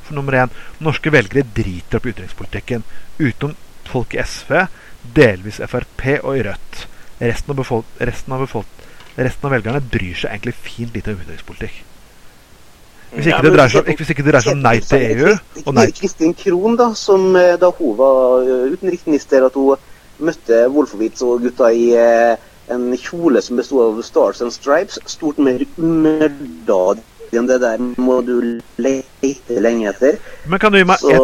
For 0.07 0.13
nummer 0.15 0.31
én, 0.31 0.49
norske 0.79 1.11
velgere 1.11 1.43
driter 1.43 1.97
opp 1.97 2.05
i 2.05 2.13
utenrikspolitikken. 2.13 2.83
Utenom 3.19 3.55
folk 3.83 4.13
i 4.15 4.21
SV, 4.23 4.61
delvis 5.13 5.59
Frp 5.67 6.05
og 6.23 6.37
i 6.37 6.43
Rødt. 6.47 6.87
Resten 7.19 7.51
av, 7.51 7.57
befolk 7.57 7.85
resten, 7.99 8.31
av 8.33 8.39
befolk 8.45 8.65
resten 9.17 9.45
av 9.45 9.51
velgerne 9.51 9.81
bryr 9.81 10.15
seg 10.15 10.31
egentlig 10.31 10.53
fint 10.55 10.93
lite 10.95 11.11
om 11.11 11.19
utenrikspolitikk. 11.19 11.83
Hvis 13.11 13.29
ikke, 13.29 13.41
det 13.45 13.53
dreier 13.55 13.71
seg, 13.71 13.91
hvis 13.99 14.09
ikke 14.13 14.23
det 14.25 14.33
dreier 14.33 14.45
seg 14.45 14.57
om 14.57 14.63
nei 14.65 14.77
til 14.83 15.05
EU 15.05 15.33
og 15.63 15.75
nei 15.77 15.85
Kristin 15.95 16.33
Krohn, 16.37 16.75
da, 16.79 16.89
som 16.97 17.29
eh, 17.39 17.55
da 17.59 17.71
hun 17.77 17.95
var 17.99 18.43
eh, 18.43 18.73
utenriksminister, 18.73 19.47
at 19.47 19.55
hun 19.55 19.79
møtte 20.27 20.65
Wolfowitz 20.73 21.23
og 21.23 21.45
gutta 21.45 21.71
i 21.71 21.91
eh, 21.95 22.35
en 22.73 22.89
kjole 22.99 23.41
som 23.43 23.61
bestod 23.61 23.85
av 23.85 24.01
Stars 24.03 24.43
and 24.43 24.51
Stripes, 24.51 24.99
stort 25.07 25.39
mer 25.39 25.63
underdadig 25.77 27.05
enn 27.35 27.47
det 27.47 27.57
der 27.59 27.81
må 27.99 28.21
du 28.23 28.37
lete 28.79 29.57
lenge 29.59 29.89
etter. 29.91 30.15
Men 30.47 30.61
kan 30.63 30.71
du 30.71 30.79
gi 30.79 30.85
meg 30.87 31.01
Så 31.01 31.17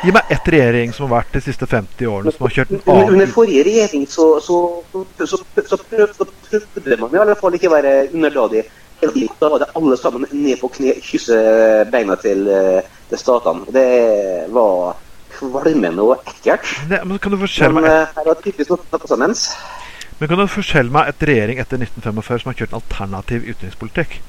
Gi 0.00 0.12
meg 0.16 0.32
ett 0.32 0.46
regjering 0.48 0.92
som 0.96 1.08
har 1.08 1.18
vært 1.18 1.34
de 1.36 1.40
siste 1.44 1.66
50 1.68 2.08
årene 2.08 2.32
som 2.32 2.46
har 2.46 2.54
kjørt 2.54 2.70
en 2.72 2.78
under, 2.80 3.10
under 3.12 3.32
forrige 3.32 3.64
regjering 3.66 4.06
så, 4.08 4.28
så, 4.40 4.58
så, 5.18 5.40
så 5.68 5.78
prøvde 5.90 6.96
man 7.02 7.12
i 7.12 7.20
alle 7.20 7.36
fall 7.36 7.56
ikke 7.58 7.68
å 7.68 7.74
være 7.74 7.92
underdadig. 8.08 8.62
Da 9.00 9.48
var 9.48 9.62
det 9.62 9.70
alle 9.74 9.96
sammen 9.96 10.26
ned 10.30 10.60
på 10.60 10.68
kne, 10.74 10.94
kysse 11.00 11.36
beina 11.90 12.16
til, 12.20 12.46
eh, 12.48 12.82
til 13.08 13.18
statene. 13.18 13.64
Det 13.72 14.50
var 14.52 14.96
kvalmende 15.38 16.04
og 16.04 16.24
ekkelt. 16.26 16.88
Det- 16.88 17.04
Men 17.06 17.18
kan 17.18 17.32
du 17.32 17.38
forskjelle 17.38 17.72
meg, 17.72 17.84
eh, 17.84 18.06
her 18.16 18.24
var 18.24 18.34
typisk 18.44 18.70
noe 18.70 18.78
noe 18.92 19.08
sammen. 19.08 19.34
men 20.18 20.28
kan 20.28 20.38
du 20.38 20.46
forskjelle 20.46 20.90
meg 20.90 21.08
et 21.08 21.28
regjering 21.28 21.58
etter 21.58 21.78
1945 21.78 22.42
som 22.42 22.52
har 22.52 22.58
kjørt 22.58 22.72
en 22.72 22.80
alternativ 22.82 23.42
utenrikspolitikk? 23.48 24.20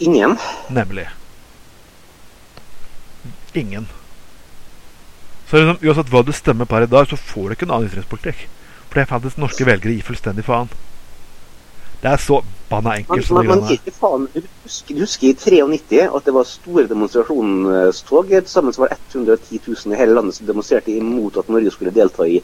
Ingen. 0.00 0.38
Nemlig 0.68 1.08
ingen. 3.56 3.88
Så 5.48 5.56
liksom, 5.56 5.88
Uansett 5.88 6.10
hva 6.12 6.22
du 6.26 6.32
stemmer 6.34 6.68
på 6.68 6.76
her 6.76 6.86
i 6.86 6.90
dag, 6.90 7.08
så 7.08 7.16
får 7.16 7.48
du 7.48 7.56
ikke 7.56 7.68
en 7.68 7.74
annen 7.76 7.90
utenrikspolitikk. 7.90 8.46
For 8.86 8.98
det 8.98 9.04
er 9.04 9.12
faktisk 9.12 9.40
norske 9.40 9.66
velgere 9.66 9.94
gir 9.94 10.06
fullstendig 10.06 10.44
faen. 10.46 10.70
Det 12.06 12.12
er 12.14 12.20
så 12.22 12.36
banna 12.70 12.92
enkelt 13.00 13.30
man, 13.34 13.48
man 13.50 13.70
ikke 13.74 13.90
faen. 13.90 14.28
Du 14.30 14.44
husker, 14.62 14.94
du 14.94 15.00
husker 15.02 15.26
i 15.26 15.32
93 15.34 16.04
at 16.06 16.26
det 16.28 16.34
var 16.36 16.44
store 16.46 16.84
demonstrasjonstog. 16.86 18.28
Til 18.30 18.50
sammen 18.50 18.76
var 18.78 18.92
det 18.92 18.98
110 19.10 19.58
000 19.66 19.94
i 19.94 19.98
hele 19.98 20.14
landet 20.14 20.36
som 20.36 20.46
demonstrerte 20.46 20.94
imot 20.94 21.40
at 21.42 21.50
Norge 21.50 21.72
skulle 21.74 21.94
delta 21.96 22.28
i 22.30 22.38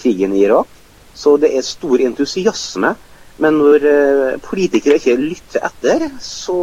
krigen 0.00 0.34
i 0.34 0.42
Irak. 0.48 0.66
Så 1.14 1.36
det 1.38 1.52
er 1.54 1.62
stor 1.62 2.02
entusiasme. 2.02 2.90
Men 3.38 3.60
når 3.62 3.86
eh, 3.92 4.32
politikere 4.42 4.98
ikke 4.98 5.14
lytter 5.18 5.62
etter, 5.70 6.08
så 6.22 6.58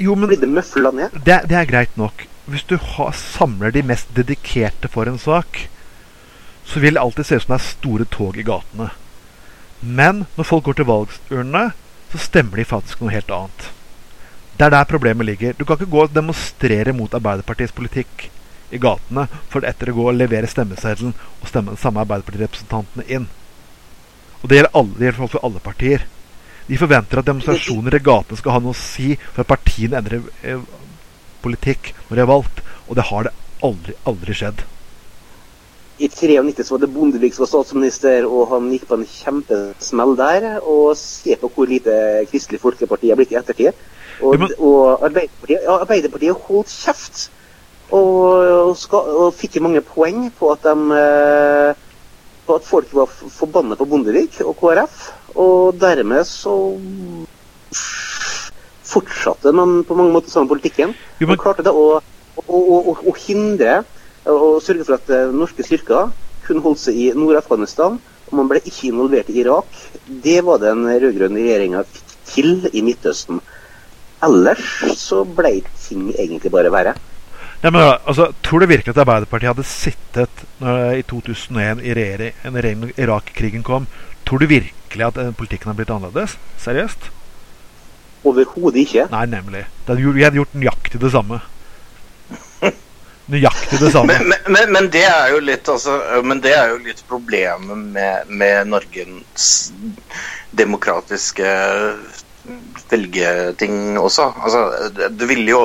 Jo, 0.00 0.16
men 0.16 0.32
blir 0.32 0.40
det 0.40 0.48
møfla 0.48 0.94
ned. 0.96 1.20
det, 1.28 1.42
det 1.52 1.60
er 1.60 1.68
greit 1.68 2.00
nok. 2.00 2.24
Hvis 2.48 2.64
du 2.64 2.78
har, 2.80 3.12
samler 3.12 3.70
de 3.70 3.84
mest 3.84 4.08
dedikerte 4.16 4.88
for 4.88 5.04
en 5.04 5.20
sak, 5.20 5.66
så 6.64 6.80
vil 6.80 6.96
det 6.96 7.04
alltid 7.04 7.24
se 7.24 7.36
ut 7.36 7.44
som 7.44 7.54
det 7.54 7.60
er 7.60 7.68
store 7.68 8.08
tog 8.16 8.40
i 8.40 8.48
gatene. 8.48 8.90
Men 9.80 10.24
når 10.36 10.48
folk 10.48 10.66
går 10.68 10.80
til 10.80 10.88
valgurnene, 10.88 11.70
så 12.12 12.20
stemmer 12.20 12.60
de 12.60 12.68
faktisk 12.68 13.00
noe 13.00 13.14
helt 13.14 13.30
annet. 13.32 13.70
Det 14.58 14.66
er 14.66 14.74
der 14.74 14.88
problemet 14.88 15.24
ligger. 15.26 15.54
Du 15.56 15.64
kan 15.64 15.78
ikke 15.78 15.90
gå 15.90 16.02
og 16.04 16.14
demonstrere 16.14 16.92
mot 16.92 17.14
Arbeiderpartiets 17.16 17.72
politikk 17.72 18.26
i 18.70 18.78
gatene 18.78 19.24
for 19.50 19.64
etter 19.66 19.90
å 19.90 19.94
gå 19.96 20.08
og 20.10 20.18
levere 20.18 20.50
stemmeseddelen 20.50 21.14
og 21.14 21.46
stemme 21.48 21.72
den 21.72 21.80
samme 21.80 22.02
Arbeiderpartirepresentantene 22.04 23.06
inn. 23.08 23.28
Og 24.42 24.50
det 24.50 24.58
gjelder, 24.58 24.74
alle, 24.76 24.96
det 24.98 25.06
gjelder 25.08 25.32
for 25.32 25.46
alle 25.48 25.62
partier. 25.64 26.04
De 26.68 26.78
forventer 26.78 27.22
at 27.22 27.30
demonstrasjoner 27.30 27.96
i 27.96 28.02
gatene 28.04 28.38
skal 28.38 28.54
ha 28.56 28.60
noe 28.62 28.76
å 28.76 28.78
si 28.78 29.14
for 29.22 29.42
at 29.42 29.50
partiene 29.50 29.98
endrer 29.98 30.28
eh, 30.44 30.60
politikk 31.40 31.94
når 32.08 32.20
de 32.20 32.24
er 32.26 32.30
valgt. 32.30 32.62
Og 32.86 32.98
det 32.98 33.08
har 33.08 33.26
det 33.26 33.34
aldri, 33.64 33.96
aldri 34.08 34.36
skjedd. 34.36 34.62
I 36.00 36.08
93 36.08 36.64
så 36.64 36.74
var 36.74 36.80
det 36.80 36.94
Bondevik 36.94 37.34
som 37.36 37.44
var 37.44 37.50
statsminister, 37.50 38.24
og 38.24 38.48
han 38.54 38.70
gikk 38.72 38.86
på 38.88 38.96
en 38.96 39.04
kjempesmell 39.04 40.14
der. 40.16 40.46
Og 40.64 40.94
se 40.96 41.36
på 41.36 41.50
hvor 41.52 41.68
lite 41.68 41.92
Kristelig 42.30 42.62
Folkeparti 42.62 43.10
er 43.12 43.20
blitt 43.20 43.34
i 43.34 43.36
ettertid. 43.40 43.76
Og, 44.24 44.46
og 44.56 45.04
Arbeiderpartiet, 45.04 45.60
ja, 45.66 45.76
Arbeiderpartiet 45.76 46.46
holdt 46.46 46.72
kjeft. 46.72 47.26
Og, 47.90 48.16
og, 48.70 48.72
skal, 48.80 49.12
og 49.26 49.36
fikk 49.36 49.60
mange 49.60 49.84
poeng 49.84 50.28
på 50.38 50.52
at 50.54 50.62
de 50.62 50.74
eh, 50.94 51.86
På 52.46 52.56
at 52.56 52.64
folk 52.64 52.92
var 52.94 53.10
forbanna 53.10 53.76
på 53.76 53.84
Bondevik 53.90 54.40
og 54.40 54.56
KrF. 54.56 55.02
Og 55.36 55.76
dermed 55.78 56.24
så 56.26 56.56
fortsatte 58.90 59.52
man 59.54 59.82
på 59.84 59.94
mange 59.94 60.16
måter 60.16 60.32
samme 60.32 60.48
politikken. 60.48 60.96
Man 61.20 61.38
klarte 61.38 61.62
det 61.66 61.76
å, 61.76 62.00
å, 62.40 62.58
å, 62.58 62.96
å 62.96 63.18
hindre 63.20 63.82
og 64.28 64.60
sørge 64.64 64.84
for 64.84 64.98
at 64.98 65.12
eh, 65.14 65.32
norske 65.32 65.64
styrker 65.64 66.10
kun 66.46 66.62
holdt 66.64 66.82
seg 66.82 66.98
i 66.98 67.10
Nord-Afghanistan. 67.16 67.98
Og 68.30 68.36
man 68.38 68.50
ble 68.50 68.60
ikke 68.62 68.90
involvert 68.90 69.30
i 69.32 69.40
Irak. 69.42 69.70
Det 70.06 70.38
var 70.46 70.60
den 70.62 70.84
rød-grønne 70.86 71.40
regjeringa 71.40 71.84
fikk 71.88 72.16
til 72.30 72.52
i 72.72 72.82
Midtøsten. 72.86 73.40
Ellers 74.22 74.66
så 75.00 75.24
ble 75.24 75.60
ting 75.80 76.10
egentlig 76.12 76.52
bare 76.52 76.72
verre. 76.72 76.94
Ja, 77.60 77.68
men, 77.72 77.82
altså, 78.08 78.30
tror 78.44 78.62
du 78.62 78.70
virkelig 78.70 78.94
at 78.94 79.02
Arbeiderpartiet 79.02 79.50
hadde 79.50 79.66
sittet 79.68 80.44
når, 80.62 81.00
i 81.00 81.02
2001 81.04 81.82
i 81.84 81.96
regjering, 81.96 82.36
når 82.54 82.94
Irak-krigen 82.96 83.64
kom? 83.66 83.88
Tror 84.28 84.40
du 84.40 84.46
virkelig 84.48 85.06
at 85.06 85.18
eh, 85.20 85.32
politikken 85.36 85.68
hadde 85.68 85.82
blitt 85.82 85.92
annerledes? 85.92 86.38
Seriøst? 86.60 87.10
Overhodet 88.24 88.84
ikke. 88.84 89.08
Nei, 89.12 89.26
nemlig. 89.32 89.64
Det 89.88 89.96
vi 90.00 90.24
hadde 90.24 90.40
gjort 90.40 90.56
nøyaktig 90.56 91.00
det 91.02 91.12
samme. 91.12 91.40
Nøyaktig 93.30 93.78
det 93.80 93.92
samme. 93.94 94.16
Men, 94.20 94.38
men, 94.48 94.72
men, 94.74 94.88
det 94.92 95.04
er 95.06 95.34
jo 95.34 95.40
litt 95.44 95.68
altså, 95.70 95.96
Men 96.26 96.42
det 96.44 96.54
er 96.56 96.72
jo 96.72 96.80
litt 96.84 97.02
problemet 97.08 97.78
med, 97.94 98.30
med 98.30 98.70
Norges 98.72 99.70
demokratiske 100.50 101.46
velgeting 102.90 103.98
også. 103.98 104.32
Altså, 104.42 104.88
det, 105.08 105.26
ville 105.30 105.50
jo 105.50 105.60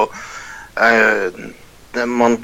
eh, 0.78 2.06
man, 2.06 2.38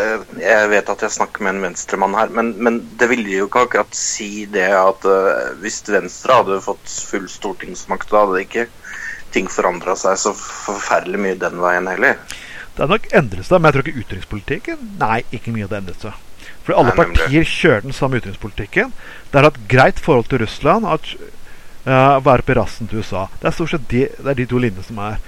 eh, 0.00 0.24
Jeg 0.40 0.70
vet 0.72 0.90
at 0.90 1.04
jeg 1.04 1.16
snakker 1.18 1.44
med 1.44 1.56
en 1.56 1.66
venstremann 1.68 2.16
her, 2.18 2.32
men, 2.34 2.54
men 2.58 2.80
det 2.98 3.10
ville 3.12 3.30
jo 3.30 3.48
ikke 3.48 3.66
akkurat 3.68 3.98
si 3.98 4.46
det 4.50 4.70
at 4.74 5.06
eh, 5.08 5.52
hvis 5.62 5.82
Venstre 5.88 6.40
hadde 6.40 6.62
fått 6.64 6.96
full 7.10 7.28
stortingsmakt, 7.30 8.10
da 8.10 8.24
hadde 8.24 8.42
ikke 8.46 8.66
ting 9.34 9.50
forandra 9.50 9.96
seg 9.98 10.18
så 10.20 10.34
forferdelig 10.38 11.20
mye 11.20 11.38
den 11.38 11.62
veien 11.62 11.90
heller. 11.90 12.18
Det 12.74 12.82
har 12.82 12.90
nok 12.90 13.10
endret 13.14 13.46
seg, 13.46 13.60
men 13.60 13.70
jeg 13.70 13.76
tror 13.76 13.88
ikke 13.88 14.04
utenrikspolitikken 14.04 14.86
Nei, 14.98 15.18
ikke 15.34 15.52
mye 15.54 15.68
hadde 15.68 15.80
endret 15.82 16.06
seg. 16.06 16.22
Fordi 16.64 16.78
alle 16.80 16.94
partier 16.96 17.46
kjører 17.46 17.84
den 17.84 17.94
samme 17.96 18.18
utenrikspolitikken. 18.18 18.90
Det 19.30 19.38
har 19.38 19.46
hatt 19.50 19.60
greit 19.70 20.00
forhold 20.02 20.26
til 20.30 20.42
Russland. 20.42 20.88
At, 20.88 21.12
uh, 21.86 22.18
være 22.24 22.44
på 22.46 22.56
rassen 22.58 22.88
til 22.90 23.04
USA. 23.04 23.26
Det 23.40 23.50
er 23.50 23.56
stort 23.56 23.74
sett 23.74 23.86
de, 23.92 24.06
det 24.16 24.32
er 24.32 24.40
de 24.40 24.48
to 24.50 24.60
linjene 24.60 24.84
som 24.86 25.00
er. 25.04 25.20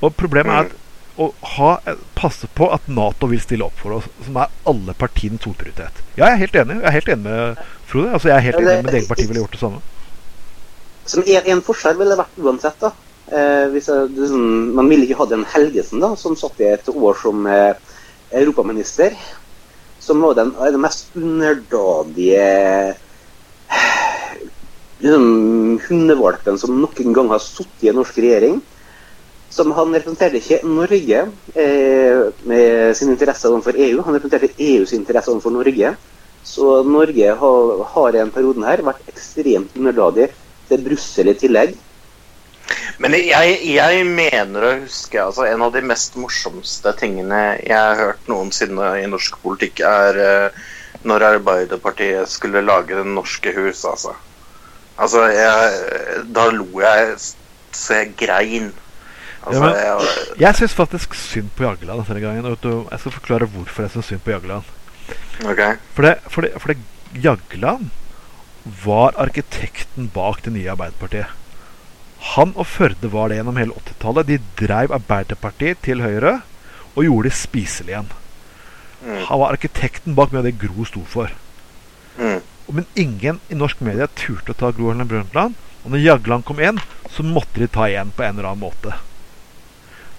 Og 0.00 0.14
problemet 0.18 0.54
er 0.54 0.68
at 0.68 0.80
å 1.14 1.28
ha, 1.54 1.70
eh, 1.86 1.98
passe 2.18 2.48
på 2.58 2.66
at 2.74 2.88
Nato 2.90 3.28
vil 3.30 3.40
stille 3.42 3.66
opp 3.66 3.76
for 3.78 4.00
oss, 4.00 4.08
som 4.26 4.36
er 4.42 4.50
alle 4.66 4.94
partienes 4.98 5.46
hovedprioritet. 5.46 6.00
Ja, 6.16 6.26
jeg 6.26 6.32
er 6.32 6.40
helt 6.42 6.56
enig. 6.62 6.78
Jeg 6.80 6.88
er 6.90 6.96
helt 6.96 7.10
enig 7.14 7.24
med 7.24 7.60
Frode. 7.86 8.12
Altså, 8.12 8.28
jeg 8.28 8.36
er 8.36 8.46
helt 8.48 8.60
enig 8.62 8.84
med 8.84 8.94
eget 8.94 9.08
parti 9.08 9.26
ville 9.28 9.44
gjort 9.44 9.54
det 9.54 9.60
samme. 9.60 9.82
Som 11.06 11.22
en, 11.22 11.50
en 11.54 11.62
forskjell 11.62 11.98
ville 12.00 12.16
det 12.16 12.18
vært 12.18 12.40
uansett. 12.42 12.80
da. 12.80 12.90
Eh, 13.32 13.72
jeg, 13.72 14.08
det, 14.12 14.28
sånn, 14.28 14.74
man 14.76 14.90
ville 14.90 15.06
ikke 15.06 15.22
hatt 15.22 15.32
en 15.32 15.46
Helgesen 15.48 16.02
da, 16.02 16.12
som 16.20 16.36
satt 16.36 16.60
i 16.60 16.68
et 16.74 16.90
år 16.92 17.16
som 17.22 17.46
eh, 17.48 17.72
europaminister. 18.36 19.16
Som 20.04 20.20
var 20.20 20.36
den, 20.36 20.52
den 20.58 20.82
mest 20.82 21.14
underdadige 21.16 22.44
liksom, 25.00 25.80
hundevalpen 25.88 26.60
som 26.60 26.76
noen 26.82 27.16
gang 27.16 27.30
har 27.32 27.40
sittet 27.42 27.86
i 27.86 27.92
en 27.92 28.00
norsk 28.02 28.20
regjering. 28.20 28.60
Som 29.54 29.70
han 29.76 29.94
representerte 29.94 30.40
ikke 30.40 30.60
Norge 30.66 31.20
eh, 31.54 32.20
med 32.50 32.96
sin 32.98 33.12
interesse 33.14 33.48
overfor 33.48 33.78
EU, 33.78 34.02
han 34.02 34.18
representerte 34.18 34.52
EUs 34.58 34.92
interesse 34.96 35.32
overfor 35.32 35.54
Norge. 35.54 35.94
Så 36.44 36.82
Norge 36.84 37.36
har, 37.40 37.84
har 37.94 38.08
i 38.10 38.18
denne 38.18 38.34
perioden 38.34 38.66
her 38.68 38.84
vært 38.84 39.08
ekstremt 39.08 39.78
underdadig 39.78 40.28
til 40.68 40.84
Brussel 40.84 41.30
i 41.32 41.38
tillegg. 41.38 41.76
Men 43.02 43.14
jeg, 43.18 43.58
jeg 43.74 44.04
mener 44.06 44.64
å 44.64 44.72
huske 44.84 45.18
altså 45.20 45.44
En 45.50 45.62
av 45.66 45.72
de 45.74 45.82
mest 45.84 46.14
morsomste 46.16 46.92
tingene 46.96 47.40
jeg 47.60 47.74
har 47.76 47.98
hørt 47.98 48.30
noensinne 48.30 48.92
i 49.02 49.08
norsk 49.10 49.36
politikk, 49.42 49.82
er 49.84 50.20
uh, 50.20 50.62
når 51.04 51.26
Arbeiderpartiet 51.34 52.30
skulle 52.32 52.62
lage 52.64 52.96
Det 52.96 53.04
norske 53.06 53.52
hus, 53.56 53.82
altså. 53.84 54.14
Altså, 54.96 55.26
jeg, 55.34 56.24
Da 56.32 56.46
lo 56.54 56.68
jeg 56.80 57.18
så 57.74 58.00
jeg 58.00 58.14
grein. 58.16 58.72
Altså, 59.44 59.58
Ja, 59.58 59.66
men- 59.66 59.76
jeg, 59.76 60.38
Jeg 60.40 60.54
syns 60.56 60.74
faktisk 60.74 61.14
synd 61.14 61.50
på 61.56 61.66
Jagland 61.66 62.06
denne 62.06 62.20
gangen. 62.20 62.46
og 62.46 62.88
Jeg 62.90 63.00
skal 63.00 63.12
forklare 63.12 63.50
hvorfor 63.50 63.82
jeg 63.82 63.90
syns 63.90 64.06
synd 64.06 64.24
på 64.24 64.30
Jagland. 64.30 64.62
Okay. 65.44 65.76
For 65.92 66.02
det, 66.02 66.18
for, 66.30 66.40
det, 66.40 66.52
for 66.62 66.72
det 66.72 66.78
Jagland 67.24 67.90
var 68.84 69.12
arkitekten 69.18 70.08
bak 70.14 70.44
det 70.44 70.52
nye 70.52 70.70
Arbeiderpartiet. 70.70 71.26
Han 72.32 72.54
og 72.56 72.66
Førde 72.66 73.10
var 73.12 73.28
det 73.28 73.38
gjennom 73.38 73.58
hele 73.60 73.76
80-tallet. 73.76 74.28
De 74.30 74.40
dreiv 74.58 74.94
Arbeiderpartiet 74.96 75.82
til 75.84 76.00
høyre 76.04 76.38
og 76.94 77.04
gjorde 77.04 77.28
det 77.28 77.36
spiselig 77.36 77.92
igjen. 77.94 78.10
Mm. 79.04 79.22
Han 79.28 79.40
var 79.42 79.52
arkitekten 79.52 80.16
bak 80.16 80.32
mye 80.32 80.40
av 80.40 80.48
det 80.48 80.56
Gro 80.62 80.86
sto 80.88 81.02
for. 81.08 81.32
Mm. 82.16 82.40
Men 82.72 82.86
ingen 82.96 83.40
i 83.52 83.58
norsk 83.58 83.82
media 83.84 84.08
turte 84.08 84.54
å 84.54 84.58
ta 84.58 84.70
Gro 84.72 84.88
Harlem 84.88 85.10
Brundtland. 85.10 85.58
Og 85.84 85.92
når 85.92 86.00
Jagland 86.00 86.46
kom 86.48 86.62
inn, 86.64 86.80
så 87.12 87.26
måtte 87.26 87.60
de 87.60 87.68
ta 87.68 87.90
igjen 87.90 88.14
på 88.16 88.24
en 88.24 88.38
eller 88.38 88.54
annen 88.54 88.64
måte. 88.64 88.94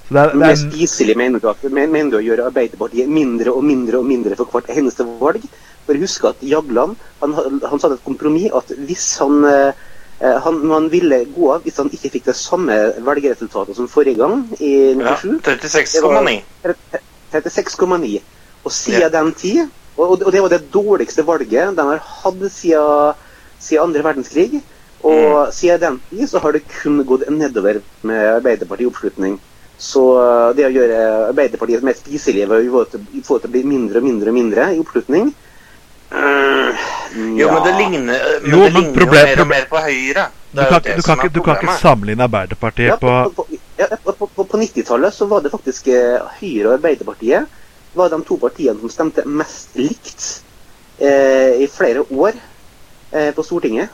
Så 0.05 0.13
det 0.13 0.21
er, 0.21 0.33
det 0.35 0.41
Med 0.43 0.51
er, 0.51 0.59
spiselig 0.61 1.15
mener 1.17 1.41
du, 1.41 1.69
mener 1.73 2.11
du 2.13 2.19
å 2.19 2.25
gjøre 2.25 2.45
Arbeiderpartiet 2.51 3.09
mindre 3.09 3.55
og 3.55 3.65
mindre 3.65 4.03
og 4.03 4.05
mindre 4.05 4.37
for 4.37 4.51
hvert 4.53 4.69
eneste 4.75 5.07
valg? 5.17 5.47
For 5.87 6.01
husk 6.01 6.27
at 6.29 6.45
Jagland 6.45 7.01
han, 7.21 7.33
han 7.33 7.81
satte 7.81 7.97
et 7.97 8.05
kompromiss 8.05 8.53
at 8.57 8.69
hvis 8.85 9.07
han, 9.21 9.41
eh, 9.49 9.81
han 10.19 10.61
man 10.67 10.89
ville 10.89 11.25
gå 11.35 11.49
av 11.53 11.63
hvis 11.65 11.77
han 11.77 11.89
ikke 11.91 12.09
fikk 12.13 12.25
det 12.29 12.35
samme 12.39 12.75
velgerresultatet 13.03 13.75
som 13.75 13.87
forrige 13.91 14.15
gang, 14.21 14.45
i 14.59 14.93
Ja, 14.95 15.15
36,9. 15.17 16.41
36,9. 17.33 18.21
Og 18.65 18.71
siden 18.71 19.01
Ja. 19.01 19.09
den 19.09 19.33
tid 19.33 19.67
og, 19.97 20.21
og 20.25 20.31
det 20.31 20.41
var 20.41 20.49
det 20.49 20.71
dårligste 20.73 21.23
valget 21.25 21.75
de 21.77 21.81
har 21.81 21.97
hatt 22.03 22.51
siden, 22.51 23.13
siden 23.59 23.83
andre 23.83 24.03
verdenskrig. 24.03 24.61
Og 25.03 25.53
siden 25.53 25.79
den 25.81 26.01
tid 26.09 26.27
så 26.29 26.39
har 26.39 26.51
det 26.51 26.63
kun 26.81 27.03
gått 27.05 27.29
nedover 27.29 27.81
med 28.03 28.25
Arbeiderpartiet 28.35 28.87
i 28.87 28.89
oppslutning. 28.91 29.39
Så 29.77 30.01
eh, 30.19 30.53
det 30.55 30.65
å 30.65 30.73
gjøre 30.73 31.29
Arbeiderpartiet 31.29 31.83
mer 31.83 31.93
spiselig 31.93 32.47
ved 32.49 32.67
å 32.67 32.83
få 32.83 32.85
det 32.91 33.01
til- 33.23 33.49
å 33.49 33.51
bli 33.51 33.63
mindre 33.63 33.97
og 33.99 34.03
mindre 34.03 34.31
mindre 34.31 34.75
i 34.75 34.79
oppslutning 34.79 35.33
eh, 36.15 36.85
Jo, 37.39 37.47
men 37.51 37.63
det 37.63 37.71
ja. 37.71 37.77
ligner, 37.79 38.25
men 38.41 38.51
Jo, 38.51 38.57
det 38.63 38.73
men 38.73 38.81
ligner 38.81 38.93
problem- 38.99 39.27
jo 39.27 39.35
mer 39.35 39.41
og 39.41 39.47
mer 39.47 39.65
på 39.69 39.81
Høyre. 39.85 40.25
du, 40.55 40.61
kan, 40.69 40.81
du, 40.83 41.01
kan 41.01 41.17
ikke, 41.19 41.29
du 41.35 41.41
kan 41.43 41.55
ikke 41.59 41.77
sammenligne 41.81 42.23
Arbeiderpartiet 42.23 42.89
Ja, 42.93 42.95
på 43.01 43.13
på, 43.35 43.43
på, 43.43 43.57
ja, 43.79 43.87
på, 44.03 44.13
på, 44.35 44.43
på 44.43 44.57
90-tallet 44.61 45.13
så 45.13 45.25
var 45.27 45.41
det 45.43 45.51
faktisk 45.51 45.87
eh, 45.87 46.19
Høyre 46.39 46.67
og 46.69 46.73
Arbeiderpartiet 46.79 47.45
var 47.95 48.09
de 48.11 48.19
to 48.27 48.35
partiene 48.37 48.79
som 48.81 48.91
stemte 48.91 49.23
mest 49.27 49.75
likt 49.79 50.25
eh, 50.99 51.61
i 51.63 51.67
flere 51.71 52.03
år 52.11 52.33
eh, 53.11 53.29
på 53.35 53.43
Stortinget. 53.43 53.87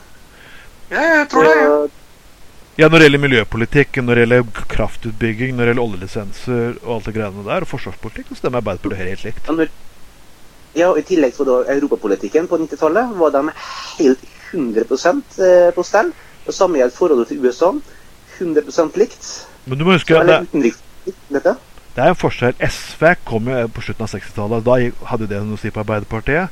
Ja, 0.90 1.02
jeg 1.20 1.28
tror 1.30 1.46
det. 1.46 1.52
Så, 1.60 1.90
Ja, 2.80 2.88
når 2.88 2.98
det 2.98 3.04
gjelder 3.06 3.20
miljøpolitikk, 3.20 3.96
når 4.02 4.14
det 4.16 4.22
gjelder 4.24 4.66
kraftutbygging, 4.72 5.50
når 5.54 5.62
det 5.68 5.70
gjelder 5.74 5.84
oljelisenser 5.84 6.78
og 6.82 6.94
alt 6.96 7.04
det 7.10 7.14
greiene 7.18 7.44
der, 7.46 7.62
og 7.66 7.68
forsvarspolitikk, 7.68 8.30
så 8.32 8.38
stemmer 8.40 8.62
Arbeiderpartiet 8.62 9.10
helt 9.12 9.24
likt. 9.28 9.46
ja, 9.46 9.52
når, 9.58 9.68
ja, 10.74 10.88
og 10.90 10.98
I 10.98 11.02
tillegg 11.06 11.34
så 11.36 11.44
da 11.44 11.58
europapolitikken 11.74 12.48
på 12.48 12.58
90-tallet 12.62 13.16
var 13.18 13.30
de 13.34 13.42
helt 13.98 14.22
100 14.52 14.84
eh, 14.84 15.72
på 15.74 15.84
stell. 15.84 16.12
Det 16.46 16.54
samme 16.54 16.78
gjelder 16.80 16.96
forholdet 16.96 17.28
til 17.28 17.44
USA. 17.44 17.72
100% 18.38 18.96
likt. 18.98 19.46
Men 19.66 19.78
du 19.78 19.84
må 19.84 19.92
huske 19.94 20.16
at 20.16 20.26
det, 20.26 20.34
Eller 20.34 20.46
utenrikspolitikk, 20.48 21.18
dette. 21.28 21.56
det 21.96 22.04
er 22.04 22.08
en 22.08 22.18
forskjell. 22.18 22.54
SV 22.68 23.04
kom 23.24 23.48
jo 23.52 23.68
på 23.68 23.84
slutten 23.84 24.06
av 24.06 24.10
60-tallet. 24.14 24.64
Da 24.66 24.78
hadde 25.12 25.28
det 25.30 25.42
noe 25.44 25.58
å 25.58 25.60
si 25.60 25.70
på 25.70 25.82
Arbeiderpartiet. 25.84 26.48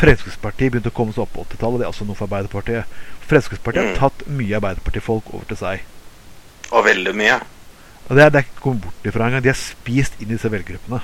Fremskrittspartiet 0.00 0.72
begynte 0.72 0.90
å 0.92 0.96
komme 0.96 1.12
seg 1.12 1.24
opp 1.24 1.32
på 1.36 1.44
80-tallet. 1.46 1.80
Det 1.80 1.86
er 1.86 1.92
også 1.94 2.06
noe 2.08 2.18
for 2.18 2.26
Arbeiderpartiet. 2.28 2.84
Fremskrittspartiet 3.30 3.84
har 3.84 3.94
Mm. 3.94 3.98
tatt 4.00 4.26
mye 4.28 4.56
Arbeiderpartifolk 4.58 5.32
over 5.34 5.44
til 5.48 5.56
seg. 5.56 5.80
Og 6.72 6.84
veldig 6.84 7.14
mye. 7.14 7.40
Og 8.08 8.16
det 8.16 8.24
er, 8.24 8.30
det 8.30 8.38
er 8.38 8.46
ikke 8.48 8.62
kommet 8.62 8.82
bort 8.82 9.06
ifra 9.06 9.26
engang. 9.26 9.42
De 9.42 9.48
har 9.48 9.58
spist 9.58 10.12
inn 10.20 10.30
i 10.30 10.34
disse 10.34 10.50
velgergruppene. 10.50 11.00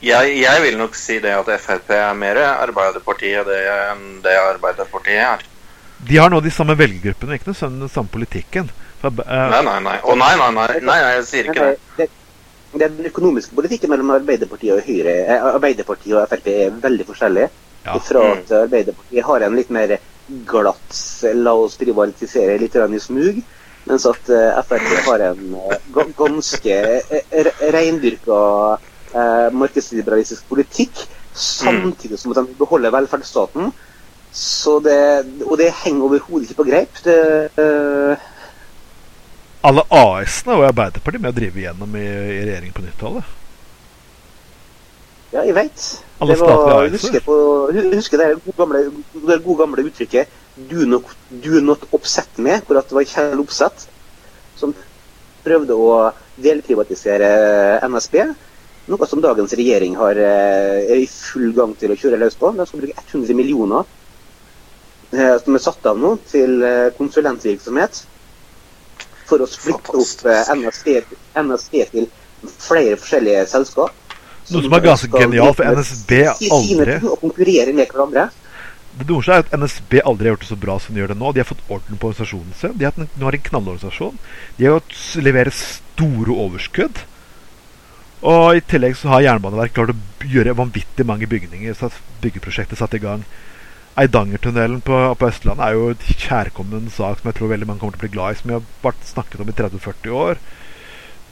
Jeg, 0.00 0.36
jeg 0.40 0.62
vil 0.64 0.78
nok 0.80 0.94
si 0.96 1.18
det 1.20 1.32
at 1.36 1.48
Frp 1.60 1.90
er 1.92 2.14
mer 2.16 2.38
Arbeiderpartiet 2.46 3.44
det 3.48 3.58
enn 3.68 4.20
det 4.24 4.36
Arbeiderpartiet 4.40 5.20
er. 5.20 5.42
De 6.08 6.16
har 6.16 6.32
nå 6.32 6.40
de 6.40 6.52
samme 6.54 6.76
velgergruppene, 6.80 7.36
ikke 7.36 7.50
noe 7.50 7.58
sånn 7.58 7.82
den 7.82 7.92
samme 7.92 8.08
politikken. 8.12 8.70
For, 9.02 9.12
uh, 9.12 9.50
Nei, 9.52 9.60
nei, 9.66 9.76
nei. 9.84 9.98
Å 10.00 10.16
nei, 10.16 10.32
nei, 10.40 10.48
nei. 10.56 10.66
nei, 10.78 10.86
nei 10.88 10.98
jeg 11.18 11.26
sier 11.28 11.50
ikke 11.50 11.66
det. 11.66 11.76
det, 11.98 12.08
det 12.72 12.86
er 12.86 12.94
den 12.96 13.10
økonomiske 13.10 13.56
politikken 13.56 13.92
mellom 13.92 14.14
Arbeiderpartiet 14.16 14.76
og 14.76 14.84
Høyre 14.86 15.14
eh, 15.24 15.46
Arbeiderpartiet 15.52 16.16
og 16.16 16.32
Frp 16.32 16.50
er 16.52 16.76
veldig 16.80 17.06
forskjellig. 17.08 17.46
Ja. 17.84 17.96
Fra 18.04 18.24
at 18.34 18.52
Arbeiderpartiet 18.62 19.26
har 19.26 19.44
en 19.44 19.56
litt 19.56 19.72
mer 19.74 19.96
glatt 20.48 21.00
La 21.36 21.54
oss 21.58 21.76
privatisere 21.80 22.58
litt 22.60 22.76
i 22.76 23.00
smug. 23.02 23.40
Mens 23.88 24.06
at 24.06 24.28
eh, 24.30 24.60
Frp 24.68 25.08
har 25.08 25.24
en 25.30 25.56
eh, 25.56 26.04
ganske 26.16 26.76
eh, 27.00 27.50
reindyrka 27.74 28.40
eh, 29.14 29.48
markedsliberalistisk 29.52 30.48
politikk. 30.48 31.06
Samtidig 31.34 32.18
som 32.18 32.34
at 32.34 32.42
de 32.42 32.58
beholder 32.58 32.92
velferdsstaten. 32.94 33.70
Så 34.32 34.78
det, 34.84 35.00
og 35.46 35.56
det 35.58 35.72
henger 35.84 36.06
overhodet 36.06 36.48
ikke 36.48 36.62
på 36.62 36.68
greip. 36.70 37.02
Det, 37.04 37.18
eh, 37.58 38.28
alle 39.60 39.84
AS-ene 39.92 40.56
jo 40.56 40.64
Arbeiderpartiet 40.64 41.20
med 41.20 41.34
å 41.34 41.36
drive 41.36 41.60
igjennom 41.60 41.96
i, 41.98 42.06
i 42.06 42.42
regjeringen 42.46 42.76
på 42.76 42.84
90-tallet. 42.86 43.36
Ja, 45.30 45.42
jeg 45.44 45.54
veit. 45.54 45.82
Alle 46.20 46.34
Det 46.34 46.40
var, 46.42 46.86
husker, 46.90 47.22
på, 47.24 47.34
husker 47.94 48.18
det 48.18 48.30
gode 48.44 48.56
gamle, 48.58 48.80
det 49.14 49.42
gode 49.44 49.60
gamle 49.60 49.84
uttrykket 49.86 50.38
do 50.70 50.86
not, 50.86 51.04
'do 51.30 51.60
not 51.60 51.84
upset 51.92 52.28
me', 52.38 52.60
hvor 52.66 52.80
det 52.80 52.92
var 52.92 53.04
Kjell 53.04 53.40
Opseth 53.40 53.86
som 54.56 54.74
prøvde 55.44 55.76
å 55.76 56.10
delprivatisere 56.40 57.80
NSB. 57.86 58.16
Noe 58.90 59.06
som 59.06 59.20
dagens 59.22 59.52
regjering 59.54 59.94
har, 60.00 60.18
eh, 60.18 60.90
er 60.90 60.98
i 60.98 61.06
full 61.06 61.52
gang 61.54 61.76
til 61.78 61.92
å 61.92 61.96
kjøre 61.98 62.18
løs 62.18 62.34
på. 62.38 62.50
De 62.56 62.66
skal 62.66 62.80
bruke 62.82 63.04
100 63.12 63.36
millioner 63.38 63.84
eh, 65.12 65.36
som 65.44 65.54
er 65.54 65.62
satt 65.62 65.86
av 65.86 65.98
nå 66.00 66.16
til 66.30 66.56
eh, 66.66 66.88
konsulentvirksomhet 66.98 68.00
for 69.30 69.44
å 69.44 69.46
splitte 69.46 69.94
opp 69.94 70.24
NSB, 70.58 70.96
NSB 71.38 71.84
til 71.92 72.08
flere 72.58 72.96
forskjellige 72.98 73.44
selskap. 73.52 73.94
Noe 74.50 74.64
som 74.64 74.74
er 74.74 74.82
ganske 74.82 75.10
genialt, 75.14 75.56
for 75.60 75.70
NSB 75.78 76.16
aldri- 76.50 76.96
Og 77.06 77.20
konkurrere 77.20 77.72
med 77.76 77.86
hverandre. 77.92 78.24
Det 78.98 79.06
morsomme 79.06 79.36
er 79.38 79.44
at 79.46 79.52
NSB 79.54 80.00
aldri 80.02 80.26
har 80.26 80.34
gjort 80.34 80.42
det 80.42 80.48
så 80.50 80.58
bra 80.58 80.74
som 80.82 80.96
de 80.96 81.00
gjør 81.04 81.12
det 81.12 81.18
nå. 81.20 81.30
De 81.32 81.44
har 81.44 81.46
fått 81.46 81.62
orden 81.70 82.00
på 82.00 82.08
organisasjonen 82.10 82.56
sin. 82.58 82.74
De 82.74 82.88
har, 82.88 82.92
en- 82.98 83.08
nå 83.20 83.28
har 83.28 83.38
en 83.38 83.46
knallorganisasjon. 83.46 84.18
De 84.58 84.66
har 84.66 84.82
levert 85.22 85.54
store 85.54 86.34
overskudd. 86.34 87.04
Og 88.20 88.58
i 88.58 88.64
tillegg 88.68 88.98
så 89.00 89.14
har 89.14 89.24
Jernbaneverket 89.24 89.78
klart 89.78 89.94
å 89.94 90.28
gjøre 90.28 90.56
vanvittig 90.58 91.06
mange 91.08 91.28
bygninger. 91.30 91.76
Så 91.76 91.88
byggeprosjektet 92.20 92.80
satt 92.80 92.96
i 92.96 93.02
gang. 93.02 93.24
Eidangertunnelen 94.00 94.82
på, 94.84 94.98
på 95.18 95.28
Østlandet 95.28 95.64
er 95.66 95.76
jo 95.76 95.88
et 95.94 96.04
kjærkommen 96.20 96.90
sak 96.92 97.20
som 97.20 97.30
jeg 97.30 97.38
tror 97.38 97.50
veldig 97.52 97.68
mange 97.68 97.82
kommer 97.82 97.96
til 97.96 98.04
å 98.04 98.06
bli 98.06 98.14
glad 98.14 98.36
i, 98.36 98.38
som 98.38 98.52
vi 98.52 98.56
har 98.58 98.68
vært 98.84 99.08
snakket 99.08 99.42
om 99.42 99.50
i 99.50 99.56
30-40 99.56 100.14
år. 100.20 100.40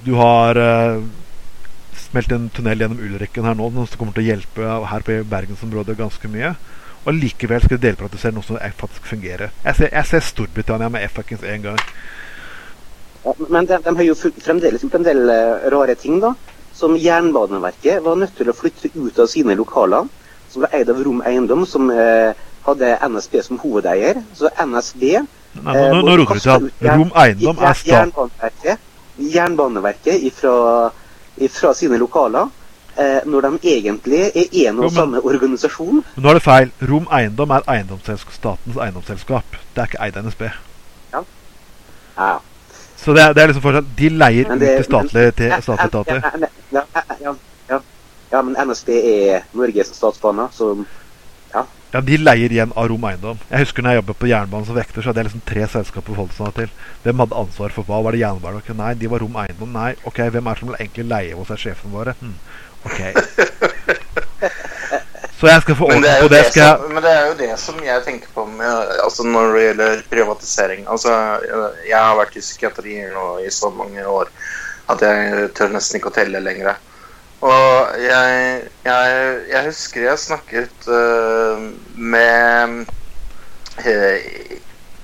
Du 0.07 0.12
har 0.18 0.59
eh, 0.62 1.05
smelt 2.09 2.32
en 2.34 2.49
tunnel 2.55 2.82
gjennom 2.82 3.01
Ulrikken 3.05 3.47
her 3.47 3.57
nå, 3.59 3.70
som 3.78 4.01
kommer 4.01 4.16
til 4.16 4.24
å 4.26 4.30
hjelpe 4.32 4.74
her 4.91 5.07
på 5.07 5.20
bergensområdet 5.30 5.97
ganske 5.99 6.32
mye. 6.32 6.55
Og 7.05 7.14
likevel 7.14 7.62
skal 7.62 7.78
de 7.78 7.86
delprivatisere 7.86 8.34
noe 8.36 8.45
som 8.45 8.59
faktisk 8.80 9.07
fungerer. 9.09 9.53
Jeg 9.64 9.78
ser, 9.78 9.93
jeg 9.93 10.11
ser 10.11 10.24
Storbritannia 10.24 10.91
med 10.93 11.07
F-fuckings 11.09 11.47
én 11.47 11.64
gang. 11.64 11.80
Men 13.49 13.66
de, 13.68 13.78
de 13.84 13.95
har 14.01 14.07
jo 14.07 14.16
fremdeles 14.18 14.82
gjort 14.84 14.99
en 14.99 15.07
del 15.07 15.28
eh, 15.32 15.68
rare 15.72 15.95
ting, 16.01 16.18
da. 16.24 16.34
Som 16.79 16.95
Jernbaneverket 16.97 18.03
var 18.05 18.16
nødt 18.20 18.37
til 18.39 18.51
å 18.53 18.55
flytte 18.55 18.91
ut 18.95 19.16
av 19.18 19.26
sine 19.31 19.57
lokaler, 19.59 20.07
som 20.53 20.62
var 20.62 20.74
eid 20.79 20.91
av 20.93 21.01
Rom 21.03 21.22
Eiendom, 21.26 21.64
som 21.66 21.91
eh, 21.91 22.31
hadde 22.66 22.93
NSB 23.09 23.41
som 23.43 23.59
hovedeier. 23.59 24.20
Så 24.39 24.51
NSB 24.62 25.03
Nei, 25.59 25.74
nå, 25.74 25.89
nå, 25.97 26.03
nå 26.07 26.14
roter 26.20 26.39
du 26.39 26.45
til. 26.45 26.68
Rom 26.87 27.11
Eiendom 27.18 27.59
er. 27.66 27.81
Jernbaneverket, 27.89 28.87
Jernbaneverket 29.35 30.22
ifra, 30.29 30.55
ifra 31.49 31.72
sine 31.74 31.99
lokaler, 31.99 32.47
eh, 32.95 33.20
når 33.26 33.49
de 33.49 33.72
egentlig 33.74 34.20
er 34.29 34.47
en 34.68 34.76
Jo, 34.79 34.85
og 34.85 34.85
men- 34.85 34.95
samme 34.95 35.24
organisasjon. 35.24 36.05
Men 36.14 36.24
nå 36.24 36.31
er 36.31 36.39
det 36.39 36.43
feil. 36.47 36.70
Rom 36.93 37.09
Eiendom 37.11 37.51
er 37.59 37.66
eiendomsselsk 37.74 38.31
statens 38.39 38.76
eiendomsselskap. 38.79 39.59
Det 39.74 39.83
er 39.83 39.91
ikke 39.91 40.05
eid 40.07 40.22
NSB. 40.22 40.47
Ja. 41.12 42.39
Så 43.09 43.14
det 43.16 43.22
er, 43.24 43.32
det 43.32 43.40
er 43.42 43.48
liksom 43.48 43.62
fortsatt 43.64 43.86
De 43.96 44.09
leier 44.12 44.48
det, 44.50 44.56
ut 44.59 44.74
til 44.76 44.84
statlige 44.84 45.30
til 45.38 45.48
men- 45.54 45.62
statlige 45.64 45.88
etater. 45.88 46.18
Ja, 46.76 46.82
ja, 47.24 47.32
ja, 47.70 47.78
ja, 48.34 48.42
men 48.44 48.52
NSB 48.68 48.90
er 49.00 49.46
Norges 49.56 49.94
statsbane, 49.96 50.44
så 50.52 50.74
Ja, 51.54 51.62
Ja, 51.94 52.00
De 52.04 52.18
leier 52.20 52.52
igjen 52.52 52.72
av 52.76 52.90
Rom 52.92 53.04
Eiendom. 53.09 53.38
Jeg 53.48 53.62
husker 53.64 53.82
når 53.82 53.94
jeg 53.94 54.02
jobbet 54.02 54.18
på 54.20 54.28
jernbanen 54.28 54.66
som 54.68 54.76
vekter, 54.76 55.00
så 55.00 55.09
hadde 55.09 55.22
jeg 55.22 55.28
liksom 55.30 55.44
tre 55.48 55.64
selskaper 55.72 56.12
å 56.12 56.16
forholde 56.18 56.36
seg 56.36 56.52
til. 56.59 56.74
Hvem 57.06 57.22
hadde 57.24 57.38
ansvar 57.40 57.72
for 57.72 57.88
hva? 57.88 58.02
Var 58.04 58.12
det 58.12 58.20
Jernbanen? 58.20 58.76
Nei, 58.76 58.92
de 59.00 59.09
var 59.09 59.24
Rom 59.24 59.38
Eiendom. 59.40 59.72
Nei, 59.72 59.94
ok, 60.04 60.20
hvem 60.34 60.46
er 60.52 60.59
det 60.59 60.61
som 60.61 60.74
egentlig 60.76 61.06
leie 61.09 61.38
hos 61.40 61.48
er 61.56 61.62
sjefene 61.64 61.96
våre? 61.96 62.12
Hm. 62.20 62.36
Ok. 62.84 63.00
Så 65.39 65.47
jeg 65.47 65.62
skal 65.62 65.76
få 65.78 65.86
orden 65.86 66.03
på 66.03 66.28
det. 66.28 66.34
det 66.34 66.45
Skal 66.51 66.80
som, 66.80 66.93
men 66.95 67.05
det 67.05 67.11
er 67.14 67.26
jo 67.28 67.34
det 67.39 67.53
som 67.62 67.76
jeg 67.84 68.03
tenker 68.03 68.30
på 68.34 68.45
med, 68.51 68.95
altså 69.05 69.22
når 69.22 69.53
det 69.55 69.64
gjelder 69.64 70.01
privatisering. 70.11 70.86
Altså, 70.91 71.14
jeg 71.86 71.99
har 71.99 72.16
vært 72.18 72.34
i 72.34 72.43
psykiatri 72.43 72.97
nå 73.12 73.26
i 73.47 73.51
så 73.55 73.70
mange 73.70 74.03
år 74.03 74.32
at 74.91 75.05
jeg 75.05 75.51
tør 75.55 75.74
nesten 75.76 76.01
ikke 76.01 76.11
å 76.11 76.16
telle 76.16 76.41
lenger. 76.43 76.80
Og 77.39 78.01
jeg, 78.03 78.62
jeg, 78.82 79.18
jeg 79.53 79.66
husker 79.68 80.09
jeg 80.09 80.18
snakket 80.18 80.89
uh, 80.91 81.68
med 81.95 82.80
uh, 83.78 84.57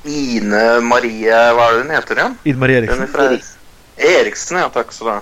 Ine 0.05 0.63
Marie 0.83 1.37
Hva 1.55 1.69
er 1.69 1.77
det 1.77 1.85
hun 1.85 1.95
heter 1.95 2.19
igjen? 2.19 2.35
Ine 2.51 2.63
Marie 2.65 2.81
Eriksen, 2.81 3.05
er 3.07 3.13
fra 3.13 3.29
Eriksen, 4.19 4.59
ja. 4.59 4.67
Takk 4.75 4.91
skal 4.91 5.07
du 5.07 5.13
ha. 5.13 5.21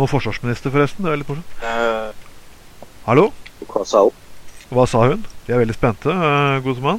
nå 0.00 0.08
forsvarsminister, 0.08 0.72
forresten. 0.72 1.04
Det 1.04 1.12
er 1.12 1.20
litt 1.20 1.28
morsomt. 1.28 1.60
Eh, 1.60 2.27
Hallo? 3.08 3.30
hva 3.64 3.86
sa 3.88 4.02
hun? 4.04 4.16
Hva 4.68 4.82
sa 4.84 5.06
hun? 5.08 5.22
Vi 5.46 5.54
er 5.54 5.62
veldig 5.62 5.72
spente, 5.78 6.12
uh, 6.12 6.58
gode 6.60 6.82
mann. 6.84 6.98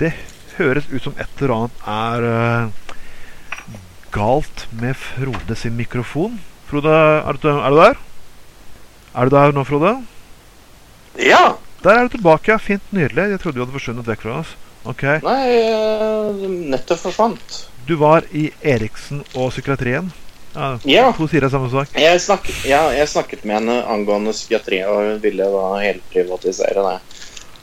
Det 0.00 0.10
høres 0.56 0.88
ut 0.90 1.04
som 1.04 1.14
et 1.22 1.38
eller 1.38 1.52
annet 1.54 1.84
er 1.92 2.26
uh, 2.26 3.76
galt 4.16 4.64
med 4.80 4.98
Frode 4.98 5.54
sin 5.60 5.76
mikrofon. 5.78 6.40
Frode, 6.66 6.90
er 6.90 7.38
du, 7.38 7.46
er 7.52 7.70
du 7.70 7.78
der? 7.78 8.02
Er 9.14 9.30
du 9.30 9.36
der 9.36 9.54
nå, 9.54 9.62
Frode? 9.70 9.94
ja. 11.14 11.44
Der 11.84 12.00
er 12.00 12.08
du 12.08 12.16
tilbake, 12.16 12.50
ja. 12.50 12.58
Fint, 12.58 12.90
nydelig. 12.90 13.28
Jeg 13.36 13.38
trodde 13.44 13.60
du 13.60 13.62
hadde 13.62 13.78
forsvunnet 13.78 14.10
vekk 14.10 14.26
fra 14.26 14.40
oss. 14.40 14.56
Ok. 14.82 15.06
Nei, 15.22 15.40
øh, 15.68 16.44
nettet 16.72 16.98
forsvant. 16.98 17.58
Du 17.86 17.94
var 18.02 18.26
i 18.34 18.48
Eriksen 18.66 19.22
og 19.36 19.52
psykiatrien. 19.54 20.10
Ja, 20.54 20.78
Ja. 20.84 21.12
To 21.16 21.28
sider 21.28 21.50
samme 21.50 21.70
sak. 21.70 21.94
Jeg 21.98 22.20
snakket, 22.22 22.64
ja, 22.70 22.82
jeg 22.94 23.10
snakket 23.10 23.44
med 23.44 23.58
henne 23.60 23.78
angående 23.90 24.32
psykiatri, 24.32 24.82
og 24.86 25.00
hun 25.02 25.22
ville 25.22 25.48
da 25.50 25.64
helprivatisere 25.82 26.84
det. 26.88 26.98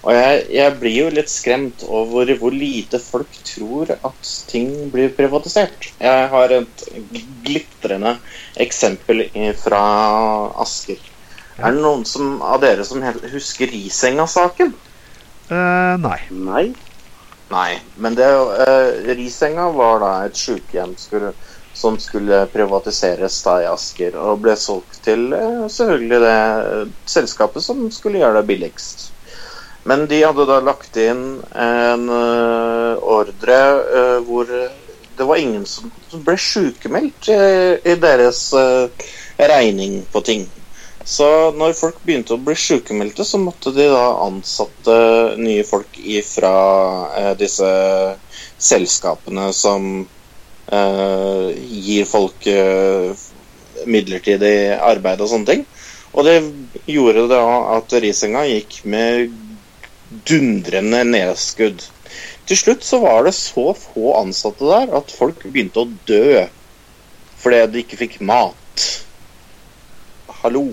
Og 0.02 0.16
jeg, 0.18 0.46
jeg 0.50 0.78
blir 0.82 0.96
jo 0.98 1.10
litt 1.14 1.30
skremt 1.30 1.84
over 1.86 2.32
hvor 2.40 2.56
lite 2.56 2.98
folk 3.00 3.36
tror 3.46 3.92
at 3.94 4.32
ting 4.50 4.90
blir 4.94 5.14
privatisert. 5.14 5.92
Jeg 6.02 6.30
har 6.34 6.54
et 6.56 6.86
glitrende 7.46 8.16
eksempel 8.66 9.28
fra 9.62 9.82
Asker. 10.64 10.98
Er 11.62 11.76
det 11.76 11.84
noen 11.84 12.06
som, 12.10 12.40
av 12.42 12.64
dere 12.64 12.86
som 12.88 13.04
husker 13.04 13.70
Risenga-saken? 13.70 14.74
Uh, 15.52 16.00
nei. 16.02 16.18
Nei. 16.32 16.66
Nei, 17.52 17.72
men 18.02 18.16
det, 18.16 18.26
uh, 18.32 19.14
Risenga 19.20 19.68
var 19.76 20.00
da 20.02 20.12
et 20.26 20.40
sykehjem 20.40 20.96
skulle, 20.98 21.34
som 21.82 21.98
skulle 22.00 22.46
privatiseres 22.54 23.40
da 23.46 23.56
i 23.64 23.70
Asker, 23.70 24.18
og 24.20 24.44
ble 24.44 24.54
solgt 24.60 25.02
til 25.06 25.32
eh, 25.34 25.66
selvfølgelig 25.72 26.20
det 26.22 26.36
eh, 26.36 26.94
selskapet 27.10 27.66
som 27.66 27.88
skulle 27.94 28.22
gjøre 28.22 28.42
det 28.42 28.50
billigst. 28.52 29.10
Men 29.90 30.06
de 30.10 30.22
hadde 30.22 30.46
da 30.46 30.60
lagt 30.62 30.98
inn 31.02 31.26
en 31.58 32.06
eh, 32.14 33.02
ordre 33.18 33.60
hvor 34.28 34.50
det 34.52 35.28
var 35.28 35.42
ingen 35.42 35.66
som, 35.66 35.90
ble 36.26 36.38
sykemeldt 36.38 37.30
i, 37.32 37.96
deres 38.00 38.44
regning 39.38 40.02
på 40.14 40.22
ting. 40.26 40.46
Så 41.06 41.28
når 41.58 41.74
folk 41.78 41.98
begynte 42.06 42.38
å 42.38 42.42
bli 42.42 42.54
sykemeldte, 42.58 43.26
så 43.26 43.42
måtte 43.42 43.74
de 43.74 43.88
da 43.90 44.06
ansatte 44.22 44.96
nye 45.42 45.66
folk 45.66 45.98
ifra 45.98 46.54
disse 47.38 47.70
selskapene 48.62 49.50
som 49.58 50.06
gir 50.72 52.06
folk 52.08 52.48
eh, 52.48 53.12
midlertidig 53.86 54.56
arbeid 54.80 55.22
og 55.24 55.32
sånne 55.32 55.50
ting. 55.50 55.66
Og 56.12 56.28
det 56.28 56.38
gjorde 56.92 57.28
da 57.32 57.42
at 57.78 57.94
Risenga 58.04 58.44
gikk 58.48 58.82
med 58.92 59.32
dundrende 60.28 61.04
nedskudd. 61.08 61.84
Til 62.48 62.60
slutt 62.60 62.84
så 62.84 63.00
var 63.04 63.24
det 63.28 63.36
så 63.38 63.72
få 63.78 64.16
ansatte 64.20 64.68
der 64.68 64.92
at 64.98 65.14
folk 65.16 65.46
begynte 65.48 65.84
å 65.84 65.92
dø 66.08 66.48
fordi 67.42 67.62
de 67.74 67.82
ikke 67.82 67.98
fikk 68.04 68.20
mat. 68.22 68.84
Hallo. 70.42 70.68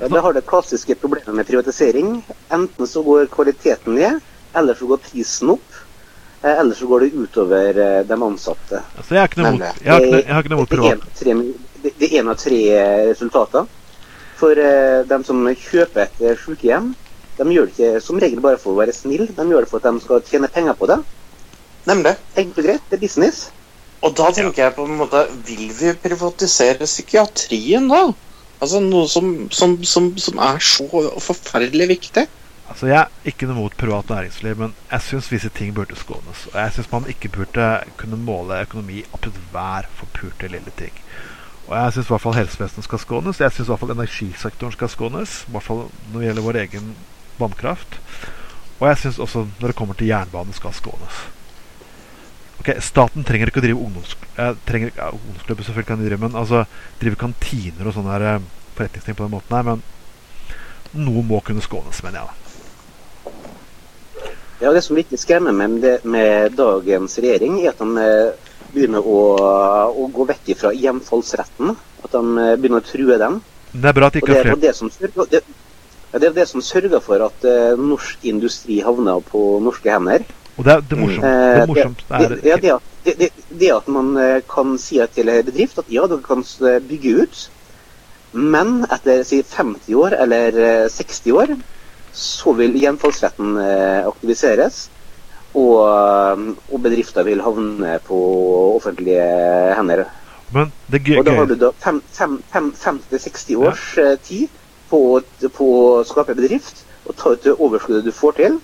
Ja, 0.00 0.08
det 0.08 0.22
har 0.24 0.34
det 0.34 0.46
klassiske 0.48 0.96
problemet 0.98 1.36
med 1.36 1.46
privatisering. 1.46 2.16
Enten 2.50 2.88
så 2.88 3.02
går 3.06 3.28
kvaliteten 3.30 3.94
ned, 3.94 4.18
eller 4.56 4.74
så 4.74 4.88
går 4.90 5.02
prisen 5.04 5.52
opp. 5.54 5.79
Eh, 6.42 6.58
Eller 6.60 6.74
så 6.74 6.86
går 6.86 7.00
det 7.00 7.10
utover 7.14 7.78
eh, 7.84 8.02
de 8.08 8.18
ansatte. 8.22 8.82
Altså, 8.96 9.14
jeg 9.14 9.20
har 9.20 9.28
ikke 9.28 9.42
noe 9.42 9.52
mot, 9.52 9.60
jeg 9.84 9.92
har 9.92 10.00
ikke, 10.06 10.22
jeg 10.24 10.34
har 10.34 10.42
ikke 10.44 10.54
noe 10.54 10.60
mot 10.62 10.70
Det 10.70 10.78
er 10.78 10.82
privat. 10.82 10.92
en 10.92 11.00
av 11.02 11.20
tre- 11.20 11.54
det- 11.82 11.94
det 11.98 12.08
er 12.12 12.18
en 12.20 12.28
av 12.28 12.36
tre 12.36 12.60
resultater. 13.10 13.66
For 14.40 14.52
eh, 14.58 15.02
dem 15.08 15.24
som 15.24 15.44
kjøper 15.46 16.02
et 16.06 16.20
eh, 16.20 16.36
sykehjem, 16.44 16.94
de 17.38 17.44
gjør 17.54 17.66
det 17.68 17.72
ikke 17.76 18.02
som 18.04 18.18
regel 18.20 18.40
bare 18.40 18.58
for 18.60 18.72
å 18.72 18.80
være 18.80 18.92
snill, 18.92 19.26
de 19.26 19.42
gjør 19.48 19.60
det 19.64 19.68
for 19.70 19.80
at 19.80 19.92
de 19.94 20.00
skal 20.00 20.20
tjene 20.28 20.48
penger 20.52 20.74
på 20.76 20.86
det. 20.88 20.98
Nemlig. 21.88 22.16
Enkelt 22.36 22.58
og 22.58 22.64
greit, 22.64 22.82
det 22.90 22.96
er 22.98 23.00
business. 23.06 23.50
Og 24.02 24.14
da 24.16 24.30
tenker 24.32 24.62
jeg 24.64 24.74
på 24.76 24.84
en 24.88 24.96
måte 24.96 25.26
Vil 25.44 25.68
vi 25.76 25.92
privatisere 25.92 26.86
psykiatrien 26.88 27.88
da? 27.88 28.06
Altså 28.60 28.80
noe 28.80 29.06
som, 29.08 29.48
som, 29.52 29.74
som, 29.84 30.10
som 30.20 30.38
er 30.38 30.58
så 30.60 30.86
forferdelig 31.20 31.88
viktig? 31.88 32.26
Altså, 32.70 32.86
Jeg 32.86 33.00
er 33.00 33.26
ikke 33.26 33.48
noe 33.50 33.58
mot 33.58 33.76
privat 33.76 34.08
næringsliv, 34.08 34.56
men 34.56 34.74
jeg 34.92 35.02
syns 35.02 35.30
visse 35.32 35.50
ting 35.50 35.74
burde 35.74 35.96
skånes. 35.98 36.46
Og 36.52 36.58
jeg 36.60 36.72
syns 36.76 36.92
man 36.92 37.08
ikke 37.10 37.28
burde 37.34 37.66
kunne 37.98 38.16
måle 38.16 38.62
økonomi 38.62 39.02
absolutt 39.10 39.40
hver 39.50 39.88
forpurte 39.98 40.48
lille 40.48 40.70
ting. 40.78 40.94
Og 41.66 41.74
jeg 41.76 41.92
syns 41.92 42.06
i 42.06 42.12
hvert 42.14 42.22
fall 42.22 42.38
helsevesenet 42.38 42.86
skal 42.86 43.02
skånes. 43.02 43.40
Jeg 43.42 43.52
syns 43.52 43.66
i 43.66 43.72
hvert 43.72 43.82
fall 43.82 43.94
energisektoren 43.96 44.74
skal 44.74 44.90
skånes. 44.90 45.34
I 45.48 45.54
hvert 45.56 45.66
fall 45.66 45.82
når 46.12 46.16
det 46.16 46.28
gjelder 46.28 46.46
vår 46.46 46.60
egen 46.62 46.94
vannkraft. 47.38 47.98
Og 48.78 48.88
jeg 48.88 49.02
syns 49.02 49.20
også 49.22 49.44
når 49.58 49.72
det 49.72 49.76
kommer 49.78 49.98
til 49.98 50.10
jernbane, 50.10 50.54
skal 50.56 50.74
skånes. 50.74 51.20
Ok, 52.60 52.74
Staten 52.84 53.24
trenger 53.24 53.50
ikke 53.50 53.62
å 53.62 53.64
drive 53.64 53.80
ungdomsklubber, 53.80 54.32
eh, 54.36 54.56
trenger, 54.68 54.90
ja, 54.96 55.08
ungdomsklubber, 55.16 55.64
selvfølgelig 55.64 55.88
kan 55.88 56.00
de 56.00 56.08
drive, 56.10 56.20
men 56.20 56.36
altså 56.36 56.64
drive 57.00 57.16
kantiner 57.16 57.88
og 57.88 57.94
sånne 57.96 58.18
eh, 58.20 58.48
forretningsting 58.76 59.16
på 59.16 59.24
den 59.24 59.32
måten 59.32 59.56
her. 59.56 59.68
Men 59.70 61.06
noe 61.06 61.24
må 61.24 61.40
kunne 61.44 61.64
skånes, 61.64 62.02
mener 62.04 62.20
jeg. 62.20 62.28
da. 62.28 62.49
Ja, 64.60 64.72
Det 64.72 64.82
som 64.84 64.96
virkelig 64.98 65.22
skremmer 65.22 65.54
meg 65.56 65.78
med, 65.78 66.04
med 66.04 66.56
dagens 66.58 67.16
regjering, 67.22 67.60
er 67.62 67.72
at 67.72 67.80
de 67.80 68.02
eh, 68.04 68.50
begynner 68.74 69.06
å, 69.06 69.20
å 69.88 70.08
gå 70.12 70.26
vekk 70.28 70.50
fra 70.60 70.72
hjemfallsretten. 70.76 71.72
At 72.04 72.12
de 72.12 72.20
eh, 72.44 72.56
begynner 72.60 72.82
å 72.82 72.86
true 72.86 73.16
den. 73.22 73.38
Det 73.72 73.88
er 73.88 73.96
bra 73.96 74.10
at 74.10 74.18
de 74.18 74.20
ikke 74.20 74.34
det, 74.34 74.42
har 74.42 74.50
er 74.50 74.60
det, 76.20 76.26
er 76.26 76.34
det 76.34 76.46
som 76.50 76.62
sørger 76.64 77.00
for 77.04 77.22
at 77.22 77.44
uh, 77.46 77.78
norsk 77.78 78.24
industri 78.26 78.80
havner 78.82 79.20
på 79.30 79.60
norske 79.62 79.92
hender. 79.94 80.24
Og 80.58 80.66
det 80.66 80.72
er 80.74 80.82
det 80.90 80.98
morsomt, 80.98 81.22
det 81.22 81.60
er 81.62 81.70
morsomt 81.70 82.00
det, 82.10 82.16
er, 82.18 82.80
det, 83.06 83.28
det, 83.60 83.70
at- 83.76 83.88
man 83.88 84.10
kan 84.50 84.74
si 84.82 84.98
til 85.14 85.30
en 85.30 85.46
bedrift 85.46 85.78
at 85.78 85.88
ja, 85.88 86.08
dere 86.10 86.18
kan 86.26 86.42
bygge 86.88 87.14
ut, 87.22 87.44
men 88.32 88.82
etter 88.90 89.22
si 89.26 89.40
50 89.42 89.94
år 89.98 90.14
eller 90.18 90.58
eh, 90.66 90.88
60 90.90 91.32
år, 91.34 91.54
så 92.12 92.52
vil 92.58 92.74
hjemfallsretten 92.80 93.56
eh, 93.62 94.06
aktiviseres. 94.08 94.88
Og, 95.54 95.80
eh, 95.82 96.44
og 96.70 96.82
bedrifter 96.84 97.26
vil 97.26 97.42
havne 97.42 97.98
på 98.06 98.18
offentlige 98.76 99.24
hender. 99.76 100.04
Men 100.54 100.72
det 100.90 101.04
gøy, 101.06 101.18
Og 101.18 101.26
da 101.26 101.34
har 101.38 101.46
du 101.46 101.54
da 101.54 101.70
fem- 101.78 102.02
fem- 102.12 102.40
fem- 102.52 102.72
50-60 102.74 103.56
års 103.56 103.84
ja. 103.96 104.14
tid 104.22 104.48
på, 104.90 105.20
på 105.54 105.66
å 106.00 106.04
skape 106.06 106.34
bedrift 106.34 106.82
og 107.06 107.14
ta 107.16 107.30
ut 107.34 107.44
det 107.46 107.54
overskuddet 107.54 108.04
du 108.04 108.12
får 108.14 108.32
til. 108.38 108.58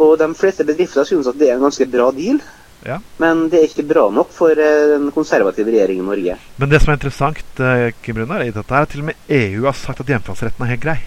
Og 0.00 0.18
de 0.20 0.28
fleste 0.36 0.64
bedrifter 0.66 1.04
synes 1.08 1.26
at 1.30 1.38
det 1.38 1.48
er 1.50 1.56
en 1.56 1.64
ganske 1.68 1.86
bra 1.88 2.10
deal, 2.12 2.40
Ja. 2.84 2.98
men 3.16 3.46
det 3.48 3.58
er 3.62 3.68
ikke 3.70 3.86
bra 3.88 4.10
nok 4.12 4.28
for 4.34 4.52
den 4.58 5.06
en 5.06 5.12
konservativ 5.14 5.64
regjering 5.66 6.02
i 6.02 6.04
Norge. 6.04 6.36
men 6.58 6.68
det 6.68 6.82
som 6.82 6.90
er 6.92 6.96
interessant, 6.98 7.38
eh, 7.58 7.92
Kim 8.02 8.16
Runar, 8.16 8.42
er 8.44 8.52
at 8.58 8.88
til 8.90 9.00
og 9.00 9.06
med 9.06 9.14
EU 9.28 9.64
har 9.64 9.72
sagt 9.72 10.00
at 10.00 10.06
hjemfallsretten 10.06 10.60
er 10.60 10.66
helt 10.74 10.82
grei. 10.82 10.98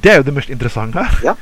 Det 0.00 0.10
er 0.12 0.16
jo 0.16 0.22
det 0.22 0.34
mest 0.34 0.50
interessante 0.50 1.02
her. 1.04 1.18
Ja. 1.24 1.34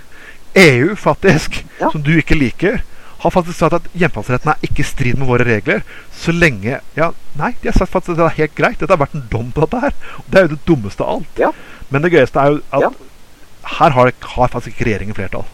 EU, 0.55 0.95
faktisk, 0.97 1.65
Ja. 1.81 1.91
som 1.93 2.03
du 2.03 2.11
ikke 2.19 2.35
liker, 2.35 2.81
har 3.21 3.31
faktisk 3.31 3.59
sagt 3.59 3.75
at 3.77 3.83
hjemfallsretten 3.95 4.49
er 4.51 4.57
ikke 4.65 4.81
i 4.81 4.89
strid 4.89 5.19
med 5.21 5.29
våre 5.29 5.45
regler. 5.45 5.83
Så 6.13 6.33
lenge 6.33 6.81
Ja, 6.97 7.11
nei, 7.37 7.55
de 7.63 7.69
har 7.69 7.77
sagt 7.79 7.93
faktisk 7.93 8.11
at 8.11 8.17
det 8.17 8.25
er 8.27 8.39
helt 8.43 8.55
greit. 8.57 8.79
Dette 8.81 8.91
har 8.97 8.99
vært 9.07 9.15
en 9.15 9.29
dom 9.31 9.53
på 9.53 9.61
dette 9.61 9.81
her. 9.81 9.93
Og 10.19 10.25
det 10.31 10.39
er 10.39 10.43
jo 10.49 10.55
det 10.57 10.65
dummeste 10.67 11.05
av 11.05 11.09
alt. 11.19 11.39
Ja. 11.39 11.51
Men 11.91 12.03
det 12.03 12.13
gøyeste 12.13 12.41
er 12.41 12.51
jo 12.51 12.61
at 12.73 12.93
her 13.79 13.91
har, 13.91 14.13
har 14.23 14.49
faktisk 14.49 14.75
ikke 14.75 14.87
regjeringen 14.89 15.15
flertall. 15.15 15.45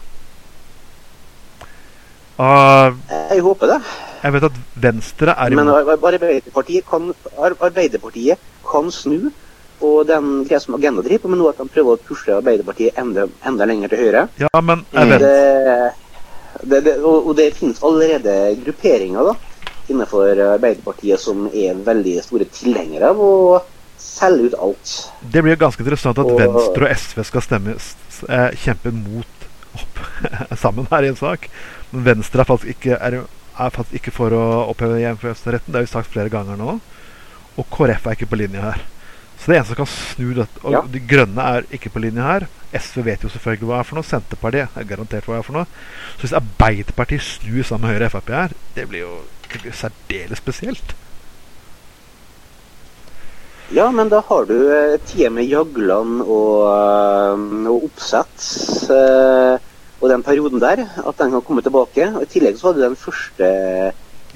Uh, 2.37 2.93
Jeg 3.33 3.41
håper 3.41 3.65
det. 3.71 3.77
jeg 4.23 4.33
vet 4.33 4.43
at 4.45 4.57
Venstre 4.75 5.33
er 5.33 5.49
Men 5.49 5.59
imot 5.65 5.85
Men 5.87 5.89
Arbeiderpartiet 6.13 6.85
kan, 6.85 7.07
Arbeiderpartiet 7.41 8.37
kan 8.71 8.91
snu 8.93 9.31
på 9.79 9.91
den 10.09 10.43
greie 10.47 10.59
som 10.63 10.75
Agenda 10.77 11.03
driver 11.05 11.25
på, 11.25 11.31
men 11.33 11.41
nå 11.41 11.49
at 11.51 11.59
de 11.61 11.67
prøver 11.69 11.95
å 11.97 12.01
pushe 12.07 12.33
Arbeiderpartiet 12.37 12.97
enda, 12.97 13.27
enda 13.45 13.67
lenger 13.69 13.93
til 13.93 14.03
høyre. 14.07 14.25
Ja, 14.41 14.61
men 14.61 14.83
jeg 14.93 15.11
vet. 15.11 15.25
Det, 15.25 15.93
det, 16.63 16.81
det, 16.87 16.95
og, 17.03 17.29
og 17.29 17.37
det 17.37 17.51
finnes 17.57 17.81
allerede 17.85 18.35
grupperinger 18.65 19.31
da, 19.31 19.35
innenfor 19.91 20.41
Arbeiderpartiet 20.55 21.21
som 21.21 21.45
er 21.53 21.77
veldig 21.85 22.17
store 22.25 22.49
tilhengere 22.53 23.13
av 23.13 23.21
å 23.21 23.31
selge 24.01 24.49
ut 24.49 24.59
alt. 24.67 24.93
Det 25.21 25.43
blir 25.45 25.59
ganske 25.59 25.83
interessant 25.83 26.17
at 26.21 26.25
Og- 26.25 26.39
Venstre 26.39 26.85
og 26.87 26.97
SV 26.97 27.23
skal 27.29 27.45
stemme, 27.45 27.77
eh, 28.29 28.49
kjempe 28.65 28.93
mot 28.93 29.47
opp, 29.77 30.03
sammen 30.63 30.87
her 30.91 31.05
i 31.05 31.13
en 31.13 31.19
sak. 31.19 31.49
Men 31.91 32.05
Venstre 32.11 32.41
er 32.41 32.49
faktisk 32.49 32.73
ikke, 32.77 32.97
er, 32.97 33.21
er 33.57 33.73
faktisk 33.73 34.01
ikke 34.01 34.15
for 34.15 34.33
å 34.33 34.43
oppheve 34.71 35.01
hjemfødselsretten. 35.03 35.71
Det 35.71 35.81
har 35.81 35.85
vi 35.87 35.93
sagt 35.93 36.13
flere 36.13 36.33
ganger 36.33 36.57
nå. 36.59 36.79
Og 37.57 37.65
KrF 37.73 38.05
er 38.05 38.17
ikke 38.17 38.29
på 38.29 38.39
linje 38.41 38.61
her. 38.61 38.83
Så 39.37 39.51
det 39.51 39.57
eneste 39.57 39.75
som 39.75 39.79
kan 39.79 39.89
snu 39.91 40.33
dette 40.33 40.63
Og 40.63 40.73
Ja. 40.73 40.81
De 40.81 40.99
grønne 40.99 41.43
er 41.55 41.67
ikke 41.71 41.91
på 41.93 42.01
linje 42.01 42.21
her. 42.21 42.47
SV 42.73 43.03
vet 43.05 43.23
jo 43.23 43.29
selvfølgelig 43.29 43.67
hva 43.67 43.77
det 43.77 43.79
er 43.79 43.89
for 43.89 43.99
noe. 43.99 44.07
Senterpartiet 44.07 44.69
er 44.75 44.87
garantert 44.89 45.25
hva 45.25 45.37
det 45.37 45.39
er 45.43 45.47
for 45.47 45.57
noe. 45.59 45.67
Så 46.17 46.25
hvis 46.25 46.37
Arbeiderpartiet 46.41 47.21
snur 47.21 47.63
sammen 47.63 47.87
med 47.87 47.95
Høyre 47.95 48.09
og 48.09 48.15
Frp 48.17 48.31
her, 48.33 48.55
det 48.75 48.87
blir 48.89 49.05
jo 49.05 49.13
det 49.47 49.61
blir 49.61 49.75
særdeles 49.75 50.41
spesielt. 50.41 50.95
Ja, 53.75 53.89
men 53.91 54.09
da 54.09 54.21
har 54.23 54.45
du 54.47 54.55
et 54.71 55.03
tida 55.09 55.29
med 55.29 55.47
Jagland 55.51 56.21
og, 56.23 56.67
eh, 56.71 57.71
og 57.71 57.87
Oppsett 57.89 58.89
eh, 58.91 59.57
og 59.97 60.11
den 60.11 60.23
perioden 60.23 60.61
der, 60.61 60.85
at 61.03 61.17
den 61.19 61.31
kan 61.31 61.41
komme 61.41 61.63
tilbake. 61.65 62.11
Og 62.15 62.23
I 62.23 62.29
tillegg 62.31 62.59
så 62.59 62.69
hadde 62.69 62.83
du 62.83 62.85
den 62.85 62.99
første. 62.99 63.49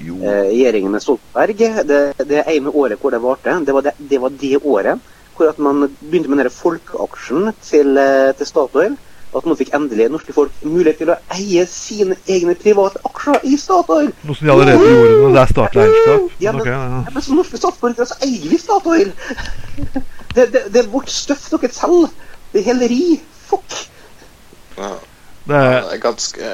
Eh, 0.00 0.42
regjeringen 0.50 0.92
med 0.92 1.02
Stoltenberg. 1.02 1.56
Det, 1.88 2.02
det 2.28 2.44
ene 2.46 2.70
året 2.74 2.98
hvor 3.00 3.10
det 3.14 3.22
varte, 3.22 3.58
det 3.66 3.74
var 3.74 3.82
det, 3.88 3.94
det 3.98 4.20
var 4.20 4.30
det 4.40 4.56
året 4.62 5.08
hvor 5.36 5.48
at 5.48 5.58
man 5.58 5.86
begynte 6.00 6.28
med 6.28 6.38
den 6.38 6.46
der 6.46 6.52
folkeaksjen 6.52 7.52
til, 7.64 7.96
eh, 7.98 8.32
til 8.36 8.46
Statoil. 8.46 8.96
At 9.32 9.46
nå 9.48 9.54
fikk 9.56 9.70
endelig 9.72 10.10
norske 10.12 10.34
folk 10.36 10.52
mulighet 10.60 10.98
til 11.00 11.08
å 11.08 11.14
eie 11.32 11.62
sine 11.66 12.18
egne 12.28 12.52
private 12.60 13.00
aksjer 13.08 13.38
i 13.48 13.54
Statoil. 13.56 14.10
Noe 14.28 14.36
som 14.36 14.44
de 14.46 14.52
allerede 14.52 14.90
gjorde 14.90 15.14
når 15.22 15.32
det 15.32 15.40
er 15.40 15.52
statlig 15.54 15.84
eierskap. 15.86 16.34
Ja, 16.44 16.52
Men 16.52 16.58
men- 16.60 16.68
ja. 16.68 16.82
Ja, 17.06 17.14
men 17.14 17.22
som 17.24 17.38
norske 17.40 17.56
statsborgere 17.56 18.06
så 18.10 18.18
eier 18.26 18.50
vi 18.50 18.58
Statoil! 18.60 19.14
Det, 20.34 20.44
det, 20.52 20.60
det 20.72 20.82
er 20.84 20.92
vårt 20.92 21.08
støff 21.12 21.48
dere 21.52 21.72
selger. 21.72 22.12
Det 22.52 22.60
er 22.60 22.68
heleri. 22.74 23.20
Fuck. 23.48 23.78
Ja. 24.76 24.92
Det 25.44 25.58
er, 25.58 25.96
ganske 25.98 26.48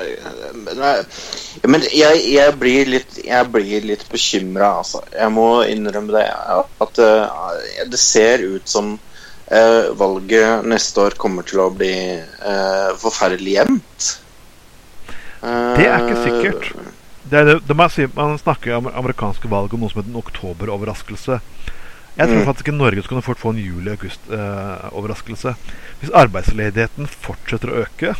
Men, 0.54 0.78
jeg- 0.80 1.68
men 1.68 1.82
jeg, 1.92 2.20
jeg 2.32 2.54
blir 2.58 2.86
litt 2.88 3.18
Jeg 3.24 3.48
blir 3.52 3.84
litt 3.84 4.06
bekymra, 4.08 4.70
altså. 4.80 5.02
Jeg 5.12 5.30
må 5.34 5.48
innrømme 5.68 6.14
det. 6.16 6.24
At 6.80 6.98
uh, 6.98 7.52
det 7.90 7.98
ser 8.00 8.38
ut 8.46 8.64
som 8.68 8.94
uh, 8.96 9.90
valget 9.98 10.64
neste 10.64 11.04
år 11.04 11.18
kommer 11.20 11.42
til 11.44 11.60
å 11.66 11.70
bli 11.74 11.92
uh, 12.16 12.94
forferdelig 13.02 13.58
jevnt. 13.58 14.08
Det 15.42 15.84
er 15.86 16.02
ikke 16.08 16.22
sikkert. 16.24 16.70
det 17.30 17.44
det, 17.46 17.58
det 17.68 17.76
må 17.76 17.84
jeg 17.86 17.92
si, 17.94 18.06
Man 18.16 18.38
snakker 18.40 18.78
om 18.80 18.88
amerikanske 18.90 19.46
valg 19.52 19.74
om 19.76 19.84
noe 19.84 19.92
som 19.92 20.00
heter 20.00 20.10
en 20.14 20.22
oktoberoverraskelse. 20.24 21.40
Jeg 22.18 22.26
tror 22.26 22.40
Mm. 22.40 22.46
faktisk 22.48 22.66
ikke 22.66 22.74
Norge 22.80 23.02
skulle 23.04 23.22
fort 23.22 23.38
få 23.38 23.52
en 23.52 23.60
juli-august-overraskelse. 23.62 25.52
Hvis 26.00 26.10
arbeidsledigheten 26.18 27.06
fortsetter 27.06 27.70
å 27.70 27.84
øke, 27.84 28.16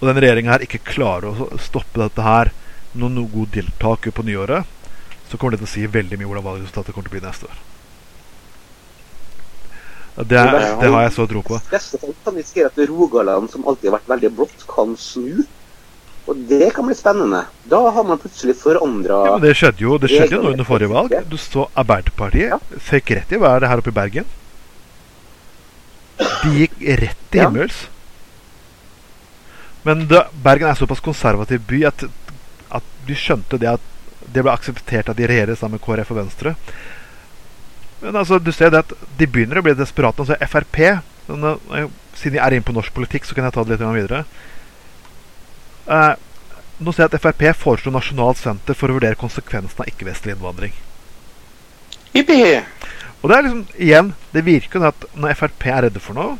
og 0.00 0.08
den 0.08 0.20
regjeringa 0.20 0.52
her 0.56 0.64
ikke 0.66 0.82
klarer 0.84 1.30
å 1.30 1.48
stoppe 1.62 2.00
dette 2.02 2.24
her 2.24 2.52
med 2.92 3.02
noen 3.02 3.18
noe 3.20 3.32
god 3.32 3.52
tiltak 3.52 4.08
på 4.14 4.24
nyåret, 4.24 4.64
så 5.28 5.36
kommer 5.36 5.56
det 5.56 5.64
til 5.64 5.68
å 5.68 5.72
si 5.74 5.86
veldig 5.90 6.18
mye 6.20 6.28
hvordan 6.28 6.46
valgresultatet 6.46 6.94
kommer 6.94 7.08
til 7.08 7.16
å 7.16 7.18
bli 7.18 7.26
neste 7.26 7.48
år. 7.50 7.62
Det, 10.16 10.38
er, 10.40 10.54
det 10.80 10.88
har 10.88 11.02
jeg 11.04 11.12
så 11.12 11.26
tro 11.28 11.42
på. 11.44 11.58
Beste 11.68 11.98
folk 12.00 12.16
kan 12.24 12.36
risikere 12.38 12.70
at 12.70 12.78
Rogaland, 12.88 13.50
som 13.52 13.66
alltid 13.68 13.90
har 13.90 13.98
vært 13.98 14.12
veldig 14.14 14.30
blått, 14.38 14.62
kan 14.70 14.94
snu. 14.96 15.42
Og 16.26 16.38
det 16.48 16.70
kan 16.74 16.88
bli 16.88 16.96
spennende. 16.96 17.42
Da 17.70 17.82
har 17.92 18.06
man 18.06 18.18
plutselig 18.18 18.56
forandra 18.58 19.18
Ja, 19.28 19.34
men 19.36 19.44
det 19.44 19.52
skjedde 19.60 19.84
jo 19.84 19.98
det 20.02 20.08
skjedde 20.10 20.38
jo 20.38 20.40
nå 20.42 20.54
under 20.56 20.66
forrige 20.66 20.90
valg. 20.90 21.12
Du 21.30 21.36
så 21.38 21.68
Arbeiderpartiet 21.78 22.48
Ja. 22.56 22.58
fikk 22.88 23.12
rett 23.14 23.36
i 23.36 23.38
været 23.38 23.68
her 23.68 23.82
oppe 23.82 23.92
i 23.92 23.98
Bergen. 24.00 24.32
De 26.16 26.54
gikk 26.64 26.80
rett 27.04 27.22
til 27.30 27.44
Ja. 27.44 27.68
Men 29.86 30.06
det, 30.10 30.24
Bergen 30.42 30.68
er 30.70 30.78
såpass 30.78 31.02
konservativ 31.04 31.62
by 31.70 31.84
at, 31.86 32.06
at 32.74 32.86
de 33.06 33.16
skjønte 33.18 33.60
det 33.62 33.70
at 33.76 33.92
det 34.26 34.42
ble 34.42 34.52
akseptert 34.52 35.10
at 35.12 35.18
de 35.18 35.28
regjerer 35.30 35.58
sammen 35.58 35.78
med 35.78 35.84
KrF 35.84 36.10
og 36.10 36.18
Venstre. 36.18 36.56
Men 38.02 38.18
altså, 38.18 38.40
du 38.42 38.50
ser 38.52 38.72
det 38.74 38.82
at 38.82 38.92
de 39.18 39.28
begynner 39.30 39.60
å 39.60 39.64
bli 39.64 39.76
desperate. 39.78 40.24
Altså, 40.24 40.36
Frp 40.50 40.80
siden 41.26 42.38
jeg 42.38 42.42
er 42.42 42.54
inne 42.54 42.66
på 42.66 42.74
norsk 42.74 42.94
politikk, 42.94 43.26
så 43.26 43.34
kan 43.34 43.46
jeg 43.46 43.54
ta 43.54 43.64
det 43.64 43.76
litt 43.76 43.86
videre. 43.96 44.24
Eh, 45.86 46.12
nå 46.78 46.92
ser 46.92 47.06
jeg 47.06 47.14
at 47.14 47.22
Frp 47.22 47.46
foreslår 47.62 47.94
Nasjonalt 47.94 48.40
senter 48.40 48.78
for 48.78 48.90
å 48.90 48.98
vurdere 48.98 49.18
konsekvensene 49.18 49.86
av 49.86 49.90
ikke-vestlig 49.90 50.36
innvandring. 50.36 50.76
Jippi! 52.14 52.40
Og 53.22 53.30
det 53.30 53.36
er 53.36 53.46
liksom, 53.46 53.62
igjen, 53.88 54.12
det 54.32 54.44
virker 54.46 54.80
jo 54.80 54.88
at 54.90 55.06
når 55.16 55.38
Frp 55.40 55.68
er 55.72 55.86
redde 55.86 56.02
for 56.02 56.18
noe, 56.18 56.36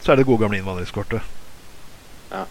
så 0.00 0.12
er 0.12 0.20
det 0.20 0.28
gode 0.28 0.44
gamle 0.44 0.60
innvandringskortet. 0.60 1.36
Ja. 2.30 2.44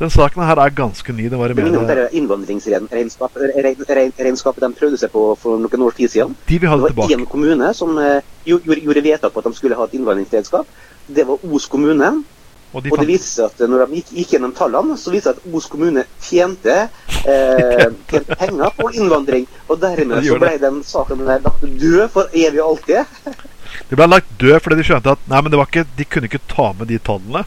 Den 0.00 0.08
saken 0.08 0.40
her 0.48 0.56
er 0.56 0.70
ganske 0.72 1.12
ny. 1.12 1.28
Det 1.28 1.36
var 1.38 1.52
i 1.52 1.54
media. 1.54 2.08
innvandringsregnskapet 2.16 4.62
de 4.64 4.72
prøvde 4.78 4.96
seg 4.96 5.10
på 5.12 5.36
for 5.36 5.58
noen 5.60 5.82
år 5.84 5.92
tid 5.98 6.08
siden. 6.08 6.36
De 6.48 6.58
vil 6.58 6.68
ha 6.70 6.76
Det 6.76 6.88
det 6.88 6.96
var 6.96 7.08
én 7.12 7.26
kommune 7.28 7.74
som 7.76 7.98
eh, 7.98 8.22
gjorde, 8.46 8.80
gjorde 8.80 9.02
vedtak 9.04 9.32
på 9.32 9.38
at 9.38 9.44
de 9.44 9.54
skulle 9.54 9.76
ha 9.76 9.84
et 9.84 9.94
innvandringsregnskap. 9.98 10.66
Det 11.06 11.26
var 11.28 11.36
Os 11.44 11.66
kommune. 11.66 12.24
Og 12.72 12.84
de 12.84 12.90
Og 12.92 12.98
det 13.00 13.08
viste 13.08 13.28
seg 13.34 13.44
at 13.44 13.58
når 13.68 13.78
de 13.84 13.94
gikk, 13.98 14.06
gikk 14.14 14.32
gjennom 14.32 14.52
tallene, 14.56 14.96
så 14.96 15.10
viste 15.10 15.32
det 15.34 15.42
seg 15.42 15.44
at 15.44 15.54
Os 15.58 15.66
kommune 15.66 16.04
tjente, 16.22 16.88
eh, 17.26 17.86
tjente 18.10 18.36
penger 18.40 18.70
på 18.80 18.90
innvandring. 18.94 19.46
Og 19.68 19.80
dermed 19.84 20.24
så 20.24 20.38
ble 20.40 20.58
den 20.64 20.82
saken 20.86 21.26
der 21.26 21.40
lagt 21.44 21.60
død 21.60 22.08
for 22.08 22.24
evig 22.32 22.62
og 22.62 22.68
alltid. 22.70 23.04
de 23.90 23.96
ble 24.00 24.06
lagt 24.08 24.30
død 24.40 24.60
fordi 24.64 24.76
de 24.80 24.84
skjønte 24.86 25.12
at 25.12 25.20
nei, 25.28 25.40
men 25.42 25.50
det 25.52 25.58
var 25.60 25.68
ikke, 25.68 25.84
de 25.98 26.04
kunne 26.08 26.26
ikke 26.30 26.46
ta 26.48 26.72
med 26.72 26.88
de 26.88 26.98
tallene. 27.04 27.44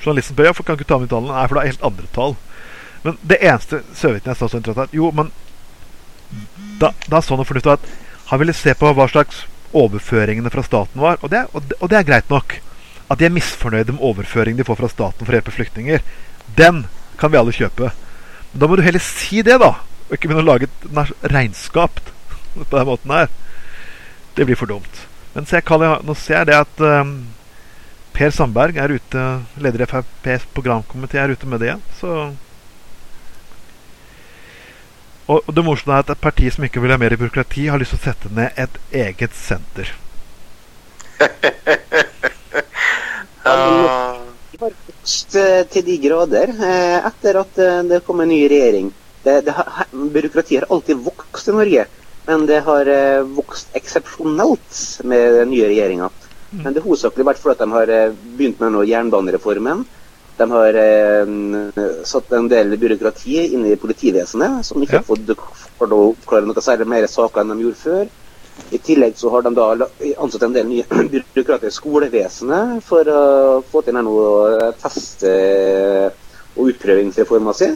Journalisten 0.00 0.34
spør 0.36 0.48
ja, 0.48 0.52
hvorfor 0.54 0.66
kan 0.68 0.78
ikke 0.78 0.88
ta 0.88 0.98
med 0.98 1.08
de 1.08 1.14
tallene. 1.14 1.36
Nei, 1.36 1.46
for 1.48 1.58
det 1.58 1.62
er 1.62 1.72
helt 1.74 1.86
andre 1.90 2.10
tall. 2.14 2.36
Men 3.04 3.16
det 3.24 3.38
eneste 3.40 3.82
Søviknes 3.96 4.40
sa 4.40 4.48
så 4.48 4.58
interessant 4.60 4.92
Jo, 4.96 5.08
men 5.16 5.30
da, 6.80 6.92
da 7.08 7.20
så 7.24 7.36
noe 7.36 7.48
fornuftig 7.48 7.72
at 7.72 7.86
han 8.30 8.40
ville 8.42 8.54
se 8.54 8.74
på 8.78 8.92
hva 8.94 9.06
slags 9.10 9.44
overføringene 9.76 10.52
fra 10.52 10.64
staten 10.66 11.02
var. 11.02 11.18
Og 11.24 11.32
det, 11.32 11.44
og 11.52 11.64
det, 11.66 11.78
og 11.80 11.90
det 11.90 11.98
er 11.98 12.06
greit 12.06 12.30
nok. 12.30 12.56
At 13.10 13.18
de 13.18 13.26
er 13.26 13.34
misfornøyde 13.34 13.96
med 13.96 14.04
overføringen 14.06 14.60
de 14.60 14.66
får 14.66 14.78
fra 14.78 14.90
staten 14.92 15.26
for 15.26 15.34
å 15.34 15.38
hjelpe 15.40 15.54
flyktninger. 15.54 16.04
Den 16.58 16.84
kan 17.18 17.32
vi 17.32 17.40
alle 17.40 17.54
kjøpe. 17.54 17.90
Men 18.52 18.62
da 18.62 18.68
må 18.70 18.78
du 18.78 18.84
heller 18.86 19.02
si 19.02 19.42
det, 19.46 19.58
da. 19.62 19.74
Og 20.08 20.16
ikke 20.16 20.30
begynne 20.30 20.46
å 20.46 20.50
lage 20.52 20.68
et 20.70 21.26
regnskap 21.34 22.00
på 22.56 22.70
den 22.70 22.88
måten 22.88 23.14
her. 23.14 23.30
Det 24.38 24.46
blir 24.46 24.58
for 24.58 24.70
dumt. 24.70 25.04
Men 25.34 25.46
se, 25.46 25.60
Kalle, 25.66 25.96
nå 26.06 26.14
ser 26.18 26.40
jeg 26.40 26.50
det 26.50 26.58
at 26.58 26.82
ehm, 26.86 27.14
Per 28.14 28.30
Sandberg 28.34 28.76
er 28.80 28.96
ute, 28.98 29.24
leder 29.62 29.84
i 29.84 29.88
FrPs 29.88 30.46
programkomité, 30.54 31.20
er 31.22 31.34
ute 31.34 31.48
med 31.48 31.62
det 31.62 31.70
igjen. 31.70 31.84
Så 32.00 32.14
og 35.30 35.46
det 35.54 35.62
morsomme 35.62 35.94
er 35.94 36.02
at 36.02 36.10
et 36.10 36.18
parti 36.18 36.48
som 36.50 36.64
ikke 36.66 36.80
vil 36.82 36.90
ha 36.90 36.98
mer 36.98 37.14
byråkrati, 37.14 37.68
har 37.70 37.78
lyst 37.78 37.92
til 37.94 38.00
å 38.00 38.06
sette 38.08 38.30
ned 38.34 38.50
et 38.58 38.74
eget 38.90 39.34
senter. 39.38 39.86
Vokst 44.60 45.36
eh, 45.38 45.62
til 45.72 45.84
de 45.86 45.96
grader 46.02 46.50
eh, 46.52 46.98
etter 47.08 47.38
at 47.40 47.60
eh, 47.62 47.78
det 47.88 48.02
kom 48.04 48.20
en 48.20 48.28
ny 48.28 48.42
regjering. 48.50 48.90
Det, 49.24 49.38
det 49.46 49.54
har, 49.56 49.86
byråkratiet 49.92 50.64
har 50.64 50.74
alltid 50.74 51.00
vokst 51.06 51.48
i 51.48 51.54
Norge, 51.54 51.86
men 52.26 52.44
det 52.48 52.60
har 52.66 52.90
vokst 53.36 53.72
eksepsjonelt 53.76 55.00
med 55.08 55.38
den 55.38 55.50
nye 55.54 55.68
regjeringa. 55.70 56.10
Men 56.52 56.72
det 56.74 56.80
har 56.82 56.88
hovedsakelig 56.88 57.26
vært 57.28 57.40
fordi 57.42 57.58
de 57.64 57.72
har 57.76 57.92
eh, 57.94 58.14
begynt 58.38 58.60
med 58.62 58.88
jernbanereformen. 58.90 59.84
De 60.40 60.46
har 60.50 60.78
eh, 60.82 61.34
satt 62.08 62.32
en 62.32 62.48
del 62.50 62.74
byråkrati 62.80 63.36
inn 63.54 63.66
i 63.68 63.76
politivesenet, 63.78 64.64
som 64.66 64.82
ikke 64.82 64.98
Ja. 64.98 65.02
har 65.04 65.10
fått 65.10 65.92
oppklare 65.94 66.48
noe 66.48 66.64
særlig 66.64 66.88
mer 66.88 67.06
saker 67.06 67.42
enn 67.44 67.54
de 67.54 67.66
gjorde 67.66 67.82
før. 67.84 68.08
I 68.74 68.78
tillegg 68.78 69.14
så 69.16 69.30
har 69.32 69.42
de 69.46 69.54
da 69.56 69.68
ansatt 70.20 70.42
en 70.48 70.52
del 70.56 70.66
nye 70.68 70.84
byråkrater 71.34 71.70
i 71.70 71.76
skolevesenet 71.76 72.82
for 72.84 73.08
å 73.08 73.22
få 73.70 73.84
til 73.86 73.96
noe 74.00 74.72
feste- 74.82 76.10
og 76.58 76.66
utprøvingsreforma 76.72 77.54
si. 77.54 77.70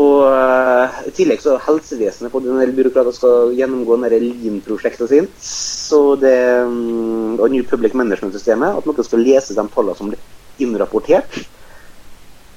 Og 0.00 0.24
eh, 0.30 1.00
i 1.10 1.12
tillegg 1.14 1.42
så 1.42 1.56
helsevesenet 1.64 2.32
fått 2.32 2.46
en 2.48 2.60
del 2.62 2.72
byråkrater 2.76 3.16
skal 3.16 3.54
gjennomgå 3.58 3.98
Lean-prosjektet 4.00 5.10
sitt. 5.10 5.32
Så 5.42 6.16
det, 6.20 6.36
mm, 6.64 7.40
og 7.40 7.48
New 7.50 7.64
Public 7.66 7.96
Management-systemet. 7.98 8.78
At 8.78 8.86
noen 8.88 9.06
skal 9.06 9.24
lese 9.26 9.56
de 9.56 9.66
tallene 9.74 9.98
som 9.98 10.12
blir 10.12 10.20
innrapportert. 10.62 11.40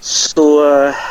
Så 0.03 0.47
eh, 0.67 1.03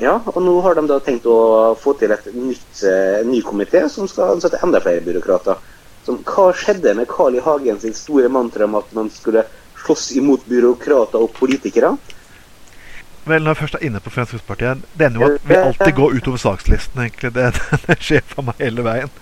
ja, 0.00 0.14
og 0.24 0.38
nå 0.44 0.54
har 0.64 0.78
de 0.78 0.86
da 0.88 1.00
tenkt 1.04 1.26
å 1.28 1.74
få 1.80 1.92
til 2.00 2.14
et 2.14 2.30
nytt, 2.32 2.82
eh, 2.88 3.20
en 3.20 3.30
ny 3.32 3.42
komité 3.44 3.82
som 3.92 4.08
skal 4.08 4.36
ansette 4.36 4.60
enda 4.64 4.80
flere 4.80 5.04
byråkrater. 5.04 5.58
Som, 6.06 6.22
hva 6.24 6.50
skjedde 6.56 6.94
med 6.96 7.08
Carl 7.10 7.36
I. 7.36 7.42
Hagen 7.44 7.80
sin 7.82 7.96
store 7.96 8.30
mantra 8.32 8.64
om 8.64 8.78
at 8.78 8.94
man 8.96 9.10
skulle 9.12 9.44
slåss 9.82 10.10
imot 10.16 10.46
byråkrater 10.48 11.20
og 11.20 11.34
politikere? 11.36 11.92
Vel, 13.28 13.42
når 13.44 13.52
jeg 13.52 13.60
først 13.60 13.76
er 13.76 13.82
inne 13.84 14.00
på 14.00 14.10
Fremskrittspartiet 14.14 14.84
Det 14.96 15.06
ender 15.06 15.20
jo 15.20 15.26
at 15.34 15.48
vi 15.48 15.56
alltid 15.58 15.90
går 15.98 16.14
utover 16.16 16.40
sakslisten, 16.40 17.02
egentlig. 17.04 17.34
Det, 17.36 17.50
det 17.86 17.98
skjer 18.00 18.24
for 18.30 18.48
meg 18.48 18.62
hele 18.62 18.84
veien. 18.86 19.12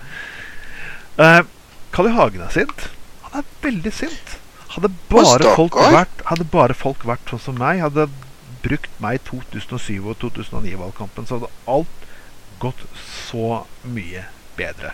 Uh, 1.19 1.41
I. 1.43 2.13
Hagen 2.15 2.45
er 2.45 2.53
sint. 2.53 2.87
Han 3.27 3.41
er 3.41 3.49
veldig 3.65 3.93
sint. 3.93 4.37
Hadde 4.69 4.91
bare, 5.09 5.55
folk 5.57 5.75
vært, 5.75 6.21
hadde 6.29 6.45
bare 6.47 6.77
folk 6.77 7.03
vært 7.07 7.31
sånn 7.31 7.41
som 7.49 7.57
meg, 7.59 7.81
hadde 7.83 8.05
brukt 8.63 8.91
meg 9.01 9.17
i 9.17 9.23
2007 9.27 9.97
og 9.97 10.15
2009-valgkampen, 10.21 11.25
så 11.27 11.39
hadde 11.39 11.51
alt 11.73 12.07
gått 12.61 12.83
så 13.01 13.63
mye 13.87 14.25
bedre. 14.59 14.93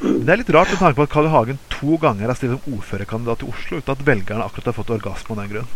Men 0.00 0.24
det 0.26 0.34
er 0.34 0.40
litt 0.42 0.54
rart 0.56 0.72
med 0.72 0.80
tanke 0.80 0.98
på 0.98 1.06
at 1.06 1.12
Carl 1.12 1.28
I. 1.28 1.32
Hagen 1.32 1.60
to 1.72 1.96
ganger 2.02 2.28
har 2.28 2.38
stilt 2.38 2.56
som 2.56 2.76
ordførerkandidat 2.76 3.44
i 3.44 3.50
Oslo 3.52 3.78
uten 3.78 3.94
at 3.94 4.06
velgerne 4.08 4.46
akkurat 4.46 4.72
har 4.72 4.76
fått 4.76 4.94
orgasme 4.96 5.36
av 5.36 5.42
den 5.42 5.52
grunn. 5.52 5.70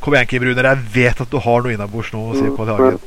Kom 0.00 0.14
igjen, 0.14 0.28
Kim 0.30 0.44
Runer. 0.46 0.68
Jeg 0.70 0.84
vet 0.94 1.22
at 1.24 1.30
du 1.30 1.38
har 1.42 1.64
noe 1.64 1.74
innabords 1.74 2.12
nå, 2.14 2.20
Se 2.38 2.50
på 2.54 2.66
I. 2.66 2.70
Hagen. 2.72 2.98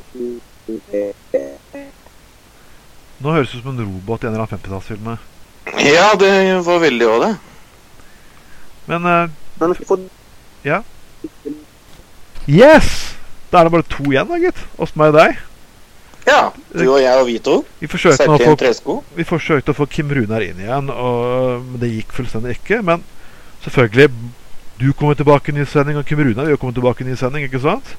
Nå 3.22 3.36
høres 3.36 3.52
det 3.52 3.60
ut 3.60 3.64
som 3.64 3.72
en 3.76 3.86
robot 3.86 4.24
i 4.24 4.28
en 4.28 4.34
eller 4.34 4.44
annen 4.44 4.58
50-tallsfilm. 4.58 5.14
ja, 5.86 6.10
det 6.20 6.32
var 6.66 6.82
veldig 6.82 7.08
òg 7.08 7.24
det. 7.26 7.32
Men 8.90 9.06
uh, 9.06 9.30
Men 9.62 9.76
for, 9.86 10.02
yes! 12.50 12.90
Da 13.52 13.60
er 13.60 13.68
det 13.68 13.74
bare 13.76 13.88
to 13.92 14.04
igjen, 14.10 14.28
da, 14.28 14.40
gitt. 14.42 14.60
Oss, 14.82 14.96
meg 14.98 15.14
og 15.14 15.20
deg. 15.20 15.40
Ja. 16.26 16.42
Du 16.72 16.86
og 16.88 17.02
jeg 17.02 17.20
og 17.20 17.28
vi 17.28 17.38
to. 17.44 17.58
Vi 17.82 17.90
forsøkte, 17.92 18.28
å 18.30 18.38
få, 18.40 18.98
vi 19.18 19.26
forsøkte 19.28 19.74
å 19.74 19.78
få 19.78 19.88
Kim 19.92 20.12
Runar 20.14 20.44
inn 20.46 20.62
igjen, 20.62 20.90
og 20.94 21.66
men 21.66 21.82
det 21.82 21.92
gikk 21.92 22.16
fullstendig 22.16 22.56
ikke. 22.60 22.82
Men 22.86 23.04
selvfølgelig 23.66 24.10
Du 24.82 24.94
kommer 24.98 25.14
tilbake 25.14 25.52
i 25.52 25.54
ny 25.54 25.66
sending, 25.70 25.98
og 26.00 26.08
Kim 26.10 26.18
Runar 26.24 26.48
vil 26.48 26.56
jo 26.56 26.60
komme 26.62 26.74
tilbake 26.74 27.04
i 27.04 27.10
ny 27.12 27.14
sending, 27.20 27.44
ikke 27.46 27.62
sant? 27.62 27.92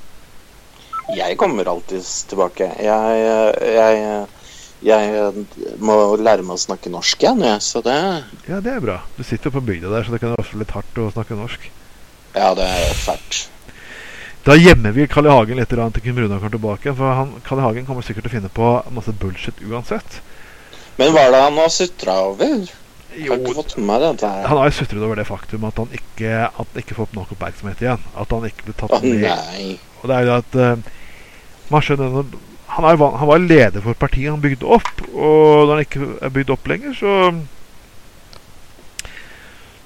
Jeg 1.14 1.36
kommer 1.38 1.68
alltid 1.70 2.02
tilbake. 2.26 2.66
Jeg, 2.82 3.20
jeg, 3.76 4.24
jeg 4.88 5.76
må 5.78 6.00
lære 6.18 6.42
meg 6.42 6.56
å 6.56 6.62
snakke 6.64 6.90
norsk 6.90 7.22
igjen, 7.22 7.44
jeg. 7.46 7.62
Så 7.62 7.84
det 7.86 7.94
Ja, 8.48 8.58
det 8.58 8.74
er 8.74 8.82
bra. 8.82 8.98
Du 9.14 9.22
sitter 9.22 9.50
jo 9.50 9.60
på 9.60 9.64
bygda 9.68 9.94
der, 9.94 10.02
så 10.02 10.16
det 10.16 10.22
kan 10.24 10.34
være 10.34 10.58
litt 10.64 10.74
hardt 10.74 10.98
å 10.98 11.08
snakke 11.14 11.38
norsk. 11.38 11.70
Ja, 12.34 12.50
det 12.58 12.66
er 12.66 12.98
fælt. 13.04 13.44
Da 14.42 14.58
gjemmer 14.58 14.90
vi 14.96 15.06
Kalle 15.06 15.30
Hagen 15.30 15.62
litt 15.62 15.70
til 15.70 16.02
Kim 16.02 16.18
Runar 16.18 16.42
kommer 16.42 16.56
tilbake. 16.56 16.98
For 16.98 17.14
han, 17.14 17.36
Kalle 17.46 17.62
Hagen 17.62 17.86
kommer 17.86 18.02
sikkert 18.02 18.26
til 18.26 18.32
å 18.32 18.36
finne 18.40 18.50
på 18.50 18.74
masse 18.90 19.14
bullshit 19.22 19.62
uansett. 19.70 20.18
Men 20.98 21.14
hva 21.14 21.28
er 21.28 21.36
det 21.36 21.46
han 21.46 21.62
har 21.62 21.70
sutra 21.70 22.24
over? 22.26 22.66
Jo, 23.18 23.36
han 23.36 24.56
har 24.56 24.70
jo 24.70 24.74
sutret 24.76 25.02
over 25.02 25.18
det 25.20 25.26
faktum 25.28 25.66
at 25.68 25.76
han 25.76 25.90
ikke 25.92 26.30
At 26.46 26.56
han 26.62 26.80
ikke 26.80 26.96
får 26.96 27.10
nok 27.16 27.34
oppmerksomhet 27.34 27.82
igjen. 27.84 28.06
At 28.16 28.32
han 28.32 28.46
ikke 28.48 28.68
blir 28.68 28.78
tatt 28.80 28.94
ned 29.02 29.18
med 29.20 29.26
nei. 29.28 29.66
Og 30.00 30.08
det 30.08 30.16
er 30.16 30.28
jo 30.28 30.34
at 30.38 30.58
eh, 30.58 30.90
man 31.72 31.84
skjønner 31.84 32.24
han, 32.72 32.86
er, 32.88 32.96
han 32.96 33.28
var 33.28 33.42
leder 33.42 33.84
for 33.84 33.98
partiet 34.00 34.32
han 34.32 34.40
bygde 34.40 34.64
opp, 34.64 35.02
og 35.12 35.66
når 35.68 35.72
han 35.74 35.82
ikke 35.84 36.06
er 36.24 36.30
bygd 36.32 36.52
opp 36.54 36.70
lenger, 36.72 36.94
så 36.96 37.16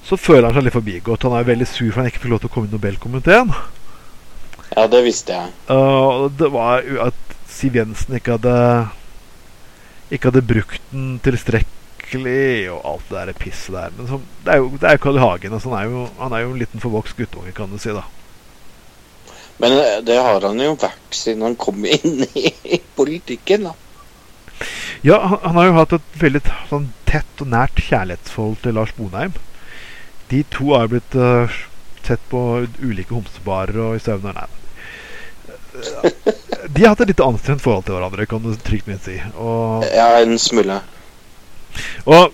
Så 0.07 0.15
føler 0.15 0.47
han 0.47 0.55
seg 0.55 0.69
litt 0.69 0.77
forbigått. 0.77 1.25
Han 1.27 1.35
er 1.35 1.49
veldig 1.49 1.67
sur 1.67 1.89
for 1.91 1.99
han 1.99 2.07
ikke 2.13 2.21
fikk 2.23 2.31
lov 2.31 2.45
til 2.45 2.47
å 2.47 2.53
komme 2.55 2.69
i 2.69 2.75
Nobelkomiteen. 2.77 3.51
Ja, 4.77 4.85
det 4.87 5.01
visste 5.03 5.35
jeg. 5.35 5.51
Uh, 5.67 6.31
det 6.31 6.47
var 6.55 6.85
at 7.09 7.35
Siv 7.51 7.75
Jensen 7.75 8.15
ikke 8.19 8.37
hadde 8.37 8.55
Ikke 10.15 10.31
hadde 10.31 10.45
brukt 10.47 10.83
den 10.93 11.17
tilstrekkelig, 11.25 11.76
og 12.15 12.85
alt 12.85 13.09
det 13.11 13.17
der 13.27 13.33
pisset 13.41 13.75
der. 13.75 13.91
Men 13.97 14.09
så, 14.09 14.21
det 14.45 14.53
er 14.53 14.61
jo 14.63 14.69
det 14.77 14.89
er 14.89 14.97
jo 14.97 15.03
Carl 15.03 15.19
Hagen. 15.19 15.53
Altså, 15.53 15.71
han, 15.71 15.79
er 15.79 15.91
jo, 15.91 16.05
han 16.19 16.33
er 16.33 16.45
jo 16.45 16.53
en 16.53 16.61
liten 16.61 16.81
forvokst 16.81 17.17
guttunge, 17.17 17.53
kan 17.53 17.71
du 17.71 17.79
si. 17.79 17.91
da 17.91 18.05
Men 19.59 19.73
eh, 19.73 19.99
det 20.07 20.19
har 20.23 20.41
han 20.47 20.61
jo 20.61 20.77
vært 20.77 21.17
siden 21.17 21.43
han 21.43 21.57
kom 21.57 21.85
inn 21.85 22.27
i 22.77 22.81
politikken, 22.97 23.71
da. 23.71 23.75
Ja, 25.03 25.19
han, 25.21 25.39
han 25.43 25.57
har 25.57 25.67
jo 25.67 25.79
hatt 25.81 25.97
et 25.99 26.21
veldig 26.21 26.43
sånn 26.71 26.93
tett 27.07 27.43
og 27.43 27.51
nært 27.53 27.81
kjærlighetsforhold 27.89 28.63
til 28.63 28.77
Lars 28.79 28.95
Bonheim. 28.97 29.35
De 30.31 30.43
to 30.51 30.73
har 30.75 30.89
blitt 30.91 31.15
uh, 31.15 31.53
sett 32.07 32.23
på 32.31 32.41
ulike 32.83 33.15
homsebarer 33.15 33.79
og 33.83 33.99
i 33.99 34.03
sauner. 34.03 34.35
Nei. 34.35 34.49
Eh, 36.03 36.33
De 36.73 36.83
har 36.83 36.95
hatt 36.95 37.05
et 37.05 37.13
litt 37.13 37.23
anstrengt 37.23 37.63
forhold 37.63 37.87
til 37.87 37.95
hverandre, 37.95 38.27
kan 38.27 38.43
du 38.43 38.55
trygt 38.59 38.89
minst 38.91 39.07
si. 39.07 39.19
Og, 39.37 39.85
Ja, 39.95 40.09
en 40.19 40.39
smule. 40.41 40.81
Og 42.05 42.33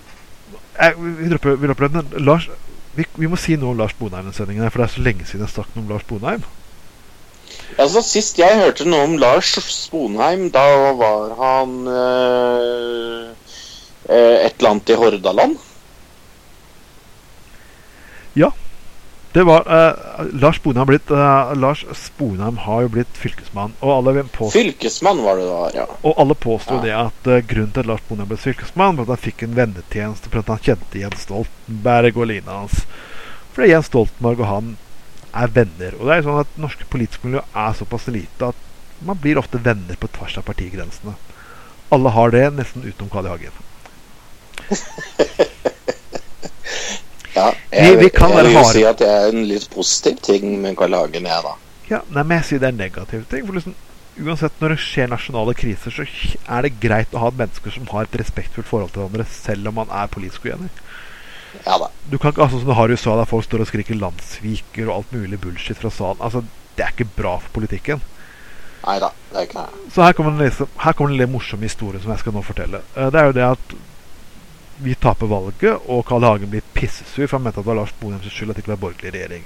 jeg, 0.79 0.93
vi, 0.97 1.29
dropper, 1.31 1.57
vi 1.61 1.69
dropper 1.69 1.93
den. 1.93 2.11
Lars, 2.25 2.49
vi, 2.97 3.05
vi 3.17 3.29
må 3.29 3.37
si 3.39 3.57
noe 3.59 3.73
om 3.73 3.79
Lars 3.79 3.95
Bonheim 3.97 4.27
den 4.29 4.35
sendingen, 4.35 4.69
for 4.71 4.83
det 4.83 4.89
er 4.89 4.95
så 4.95 5.05
lenge 5.05 5.27
siden 5.29 5.45
jeg 5.45 5.53
snakket 5.55 5.81
om 5.81 5.89
Lars 5.91 6.05
Bonheim. 6.09 6.45
Altså, 7.77 8.03
Sist 8.05 8.37
jeg 8.37 8.59
hørte 8.59 8.85
noe 8.85 9.07
om 9.07 9.15
Lars 9.21 9.53
Sponheim, 9.65 10.47
da 10.53 10.63
var 10.99 11.33
han 11.39 11.75
eh, 11.89 13.53
eh, 14.09 14.35
et 14.45 14.57
eller 14.57 14.73
annet 14.73 14.93
i 14.93 14.97
Hordaland. 14.99 15.57
Det 19.33 19.43
var 19.43 19.65
uh, 19.65 20.25
Lars 20.37 20.59
Bonheim 20.63 20.85
blitt 20.87 21.11
uh, 21.11 21.53
Lars 21.57 21.85
Sponheim 21.97 22.59
har 22.67 22.83
jo 22.85 22.91
blitt 22.93 23.17
fylkesmann, 23.17 23.73
og 23.81 23.93
alle, 23.95 24.23
påstod, 24.29 24.59
Fylkesmann 24.59 25.23
var 25.25 25.39
det 25.41 25.47
da, 25.47 25.61
ja. 25.73 25.85
og 26.05 26.19
alle 26.21 26.35
påsto 26.37 26.77
Ja. 26.77 26.81
det 26.83 26.93
at 26.99 27.29
uh, 27.31 27.39
grunnen 27.49 27.71
til 27.73 27.81
at 27.81 27.89
Lars 27.89 28.03
Bonheim 28.09 28.29
ble 28.29 28.37
fylkesmann, 28.37 28.99
var 28.99 29.07
at 29.07 29.15
han 29.15 29.23
fikk 29.23 29.41
en 29.47 29.55
vennetjeneste 29.57 30.29
for 30.29 30.43
at 30.43 30.51
han 30.53 30.61
kjente 30.67 31.01
Jens 31.01 31.25
Stoltenberg 31.25 32.19
og 32.19 32.29
lina 32.29 32.59
hans. 32.59 32.83
Fordi 33.55 33.71
Jens 33.71 33.89
Stoltenberg 33.89 34.43
og 34.43 34.51
han 34.51 34.69
er 35.33 35.55
venner. 35.55 35.97
Og 35.97 36.05
det 36.05 36.13
er 36.13 36.21
jo 36.21 36.27
sånn 36.27 36.43
at 36.43 36.61
norske 36.61 36.85
politiske 36.93 37.25
miljø 37.25 37.41
er 37.41 37.73
såpass 37.79 38.05
lite 38.13 38.51
at 38.53 39.01
man 39.03 39.17
blir 39.19 39.41
ofte 39.41 39.57
venner 39.65 39.97
på 39.97 40.11
tvers 40.13 40.37
av 40.37 40.45
partigrensene. 40.45 41.15
Alle 41.93 42.13
har 42.13 42.37
det, 42.37 42.45
nesten 42.53 42.85
utenom 42.85 43.09
Carl 43.09 43.25
I. 43.25 43.33
Hagen. 43.33 43.57
ja 47.35 47.47
jeg, 47.71 47.97
vi 47.99 48.09
kan 48.13 48.29
jeg 48.33 48.43
jeg 48.43 48.45
vil 48.51 48.57
jo 48.59 48.63
si 48.71 48.83
at 48.89 48.99
det 49.01 49.09
er 49.09 49.31
en 49.31 49.47
litt 49.49 49.69
positiv 49.73 50.19
ting 50.25 50.61
med 50.61 50.77
Karl 50.77 50.93
Hagen, 50.97 51.25
jeg, 51.29 51.43
da. 51.47 51.55
Ja, 51.89 51.99
nei, 52.13 52.23
men 52.23 52.37
jeg 52.39 52.45
sier 52.49 52.61
det 52.63 52.69
er 52.69 52.75
en 52.75 52.81
negativ 52.83 53.25
ting. 53.31 53.45
For 53.47 53.57
liksom, 53.57 53.75
uansett 54.23 54.61
når 54.61 54.75
det 54.75 54.79
skjer 54.83 55.09
nasjonale 55.11 55.55
kriser, 55.57 55.93
så 55.93 56.05
er 56.05 56.67
det 56.67 56.77
greit 56.83 57.13
å 57.13 57.23
ha 57.25 57.31
mennesker 57.33 57.73
som 57.75 57.89
har 57.91 58.07
et 58.07 58.19
respektfullt 58.21 58.69
forhold 58.69 58.93
til 58.93 59.03
hverandre, 59.03 59.25
selv 59.29 59.71
om 59.71 59.79
man 59.81 59.91
er 59.91 60.11
politisk 60.13 60.45
uenig. 60.47 60.69
Ja 61.67 61.77
da. 61.77 61.89
Du 62.09 62.17
kan 62.17 62.31
ikke, 62.33 62.41
altså 62.41 62.57
Som 62.57 62.71
du 62.71 62.73
har 62.73 62.89
i 62.89 62.95
USA, 62.97 63.13
der 63.19 63.29
folk 63.29 63.45
står 63.45 63.61
og 63.61 63.67
skriker 63.69 63.97
landssviker 63.99 64.87
og 64.87 64.95
alt 64.95 65.11
mulig 65.13 65.37
bullshit 65.41 65.77
fra 65.77 65.91
salen. 65.93 66.21
Altså, 66.21 66.43
Det 66.75 66.81
er 66.85 66.89
ikke 66.95 67.05
bra 67.13 67.35
for 67.37 67.53
politikken. 67.53 68.01
Nei 68.83 68.95
da, 68.99 69.11
det 69.29 69.37
er 69.37 69.45
ikke 69.45 69.61
det. 69.61 69.91
Så 69.93 70.01
her 70.03 70.15
kommer 70.17 70.31
en, 70.33 70.41
liksom, 70.41 70.67
her 70.81 70.95
kommer 70.97 71.13
en 71.13 71.19
litt 71.21 71.29
morsom 71.29 71.61
historie 71.61 72.01
som 72.01 72.09
jeg 72.11 72.23
skal 72.23 72.33
nå 72.33 72.41
fortelle. 72.41 72.81
Eh, 72.97 73.11
Det 73.13 73.19
er 73.21 73.25
jo 73.29 73.35
det 73.37 73.43
at 73.45 73.75
vi 74.81 74.95
taper 74.95 75.29
valget, 75.29 75.77
og 75.87 76.05
Carl 76.07 76.25
Hagen 76.25 76.49
blir 76.49 76.65
pissesur, 76.73 77.27
for 77.27 77.37
han 77.37 77.45
mente 77.45 77.59
at 77.59 77.65
det 77.65 77.69
var 77.69 77.79
Lars 77.81 77.93
Bonheims 77.99 78.29
skyld 78.31 78.51
at 78.51 78.57
det 78.57 78.63
ikke 78.63 78.73
var 78.75 78.83
borgerlig 78.87 79.13
regjering. 79.13 79.45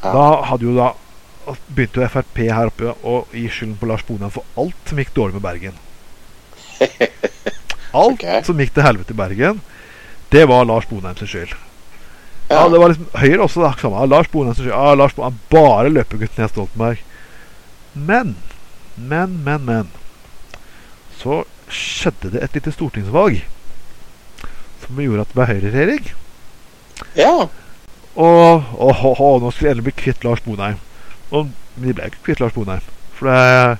Ja. 0.00 0.12
Da 0.14 0.26
hadde 0.48 0.64
jo 0.64 0.74
da 0.78 0.92
begynte 1.74 2.02
jo 2.02 2.08
Frp 2.08 2.40
her 2.46 2.70
oppe 2.70 2.92
å 3.06 3.14
gi 3.32 3.46
skylden 3.50 3.78
på 3.80 3.88
Lars 3.88 4.04
Bonheim 4.06 4.32
for 4.32 4.46
alt 4.60 4.88
som 4.88 5.00
gikk 5.00 5.12
dårlig 5.16 5.38
med 5.38 5.44
Bergen. 5.46 5.78
Alt 7.90 8.20
okay. 8.20 8.42
som 8.46 8.60
gikk 8.62 8.70
til 8.76 8.84
helvete 8.86 9.10
i 9.10 9.18
Bergen, 9.18 9.56
det 10.30 10.44
var 10.46 10.62
Lars 10.68 10.86
Bonheims 10.86 11.24
skyld. 11.26 11.56
Ja, 12.50 12.60
Ja. 12.60 12.68
det 12.68 12.78
var 12.78 12.92
liksom 12.92 13.08
Høyre 13.18 13.42
også 13.42 13.62
da, 13.64 13.72
samme. 13.80 14.04
Lars 14.06 14.28
Bonheims 14.30 14.60
skyld. 14.60 14.70
Ja, 14.70 14.94
Lars 14.94 15.16
Bonheim, 15.16 15.40
bare 15.50 15.90
løpegutten 15.90 16.44
Jens 16.44 16.54
Stoltenberg. 16.54 17.02
Men, 17.94 18.36
men, 18.94 19.40
men, 19.44 19.64
men 19.66 19.88
Så 21.18 21.42
skjedde 21.68 22.30
det 22.30 22.44
et 22.44 22.54
lite 22.54 22.72
stortingsvalg 22.72 23.42
som 24.90 25.00
gjorde 25.04 25.24
at 25.24 25.32
det 25.32 25.38
ble 25.38 25.48
høyreregjering. 25.54 26.12
ja. 27.16 27.32
Og 28.20 28.64
og, 28.74 28.90
og, 29.06 29.20
og, 29.22 29.36
nå 29.40 29.50
skulle 29.54 29.68
jeg 29.70 29.76
endelig 29.76 29.86
bli 29.86 30.02
kvitt 30.02 30.24
Lars 30.26 30.40
Bonheim. 30.44 30.80
Og, 31.30 31.46
men 31.76 31.86
de 31.88 31.94
ble 31.94 32.08
ikke 32.10 32.24
kvitt 32.26 32.40
Lars 32.42 32.52
Bonheim. 32.56 32.82
For 33.16 33.30
det, 33.30 33.78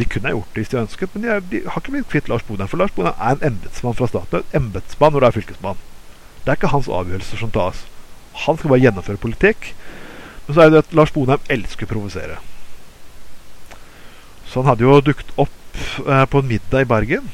de 0.00 0.04
kunne 0.10 0.28
ha 0.28 0.34
gjort 0.34 0.50
det 0.56 0.60
hvis 0.64 0.72
de 0.72 0.80
ønsket, 0.82 1.14
men 1.14 1.22
de, 1.24 1.28
er- 1.32 1.44
de 1.52 1.60
har 1.64 1.78
ikke 1.80 1.94
blitt 1.94 2.08
kvitt 2.10 2.28
Lars 2.28 2.42
Bonheim. 2.48 2.68
For 2.68 2.80
Lars 2.82 2.92
Bonheim 2.96 3.14
er 3.22 3.36
en 3.38 3.46
embetsmann 3.52 3.94
fra 3.96 4.08
staten. 4.10 4.42
En 4.50 4.58
embetsmann 4.64 5.14
når 5.14 5.24
du 5.24 5.28
er 5.30 5.36
fylkesmann. 5.38 5.80
Det 6.42 6.50
er 6.52 6.58
ikke 6.58 6.72
hans 6.74 6.90
avgjørelser 6.98 7.40
som 7.40 7.54
tas. 7.54 7.84
Han 8.48 8.58
skal 8.58 8.74
bare 8.74 8.82
gjennomføre 8.82 9.22
politikk. 9.22 9.70
Men 10.48 10.58
så 10.58 10.60
er 10.64 10.68
det 10.68 10.76
det 10.76 10.84
at 10.88 10.98
Lars 10.98 11.14
Bonheim 11.14 11.48
elsker 11.54 11.86
å 11.88 11.92
provosere. 11.94 12.40
Så 14.50 14.60
han 14.60 14.72
hadde 14.72 14.84
jo 14.88 14.98
dukket 15.06 15.32
opp 15.38 15.54
eh, 16.04 16.24
på 16.26 16.42
en 16.42 16.50
middag 16.50 16.82
i 16.84 16.88
Bergen 16.90 17.30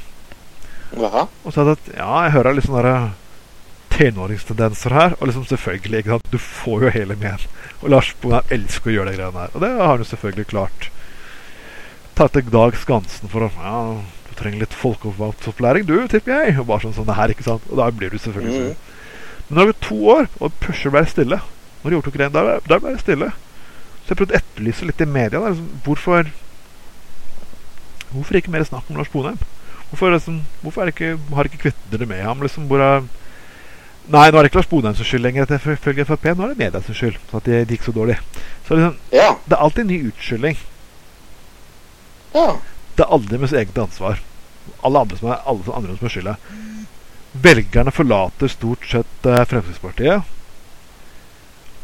Jaha. 0.95 1.27
og 1.45 1.55
sa 1.55 1.67
at 1.73 1.93
ja, 1.95 2.09
jeg 2.27 2.35
hører 2.37 2.57
litt 2.57 2.67
sånne 2.69 2.97
tenåringstendenser 3.95 4.95
her. 4.95 5.15
Og 5.21 5.29
liksom 5.29 5.47
selvfølgelig, 5.49 6.03
ikke 6.03 6.17
sant, 6.17 6.33
du 6.33 6.39
får 6.39 6.87
jo 6.87 6.93
hele 6.97 7.17
med. 7.21 7.47
Og 7.83 7.91
Lars 7.93 8.11
Bonheim 8.23 8.53
elsker 8.57 8.91
å 8.91 8.97
gjøre 8.99 9.13
de 9.13 9.21
greiene 9.21 9.45
her. 9.45 9.55
Og 9.55 9.65
det 9.65 9.71
har 9.77 9.93
han 9.93 10.03
jo 10.03 10.11
selvfølgelig 10.11 10.51
klart. 10.51 10.91
Ta 12.19 12.29
til 12.31 12.51
Dag 12.51 12.77
Skansen 12.79 13.31
for 13.31 13.47
å 13.47 13.53
Ja, 13.59 13.79
du 14.29 14.35
trenger 14.39 14.65
litt 14.65 14.75
folkeopplæring, 14.75 15.87
du, 15.87 15.97
tipper 16.11 16.39
jeg. 16.39 16.59
Og 16.63 16.69
bare 16.71 16.87
sånn 16.87 16.97
sånn 16.97 17.15
her, 17.15 17.35
ikke 17.35 17.47
sant. 17.47 17.67
Og 17.71 17.81
da 17.81 17.91
blir 17.95 18.15
du 18.15 18.19
selvfølgelig 18.19 18.61
sur. 18.61 18.93
Men 19.45 19.59
nå 19.59 19.61
har 19.61 19.73
gått 19.73 19.85
to 19.85 19.99
år, 20.15 20.31
og 20.41 20.55
pusher 20.63 20.95
ble 20.95 21.05
stille. 21.11 21.41
Når 21.83 21.91
de 21.91 21.99
overtok 21.99 22.17
greiene, 22.17 22.35
der, 22.35 22.65
der 22.71 22.81
ble 22.81 22.95
det 22.95 23.03
stille. 23.05 23.35
Så 24.05 24.13
jeg 24.13 24.21
prøvde 24.21 24.35
å 24.35 24.41
etterlyse 24.41 24.89
litt 24.89 25.03
i 25.05 25.09
media. 25.09 25.41
Der, 25.41 25.53
liksom, 25.53 25.69
hvorfor 25.87 26.33
Hvorfor 28.15 28.37
ikke 28.39 28.53
mer 28.55 28.63
snakk 28.63 28.87
om 28.87 28.99
Lars 29.01 29.09
Bonheim? 29.11 29.41
Hvorfor, 29.91 30.11
liksom, 30.17 30.41
hvorfor 30.63 30.85
det 30.89 30.95
ikke, 30.97 31.13
har 31.37 31.45
ikke 31.51 31.61
kvittet 31.69 31.91
dere 31.93 32.07
med 32.11 32.23
ham? 32.27 32.41
Liksom, 32.43 32.67
hvor 32.71 32.83
er, 32.83 33.05
nei, 34.11 34.25
nå 34.31 34.39
er 34.39 34.43
det 34.43 34.51
ikke 34.51 34.59
Lars 34.63 34.71
Bonheim 34.73 34.97
som 34.99 35.07
skyld 35.07 35.23
lenger, 35.23 35.47
ifølge 35.55 36.05
Frp. 36.09 36.25
Nå 36.35 36.45
er 36.49 36.55
det 36.55 36.59
media 36.65 36.83
som 36.83 36.95
skyld. 36.99 37.19
Så 37.31 37.39
at 37.39 37.47
det, 37.49 37.61
det 37.69 37.77
gikk 37.79 37.87
så 37.89 37.95
dårlig. 37.97 38.19
Så 38.67 38.75
liksom, 38.79 38.97
Ja. 39.15 39.29
det 39.47 39.55
er 39.59 39.63
alltid 39.67 39.85
en 39.85 39.93
ny 39.93 40.01
unnskyldning. 40.11 40.59
Ja. 42.35 42.47
Det 42.97 43.05
er 43.07 43.13
aldri 43.15 43.39
med 43.39 43.51
sitt 43.51 43.59
eget 43.63 43.79
ansvar. 43.79 44.21
Alle 44.83 45.01
andre 45.05 45.17
som 45.21 45.31
er, 45.31 45.41
alle 45.47 45.65
som- 45.65 45.75
andre 45.79 45.97
som 45.99 46.07
er 46.07 46.15
skylda. 46.15 46.37
Velgerne 47.45 47.91
forlater 47.93 48.49
stort 48.49 48.85
sett 48.87 49.27
eh, 49.27 49.45
Fremskrittspartiet 49.51 50.23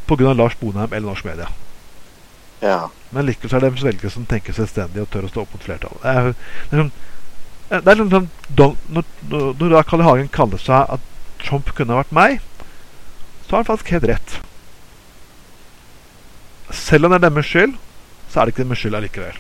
pga. 0.07 0.33
Lars 0.35 0.55
Bonheim 0.61 0.93
eller 0.93 1.07
norsk 1.09 1.25
media. 1.25 1.49
Ja. 2.61 2.89
Men 3.11 3.27
likevel 3.27 3.55
er 3.57 3.61
det 3.61 3.71
deres 3.71 3.85
velgere 3.87 4.11
som 4.13 4.27
tenker 4.29 4.53
selvstendig 4.55 5.03
og 5.03 5.11
tør 5.11 5.27
å 5.27 5.31
stå 5.33 5.43
opp 5.45 5.55
mot 5.55 5.63
flertallet. 5.65 6.03
Det 6.03 6.11
er, 6.11 6.33
det 6.71 6.77
er, 6.77 6.83
sånn, 6.83 6.93
det 7.71 7.87
er 7.87 8.01
liksom, 8.01 8.29
når, 8.59 9.05
når, 9.31 9.69
da 9.71 9.83
Kalle 9.87 10.07
Hagen 10.07 10.31
kaller 10.35 10.59
seg 10.59 10.97
at 10.97 11.05
Trump 11.43 11.71
kunne 11.77 11.95
ha 11.95 12.03
vært 12.03 12.17
meg, 12.17 12.41
så 13.47 13.55
har 13.55 13.63
han 13.63 13.69
faktisk 13.69 13.93
helt 13.95 14.09
rett. 14.11 14.35
Selv 16.75 17.07
om 17.07 17.15
det 17.15 17.21
er 17.21 17.29
deres 17.29 17.47
skyld, 17.47 17.77
så 18.31 18.41
er 18.41 18.45
det 18.47 18.55
ikke 18.55 18.67
deres 18.67 18.83
skyld 18.83 18.99
allikevel. 18.99 19.39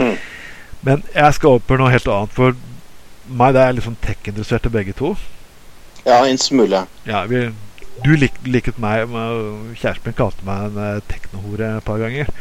Mm. 0.00 0.16
Men 0.88 1.04
jeg 1.14 1.36
skal 1.36 1.54
over 1.54 1.66
på 1.68 1.76
noe 1.80 1.92
helt 1.92 2.08
annet. 2.08 2.32
For 2.36 2.56
meg 3.40 3.54
det 3.56 3.64
er 3.64 3.76
litt 3.76 3.86
sånn 3.86 4.00
tech-interesserte 4.00 4.72
begge 4.72 4.96
to. 4.96 5.12
Ja, 6.06 6.22
en 6.24 6.40
smule. 6.40 6.86
Ja, 7.04 7.26
vi, 7.28 7.50
du 8.04 8.14
lik, 8.16 8.40
liket 8.48 8.80
meg 8.80 9.12
Kjæresten 9.76 10.08
min 10.08 10.16
kalte 10.16 10.46
meg 10.48 10.70
en 10.70 10.80
uh, 10.80 11.04
teknohore 11.10 11.74
et 11.76 11.86
par 11.86 12.00
ganger. 12.00 12.32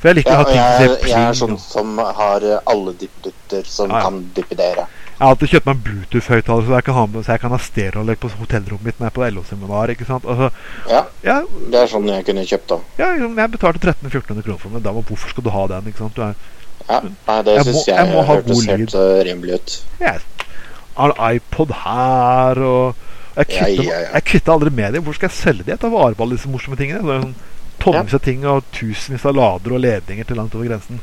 For 0.00 0.10
jeg 0.10 0.18
liker 0.20 0.32
Ja, 0.32 0.36
å 0.36 0.44
ha 0.44 0.50
ting 0.50 0.60
jeg, 0.60 0.88
som 0.88 1.00
ser 1.00 1.08
jeg 1.10 1.28
er 1.30 1.36
sånn 1.40 1.58
som 1.62 1.98
har 2.20 2.44
eh, 2.44 2.58
alle 2.72 2.92
dippedutter 3.00 3.68
som 3.70 3.90
Ja, 3.90 4.02
kan 4.04 4.18
dippedere. 4.36 4.84
Jeg 5.16 5.24
har 5.24 5.32
alltid 5.32 5.48
kjøpt 5.54 5.66
meg 5.70 5.76
en 5.78 5.84
Bluetooth-høyttaler 5.86 6.66
så, 6.66 6.72
jeg 6.76 6.84
kan 6.84 6.96
ha 6.98 7.04
så 7.24 7.32
jeg 7.32 7.40
kan 7.40 7.54
ha 7.54 7.58
stereoanlegg 7.64 8.18
på 8.20 8.28
hotellrommet 8.36 8.84
mitt 8.84 8.98
når 9.00 9.06
jeg 9.06 9.12
er 9.12 9.16
på 9.16 9.28
LO-seminar. 9.32 9.92
ikke 9.94 10.04
sant? 10.04 10.26
Altså, 10.28 10.50
Ja, 10.90 11.00
ja, 11.24 11.36
det 11.72 11.80
er 11.80 11.88
sånn 11.88 12.10
jeg 12.10 12.26
kunne 12.28 12.44
kjøpt 12.44 12.68
da. 12.74 12.78
ja, 13.00 13.08
jeg 13.16 13.50
betalte 13.54 13.80
1300-1400 13.80 14.44
kroner 14.44 14.60
for 14.60 14.76
den. 14.76 14.84
Da, 14.84 14.92
hvorfor 14.92 15.32
skal 15.32 15.46
du 15.46 15.50
ha 15.56 15.64
den? 15.72 15.88
ikke 15.88 16.04
sant? 16.04 16.14
Du 16.18 16.22
er, 16.22 16.34
Ja, 16.86 17.00
nei, 17.00 17.38
det 17.42 17.54
Jeg 17.56 17.64
syns 17.64 17.86
jeg, 17.88 17.96
jeg 17.96 18.12
må 18.12 18.20
ha 18.20 18.34
hørtes 18.34 18.66
helt 18.68 18.94
eh, 18.94 19.24
rimelig 19.30 19.54
ut. 19.56 19.78
jeg 19.98 20.20
har 20.96 21.16
iPod 21.32 21.72
her 21.86 22.60
og 22.60 22.94
Jeg 23.36 23.46
Ja, 23.52 23.66
ja, 24.12 24.52
aldri 24.52 24.70
med 24.70 24.92
dem. 24.92 25.02
Hvor 25.04 25.12
skal 25.16 25.28
jeg 25.28 25.36
selge 25.36 25.64
dem? 25.64 25.72
Jeg 25.74 25.80
tar 25.80 25.92
vare 25.92 26.14
på 26.14 26.24
alle 26.24 26.36
disse 26.36 26.48
morsomme 26.48 26.76
tingene. 26.76 27.00
Det 27.04 27.16
er 27.16 27.24
sånn 27.24 27.34
Tonnevis 27.82 28.16
av 28.16 28.24
ting 28.24 28.46
og 28.48 28.64
tusenvis 28.74 29.26
av 29.28 29.36
lader 29.36 29.76
og 29.76 29.82
ledninger 29.84 30.26
til 30.28 30.40
langt 30.40 30.56
over 30.56 30.68
grensen. 30.68 31.02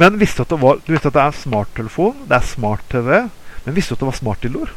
Men 0.00 0.20
visste 0.20 0.40
du 0.40 0.46
at 0.46 0.52
det, 0.54 0.60
var, 0.62 0.78
du 0.84 0.92
visste 0.94 1.10
at 1.10 1.16
det 1.16 1.24
er 1.24 1.40
smarttelefon, 1.40 2.22
det 2.28 2.36
er 2.38 2.46
smart-TV, 2.48 3.10
men 3.66 3.76
visste 3.76 3.92
du 3.92 3.98
at 3.98 4.04
det 4.04 4.10
var 4.10 4.20
smartdildoer? 4.20 4.70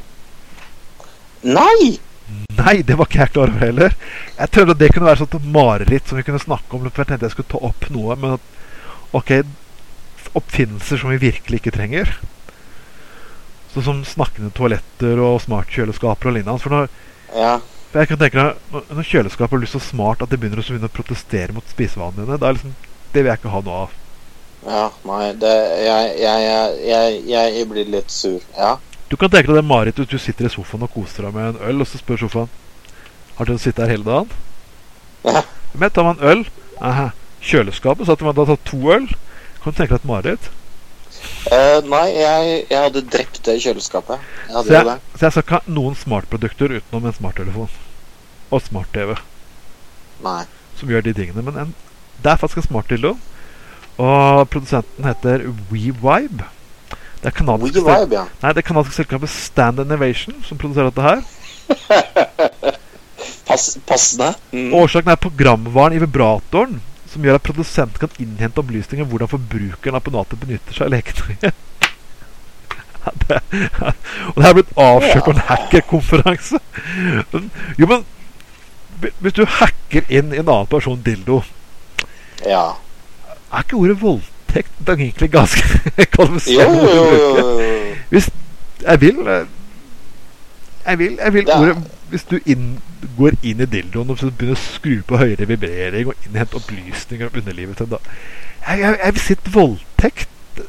Nei! 1.43 1.93
Nei, 2.57 2.76
det 2.88 2.95
var 2.97 3.09
ikke 3.09 3.20
jeg 3.22 3.34
klar 3.36 3.51
over 3.51 3.66
heller. 3.66 3.95
Jeg 4.38 4.51
trodde 4.55 4.76
at 4.76 4.82
det 4.82 4.89
kunne 4.93 5.09
være 5.09 5.26
et 5.28 5.47
mareritt 5.53 6.07
som 6.09 6.20
vi 6.20 6.26
kunne 6.28 6.41
snakke 6.41 6.76
om. 6.76 6.86
For 6.88 7.03
jeg 7.03 7.11
tenkte 7.11 7.28
jeg 7.28 7.36
skulle 7.36 7.51
ta 7.51 7.61
opp 7.68 7.88
noe, 7.93 8.16
men 8.20 8.38
at 8.38 9.16
ok, 9.20 9.34
oppfinnelser 10.39 11.01
som 11.01 11.11
vi 11.14 11.20
virkelig 11.22 11.59
ikke 11.59 11.76
trenger. 11.76 12.14
Sånn 13.74 13.86
som 13.88 14.01
snakkende 14.07 14.53
toaletter 14.55 15.20
og 15.22 15.41
smartkjøleskaper 15.43 16.32
og 16.32 16.38
lignende. 16.38 16.64
For, 16.64 16.74
når, 16.74 16.91
Ja, 17.34 17.57
for 17.93 18.01
jeg 18.01 18.09
kan 18.09 18.17
tenke 18.17 18.41
meg, 18.41 18.61
når, 18.73 19.05
kjøleskapet 19.05 19.59
blir 19.61 19.69
så 19.69 19.79
smart 19.81 20.23
at 20.25 20.31
det 20.31 20.39
begynner 20.41 20.57
å 20.57 20.65
begynne 20.65 20.89
å 20.89 20.93
protestere 20.93 21.53
mot 21.53 21.67
spisevanene 21.69 22.23
dine, 22.23 22.39
da 22.41 22.47
er 22.49 22.55
liksom, 22.57 22.71
det 23.13 23.21
vil 23.21 23.29
jeg 23.29 23.41
ikke 23.41 23.51
ha 23.53 23.59
noe 23.67 23.81
av. 23.83 23.91
ja, 24.65 24.85
nei, 25.05 25.27
det 25.37 25.51
Jeg, 25.83 26.15
jeg, 26.23 26.79
jeg, 26.87 27.19
jeg, 27.29 27.67
blir 27.69 27.91
litt 27.93 28.09
sur. 28.09 28.41
Ja. 28.57 28.79
Du 29.11 29.17
kan 29.21 29.29
tenke 29.29 29.53
deg 29.53 29.61
det 29.61 29.93
hvis 29.99 30.09
du 30.09 30.17
sitter 30.17 30.49
i 30.49 30.49
sofaen 30.49 30.87
og 30.87 30.89
koser 30.95 31.27
deg 31.27 31.37
med 31.37 31.51
en 31.51 31.61
øl, 31.69 31.85
og 31.85 31.87
så 31.87 32.01
spør 32.01 32.23
sofaen 32.25 32.49
Har 33.37 33.45
du 33.45 33.57
sittet 33.57 33.85
her 33.85 33.93
hele 33.93 34.09
dagen? 34.09 34.33
Ja. 35.23 35.45
Men 35.77 35.93
tar 35.93 36.09
man 36.09 36.21
øl 36.21 36.47
Aha. 36.81 37.11
Kjøleskapet, 37.43 38.07
så 38.07 38.15
at 38.15 38.21
man 38.25 38.35
da 38.35 38.45
tar 38.47 38.59
to 38.65 38.79
øl. 38.89 39.05
Kan 39.61 39.73
du 39.73 39.77
tenke 39.77 39.93
deg 39.93 40.01
et 40.01 40.09
mareritt? 40.09 40.49
Eh, 41.51 41.80
nei, 41.91 42.05
jeg, 42.15 42.53
jeg 42.71 42.80
hadde 42.86 43.01
drept 43.13 43.39
det 43.45 43.57
kjøleskapet. 43.63 44.21
Jeg 44.47 44.55
hadde 44.55 44.67
Så 44.67 44.74
jeg, 44.78 44.86
det. 44.88 45.19
så 45.19 45.26
jeg 45.28 45.36
skal 45.36 45.45
ikke 45.45 45.59
ha 45.59 45.74
noen 45.76 45.97
smartprodukter 45.99 46.76
utenom 46.80 47.07
en 47.09 47.15
smarttelefon 47.17 47.69
og 48.53 48.63
smart-TV 48.63 49.13
Nei. 50.24 50.41
som 50.80 50.91
gjør 50.93 51.05
de 51.07 51.13
tingene. 51.17 51.43
Men 51.45 51.59
en, 51.65 51.74
det 52.24 52.32
er 52.34 52.39
faktisk 52.41 52.63
en 52.63 52.67
smartdildo, 52.69 53.13
og 54.01 54.47
produsenten 54.53 55.05
heter 55.05 55.45
WeVibe. 55.71 56.47
Det 57.24 57.30
er 57.32 57.36
kanadiske, 57.38 57.84
WeVibe, 57.86 58.17
ja. 58.19 58.26
Nei, 58.43 58.53
det 58.57 58.65
kanadiske 58.67 58.97
selskapet 59.01 59.32
Stand 59.32 59.80
Innovation 59.84 60.39
som 60.47 60.59
produserer 60.59 60.89
dette 60.91 61.05
her. 61.05 61.24
Pass, 63.47 63.74
passende. 63.88 64.32
Mm. 64.55 64.71
Årsaken 64.80 65.11
er 65.13 65.19
programvaren 65.19 65.95
i 65.97 66.01
vibratoren, 66.01 66.80
som 67.14 67.26
gjør 67.26 67.38
at 67.39 67.45
produsenten 67.45 68.01
kan 68.01 68.16
innhente 68.24 68.59
opplysninger 68.61 69.05
om 69.05 69.11
hvordan 69.11 69.32
forbrukeren 69.32 69.95
av 69.95 70.01
apparatet 70.01 70.41
benytter 70.41 70.76
seg 70.78 70.88
av 70.89 70.95
leketøyet. 70.97 71.53
Det, 73.03 73.36
og 74.32 74.38
det 74.38 74.43
her 74.45 74.49
er 74.49 74.55
blitt 74.55 74.78
avslørt 74.80 75.26
på 75.26 75.32
en 75.34 75.41
hackerkonferanse. 75.49 76.59
Jo, 77.76 77.88
men 77.89 78.05
hvis 79.20 79.36
du 79.36 79.41
hacker 79.59 80.07
inn 80.07 80.32
i 80.32 80.39
en 80.39 80.47
annen 80.47 80.70
person 80.72 81.01
dildo, 81.03 81.41
Ja. 82.47 82.61
er 83.51 83.66
ikke 83.66 83.76
ordet 83.82 83.97
voldtekt 84.01 84.72
det 84.80 84.93
er 84.95 85.03
egentlig 85.03 85.30
ganske 85.34 86.05
kvalifisert? 86.16 88.07
Hvis 88.09 88.30
jeg 88.88 89.01
vil 89.01 89.20
Jeg 90.86 90.99
vil, 90.99 91.18
jeg 91.20 91.34
vil 91.34 91.45
Det 91.45 91.55
ordet 91.59 91.78
Hvis 92.14 92.28
du 92.30 92.36
inn, 92.45 92.76
går 93.18 93.39
inn 93.41 93.64
i 93.64 93.66
dildoen 93.66 94.11
og 94.14 94.20
begynner 94.22 94.53
å 94.53 94.61
skru 94.61 94.99
på 95.09 95.18
høyere 95.18 95.47
vibrering 95.49 96.11
og 96.11 96.28
innhente 96.28 96.59
opplysninger 96.59 97.32
om 97.32 97.39
underlivet 97.39 97.80
til 97.80 97.88
en 97.89 97.95
jeg, 97.97 98.80
jeg, 98.80 98.97
jeg 98.99 99.16
vil 99.16 99.24
si 99.24 99.36
at 99.36 99.49
voldtekt, 99.55 100.59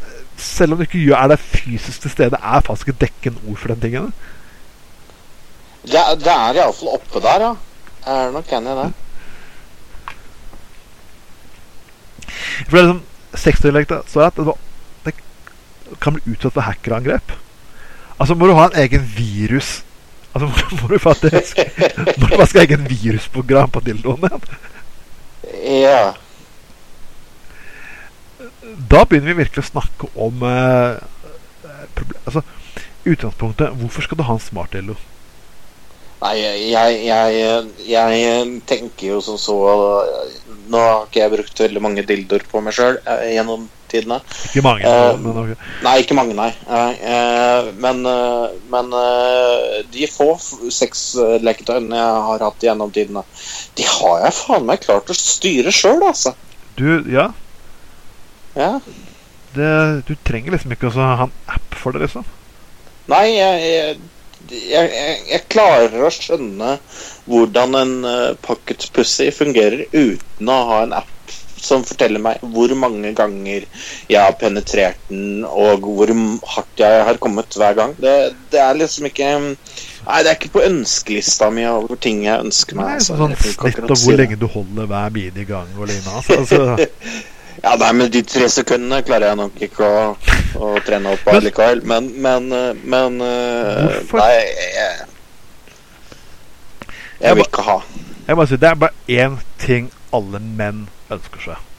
selv 0.40 0.72
om 0.72 0.80
du 0.80 0.86
ikke 0.86 1.02
gjør, 1.02 1.18
er 1.20 1.30
det 1.34 1.38
fysisk 1.42 2.06
til 2.06 2.14
stede, 2.14 2.40
er 2.40 2.64
faktisk 2.64 2.94
et 2.94 3.02
dekkende 3.04 3.44
ord 3.44 3.60
for 3.60 3.74
den 3.74 3.84
tingen. 3.84 4.08
Det, 5.84 6.00
det 6.24 6.32
er 6.32 6.58
iallfall 6.62 6.96
oppe 6.96 7.22
der, 7.22 7.44
ja. 7.44 7.52
Jeg 8.06 8.24
er 8.24 8.32
nok 8.32 8.52
enig 8.56 8.72
i 8.72 8.80
det. 8.80 8.90
For 12.64 12.72
det 12.72 12.80
er 12.80 12.88
liksom 12.88 13.02
Sexdialekta 13.34 14.00
så 14.08 14.24
at 14.24 14.36
det, 14.38 14.46
var, 14.46 14.58
det 15.04 15.14
kan 16.00 16.16
bli 16.16 16.32
utsatt 16.32 16.56
for 16.56 16.64
hackerangrep. 16.64 17.36
Altså 18.16 18.34
må 18.38 18.48
du 18.48 18.56
ha 18.56 18.70
en 18.70 18.80
egen 18.80 19.04
virus 19.16 19.82
Altså 20.34 20.48
må 20.80 20.88
du 20.90 20.98
faktisk 20.98 21.60
Må 22.18 22.26
du 22.26 22.36
faktisk 22.36 22.58
ha 22.58 22.64
egen 22.64 22.88
virusprogram 22.90 23.70
på 23.70 23.82
dildoen. 23.86 24.26
Ja. 25.62 26.12
Da 28.90 29.04
begynner 29.04 29.30
vi 29.30 29.40
virkelig 29.44 29.62
å 29.62 29.70
snakke 29.70 30.10
om 30.18 30.42
eh, 30.48 31.02
Altså, 32.24 32.42
utgangspunktet 33.06 33.76
Hvorfor 33.78 34.06
skal 34.06 34.18
du 34.18 34.24
ha 34.26 34.34
en 34.34 34.42
smartdildo? 34.42 34.96
Nei, 36.24 36.38
jeg, 36.40 37.00
jeg, 37.04 37.64
jeg 37.84 38.60
tenker 38.64 39.10
jo 39.10 39.18
som 39.22 39.36
så 39.38 39.56
Nå 40.70 40.80
har 40.80 41.06
ikke 41.06 41.20
jeg 41.22 41.32
brukt 41.34 41.60
veldig 41.64 41.82
mange 41.84 42.04
dildoer 42.08 42.44
på 42.50 42.60
meg 42.64 42.76
sjøl 42.76 42.98
gjennom 43.04 43.66
tidene. 43.94 44.18
Ikke 44.48 44.62
mange, 44.64 44.88
Eh, 44.88 45.16
men 45.20 45.38
okay. 45.42 45.56
Nei, 45.84 45.94
ikke 46.02 46.16
mange, 46.18 46.34
nei. 46.34 46.50
Nei, 46.68 46.90
eh, 47.14 47.68
men 47.84 48.00
eh, 48.10 48.56
men 48.72 48.92
eh, 48.98 49.82
de 49.94 50.08
få 50.10 50.32
sexleketøyene 50.72 52.00
jeg 52.00 52.24
har 52.28 52.46
hatt 52.48 52.66
gjennom 52.66 52.92
tidene, 52.94 53.24
de 53.78 53.86
har 53.88 54.24
jeg 54.26 54.36
faen 54.40 54.66
meg 54.66 54.82
klart 54.84 55.10
å 55.12 55.18
styre 55.18 55.74
sjøl, 55.74 56.02
altså. 56.10 56.34
Du, 56.78 57.04
ja 57.10 57.28
Ja. 58.58 58.80
det, 59.54 59.70
Du 60.08 60.14
trenger 60.26 60.56
liksom 60.56 60.74
ikke 60.74 60.90
å 60.90 60.96
ha 60.98 61.28
en 61.28 61.36
app 61.46 61.78
for 61.78 61.94
det, 61.94 62.06
liksom. 62.08 62.26
Nei, 63.10 63.26
jeg, 63.36 63.62
jeg, 63.68 63.96
jeg, 64.50 64.90
jeg, 64.92 65.16
jeg 65.30 65.46
klarer 65.52 66.04
å 66.04 66.12
skjønne 66.12 66.76
hvordan 67.30 67.80
en 67.80 67.96
uh, 68.04 68.36
pocket 68.44 68.86
pussy 68.94 69.30
fungerer 69.34 69.86
uten 69.92 70.50
å 70.52 70.60
ha 70.70 70.84
en 70.84 70.96
app 71.00 71.10
som 71.64 71.84
forteller 71.86 72.20
meg 72.20 72.42
hvor 72.52 72.72
mange 72.76 73.14
ganger 73.16 73.64
jeg 74.10 74.20
har 74.20 74.36
penetrert 74.40 75.00
den, 75.08 75.44
og 75.48 75.86
hvor 75.86 76.12
hardt 76.54 76.82
jeg 76.82 77.04
har 77.08 77.20
kommet 77.22 77.56
hver 77.56 77.76
gang. 77.78 77.94
Det, 78.00 78.14
det 78.52 78.60
er 78.60 78.80
liksom 78.80 79.10
ikke 79.10 79.34
Nei, 80.04 80.18
det 80.20 80.28
er 80.28 80.34
ikke 80.36 80.50
på 80.58 80.60
ønskelista 80.66 81.46
mi 81.48 81.62
over 81.64 81.96
ting 81.96 82.26
jeg 82.26 82.36
ønsker 82.44 82.76
meg. 82.76 82.90
Nei, 82.90 82.96
altså. 83.00 83.14
sånn 83.16 83.32
snitt 83.40 83.78
og 83.88 83.94
hvor 84.02 84.18
lenge 84.20 84.36
du 84.36 84.44
holder 84.52 84.90
hver 84.90 85.14
mine 85.14 85.40
i 85.40 85.46
gang 85.48 85.70
og 85.78 85.88
lignende. 85.88 86.18
Altså, 86.20 86.36
altså, 86.42 87.24
Ja, 87.64 87.76
nei, 87.80 87.92
men 87.96 88.10
de 88.12 88.20
tre 88.28 88.44
sekundene 88.52 89.00
klarer 89.06 89.30
jeg 89.30 89.38
nok 89.40 89.60
ikke 89.64 89.86
å, 89.88 90.00
å 90.60 90.72
trene 90.84 91.14
opp 91.16 91.28
av 91.30 91.38
Men- 91.38 91.44
likevel. 91.46 91.80
Men, 91.88 92.08
men, 92.26 92.48
eh, 92.52 92.80
men 92.84 93.20
eh, 93.24 93.78
Hvorfor? 94.04 94.20
Nei, 94.20 94.34
jeg, 94.74 95.06
jeg 97.24 97.38
vil 97.38 97.46
ikke 97.46 97.64
ha. 97.64 97.78
jeg 98.26 98.36
bare 98.36 98.50
sier, 98.50 98.60
Det 98.60 98.68
er 98.68 98.82
bare 98.82 99.16
én 99.22 99.38
ting 99.64 99.88
alle 100.12 100.42
menn 100.44 100.82
ønsker 101.14 101.40
seg. 101.46 101.70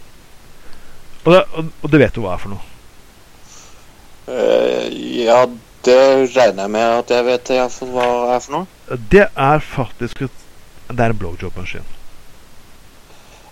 Og 1.26 1.34
det, 1.34 1.44
og, 1.54 1.70
og 1.82 1.94
det 1.94 2.02
vet 2.02 2.18
du 2.18 2.24
hva 2.26 2.34
er 2.34 2.42
for 2.42 2.56
noe. 2.56 2.72
Uh, 4.26 4.90
ja, 5.22 5.44
det 5.86 6.00
regner 6.34 6.66
jeg 6.66 6.74
med 6.74 6.86
at 7.04 7.14
jeg 7.14 7.26
vet 7.28 7.52
hva 7.94 8.08
er 8.34 8.42
for 8.42 8.56
noe. 8.56 8.98
Det 9.14 9.28
er 9.30 9.62
faktisk 9.62 10.26
Det 10.26 10.98
er 11.02 11.14
en 11.14 11.18
blowjob-maskin. 11.22 11.86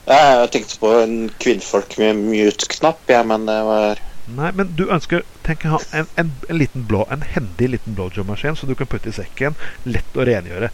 Jeg 0.08 0.50
tenkte 0.52 0.80
på 0.82 0.90
en 1.00 1.14
kvinnfolk 1.40 1.94
med 2.02 2.18
mute-knapp, 2.20 3.06
jeg, 3.08 3.28
men 3.30 3.46
det 3.48 3.60
var 3.68 4.02
Nei, 4.34 4.50
men 4.56 4.70
du 4.80 4.86
ønsker 4.88 5.26
tenk 5.44 5.66
en, 5.68 6.06
en, 6.16 6.30
en 6.48 6.56
liten 6.56 6.86
blå, 6.88 7.02
en 7.12 7.26
hendig 7.28 7.68
liten 7.74 7.96
blowjob-maskin 7.98 8.56
som 8.56 8.70
du 8.70 8.76
kan 8.80 8.88
putte 8.88 9.12
i 9.12 9.16
sekken. 9.16 9.58
Lett 9.84 10.16
å 10.16 10.24
rengjøre. 10.28 10.70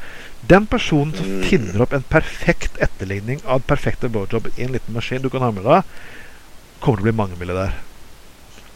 Den 0.51 0.67
personen 0.69 1.15
som 1.17 1.25
Mm. 1.25 1.41
finner 1.49 1.81
opp 1.81 1.93
en 1.97 2.05
perfekt 2.13 2.77
etterligning 2.77 3.41
av 3.45 3.63
den 3.63 3.67
perfekte 3.71 4.09
blowjob 4.13 4.51
i 4.55 4.67
en 4.67 4.75
liten 4.77 4.93
maskin 4.93 5.21
du 5.25 5.29
kan 5.33 5.41
ha 5.41 5.49
med 5.51 5.65
deg, 5.65 5.81
kommer 6.79 7.01
til 7.01 7.07
å 7.07 7.09
bli 7.09 7.15
mangemilliardær. 7.17 7.73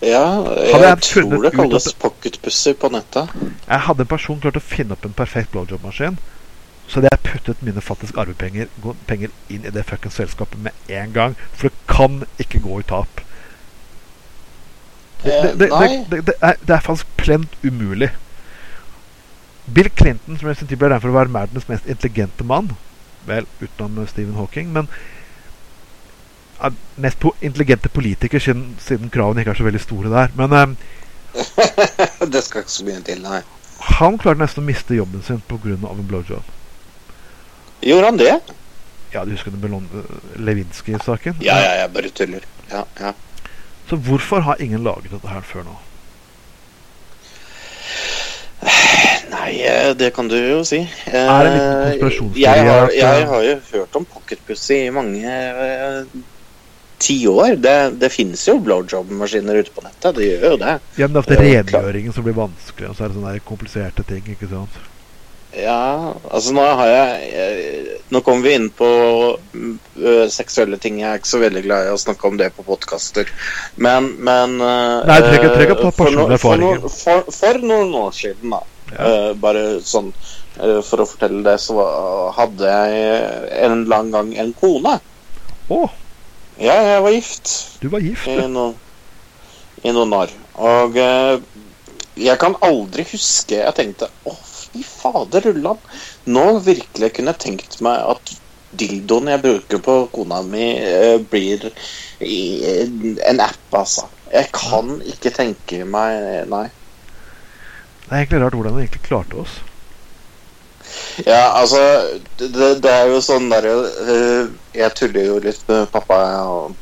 Ja, 0.03 0.23
Hadde 0.41 0.65
jeg, 0.65 0.81
jeg 0.89 1.01
tror 1.05 1.43
det 1.45 1.53
kalles 1.53 1.87
at 1.93 1.99
pocket 2.01 2.41
pussy 2.43 2.73
på 2.73 2.89
nettet. 2.91 3.29
Jeg 3.69 3.79
hadde 3.87 4.03
en 4.03 4.09
person 4.17 4.41
klart 4.41 4.57
å 4.57 4.65
finne 4.73 4.97
opp 4.97 5.05
en 5.05 5.13
perfekt 5.21 5.53
blowjob-maskin, 5.53 6.17
så 6.87 6.99
hadde 6.99 7.11
jeg 7.11 7.25
puttet 7.25 7.61
mine 7.63 7.81
faktisk 7.81 8.17
arvepenger 8.19 8.71
penger 9.07 9.31
inn 9.49 9.65
i 9.65 9.71
det 9.73 9.85
fuckings 9.87 10.17
selskapet 10.19 10.59
med 10.59 10.91
en 10.91 11.13
gang. 11.15 11.37
For 11.53 11.69
det 11.69 11.87
kan 11.89 12.23
ikke 12.41 12.61
gå 12.63 12.79
i 12.81 12.87
tap. 12.87 13.07
Det, 13.17 13.23
Eh, 15.23 15.43
det, 15.43 15.57
det, 15.57 16.05
det, 16.11 16.25
det, 16.27 16.33
er, 16.41 16.53
er 16.67 16.79
faktisk 16.79 17.07
plent 17.17 17.49
umulig. 17.63 18.09
Bill 19.73 19.89
Clinton, 19.97 20.37
som 20.37 20.49
i 20.49 20.55
sin 20.55 20.67
tid 20.67 20.77
ble 20.77 20.89
regnet 20.91 21.05
for 21.05 21.13
å 21.13 21.15
være 21.15 21.31
verdens 21.31 21.69
mest 21.69 21.85
intelligente 21.87 22.43
mann 22.43 22.73
Vel, 23.23 23.45
utenom 23.61 24.03
Stephen 24.07 24.35
Hawking, 24.35 24.73
men 24.75 24.89
mest 26.99 27.21
po 27.23 27.31
intelligente 27.39 27.87
politiker, 27.89 28.39
siden, 28.39 28.73
siden 28.83 29.11
kravene 29.11 29.43
ikke 29.43 29.53
er 29.53 29.59
så 29.61 29.67
veldig 29.67 29.79
store 29.79 30.11
der. 30.11 30.33
Men 30.35 30.51
um, 30.51 30.73
det 32.33 32.43
skal 32.43 32.65
ikke 32.65 32.75
så 32.75 32.87
mye 32.89 32.99
til, 33.07 33.23
nei. 33.23 33.39
han 33.95 34.19
klarte 34.19 34.43
nesten 34.43 34.63
å 34.63 34.67
miste 34.67 34.99
jobben 34.99 35.23
sin 35.23 35.39
pga. 35.47 35.77
en 35.79 36.07
blowjob. 36.11 36.51
Gjorde 37.83 38.05
han 38.09 38.17
det? 38.19 38.33
Ja, 39.13 39.23
du 39.25 39.31
husker 39.35 39.51
den 39.53 39.87
Lewinsky-saken? 40.41 41.35
Ja, 41.45 41.57
ja, 41.61 41.73
jeg 41.83 41.91
bare 41.93 42.09
tuller. 42.09 42.45
Ja, 42.71 42.83
ja. 42.99 43.13
Så 43.89 43.99
hvorfor 43.99 44.41
har 44.47 44.61
ingen 44.63 44.83
laget 44.83 45.11
dette 45.11 45.27
her 45.29 45.43
før 45.45 45.67
nå? 45.67 45.75
Nei, 49.33 49.57
eh, 49.67 49.91
det 49.99 50.13
kan 50.15 50.29
du 50.31 50.37
jo 50.37 50.61
si. 50.65 50.79
Er 51.11 51.43
det 51.43 51.51
litt 51.53 52.03
Eh, 52.13 52.39
Jeg 52.41 52.65
har, 52.67 52.89
jeg 52.95 53.21
eh, 53.21 53.27
har 53.29 53.43
jo 53.43 53.55
hørt 53.73 53.95
om 53.99 54.05
pocketpussy 54.05 54.77
i 54.87 54.93
mange 54.93 55.33
tiår. 57.03 57.57
Det, 57.59 57.75
det 57.99 58.09
finnes 58.13 58.45
jo 58.47 58.55
blowjob-maskiner 58.63 59.59
ute 59.59 59.73
på 59.75 59.83
nettet. 59.83 60.15
Det 60.15 60.29
gjør 60.29 60.45
jo 60.53 60.57
det. 60.63 60.77
Ja, 60.97 61.07
men 61.09 61.13
det 61.13 61.19
er 61.19 61.25
ofte 61.25 61.39
redegjøringen 61.41 62.15
som 62.15 62.25
blir 62.27 62.37
vanskelig, 62.39 62.89
og 62.89 62.95
så 62.97 63.03
er 63.05 63.11
det 63.11 63.19
sånne 63.19 63.35
kompliserte 63.47 64.05
ting. 64.07 64.23
ikke 64.35 64.49
sant? 64.51 64.79
Ja, 65.53 66.13
altså 66.33 66.53
nå 66.55 66.63
har 66.65 66.87
jeg 66.89 67.97
Nå 68.13 68.21
kommer 68.25 68.41
vi 68.47 68.53
inn 68.57 68.67
på 68.73 68.87
ø, 69.37 70.13
seksuelle 70.29 70.77
ting. 70.81 70.99
Jeg 71.01 71.09
er 71.11 71.19
ikke 71.21 71.29
så 71.31 71.39
veldig 71.41 71.61
glad 71.65 71.87
i 71.87 71.91
å 71.93 71.97
snakke 72.01 72.27
om 72.29 72.37
det 72.37 72.51
på 72.55 72.65
podkaster. 72.67 73.29
Men, 73.81 74.11
men 74.21 74.53
eh, 74.61 74.99
Nei, 75.09 75.17
trenger- 75.25 75.53
trenger 75.55 75.73
ikke 75.73 75.87
ta 75.87 75.91
for 75.97 76.13
no- 76.13 76.37
for, 76.41 76.61
no- 76.61 76.91
for, 76.93 77.23
for 77.33 77.61
noen 77.65 77.93
år 78.03 78.13
siden, 78.17 78.53
da, 78.53 78.61
Ja. 78.93 79.07
Uh, 79.09 79.29
bare 79.41 79.63
sånn 79.81 80.11
for 80.85 81.01
å 81.01 81.07
fortelle 81.09 81.39
det, 81.41 81.55
så 81.63 81.73
hadde 82.37 82.69
jeg 82.69 83.53
en 83.65 83.85
lang 83.89 84.11
gang 84.13 84.29
en 84.37 84.51
kone. 84.53 84.99
Å, 85.73 85.79
Ja, 86.61 86.75
jeg 86.91 87.01
var 87.01 87.15
gift 87.15 87.53
du 87.81 87.87
var 87.89 88.03
gift, 88.05 88.27
i 88.29 88.45
noen, 88.45 88.75
i 89.81 89.89
noen 89.95 90.13
år. 90.13 90.29
Og 90.61 90.99
jeg 92.13 92.37
kan 92.37 92.53
aldri 92.61 93.01
huske 93.09 93.57
Jeg 93.63 93.73
tenkte 93.73 94.05
åh, 94.29 94.37
fy 94.37 94.52
fader 94.81 95.45
rullan. 95.45 95.81
Nå 96.25 96.45
virkelig 96.65 97.11
kunne 97.13 97.35
jeg 97.35 97.43
tenkt 97.45 97.77
meg 97.85 98.01
at 98.15 98.33
dildoen 98.73 99.29
jeg 99.29 99.43
bruker 99.43 99.81
på 99.85 99.97
kona 100.15 100.41
mi, 100.47 100.71
eh, 100.81 101.19
blir 101.29 101.67
i, 102.19 102.39
en 103.29 103.43
app, 103.43 103.67
altså. 103.83 104.07
Jeg 104.33 104.49
kan 104.55 104.95
ikke 105.05 105.29
tenke 105.35 105.83
meg 105.85 106.47
Nei. 106.49 106.65
Det 108.03 108.09
er 108.09 108.23
egentlig 108.23 108.41
rart 108.41 108.57
hvordan 108.57 108.73
han 108.73 108.81
egentlig 108.81 109.05
klarte 109.05 109.37
oss. 109.43 109.59
Ja, 111.25 111.53
altså 111.59 111.79
Det, 112.37 112.81
det 112.83 112.91
er 112.91 113.07
jo 113.07 113.21
sånn 113.23 113.45
derre 113.49 113.71
uh, 113.71 114.49
Jeg 114.75 114.95
tuller 114.97 115.29
jo 115.29 115.37
litt 115.41 115.61
med 115.69 115.87
pappa. 115.93 116.17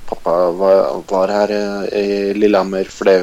Pappa 0.10 0.36
var, 0.58 1.04
var 1.12 1.34
her 1.36 1.54
uh, 1.54 1.86
i 1.92 2.34
Lillehammer 2.38 2.90
fordi 2.92 3.20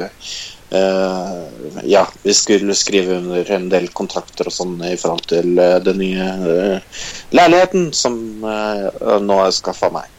øh, 0.75 1.81
Ja, 1.89 2.03
vi 2.23 2.33
skulle 2.33 2.75
skrive 2.75 3.17
under 3.17 3.51
en 3.55 3.69
del 3.71 3.87
kontrakter 3.95 4.49
og 4.49 4.53
sånn 4.53 4.77
i 4.85 4.97
forhold 4.99 5.25
til 5.31 5.57
uh, 5.57 5.77
den 5.83 6.01
nye 6.01 6.29
uh, 6.43 7.01
leiligheten 7.33 7.91
som 7.95 8.17
nå 8.43 9.37
er 9.45 9.55
skaffa 9.55 9.89
meg. 9.93 10.09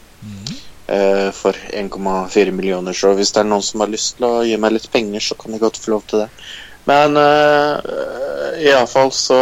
øh, 0.90 1.32
for 1.32 1.52
1,4 1.52 2.50
millioner. 2.50 2.92
Så 2.92 3.12
hvis 3.14 3.32
det 3.32 3.44
er 3.44 3.50
noen 3.50 3.62
som 3.62 3.84
har 3.84 3.92
lyst 3.92 4.18
til 4.18 4.26
å 4.26 4.42
gi 4.46 4.56
meg 4.60 4.74
litt 4.76 4.90
penger, 4.92 5.22
så 5.22 5.38
kan 5.38 5.54
jeg 5.54 5.62
godt 5.62 5.80
få 5.80 5.94
lov 5.94 6.04
til 6.10 6.24
det. 6.24 6.28
Men 6.88 7.16
uh, 7.20 7.76
iallfall 8.64 9.10
så 9.12 9.36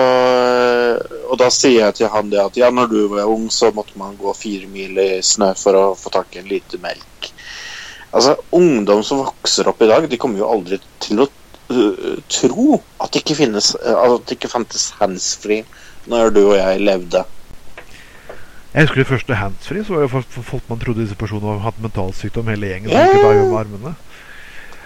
Og 1.31 1.37
da 1.39 1.47
sier 1.55 1.85
jeg 1.85 1.95
til 1.95 2.11
han 2.11 2.33
det 2.33 2.41
at 2.43 2.57
ja, 2.59 2.67
når 2.75 2.89
du 2.91 2.99
var 3.13 3.31
ung, 3.31 3.47
så 3.53 3.71
måtte 3.73 3.95
man 4.01 4.17
gå 4.19 4.33
fire 4.35 4.67
mil 4.67 4.99
i 4.99 5.23
snø 5.23 5.53
for 5.57 5.79
å 5.79 5.85
få 5.97 6.11
tak 6.13 6.35
i 6.35 6.43
en 6.43 6.51
liter 6.51 6.83
melk. 6.83 7.07
Altså, 8.13 8.37
Ungdom 8.57 9.03
som 9.05 9.23
vokser 9.23 9.69
opp 9.69 9.83
i 9.85 9.91
dag, 9.91 10.07
de 10.09 10.21
kommer 10.21 10.41
jo 10.41 10.49
aldri 10.49 10.79
til 11.05 11.25
å 11.25 11.27
øh, 11.29 12.21
tro 12.33 12.79
at 13.03 13.13
det 13.13 13.25
ikke 13.25 13.37
finnes 13.43 13.75
øh, 13.77 13.99
At 14.01 14.25
det 14.29 14.39
ikke 14.39 14.53
fantes 14.53 14.91
handsfree 15.01 15.67
når 16.09 16.33
du 16.33 16.41
og 16.47 16.57
jeg 16.57 16.81
levde. 16.81 17.25
Jeg 18.73 18.87
husker 18.87 19.03
det 19.03 19.11
første 19.11 19.37
handsfree, 19.37 19.85
så 19.85 19.97
var 19.97 20.07
det 20.07 20.45
folk 20.45 20.71
man 20.71 20.81
trodde 20.81 21.03
disse 21.03 21.17
personene 21.19 21.51
hadde 21.51 21.67
hatt 21.67 21.81
mentalsykdom 21.85 22.49
hele 22.49 22.71
gjengen. 22.71 22.93
Yeah. 22.93 23.11
ikke 23.13 23.25
bare 23.27 23.43
med 23.43 23.59
armene. 23.61 23.95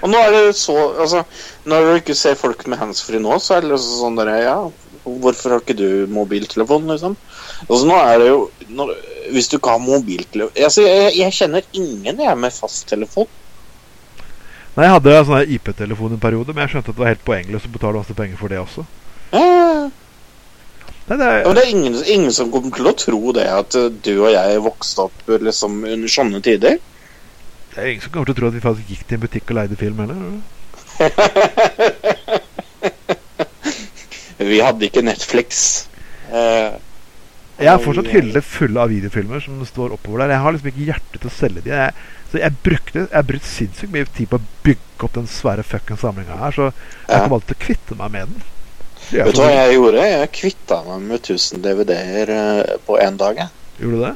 Og 0.03 0.11
nå 0.11 0.19
er 0.19 0.35
det 0.35 0.57
så 0.59 0.75
Altså, 0.99 1.23
når 1.69 1.87
du 1.87 1.93
ikke 2.01 2.17
ser 2.19 2.39
folk 2.39 2.67
med 2.67 2.81
handsfree 2.81 3.23
nå, 3.23 3.37
så 3.39 3.57
er 3.57 3.63
det 3.63 3.71
liksom 3.71 4.01
sånn 4.01 4.19
derre 4.19 4.39
Ja, 4.43 4.57
hvorfor 5.05 5.55
har 5.55 5.63
ikke 5.63 5.79
du 5.79 6.11
mobiltelefon, 6.11 6.91
liksom? 6.91 7.17
Altså, 7.69 7.85
nå 7.87 7.97
er 7.97 8.19
det 8.19 8.29
jo 8.29 8.41
når, 8.75 8.91
Hvis 9.33 9.49
du 9.49 9.57
ikke 9.57 9.71
har 9.71 9.83
mobiltelefon 9.83 10.65
altså, 10.67 10.83
jeg, 10.83 11.13
jeg 11.21 11.37
kjenner 11.37 11.67
ingen 11.73 12.21
jeg 12.25 12.39
med 12.39 12.55
fasttelefon. 12.57 13.29
Nei, 14.73 14.87
Jeg 14.87 14.95
hadde 14.97 15.25
sånn 15.29 15.53
IP-telefon 15.57 16.17
en 16.17 16.23
periode, 16.23 16.55
men 16.55 16.65
jeg 16.65 16.75
skjønte 16.75 16.91
at 16.93 16.97
det 16.97 17.05
var 17.05 17.13
helt 17.13 17.27
poengløst 17.27 17.69
å 17.69 17.75
betale 17.75 18.01
masse 18.01 18.17
penger 18.17 18.41
for 18.41 18.53
det 18.53 18.61
også. 18.63 18.87
Ja, 19.33 19.91
Nei, 21.09 21.17
det 21.19 21.27
Ja, 21.27 21.33
er, 21.35 21.45
men 21.45 21.57
det 21.59 21.63
er 21.65 21.71
ingen, 21.75 21.97
ingen 22.15 22.33
som 22.33 22.51
kommer 22.53 22.73
til 22.77 22.87
å 22.89 22.95
tro 22.97 23.33
det 23.37 23.45
at 23.51 23.75
uh, 23.77 23.91
du 23.91 24.13
og 24.15 24.31
jeg 24.33 24.63
vokste 24.65 25.09
opp 25.09 25.33
liksom 25.49 25.83
under 25.85 26.09
sånne 26.15 26.41
tider. 26.45 26.79
det 27.75 27.79
er 27.83 27.91
ingen 27.91 28.05
som 28.05 28.13
kommer 28.15 28.31
til 28.31 28.37
å 28.37 28.39
tro 28.39 28.49
at 28.53 28.57
vi 28.57 28.63
faktisk 28.65 28.89
gikk 28.95 29.05
til 29.09 29.19
en 29.19 29.25
butikk 29.27 29.51
og 29.51 29.59
leide 29.59 29.77
film 29.81 29.99
heller. 30.05 30.19
Vi 34.43 34.59
hadde 34.59 34.89
ikke 34.89 35.03
Netflix. 35.07 35.87
Eh, 36.33 36.73
Jeg 37.63 37.71
har 37.73 37.83
fortsatt 37.85 38.11
hyller 38.13 38.45
fulle 38.45 38.81
av 38.83 38.91
videofilmer 38.93 39.41
som 39.45 39.61
står 39.67 39.95
oppover 39.97 40.25
der. 40.25 40.35
Jeg 40.35 40.43
har 40.45 40.55
liksom 40.57 40.71
ikke 40.73 40.87
hjerte 40.89 41.19
til 41.23 41.31
å 41.31 41.35
selge 41.35 41.63
de. 41.65 41.71
Jeg, 41.71 41.95
så 42.33 42.41
jeg 42.41 42.57
brukte 42.65 42.99
Jeg 43.05 43.13
har 43.17 43.29
brukt 43.29 43.47
sinnssykt 43.49 43.93
mye 43.93 44.09
tid 44.17 44.31
på 44.33 44.39
å 44.41 44.47
bygge 44.67 45.07
opp 45.07 45.15
den 45.19 45.29
svære 45.31 45.65
fuckings 45.67 46.01
samlinga 46.05 46.39
her, 46.41 46.53
så 46.57 46.69
jeg 46.71 46.75
Ja. 47.09 47.21
kommer 47.23 47.39
alltid 47.39 47.53
til 47.53 47.59
å 47.59 47.65
kvitte 47.67 47.99
meg 47.99 48.11
med 48.17 48.29
den. 48.33 48.43
Vet 49.13 49.35
du 49.35 49.41
hva 49.43 49.51
jeg 49.51 49.75
gjorde? 49.77 50.05
Jeg 50.09 50.33
kvitta 50.39 50.79
meg 50.87 51.01
med 51.11 51.19
1000 51.21 51.63
DVD-er 51.65 52.31
uh, 52.33 52.77
på 52.87 52.99
én 53.03 53.17
dag. 53.21 53.37
Jeg. 53.37 53.49
Gjorde 53.83 53.97
du 53.99 54.05
det? 54.07 54.15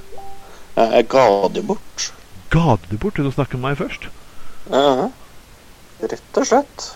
Eh, 0.76 0.90
Jeg 0.96 1.08
ga 1.08 1.26
det 1.48 1.64
bort. 1.66 2.06
Ga 2.50 2.76
du 2.76 2.86
det 2.90 3.00
bort 3.02 3.14
Du 3.18 3.26
å 3.26 3.32
snakke 3.34 3.58
med 3.58 3.72
meg 3.74 3.78
først? 3.80 4.06
Ja. 4.70 5.10
Rett 6.00 6.38
og 6.40 6.46
slett. 6.46 6.86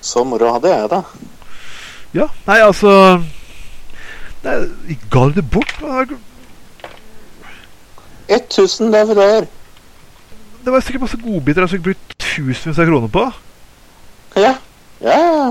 Så 0.00 0.24
moro 0.24 0.50
hadde 0.56 0.68
jeg, 0.72 0.88
da. 0.90 1.02
Ja. 2.14 2.28
Nei, 2.46 2.58
altså 2.62 2.90
nei, 4.44 4.98
Ga 5.10 5.24
du 5.28 5.34
det 5.40 5.46
bort? 5.50 5.74
Hva- 5.80 6.18
1000 8.28 8.92
DVD-er. 8.92 9.46
Det 10.64 10.72
var 10.72 10.80
sikkert 10.80 11.02
masse 11.04 11.18
godbiter 11.20 11.60
jeg 11.66 11.68
skulle 11.74 11.90
brukt 11.90 12.14
tusenvis 12.24 12.78
av 12.80 12.86
kroner 12.88 13.10
på. 13.12 13.24
Ja. 14.40 14.54
Ja, 15.04 15.18
ja. 15.18 15.48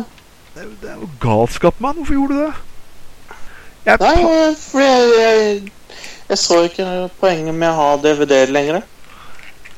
Det, 0.56 0.66
det 0.82 0.90
er 0.90 0.96
jo 1.02 1.10
galskap, 1.22 1.78
mann. 1.82 1.96
Hvorfor 2.00 2.14
gjorde 2.18 2.34
du 2.34 2.42
det? 2.48 2.54
Jeg, 3.86 4.00
Nei, 4.00 4.16
eh, 4.24 4.56
for 4.58 4.80
jeg, 4.80 5.12
jeg, 5.20 5.72
jeg 6.32 6.38
så 6.40 6.62
ikke 6.66 6.88
poenget 7.20 7.54
med 7.56 7.70
å 7.70 7.78
ha 7.78 7.88
DVD-er 8.02 8.54
lenger. 8.56 8.82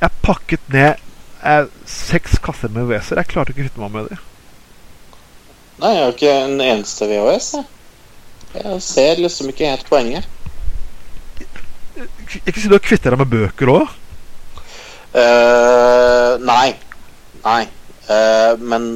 jeg 0.01 0.11
pakket 0.23 0.67
ned 0.71 1.01
jeg, 1.45 1.67
seks 1.89 2.37
kasser 2.41 2.71
med 2.73 2.87
VS-er. 2.89 3.19
Jeg 3.21 3.31
klarte 3.33 3.51
ikke 3.53 3.65
å 3.65 3.67
kvitte 3.67 3.81
meg 3.83 3.91
med 3.97 4.07
dem. 4.13 4.23
Nei, 5.83 5.91
jeg 5.97 6.03
har 6.05 6.13
ikke 6.15 6.35
en 6.45 6.61
eneste 6.63 7.07
VHS. 7.11 7.49
Jeg, 7.59 7.65
jeg 8.63 8.81
ser 8.81 9.21
liksom 9.21 9.49
ikke 9.51 9.69
helt 9.69 9.89
poenget. 9.89 10.25
Ikke 12.45 12.59
si 12.59 12.67
du 12.67 12.75
har 12.75 12.83
kvittet 12.83 13.11
deg 13.13 13.19
med 13.21 13.31
bøker 13.31 13.71
òg? 13.71 13.93
Uh, 15.15 16.35
nei. 16.43 16.73
Nei. 17.45 17.61
Uh, 18.05 18.53
men 18.61 18.89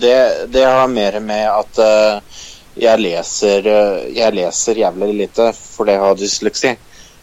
det, 0.00 0.14
det 0.50 0.64
har 0.66 0.88
mer 0.90 1.20
med 1.22 1.44
at 1.50 1.80
uh, 1.84 2.40
jeg 2.80 2.98
leser 3.02 3.66
eh, 3.66 4.06
Jeg 4.14 4.32
leser 4.34 4.78
jævlig 4.78 5.10
lite 5.18 5.50
fordi 5.52 5.92
jeg 5.96 6.00
har 6.00 6.14
dysleksi. 6.16 6.70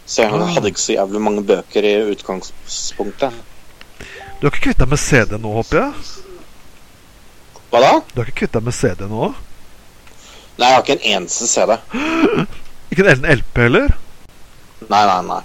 Så 0.06 0.22
jeg 0.22 0.32
Ah. 0.32 0.46
hadde 0.54 0.68
ikke 0.70 0.80
så 0.80 0.92
jævlig 0.92 1.20
mange 1.20 1.42
bøker 1.44 1.84
i 1.84 1.94
utgangspunktet. 2.12 3.32
Du 4.38 4.46
har 4.46 4.52
ikke 4.52 4.68
kvittet 4.68 4.84
deg 4.84 4.88
med 4.92 5.00
CD 5.02 5.34
nå, 5.40 5.50
håper 5.56 5.80
jeg? 5.80 5.92
Hva 7.72 7.80
da? 7.82 7.90
Du 8.12 8.20
har 8.20 8.28
ikke 8.30 8.44
kvittet 8.44 8.60
deg 8.60 8.68
med 8.68 8.76
CD 8.76 9.08
nå? 9.10 9.32
Nei, 10.58 10.66
jeg 10.66 10.74
har 10.74 10.82
ikke 10.82 10.96
en 10.98 11.16
eneste 11.16 11.46
CD. 11.46 11.76
Ikke 12.90 13.04
en 13.12 13.26
LP 13.28 13.58
heller? 13.62 13.92
Nei, 14.88 15.02
nei, 15.06 15.20
nei. 15.28 15.40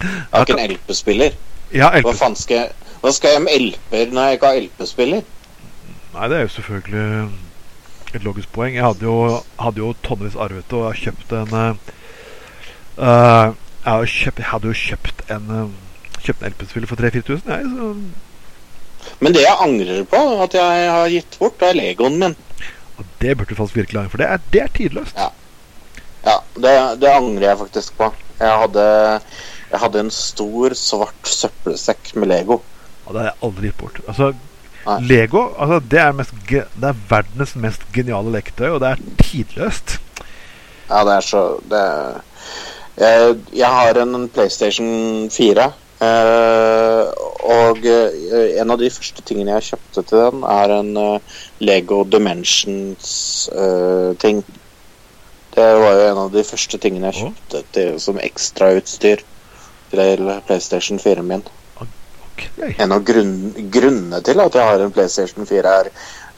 Jeg 0.00 0.10
har 0.32 0.44
ikke 0.44 0.56
en 0.58 0.70
LP-spiller. 0.74 1.36
Ja, 1.72 1.88
Hva 1.88 2.02
LP. 2.02 2.18
faen 2.18 2.36
skal 2.36 2.56
jeg 2.58 2.72
Hva 3.00 3.12
skal 3.14 3.34
jeg 3.34 3.42
med 3.44 3.56
LP-er 3.60 4.12
når 4.12 4.26
jeg 4.28 4.38
ikke 4.38 4.50
har 4.50 4.60
LP-spiller? 4.60 5.22
Nei, 6.14 6.28
det 6.30 6.36
er 6.36 6.44
jo 6.44 6.52
selvfølgelig 6.54 7.06
et 8.14 8.24
logisk 8.24 8.52
poeng. 8.54 8.76
Jeg 8.76 8.84
hadde 8.84 9.06
jo, 9.08 9.16
hadde 9.60 9.82
jo 9.82 9.94
tonnevis 10.06 10.36
arvet 10.38 10.72
og 10.76 10.84
jeg 10.84 10.90
har 10.90 11.00
kjøpt 11.04 11.34
en 11.40 11.56
eh, 11.60 11.96
eh, 12.98 13.48
jeg, 13.84 13.92
hadde 13.92 14.12
kjøpt, 14.14 14.38
jeg 14.38 14.50
hadde 14.52 14.70
jo 14.70 14.78
kjøpt 14.84 15.24
en 15.34 15.50
uh, 15.50 15.64
Kjøpt 16.24 16.40
en 16.40 16.54
LP-spiller 16.54 16.88
for 16.88 16.96
3000-4000, 16.96 17.50
jeg. 17.52 17.72
Så, 17.74 19.10
Men 19.20 19.34
det 19.34 19.42
jeg 19.44 19.60
angrer 19.60 20.06
på 20.08 20.20
at 20.40 20.54
jeg 20.56 20.86
har 20.90 21.10
gitt 21.12 21.36
bort, 21.40 21.60
er 21.60 21.76
Legoen 21.76 22.16
min. 22.22 22.36
Og 22.98 23.08
det 23.20 23.36
burde 23.36 23.50
du 23.50 23.58
faktisk 23.58 23.76
virkelig 23.76 24.00
angre 24.00 24.12
for. 24.12 24.22
Det 24.22 24.28
er, 24.28 24.44
det 24.52 24.62
er 24.62 24.76
tidløst. 24.76 25.18
Ja. 25.18 25.30
Ja, 26.24 26.38
det, 26.56 26.72
det 27.02 27.10
angrer 27.10 27.50
jeg 27.50 27.60
faktisk 27.60 27.96
på. 27.98 28.08
Jeg 28.40 28.60
hadde, 28.62 28.84
jeg 29.70 29.80
hadde 29.82 30.00
en 30.00 30.10
stor, 30.14 30.74
svart 30.78 31.28
søppelsekk 31.28 32.14
med 32.16 32.30
Lego. 32.32 32.60
Og 33.04 33.12
det 33.12 33.20
har 33.20 33.30
jeg 33.30 33.40
aldri 33.48 33.68
gitt 33.68 33.80
bort. 33.82 34.00
Altså, 34.08 34.30
Nei. 34.84 34.98
Lego 35.08 35.42
altså, 35.60 35.80
det, 35.90 36.00
er 36.00 36.16
mest, 36.16 36.32
det 36.48 36.88
er 36.88 37.02
verdens 37.10 37.54
mest 37.60 37.84
geniale 37.92 38.32
leketøy, 38.32 38.70
og 38.74 38.80
det 38.84 38.94
er 38.94 39.04
tidløst. 39.20 39.98
Ja, 40.88 41.04
det 41.04 41.18
er 41.18 41.24
så 41.24 41.44
det 41.72 41.84
jeg, 42.94 43.38
jeg 43.56 43.70
har 43.74 43.98
en 43.98 44.28
PlayStation 44.30 45.30
4. 45.32 45.70
eh, 46.02 47.04
og 47.44 47.84
eh, 47.86 48.58
en 48.60 48.70
av 48.74 48.78
de 48.80 48.90
første 48.90 49.22
tingene 49.26 49.52
jeg 49.58 49.68
kjøpte 49.70 50.02
til 50.08 50.18
den, 50.18 50.42
er 50.48 50.68
en 50.78 50.96
eh, 51.00 51.20
Lego 51.60 52.04
Dimensions-ting. 52.08 54.38
det 55.54 55.68
var 55.84 55.92
jo 55.94 56.02
en 56.10 56.22
av 56.24 56.30
de 56.34 56.42
første 56.44 56.78
tingene 56.82 57.06
jeg 57.12 57.20
kjøpte 57.22 57.58
til, 57.76 57.90
som 58.02 58.16
ekstrautstyr 58.18 59.18
til 59.94 60.20
PlayStation 60.46 60.98
4 60.98 61.22
min. 61.22 61.44
Okay. 62.34 62.74
En 62.82 62.92
av 62.92 63.04
grunn, 63.06 63.54
grunnene 63.70 64.18
til 64.26 64.40
at 64.42 64.54
jeg 64.58 64.66
har 64.66 64.80
en 64.82 64.94
PlayStation 64.94 65.46
4, 65.46 65.74
er 65.80 65.86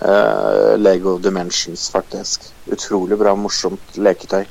uh, 0.02 0.76
Lego 0.76 1.18
Dimensions, 1.22 1.90
faktisk. 1.94 2.40
Utrolig 2.68 3.16
bra, 3.16 3.32
morsomt 3.38 3.96
leketøy. 3.96 4.44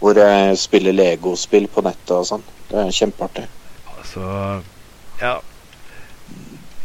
Hvor 0.00 0.18
jeg 0.18 0.58
spiller 0.58 0.92
Lego-spill 0.92 1.68
på 1.72 1.84
nettet 1.86 2.12
og 2.16 2.26
sånn. 2.28 2.44
Det 2.70 2.80
er 2.80 2.94
kjempeartig. 2.94 3.48
Altså 3.96 4.24
Ja. 5.20 5.38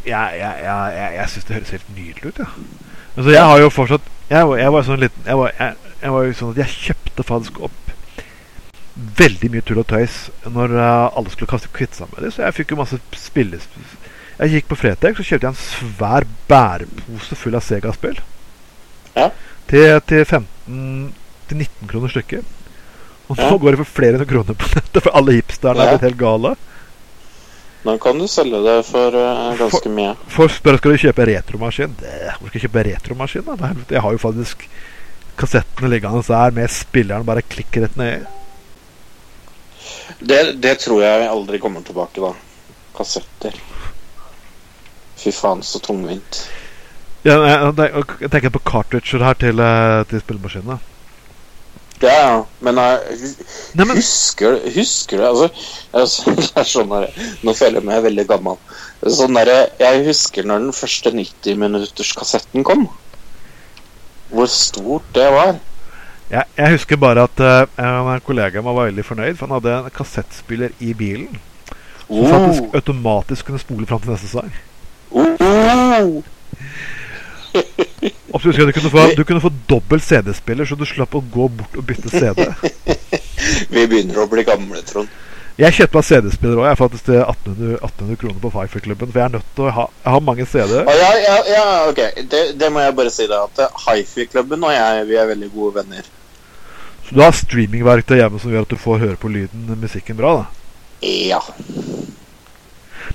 Jeg, 0.06 0.38
jeg, 0.40 0.54
jeg, 0.64 0.92
jeg, 0.96 1.14
jeg 1.18 1.28
syns 1.28 1.44
det 1.44 1.54
høres 1.54 1.74
helt 1.74 1.90
nydelig 1.96 2.30
ut, 2.30 2.38
ja. 2.38 2.46
Altså, 3.16 3.30
jeg 3.30 3.42
har 3.44 3.58
jo 3.60 3.68
fortsatt 3.68 4.06
Jeg 4.30 4.46
var, 4.48 4.56
jeg 4.56 4.72
var 4.72 4.84
sånn 4.86 5.02
liten 5.02 5.26
jeg 5.26 5.36
var, 5.36 5.50
jeg, 5.58 5.90
jeg 6.00 6.12
var 6.14 6.24
jo 6.24 6.36
sånn 6.38 6.52
at 6.54 6.60
jeg 6.62 6.76
kjøpte 6.86 7.26
faktisk 7.28 7.58
opp 7.66 7.90
veldig 9.20 9.50
mye 9.52 9.64
tull 9.64 9.80
og 9.82 9.88
tøys 9.90 10.16
når 10.44 10.74
uh, 10.76 11.16
alle 11.16 11.32
skulle 11.32 11.50
kaste 11.50 11.70
kvitte 11.72 11.96
seg 11.96 12.10
med 12.12 12.24
det. 12.24 12.32
Så 12.34 12.44
jeg 12.44 12.56
fikk 12.58 12.74
jo 12.74 12.80
masse 12.80 13.00
spilles... 13.16 13.68
Jeg 14.40 14.54
gikk 14.54 14.70
på 14.70 14.76
Fretex 14.80 15.18
så 15.18 15.24
kjøpte 15.28 15.46
jeg 15.46 15.52
en 15.52 15.60
svær 15.60 16.24
bærepose 16.48 17.36
full 17.36 17.56
av 17.58 17.64
Sega-spill. 17.64 18.16
Ja. 19.12 19.26
Til, 19.68 19.98
til 20.08 20.22
15 20.24 21.10
Til 21.50 21.58
19 21.58 21.90
kroner 21.90 22.12
stykket. 22.12 22.46
Og 23.30 23.38
nå 23.38 23.46
Ja. 23.46 23.56
går 23.62 23.70
det 23.76 23.78
for 23.84 23.92
flere 24.00 24.18
hundre 24.18 24.26
kroner 24.26 24.56
på 24.58 24.68
nettet, 24.74 25.02
for 25.04 25.14
alle 25.14 25.36
hipsterne 25.38 25.76
Ja. 25.78 25.84
er 25.86 25.98
blitt 25.98 26.08
helt 26.10 26.18
gale. 26.18 26.56
Nå 27.84 27.94
kan 28.02 28.18
du 28.18 28.26
selge 28.28 28.58
det 28.60 28.84
for 28.84 29.14
uh, 29.16 29.56
ganske 29.56 29.88
mye. 29.88 30.16
Folk 30.28 30.52
spør 30.52 30.76
skal 30.76 30.92
du 30.92 30.98
kjøpe 31.00 31.26
retromaskin. 31.30 31.94
Hvor 31.96 32.50
skal 32.50 32.58
jeg 32.58 32.64
kjøpe 32.66 32.82
retromaskin? 32.90 33.46
da? 33.46 33.70
Jeg 33.88 34.02
har 34.04 34.12
jo 34.12 34.18
faktisk 34.20 34.66
kassettene 35.40 35.88
liggende 35.88 36.20
der 36.26 36.50
med 36.52 36.68
spilleren 36.68 37.24
bare 37.24 37.40
klikker 37.46 37.86
rett 37.86 37.96
ned. 37.96 38.26
Det, 40.20 40.60
det 40.60 40.74
tror 40.82 41.00
jeg 41.00 41.28
aldri 41.30 41.58
kommer 41.62 41.80
tilbake, 41.86 42.20
da. 42.20 42.34
Kassetter. 42.98 43.54
Fy 45.16 45.32
faen, 45.32 45.62
så 45.64 45.80
tungvint. 45.80 46.42
Ja, 47.24 47.38
jeg, 47.46 47.72
jeg, 47.78 48.04
jeg 48.20 48.30
tenker 48.32 48.52
på 48.54 48.62
cartridger 48.64 49.24
her 49.24 49.34
til, 49.40 49.60
eh, 49.60 50.04
til 50.10 50.20
spillemaskinene. 50.20 50.78
Ja, 52.00 52.12
ja, 52.16 52.36
men 52.64 52.78
jeg 52.80 53.18
Nei, 53.76 53.84
men 53.84 53.98
husker, 53.98 54.56
husker 54.72 55.20
du 55.20 55.24
altså, 55.28 55.48
altså, 55.92 56.32
Det 56.38 56.46
er 56.62 56.68
sånn 56.68 56.94
her, 56.94 57.10
Nå 57.44 57.52
føler 57.56 57.80
jeg 57.80 57.88
meg 57.90 58.04
veldig 58.06 58.24
gammel. 58.30 58.56
Sånn 59.04 59.36
der, 59.36 59.50
jeg 59.80 60.06
husker 60.06 60.48
når 60.48 60.64
den 60.64 60.76
første 60.76 61.12
90-minutterskassetten 61.16 62.64
kom. 62.64 62.86
Hvor 64.30 64.48
stort 64.52 65.12
det 65.16 65.28
var. 65.34 65.58
jeg, 66.30 66.44
jeg 66.56 66.76
husker 66.76 67.00
bare 67.00 67.26
at 67.28 67.44
uh, 67.44 67.84
en 67.84 68.24
kollega 68.24 68.62
var 68.64 68.78
veldig 68.84 69.04
fornøyd, 69.04 69.36
for 69.36 69.48
han 69.48 69.56
hadde 69.58 69.76
en 69.76 69.96
kassettspiller 69.96 70.76
i 70.80 70.92
bilen. 70.96 71.40
Som 72.06 72.24
Oh, 72.24 72.26
faktisk 72.26 72.74
automatisk 72.74 73.46
kunne 73.46 73.60
spole 73.62 73.86
fram 73.86 74.00
til 74.02 74.10
neste 74.10 74.28
sang. 74.32 74.52
oh. 75.14 76.22
Jeg 78.30 78.66
Du 78.66 78.72
kunne 78.72 78.90
få, 78.90 79.06
du 79.16 79.24
kunne 79.24 79.40
få 79.42 79.50
dobbelt 79.68 80.04
CD-spiller, 80.04 80.64
så 80.64 80.76
du 80.78 80.84
slapp 80.86 81.14
å 81.18 81.22
gå 81.32 81.48
bort 81.48 81.74
og 81.76 81.86
bytte 81.86 82.12
CD. 82.12 82.46
Vi 83.74 83.86
begynner 83.90 84.22
å 84.22 84.28
bli 84.30 84.44
gamle, 84.46 84.82
Trond. 84.86 85.10
Jeg 85.60 85.74
kjøpte 85.76 85.98
meg 85.98 86.06
CD-spiller 86.08 86.60
òg, 86.62 86.68
faktisk 86.78 87.08
til 87.10 87.18
1800, 87.20 87.80
1800 87.82 88.20
kroner 88.22 88.38
på 88.40 88.52
Fifer-klubben. 88.54 89.10
For 89.10 89.20
jeg 89.20 89.26
er 89.26 89.34
nødt 89.34 89.50
til 89.56 89.66
å 89.66 89.74
ha 89.76 89.84
Jeg 89.90 90.14
har 90.14 90.22
mange 90.24 90.46
CD-er. 90.48 90.86
Ah, 90.88 90.96
ja, 90.96 91.10
ja, 91.24 91.34
ja, 91.50 91.66
ok. 91.90 92.00
Det, 92.32 92.40
det 92.60 92.70
må 92.72 92.84
jeg 92.84 92.96
bare 92.96 93.12
si, 93.12 93.26
da. 93.28 93.42
At 93.44 93.82
Hifi-klubben 93.84 94.64
og 94.64 94.72
jeg 94.72 95.04
vi 95.10 95.18
er 95.20 95.28
veldig 95.34 95.50
gode 95.52 95.82
venner. 95.82 96.08
Så 97.08 97.18
du 97.18 97.20
har 97.24 97.36
streamingverktøy 97.36 98.20
hjemme 98.22 98.40
som 98.40 98.54
gjør 98.54 98.64
at 98.68 98.72
du 98.72 98.80
får 98.80 99.02
høre 99.04 99.20
på 99.20 99.32
lyden 99.34 99.68
musikken 99.82 100.16
bra. 100.16 100.32
da 100.38 101.10
Ja. 101.10 101.42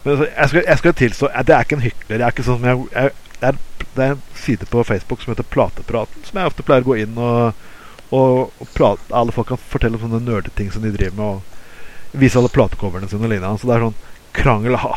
Men 0.04 0.12
altså, 0.12 0.28
jeg 0.28 0.50
skal, 0.50 0.64
jeg 0.68 0.78
skal 0.78 0.94
tilstå 0.94 1.30
Det 1.48 1.56
er 1.56 1.66
ikke 1.66 1.78
en 1.80 1.86
hykler. 1.88 2.18
Jeg 2.20 2.26
er 2.28 2.34
ikke 2.36 2.46
sånn 2.46 2.60
som 2.60 2.68
jeg, 2.70 2.88
jeg, 2.94 3.25
det, 3.46 3.86
er, 3.86 3.88
det 3.96 4.04
er 4.04 4.16
en 4.16 4.22
side 4.36 4.66
på 4.70 4.84
Facebook 4.84 5.22
som 5.22 5.34
heter 5.34 5.48
Platepraten, 5.54 6.24
som 6.26 6.40
jeg 6.40 6.52
ofte 6.52 6.66
pleier 6.66 6.86
å 6.86 6.90
gå 6.90 6.98
inn 7.04 7.18
og, 7.22 7.66
og, 8.10 8.54
og 8.62 8.72
prate 8.74 9.14
Alle 9.16 9.36
folk 9.36 9.52
kan 9.52 9.62
fortelle 9.62 10.00
om 10.00 10.06
sånne 10.06 10.24
nerdeting 10.26 10.72
som 10.74 10.86
de 10.86 10.94
driver 10.96 11.18
med, 11.20 11.26
og 11.26 12.20
vise 12.20 12.40
alle 12.40 12.52
platecoverne 12.54 13.10
sine 13.12 13.28
og 13.28 13.34
lignende. 13.34 13.60
Så 13.60 13.70
det 13.70 13.76
er 13.76 13.86
sånn 13.88 13.98
krangel. 14.36 14.78
Ha. 14.80 14.94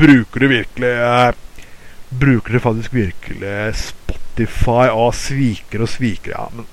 Bruker 0.00 0.44
du 0.44 0.50
virkelig 0.50 0.90
eh, 0.92 1.30
Bruker 2.10 2.52
du 2.52 2.60
faktisk 2.60 2.92
virkelig 2.92 3.54
Spotify 3.78 4.90
og 4.90 5.14
sviker 5.14 5.84
og 5.84 5.92
sviker? 5.92 6.34
Ja, 6.34 6.48
men 6.52 6.66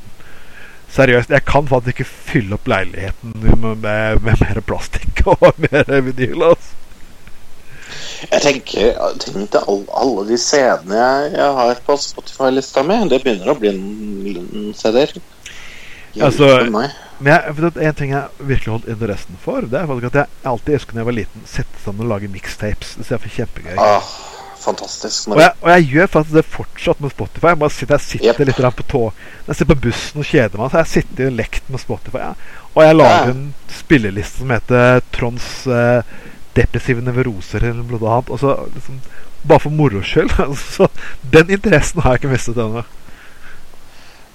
seriøst, 0.91 1.29
jeg 1.29 1.45
kan 1.45 1.67
faktisk 1.69 1.99
ikke 1.99 2.09
fylle 2.09 2.57
opp 2.57 2.67
leiligheten 2.71 3.35
med, 3.43 3.67
med, 3.83 4.23
med 4.25 4.41
mer 4.41 4.61
plastikk 4.65 5.21
og 5.35 5.61
mer 5.67 5.91
vinyl. 6.09 6.49
Altså. 6.51 6.73
Jeg 8.31 8.41
tenker 8.41 8.93
tenk 9.21 9.49
til 9.53 9.59
all, 9.61 9.83
alle 9.93 10.23
de 10.29 10.37
CD-ene 10.41 10.95
jeg, 10.97 11.31
jeg 11.37 11.57
har 11.59 11.81
på 11.85 11.97
Spotify-lista 12.01 12.83
mi, 12.87 12.97
det 13.11 13.19
begynner 13.23 13.51
å 13.53 13.57
bli 13.59 13.69
en 13.73 14.71
CD-er. 14.77 15.13
Altså, 16.21 16.47
Men 17.19 17.29
jeg, 17.33 17.53
du, 17.57 17.67
en 17.81 17.97
ting 17.97 18.13
jeg 18.13 18.47
virkelig 18.49 18.71
holdt 18.73 18.87
interessen 18.89 19.37
for, 19.41 19.61
Det 19.69 19.77
er 19.79 19.85
faktisk 19.89 20.07
at 20.09 20.17
jeg 20.21 20.49
alltid 20.49 20.77
husker 20.79 20.93
da 20.97 21.01
jeg 21.03 21.09
var 21.09 21.17
liten, 21.19 21.45
sette 21.49 21.83
sammen 21.83 22.05
og 22.07 22.11
lage 22.15 22.29
mixtapes. 22.33 22.95
Det 22.97 23.05
jeg 23.11 23.21
for 23.21 23.35
kjempegøy. 23.35 23.75
Ah, 23.81 24.09
fantastisk. 24.61 25.27
Og 25.33 25.41
jeg, 25.41 25.53
og 25.61 25.69
jeg 25.73 25.87
gjør 25.93 26.09
faktisk 26.15 26.37
det 26.39 26.45
fortsatt 26.55 27.03
med 27.05 27.13
Spotify. 27.13 27.53
Jeg 27.53 27.71
sitter, 27.77 27.93
jeg 27.97 28.07
sitter 28.07 28.31
Yep. 28.33 28.47
litt 28.49 28.77
på 28.79 28.87
tå 28.93 29.03
Når 29.11 29.51
jeg 29.51 29.55
sitter 29.59 29.73
på 29.75 29.81
bussen 29.87 30.23
og 30.23 30.29
kjeder 30.31 30.57
meg, 30.61 30.71
så 30.73 30.81
jeg 30.83 30.93
sitter 30.95 31.29
og 31.29 31.37
lekt 31.37 31.69
med 31.69 31.83
Spotify. 31.85 32.23
Ja. 32.25 32.33
Og 32.73 32.83
jeg 32.83 32.95
lager 32.97 33.25
Ja. 33.25 33.35
en 33.35 33.53
spilleliste 33.77 34.37
som 34.41 34.49
heter 34.49 35.01
Tronds 35.13 35.67
eh, 35.67 36.01
depressive 36.57 37.05
nevroser 37.05 37.69
eller 37.69 37.85
noe 37.85 38.11
annet. 38.11 38.33
Altså, 38.35 38.57
liksom, 38.75 39.01
bare 39.47 39.63
for 39.63 39.77
moro 39.79 40.03
skyld. 40.03 40.33
så 40.75 40.89
den 41.35 41.53
interessen 41.57 42.03
har 42.03 42.15
jeg 42.15 42.23
ikke 42.23 42.33
mistet 42.35 42.61
ennå. 42.61 42.85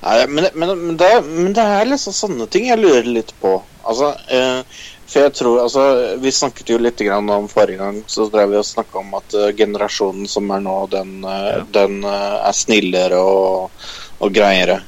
Nei, 0.02 0.16
men, 0.26 0.48
men, 0.58 0.72
men, 0.86 0.96
det, 0.98 1.12
men 1.28 1.52
det 1.54 1.62
er 1.76 1.86
liksom 1.86 2.14
sånne 2.16 2.48
ting 2.50 2.66
jeg 2.66 2.80
lurer 2.80 3.06
litt 3.06 3.30
på. 3.42 3.60
Altså, 3.86 4.10
eh, 4.34 4.80
for 5.12 5.26
jeg 5.26 5.34
tror 5.36 5.60
altså, 5.60 5.82
Vi 6.22 6.32
snakket 6.32 6.70
jo 6.72 6.78
litt 6.80 7.00
grann 7.04 7.30
om 7.30 7.48
forrige 7.50 7.82
gang, 7.82 8.00
så 8.10 8.26
drev 8.32 8.52
vi 8.54 8.60
og 8.60 8.66
snakka 8.66 9.02
om 9.02 9.12
at 9.18 9.36
uh, 9.36 9.50
generasjonen 9.56 10.28
som 10.30 10.50
er 10.54 10.62
nå, 10.64 10.76
den, 10.92 11.18
uh, 11.26 11.34
Ja. 11.50 11.58
den 11.76 12.00
uh, 12.06 12.40
er 12.48 12.56
snillere 12.56 13.18
og, 13.20 13.84
og 14.22 14.32
greiere. 14.34 14.80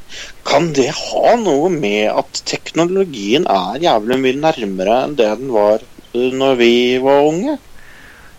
Kan 0.48 0.72
det 0.76 0.90
ha 0.96 1.34
noe 1.40 1.68
med 1.72 2.08
at 2.10 2.42
teknologien 2.48 3.46
er 3.50 3.82
jævlig 3.84 4.20
mye 4.22 4.40
nærmere 4.46 5.00
enn 5.04 5.18
det 5.20 5.28
den 5.42 5.52
var 5.54 5.84
når 6.14 6.58
vi 6.60 6.72
var 7.02 7.26
unge? 7.28 7.58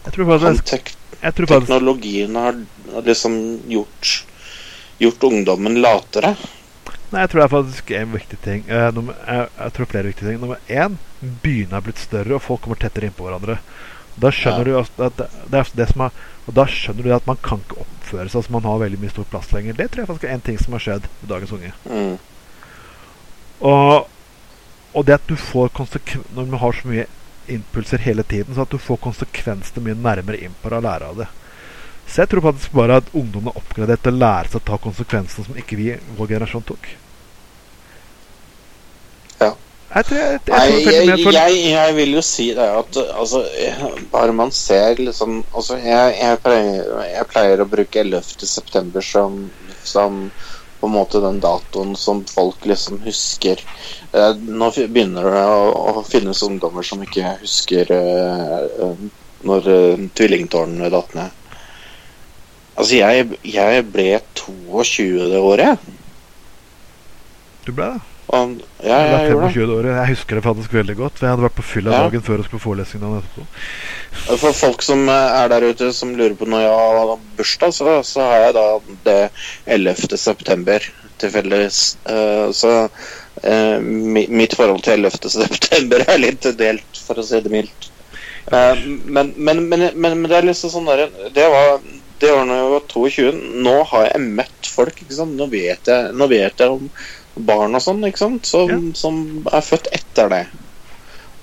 Jeg 0.06 0.14
tror 0.16 0.32
faktisk, 0.36 0.66
tek 0.70 0.92
jeg 1.22 1.34
tror 1.36 1.48
faktisk 1.50 1.72
teknologien 1.72 2.36
har 2.38 2.58
har 2.94 3.02
liksom 3.02 3.62
gjort, 3.68 4.26
gjort 4.98 5.24
ungdommen 5.24 5.82
latere? 5.82 6.36
Nei, 7.12 7.22
jeg 7.22 7.32
tror 7.32 7.40
det 7.42 7.46
er 7.46 7.54
faktisk 7.54 7.92
en 7.96 8.14
viktig 8.14 8.38
ting. 8.44 8.64
Uh, 8.70 8.88
nummer, 8.96 9.18
jeg, 9.28 9.50
jeg 9.60 9.74
tror 9.76 9.90
flere 9.92 10.10
viktige 10.10 10.30
ting. 10.30 10.40
Nummer 10.42 10.72
én, 10.72 10.96
byene 11.44 11.78
er 11.78 11.86
blitt 11.86 12.02
større, 12.02 12.38
og 12.38 12.44
folk 12.44 12.64
kommer 12.66 12.80
tettere 12.82 13.10
innpå 13.10 13.28
hverandre. 13.28 13.60
Da 14.16 14.32
skjønner 14.32 14.70
Ja. 14.70 14.72
du 14.72 14.80
at, 14.80 15.04
at 15.10 15.18
det, 15.20 15.28
det 15.52 15.60
er 15.60 15.72
det 15.76 15.90
som 15.92 16.06
er, 16.08 16.24
og 16.46 16.56
da 16.56 16.66
skjønner 16.72 17.04
du 17.04 17.14
at 17.16 17.28
man 17.28 17.40
kan 17.44 17.62
ikke 17.64 17.82
oppføre 17.84 18.30
seg 18.32 18.46
som 18.46 18.56
man 18.58 18.68
har 18.70 18.80
veldig 18.80 19.02
mye 19.02 19.12
stor 19.14 19.28
plass 19.32 19.52
lenger. 19.52 19.76
Det 19.76 19.90
tror 19.92 20.04
jeg 20.04 20.12
faktisk 20.12 20.30
er 20.30 20.38
en 20.38 20.46
ting 20.46 20.60
som 20.62 20.78
har 20.78 20.86
skjedd 20.86 21.10
med 21.22 21.30
dagens 21.34 21.56
unge. 21.58 21.74
Mm. 21.90 22.16
Og, 23.60 24.08
og 24.94 25.06
det 25.08 25.18
at 25.20 25.28
du 25.30 25.36
får 25.40 25.74
konsekven... 25.76 26.24
Når 26.36 26.52
du 26.52 26.58
har 26.64 26.80
så 26.80 26.92
mye 26.92 27.08
impulser 27.52 28.02
hele 28.04 28.24
tiden, 28.24 28.56
så 28.56 28.66
at 28.66 28.72
du 28.72 28.78
får 28.82 29.02
konsekvensene 29.04 29.84
mye 29.86 29.98
nærmere 29.98 30.42
inn 30.46 30.56
på 30.62 30.72
å 30.72 30.84
lære 30.84 31.10
av 31.12 31.24
det. 31.24 31.28
Så 32.08 32.22
jeg 32.22 32.32
tror 32.32 32.46
faktisk 32.46 32.76
bare 32.78 33.00
at 33.02 33.08
ungdommen 33.18 33.50
er 33.50 33.58
oppgradert 33.60 34.04
til 34.06 34.14
å 34.14 34.22
lære 34.22 34.52
seg 34.52 34.62
å 34.62 34.68
ta 34.70 34.78
konsekvensene 34.82 35.48
som 35.48 35.58
ikke 35.58 35.78
vi, 35.80 35.90
vår 36.18 36.36
generasjon, 36.36 36.66
tok. 36.68 36.90
Ja. 39.40 39.52
Jeg 39.96 40.08
tror, 40.10 40.20
jeg, 40.20 40.40
jeg, 40.46 40.52
Nei, 40.52 41.24
for, 41.24 41.38
jeg, 41.38 41.96
vil 41.98 42.14
jo 42.18 42.24
si 42.26 42.50
det 42.58 42.66
at 42.82 43.00
altså, 43.16 43.42
bare 44.12 44.36
man 44.36 44.54
ser 44.54 45.02
liksom 45.02 45.40
altså, 45.52 45.80
jeg, 45.82 46.40
pleier, 46.44 47.24
pleier 47.32 47.64
å 47.64 47.70
bruke 47.70 48.04
11. 48.04 48.46
september 48.50 49.06
som, 49.06 49.46
som 49.86 50.28
på 50.86 50.90
en 50.92 50.98
måte 51.00 51.22
den 51.24 51.40
datoen 51.42 51.96
som 51.98 52.22
folk 52.30 52.66
liksom 52.70 53.00
husker. 53.02 53.62
Eh, 54.14 54.36
nå 54.38 54.70
begynner 54.76 55.26
det 55.34 55.46
å, 55.50 55.96
å 55.98 56.04
finnes 56.06 56.44
ungdommer 56.46 56.86
som 56.86 57.02
ikke 57.02 57.40
husker 57.42 57.90
eh, 57.96 58.60
eh, 58.86 59.02
når 59.50 59.70
eh, 59.74 60.04
tvillingtårnene 60.14 60.92
datt 60.94 61.18
ned. 61.18 61.42
Altså, 62.76 63.00
jeg, 63.00 63.40
jeg 63.50 63.86
ble 63.90 64.10
22 64.38 65.32
det 65.32 65.42
året. 65.42 65.90
Du 67.66 67.74
ble 67.74 67.96
det? 67.96 68.15
Og, 68.26 68.56
ja, 68.82 68.98
Jeg 68.98 69.10
jeg 69.12 69.32
gjorde 69.32 69.46
det. 69.46 69.54
25 69.54 69.74
år. 69.76 69.88
Jeg 69.92 70.10
husker 70.10 70.36
det 70.36 70.44
faktisk 70.44 70.74
veldig 70.74 70.96
godt. 70.98 71.22
Jeg 71.22 71.30
hadde 71.30 71.46
vært 71.46 71.58
på 71.60 71.66
fylla 71.66 71.92
Ja. 71.92 72.04
dagen 72.06 72.24
før 72.26 72.42
og 72.42 72.46
skulle 72.46 72.64
forelesning 72.64 73.04
dagen 73.04 73.22
etterpå. 73.22 74.38
For 74.42 74.54
folk 74.54 74.82
som 74.82 75.10
eh, 75.10 75.44
er 75.44 75.50
der 75.50 75.68
ute 75.70 75.92
som 75.94 76.16
lurer 76.18 76.34
på 76.36 76.48
når 76.50 76.66
jeg 76.66 76.72
har 76.74 77.20
bursdag, 77.38 77.74
så, 77.74 78.04
så 78.04 78.22
har 78.22 78.48
jeg 78.48 78.54
da 78.58 78.68
det 79.06 79.20
11. 79.66 80.18
september 80.18 80.80
tilfeldigvis. 81.22 81.98
Uh, 82.10 82.52
så 82.52 82.72
uh, 82.90 83.78
mi, 83.82 84.26
mitt 84.28 84.56
forhold 84.56 84.84
til 84.84 85.06
11. 85.06 85.30
september 85.32 86.04
er 86.08 86.20
litt 86.20 86.48
delt, 86.60 87.04
for 87.06 87.22
å 87.22 87.26
si 87.26 87.40
det 87.40 87.52
mildt. 87.54 87.92
Uh, 88.52 88.76
men, 89.06 89.34
men, 89.38 89.64
men, 89.70 89.92
men, 89.96 90.26
det 90.28 90.38
er 90.38 90.46
liksom 90.46 90.70
sånn 90.70 90.86
der 90.86 91.08
Det 91.34 91.48
var 91.50 91.80
det 92.22 92.30
var 92.32 92.46
når 92.48 92.60
jeg 92.60 92.74
var 92.74 92.84
22. 92.92 93.32
Nå 93.66 93.76
har 93.92 94.06
jeg 94.08 94.28
møtt 94.40 94.68
folk. 94.72 95.00
ikke 95.02 95.18
sant? 95.18 95.36
Nå 95.36 95.48
vet 95.52 95.90
jeg, 95.92 96.12
nå 96.16 96.28
vet 96.32 96.62
jeg 96.64 96.76
om 96.78 96.90
barn 97.38 97.76
og 97.76 97.82
sånn, 97.84 98.04
ikke 98.08 98.18
sant? 98.22 98.46
Som, 98.46 98.70
Ja. 98.72 98.80
som 98.96 99.18
er 99.52 99.62
født 99.62 99.88
etter 99.92 100.30
det. 100.30 100.44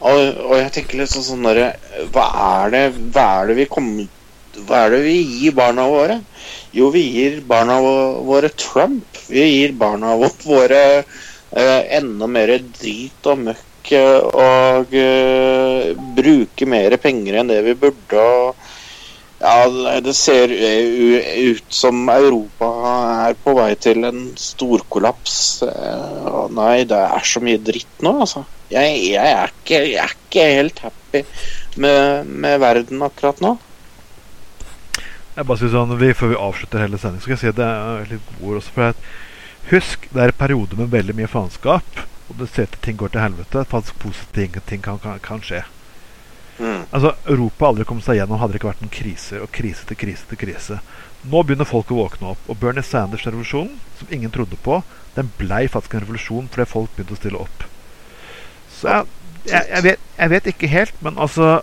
Og, 0.03 0.19
og 0.49 0.57
jeg 0.59 0.73
tenker 0.75 0.99
litt 0.99 1.13
sånn 1.15 1.45
derre 1.47 1.77
hva, 2.13 2.25
er 2.65 2.71
det- 2.71 3.13
hva 3.15 3.27
er 3.43 3.47
det 3.53 3.57
vi 3.61 3.67
kommer 3.71 4.09
Hva 4.67 4.83
er 4.85 4.91
det 4.91 5.03
vi 5.07 5.15
gir 5.41 5.53
barna 5.57 5.87
våre? 5.89 6.19
Jo, 6.77 6.91
vi 6.93 7.01
gir 7.15 7.41
barna 7.41 7.79
våre 7.81 8.51
Trump. 8.51 9.05
Vi 9.29 9.41
gir 9.49 9.73
barna 9.73 10.11
våre 10.45 11.05
eh, 11.57 11.81
enda 11.97 12.27
mer 12.29 12.53
drit 12.59 13.25
og 13.33 13.39
møkk 13.47 13.93
eh, 13.93 14.21
og 14.21 14.93
eh, 14.93 15.95
bruke 16.19 16.67
mer 16.69 16.97
penger 17.01 17.41
enn 17.41 17.49
det 17.49 17.63
vi 17.65 17.75
burde. 17.75 18.21
og 18.21 18.55
ja, 19.41 20.01
det 20.05 20.15
ser 20.15 20.53
ut 20.53 21.65
som 21.75 22.05
Europa 22.13 22.69
er 23.23 23.39
på 23.45 23.55
vei 23.57 23.73
til 23.81 24.05
en 24.09 24.23
storkollaps. 24.39 25.37
Og 25.65 26.55
Nei, 26.57 26.85
det 26.89 26.99
er 26.99 27.27
så 27.29 27.43
mye 27.45 27.61
dritt 27.63 28.05
nå, 28.05 28.15
altså. 28.27 28.45
Jeg, 28.73 29.03
jeg, 29.11 29.35
er, 29.37 29.53
ikke, 29.53 29.83
jeg 29.91 30.01
er 30.01 30.15
ikke 30.17 30.47
helt 30.57 30.79
happy 30.81 31.25
med, 31.83 32.31
med 32.45 32.61
verden 32.63 33.05
akkurat 33.05 33.43
nå? 33.45 33.57
Jeg 35.33 35.49
bare 35.49 35.61
sier 35.61 35.73
sånn, 35.73 35.93
vi, 36.01 36.13
Før 36.17 36.33
vi 36.33 36.41
avslutter 36.41 36.85
hele 36.85 37.01
sendingen, 37.01 37.25
skal 37.25 37.37
jeg 37.37 37.43
si 37.43 37.53
at 37.53 37.61
det 37.61 37.69
er 37.69 38.09
litt 38.15 38.33
ord 38.41 38.61
også. 38.61 38.75
for 38.77 38.91
at 38.93 39.05
Husk, 39.71 40.09
det 40.11 40.25
er 40.25 40.35
perioder 40.35 40.81
med 40.81 40.91
veldig 40.91 41.15
mye 41.21 41.31
faenskap, 41.31 42.01
og 42.29 42.41
du 42.41 42.49
ser 42.51 42.67
at 42.67 42.81
ting 42.83 42.97
går 42.99 43.13
til 43.15 43.23
helvete. 43.23 43.63
Faktisk 43.71 44.01
positive 44.03 44.61
ting, 44.67 44.83
kan, 44.83 44.99
kan, 44.99 45.21
kan 45.23 45.45
skje. 45.45 45.63
Mm. 46.59 46.83
Altså, 46.91 47.15
Europa 47.31 47.69
aldri 47.69 47.87
kommet 47.89 48.05
seg 48.07 48.19
gjennom 48.19 48.41
hadde 48.43 48.57
det 48.57 48.61
ikke 48.61 48.73
vært 48.73 48.83
en 48.85 48.93
krise 48.93 49.41
og 49.43 49.53
krise 49.55 49.87
til 49.89 49.99
krise 50.03 50.27
til 50.29 50.41
krise. 50.41 50.81
Nå 51.23 51.43
begynner 51.47 51.69
folk 51.69 51.93
å 51.93 52.01
våkne 52.01 52.33
opp. 52.33 52.47
Og 52.51 52.59
Bernie 52.59 52.83
Sanders-revolusjonen, 52.87 53.77
som 53.99 54.11
ingen 54.11 54.33
trodde 54.35 54.59
på, 54.65 54.81
den 55.15 55.31
blei 55.39 55.67
faktisk 55.71 55.95
en 55.95 56.05
revolusjon 56.07 56.49
fordi 56.51 56.67
folk 56.71 56.95
begynte 56.97 57.15
å 57.15 57.21
stille 57.21 57.43
opp. 57.43 57.67
Så 58.73 58.89
jeg, 58.89 59.07
jeg, 59.51 59.69
jeg, 59.69 59.85
vet, 59.87 60.07
jeg 60.19 60.33
vet 60.33 60.51
ikke 60.53 60.73
helt, 60.73 61.05
men 61.05 61.21
altså 61.21 61.61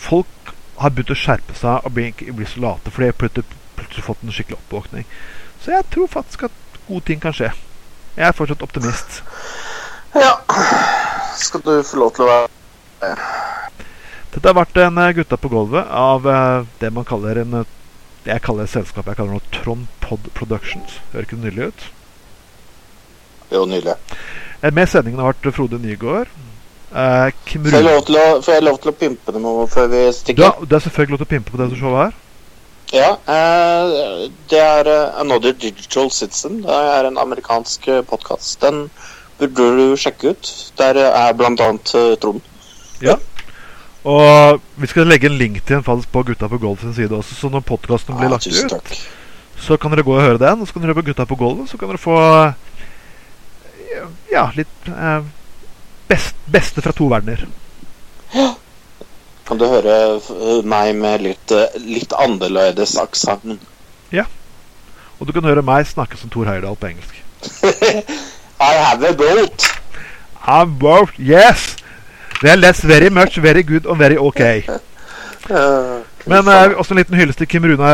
Folk 0.00 0.52
har 0.80 0.94
begynt 0.96 1.12
å 1.12 1.18
skjerpe 1.18 1.54
seg 1.58 1.84
og 1.84 1.92
bli, 1.92 2.06
bli 2.32 2.46
så 2.48 2.62
late 2.62 2.88
fordi 2.88 3.10
de 3.10 3.16
plutselig, 3.20 3.58
plutselig 3.76 4.04
fått 4.06 4.22
en 4.24 4.32
skikkelig 4.32 4.56
oppvåkning. 4.56 5.04
Så 5.60 5.74
jeg 5.74 5.84
tror 5.92 6.08
faktisk 6.08 6.46
at 6.48 6.78
gode 6.86 7.04
ting 7.10 7.20
kan 7.20 7.36
skje. 7.36 7.50
Jeg 8.16 8.24
er 8.30 8.36
fortsatt 8.38 8.64
optimist. 8.64 9.20
Ja. 10.16 10.32
Skal 11.36 11.62
du 11.66 11.74
få 11.84 12.00
lov 12.00 12.14
til 12.16 12.24
å 12.24 12.30
være 12.30 13.12
Dette 14.30 14.46
har 14.48 14.56
vært 14.56 14.80
en 14.82 14.98
eh, 15.02 15.12
Gutta 15.18 15.36
på 15.40 15.50
gulvet 15.52 15.86
av 15.94 16.26
eh, 16.26 16.64
det 16.80 16.90
man 16.94 17.06
kaller 17.06 17.42
en 17.44 17.60
eh, 17.60 17.76
Jeg 18.26 18.42
kaller 18.44 18.66
det 18.66 18.72
selskapet 18.74 19.14
jeg 19.14 19.16
kaller 19.20 19.38
nå 19.38 19.40
Trond 19.54 19.86
Pod 20.04 20.26
Productions. 20.36 20.98
Hører 21.12 21.24
ikke 21.26 21.38
det 21.38 21.44
nydelig 21.46 21.70
ut? 21.72 21.84
Jo, 23.50 23.64
nydelig. 23.66 23.94
Eh, 24.62 24.72
Med 24.76 24.88
sendingen 24.92 25.20
har 25.22 25.32
vært 25.32 25.54
Frode 25.56 25.78
Nygaard. 25.80 26.28
Eh, 26.90 27.30
Får 27.30 27.70
jeg, 27.70 27.84
lov 27.86 28.02
til 28.06 28.18
å, 28.18 28.26
jeg 28.44 28.64
lov 28.66 28.80
til 28.82 28.90
å 28.92 28.96
pimpe 28.98 29.32
det 29.32 29.40
noe 29.42 29.66
før 29.70 29.88
vi 29.92 30.02
stikker? 30.12 30.42
Ja, 30.42 30.52
det 30.66 30.76
er 30.76 30.84
selvfølgelig 30.88 31.14
lov 31.16 31.22
til 31.22 31.28
å 31.28 31.32
pimpe 31.36 31.54
på 31.54 31.62
dette 31.62 31.78
showet 31.80 32.02
her. 32.02 32.18
Ja, 32.90 33.10
eh, 33.30 34.28
det 34.50 34.60
er 34.60 34.90
eh, 34.90 35.20
Another 35.22 35.54
Digital 35.54 36.10
Citizen. 36.10 36.60
Det 36.66 36.80
er 36.98 37.08
en 37.08 37.18
amerikansk 37.22 37.86
podkast. 38.10 38.58
Den 38.60 38.88
burde 39.40 39.70
du 39.78 39.96
sjekke 39.96 40.34
ut. 40.34 40.52
Der 40.76 40.98
er 41.08 41.32
blant 41.38 41.62
annet 41.64 41.94
Trond. 42.20 42.42
Trond. 43.00 43.28
Og 44.08 44.60
vi 44.80 44.88
skal 44.88 45.08
legge 45.10 45.28
en 45.28 45.36
link 45.36 45.60
til 45.66 45.76
en 45.76 45.84
fall 45.84 46.00
på 46.12 46.22
Gutta 46.30 46.48
på 46.48 46.58
Golf 46.60 46.80
sin 46.84 46.94
side 46.96 47.12
også, 47.12 47.34
så 47.36 47.50
når 47.52 47.66
podkasten 47.68 48.16
blir 48.16 48.30
Ja, 48.30 48.36
lagt 48.36 48.46
ut, 48.46 48.70
takk. 48.70 48.94
så 49.60 49.76
kan 49.76 49.92
dere 49.92 50.06
gå 50.06 50.14
og 50.14 50.22
høre 50.22 50.38
den. 50.40 50.60
Og 50.60 50.66
så 50.68 50.72
kan 50.72 50.82
dere 50.82 50.94
høre 50.94 51.02
på 51.02 51.08
Gutta 51.10 51.26
på 51.28 51.36
gulvet, 51.36 51.68
så 51.68 51.76
kan 51.76 51.88
dere 51.92 52.00
få 52.00 52.16
ja, 54.32 54.46
litt 54.56 54.88
eh, 54.88 55.20
best, 56.08 56.36
beste 56.46 56.80
fra 56.80 56.92
to 56.96 57.10
verdener. 57.10 57.44
Ja. 58.32 58.54
Kan 59.44 59.58
du 59.58 59.66
høre 59.66 59.98
eh, 60.16 60.62
meg 60.64 60.94
med 60.96 61.26
litt, 61.26 61.52
eh, 61.52 61.76
litt 61.84 62.16
annerledes 62.16 62.96
aksent? 62.96 63.60
Og 65.20 65.28
du 65.28 65.34
kan 65.36 65.44
høre 65.44 65.60
meg 65.60 65.84
snakke 65.84 66.16
som 66.16 66.30
Thor 66.32 66.48
Heyerdahl 66.48 66.78
på 66.80 66.88
engelsk. 66.88 67.18
I 68.70 68.72
have 68.80 69.04
a 69.04 69.12
boat. 69.12 69.66
I'm 70.40 70.78
boat, 70.80 71.12
yes! 71.18 71.76
Well, 72.42 72.60
that's 72.60 72.80
very 72.84 73.10
much 73.10 73.36
very 73.38 73.62
good 73.62 73.86
and 73.86 73.98
very 73.98 74.16
ok. 74.16 74.40
Eh, 74.40 76.00
Men 76.26 76.48
eh, 76.48 76.76
også 76.78 76.92
en 76.94 77.00
liten 77.00 77.16
hyllest 77.18 77.38
til 77.40 77.48
Kim 77.48 77.64
Runa, 77.64 77.90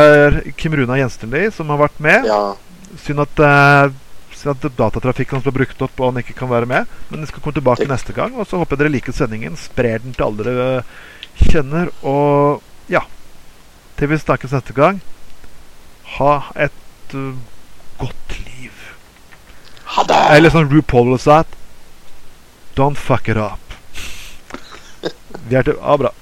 Kim 0.59 0.73
Runa 0.75 0.97
Gjenstenli, 0.99 1.47
som 1.55 1.69
har 1.73 1.79
vært 1.81 1.99
med. 2.03 2.27
Ja. 2.27 2.53
Synd 3.03 3.23
at, 3.23 3.39
eh, 3.43 3.89
synd 4.35 4.55
at 4.65 4.77
datatrafikken 4.77 5.37
hans 5.39 5.47
ble 5.47 5.55
brukt 5.61 5.81
opp, 5.81 5.99
og 5.99 6.11
han 6.13 6.21
ikke 6.23 6.35
kan 6.37 6.49
være 6.51 6.67
med. 6.69 6.87
Men 7.09 7.23
jeg 7.23 7.31
skal 7.31 7.41
komme 7.43 7.57
tilbake 7.59 7.83
Det- 7.83 7.89
neste 7.91 8.13
gang. 8.15 8.35
Og 8.35 8.47
så 8.47 8.57
håper 8.59 8.75
jeg 8.75 8.79
dere 8.85 8.93
liker 8.95 9.11
sendingen. 9.15 9.55
Sprer 9.57 9.99
den 10.03 10.13
til 10.13 10.23
alle 10.27 10.43
dere 10.43 10.83
kjenner. 11.43 11.91
Og 12.03 12.61
ja 12.89 13.01
Til 13.97 14.07
vi 14.07 14.15
snakkes 14.17 14.51
neste 14.53 14.73
gang, 14.77 15.01
ha 16.19 16.43
et 16.55 17.15
uh, 17.15 17.33
godt 17.97 18.35
liv. 18.45 18.71
Ha 19.85 20.03
det! 20.03 20.19
Eller 20.37 20.49
som 20.53 20.69
RuPaul 20.69 21.17
sa 21.19 21.43
Don't 22.77 22.95
fuck 22.95 23.27
it 23.27 23.37
up. 23.37 23.66
Vi 25.49 25.55
er 25.55 25.67
til, 25.67 25.79
ah, 25.81 25.97
bra. 25.99 26.13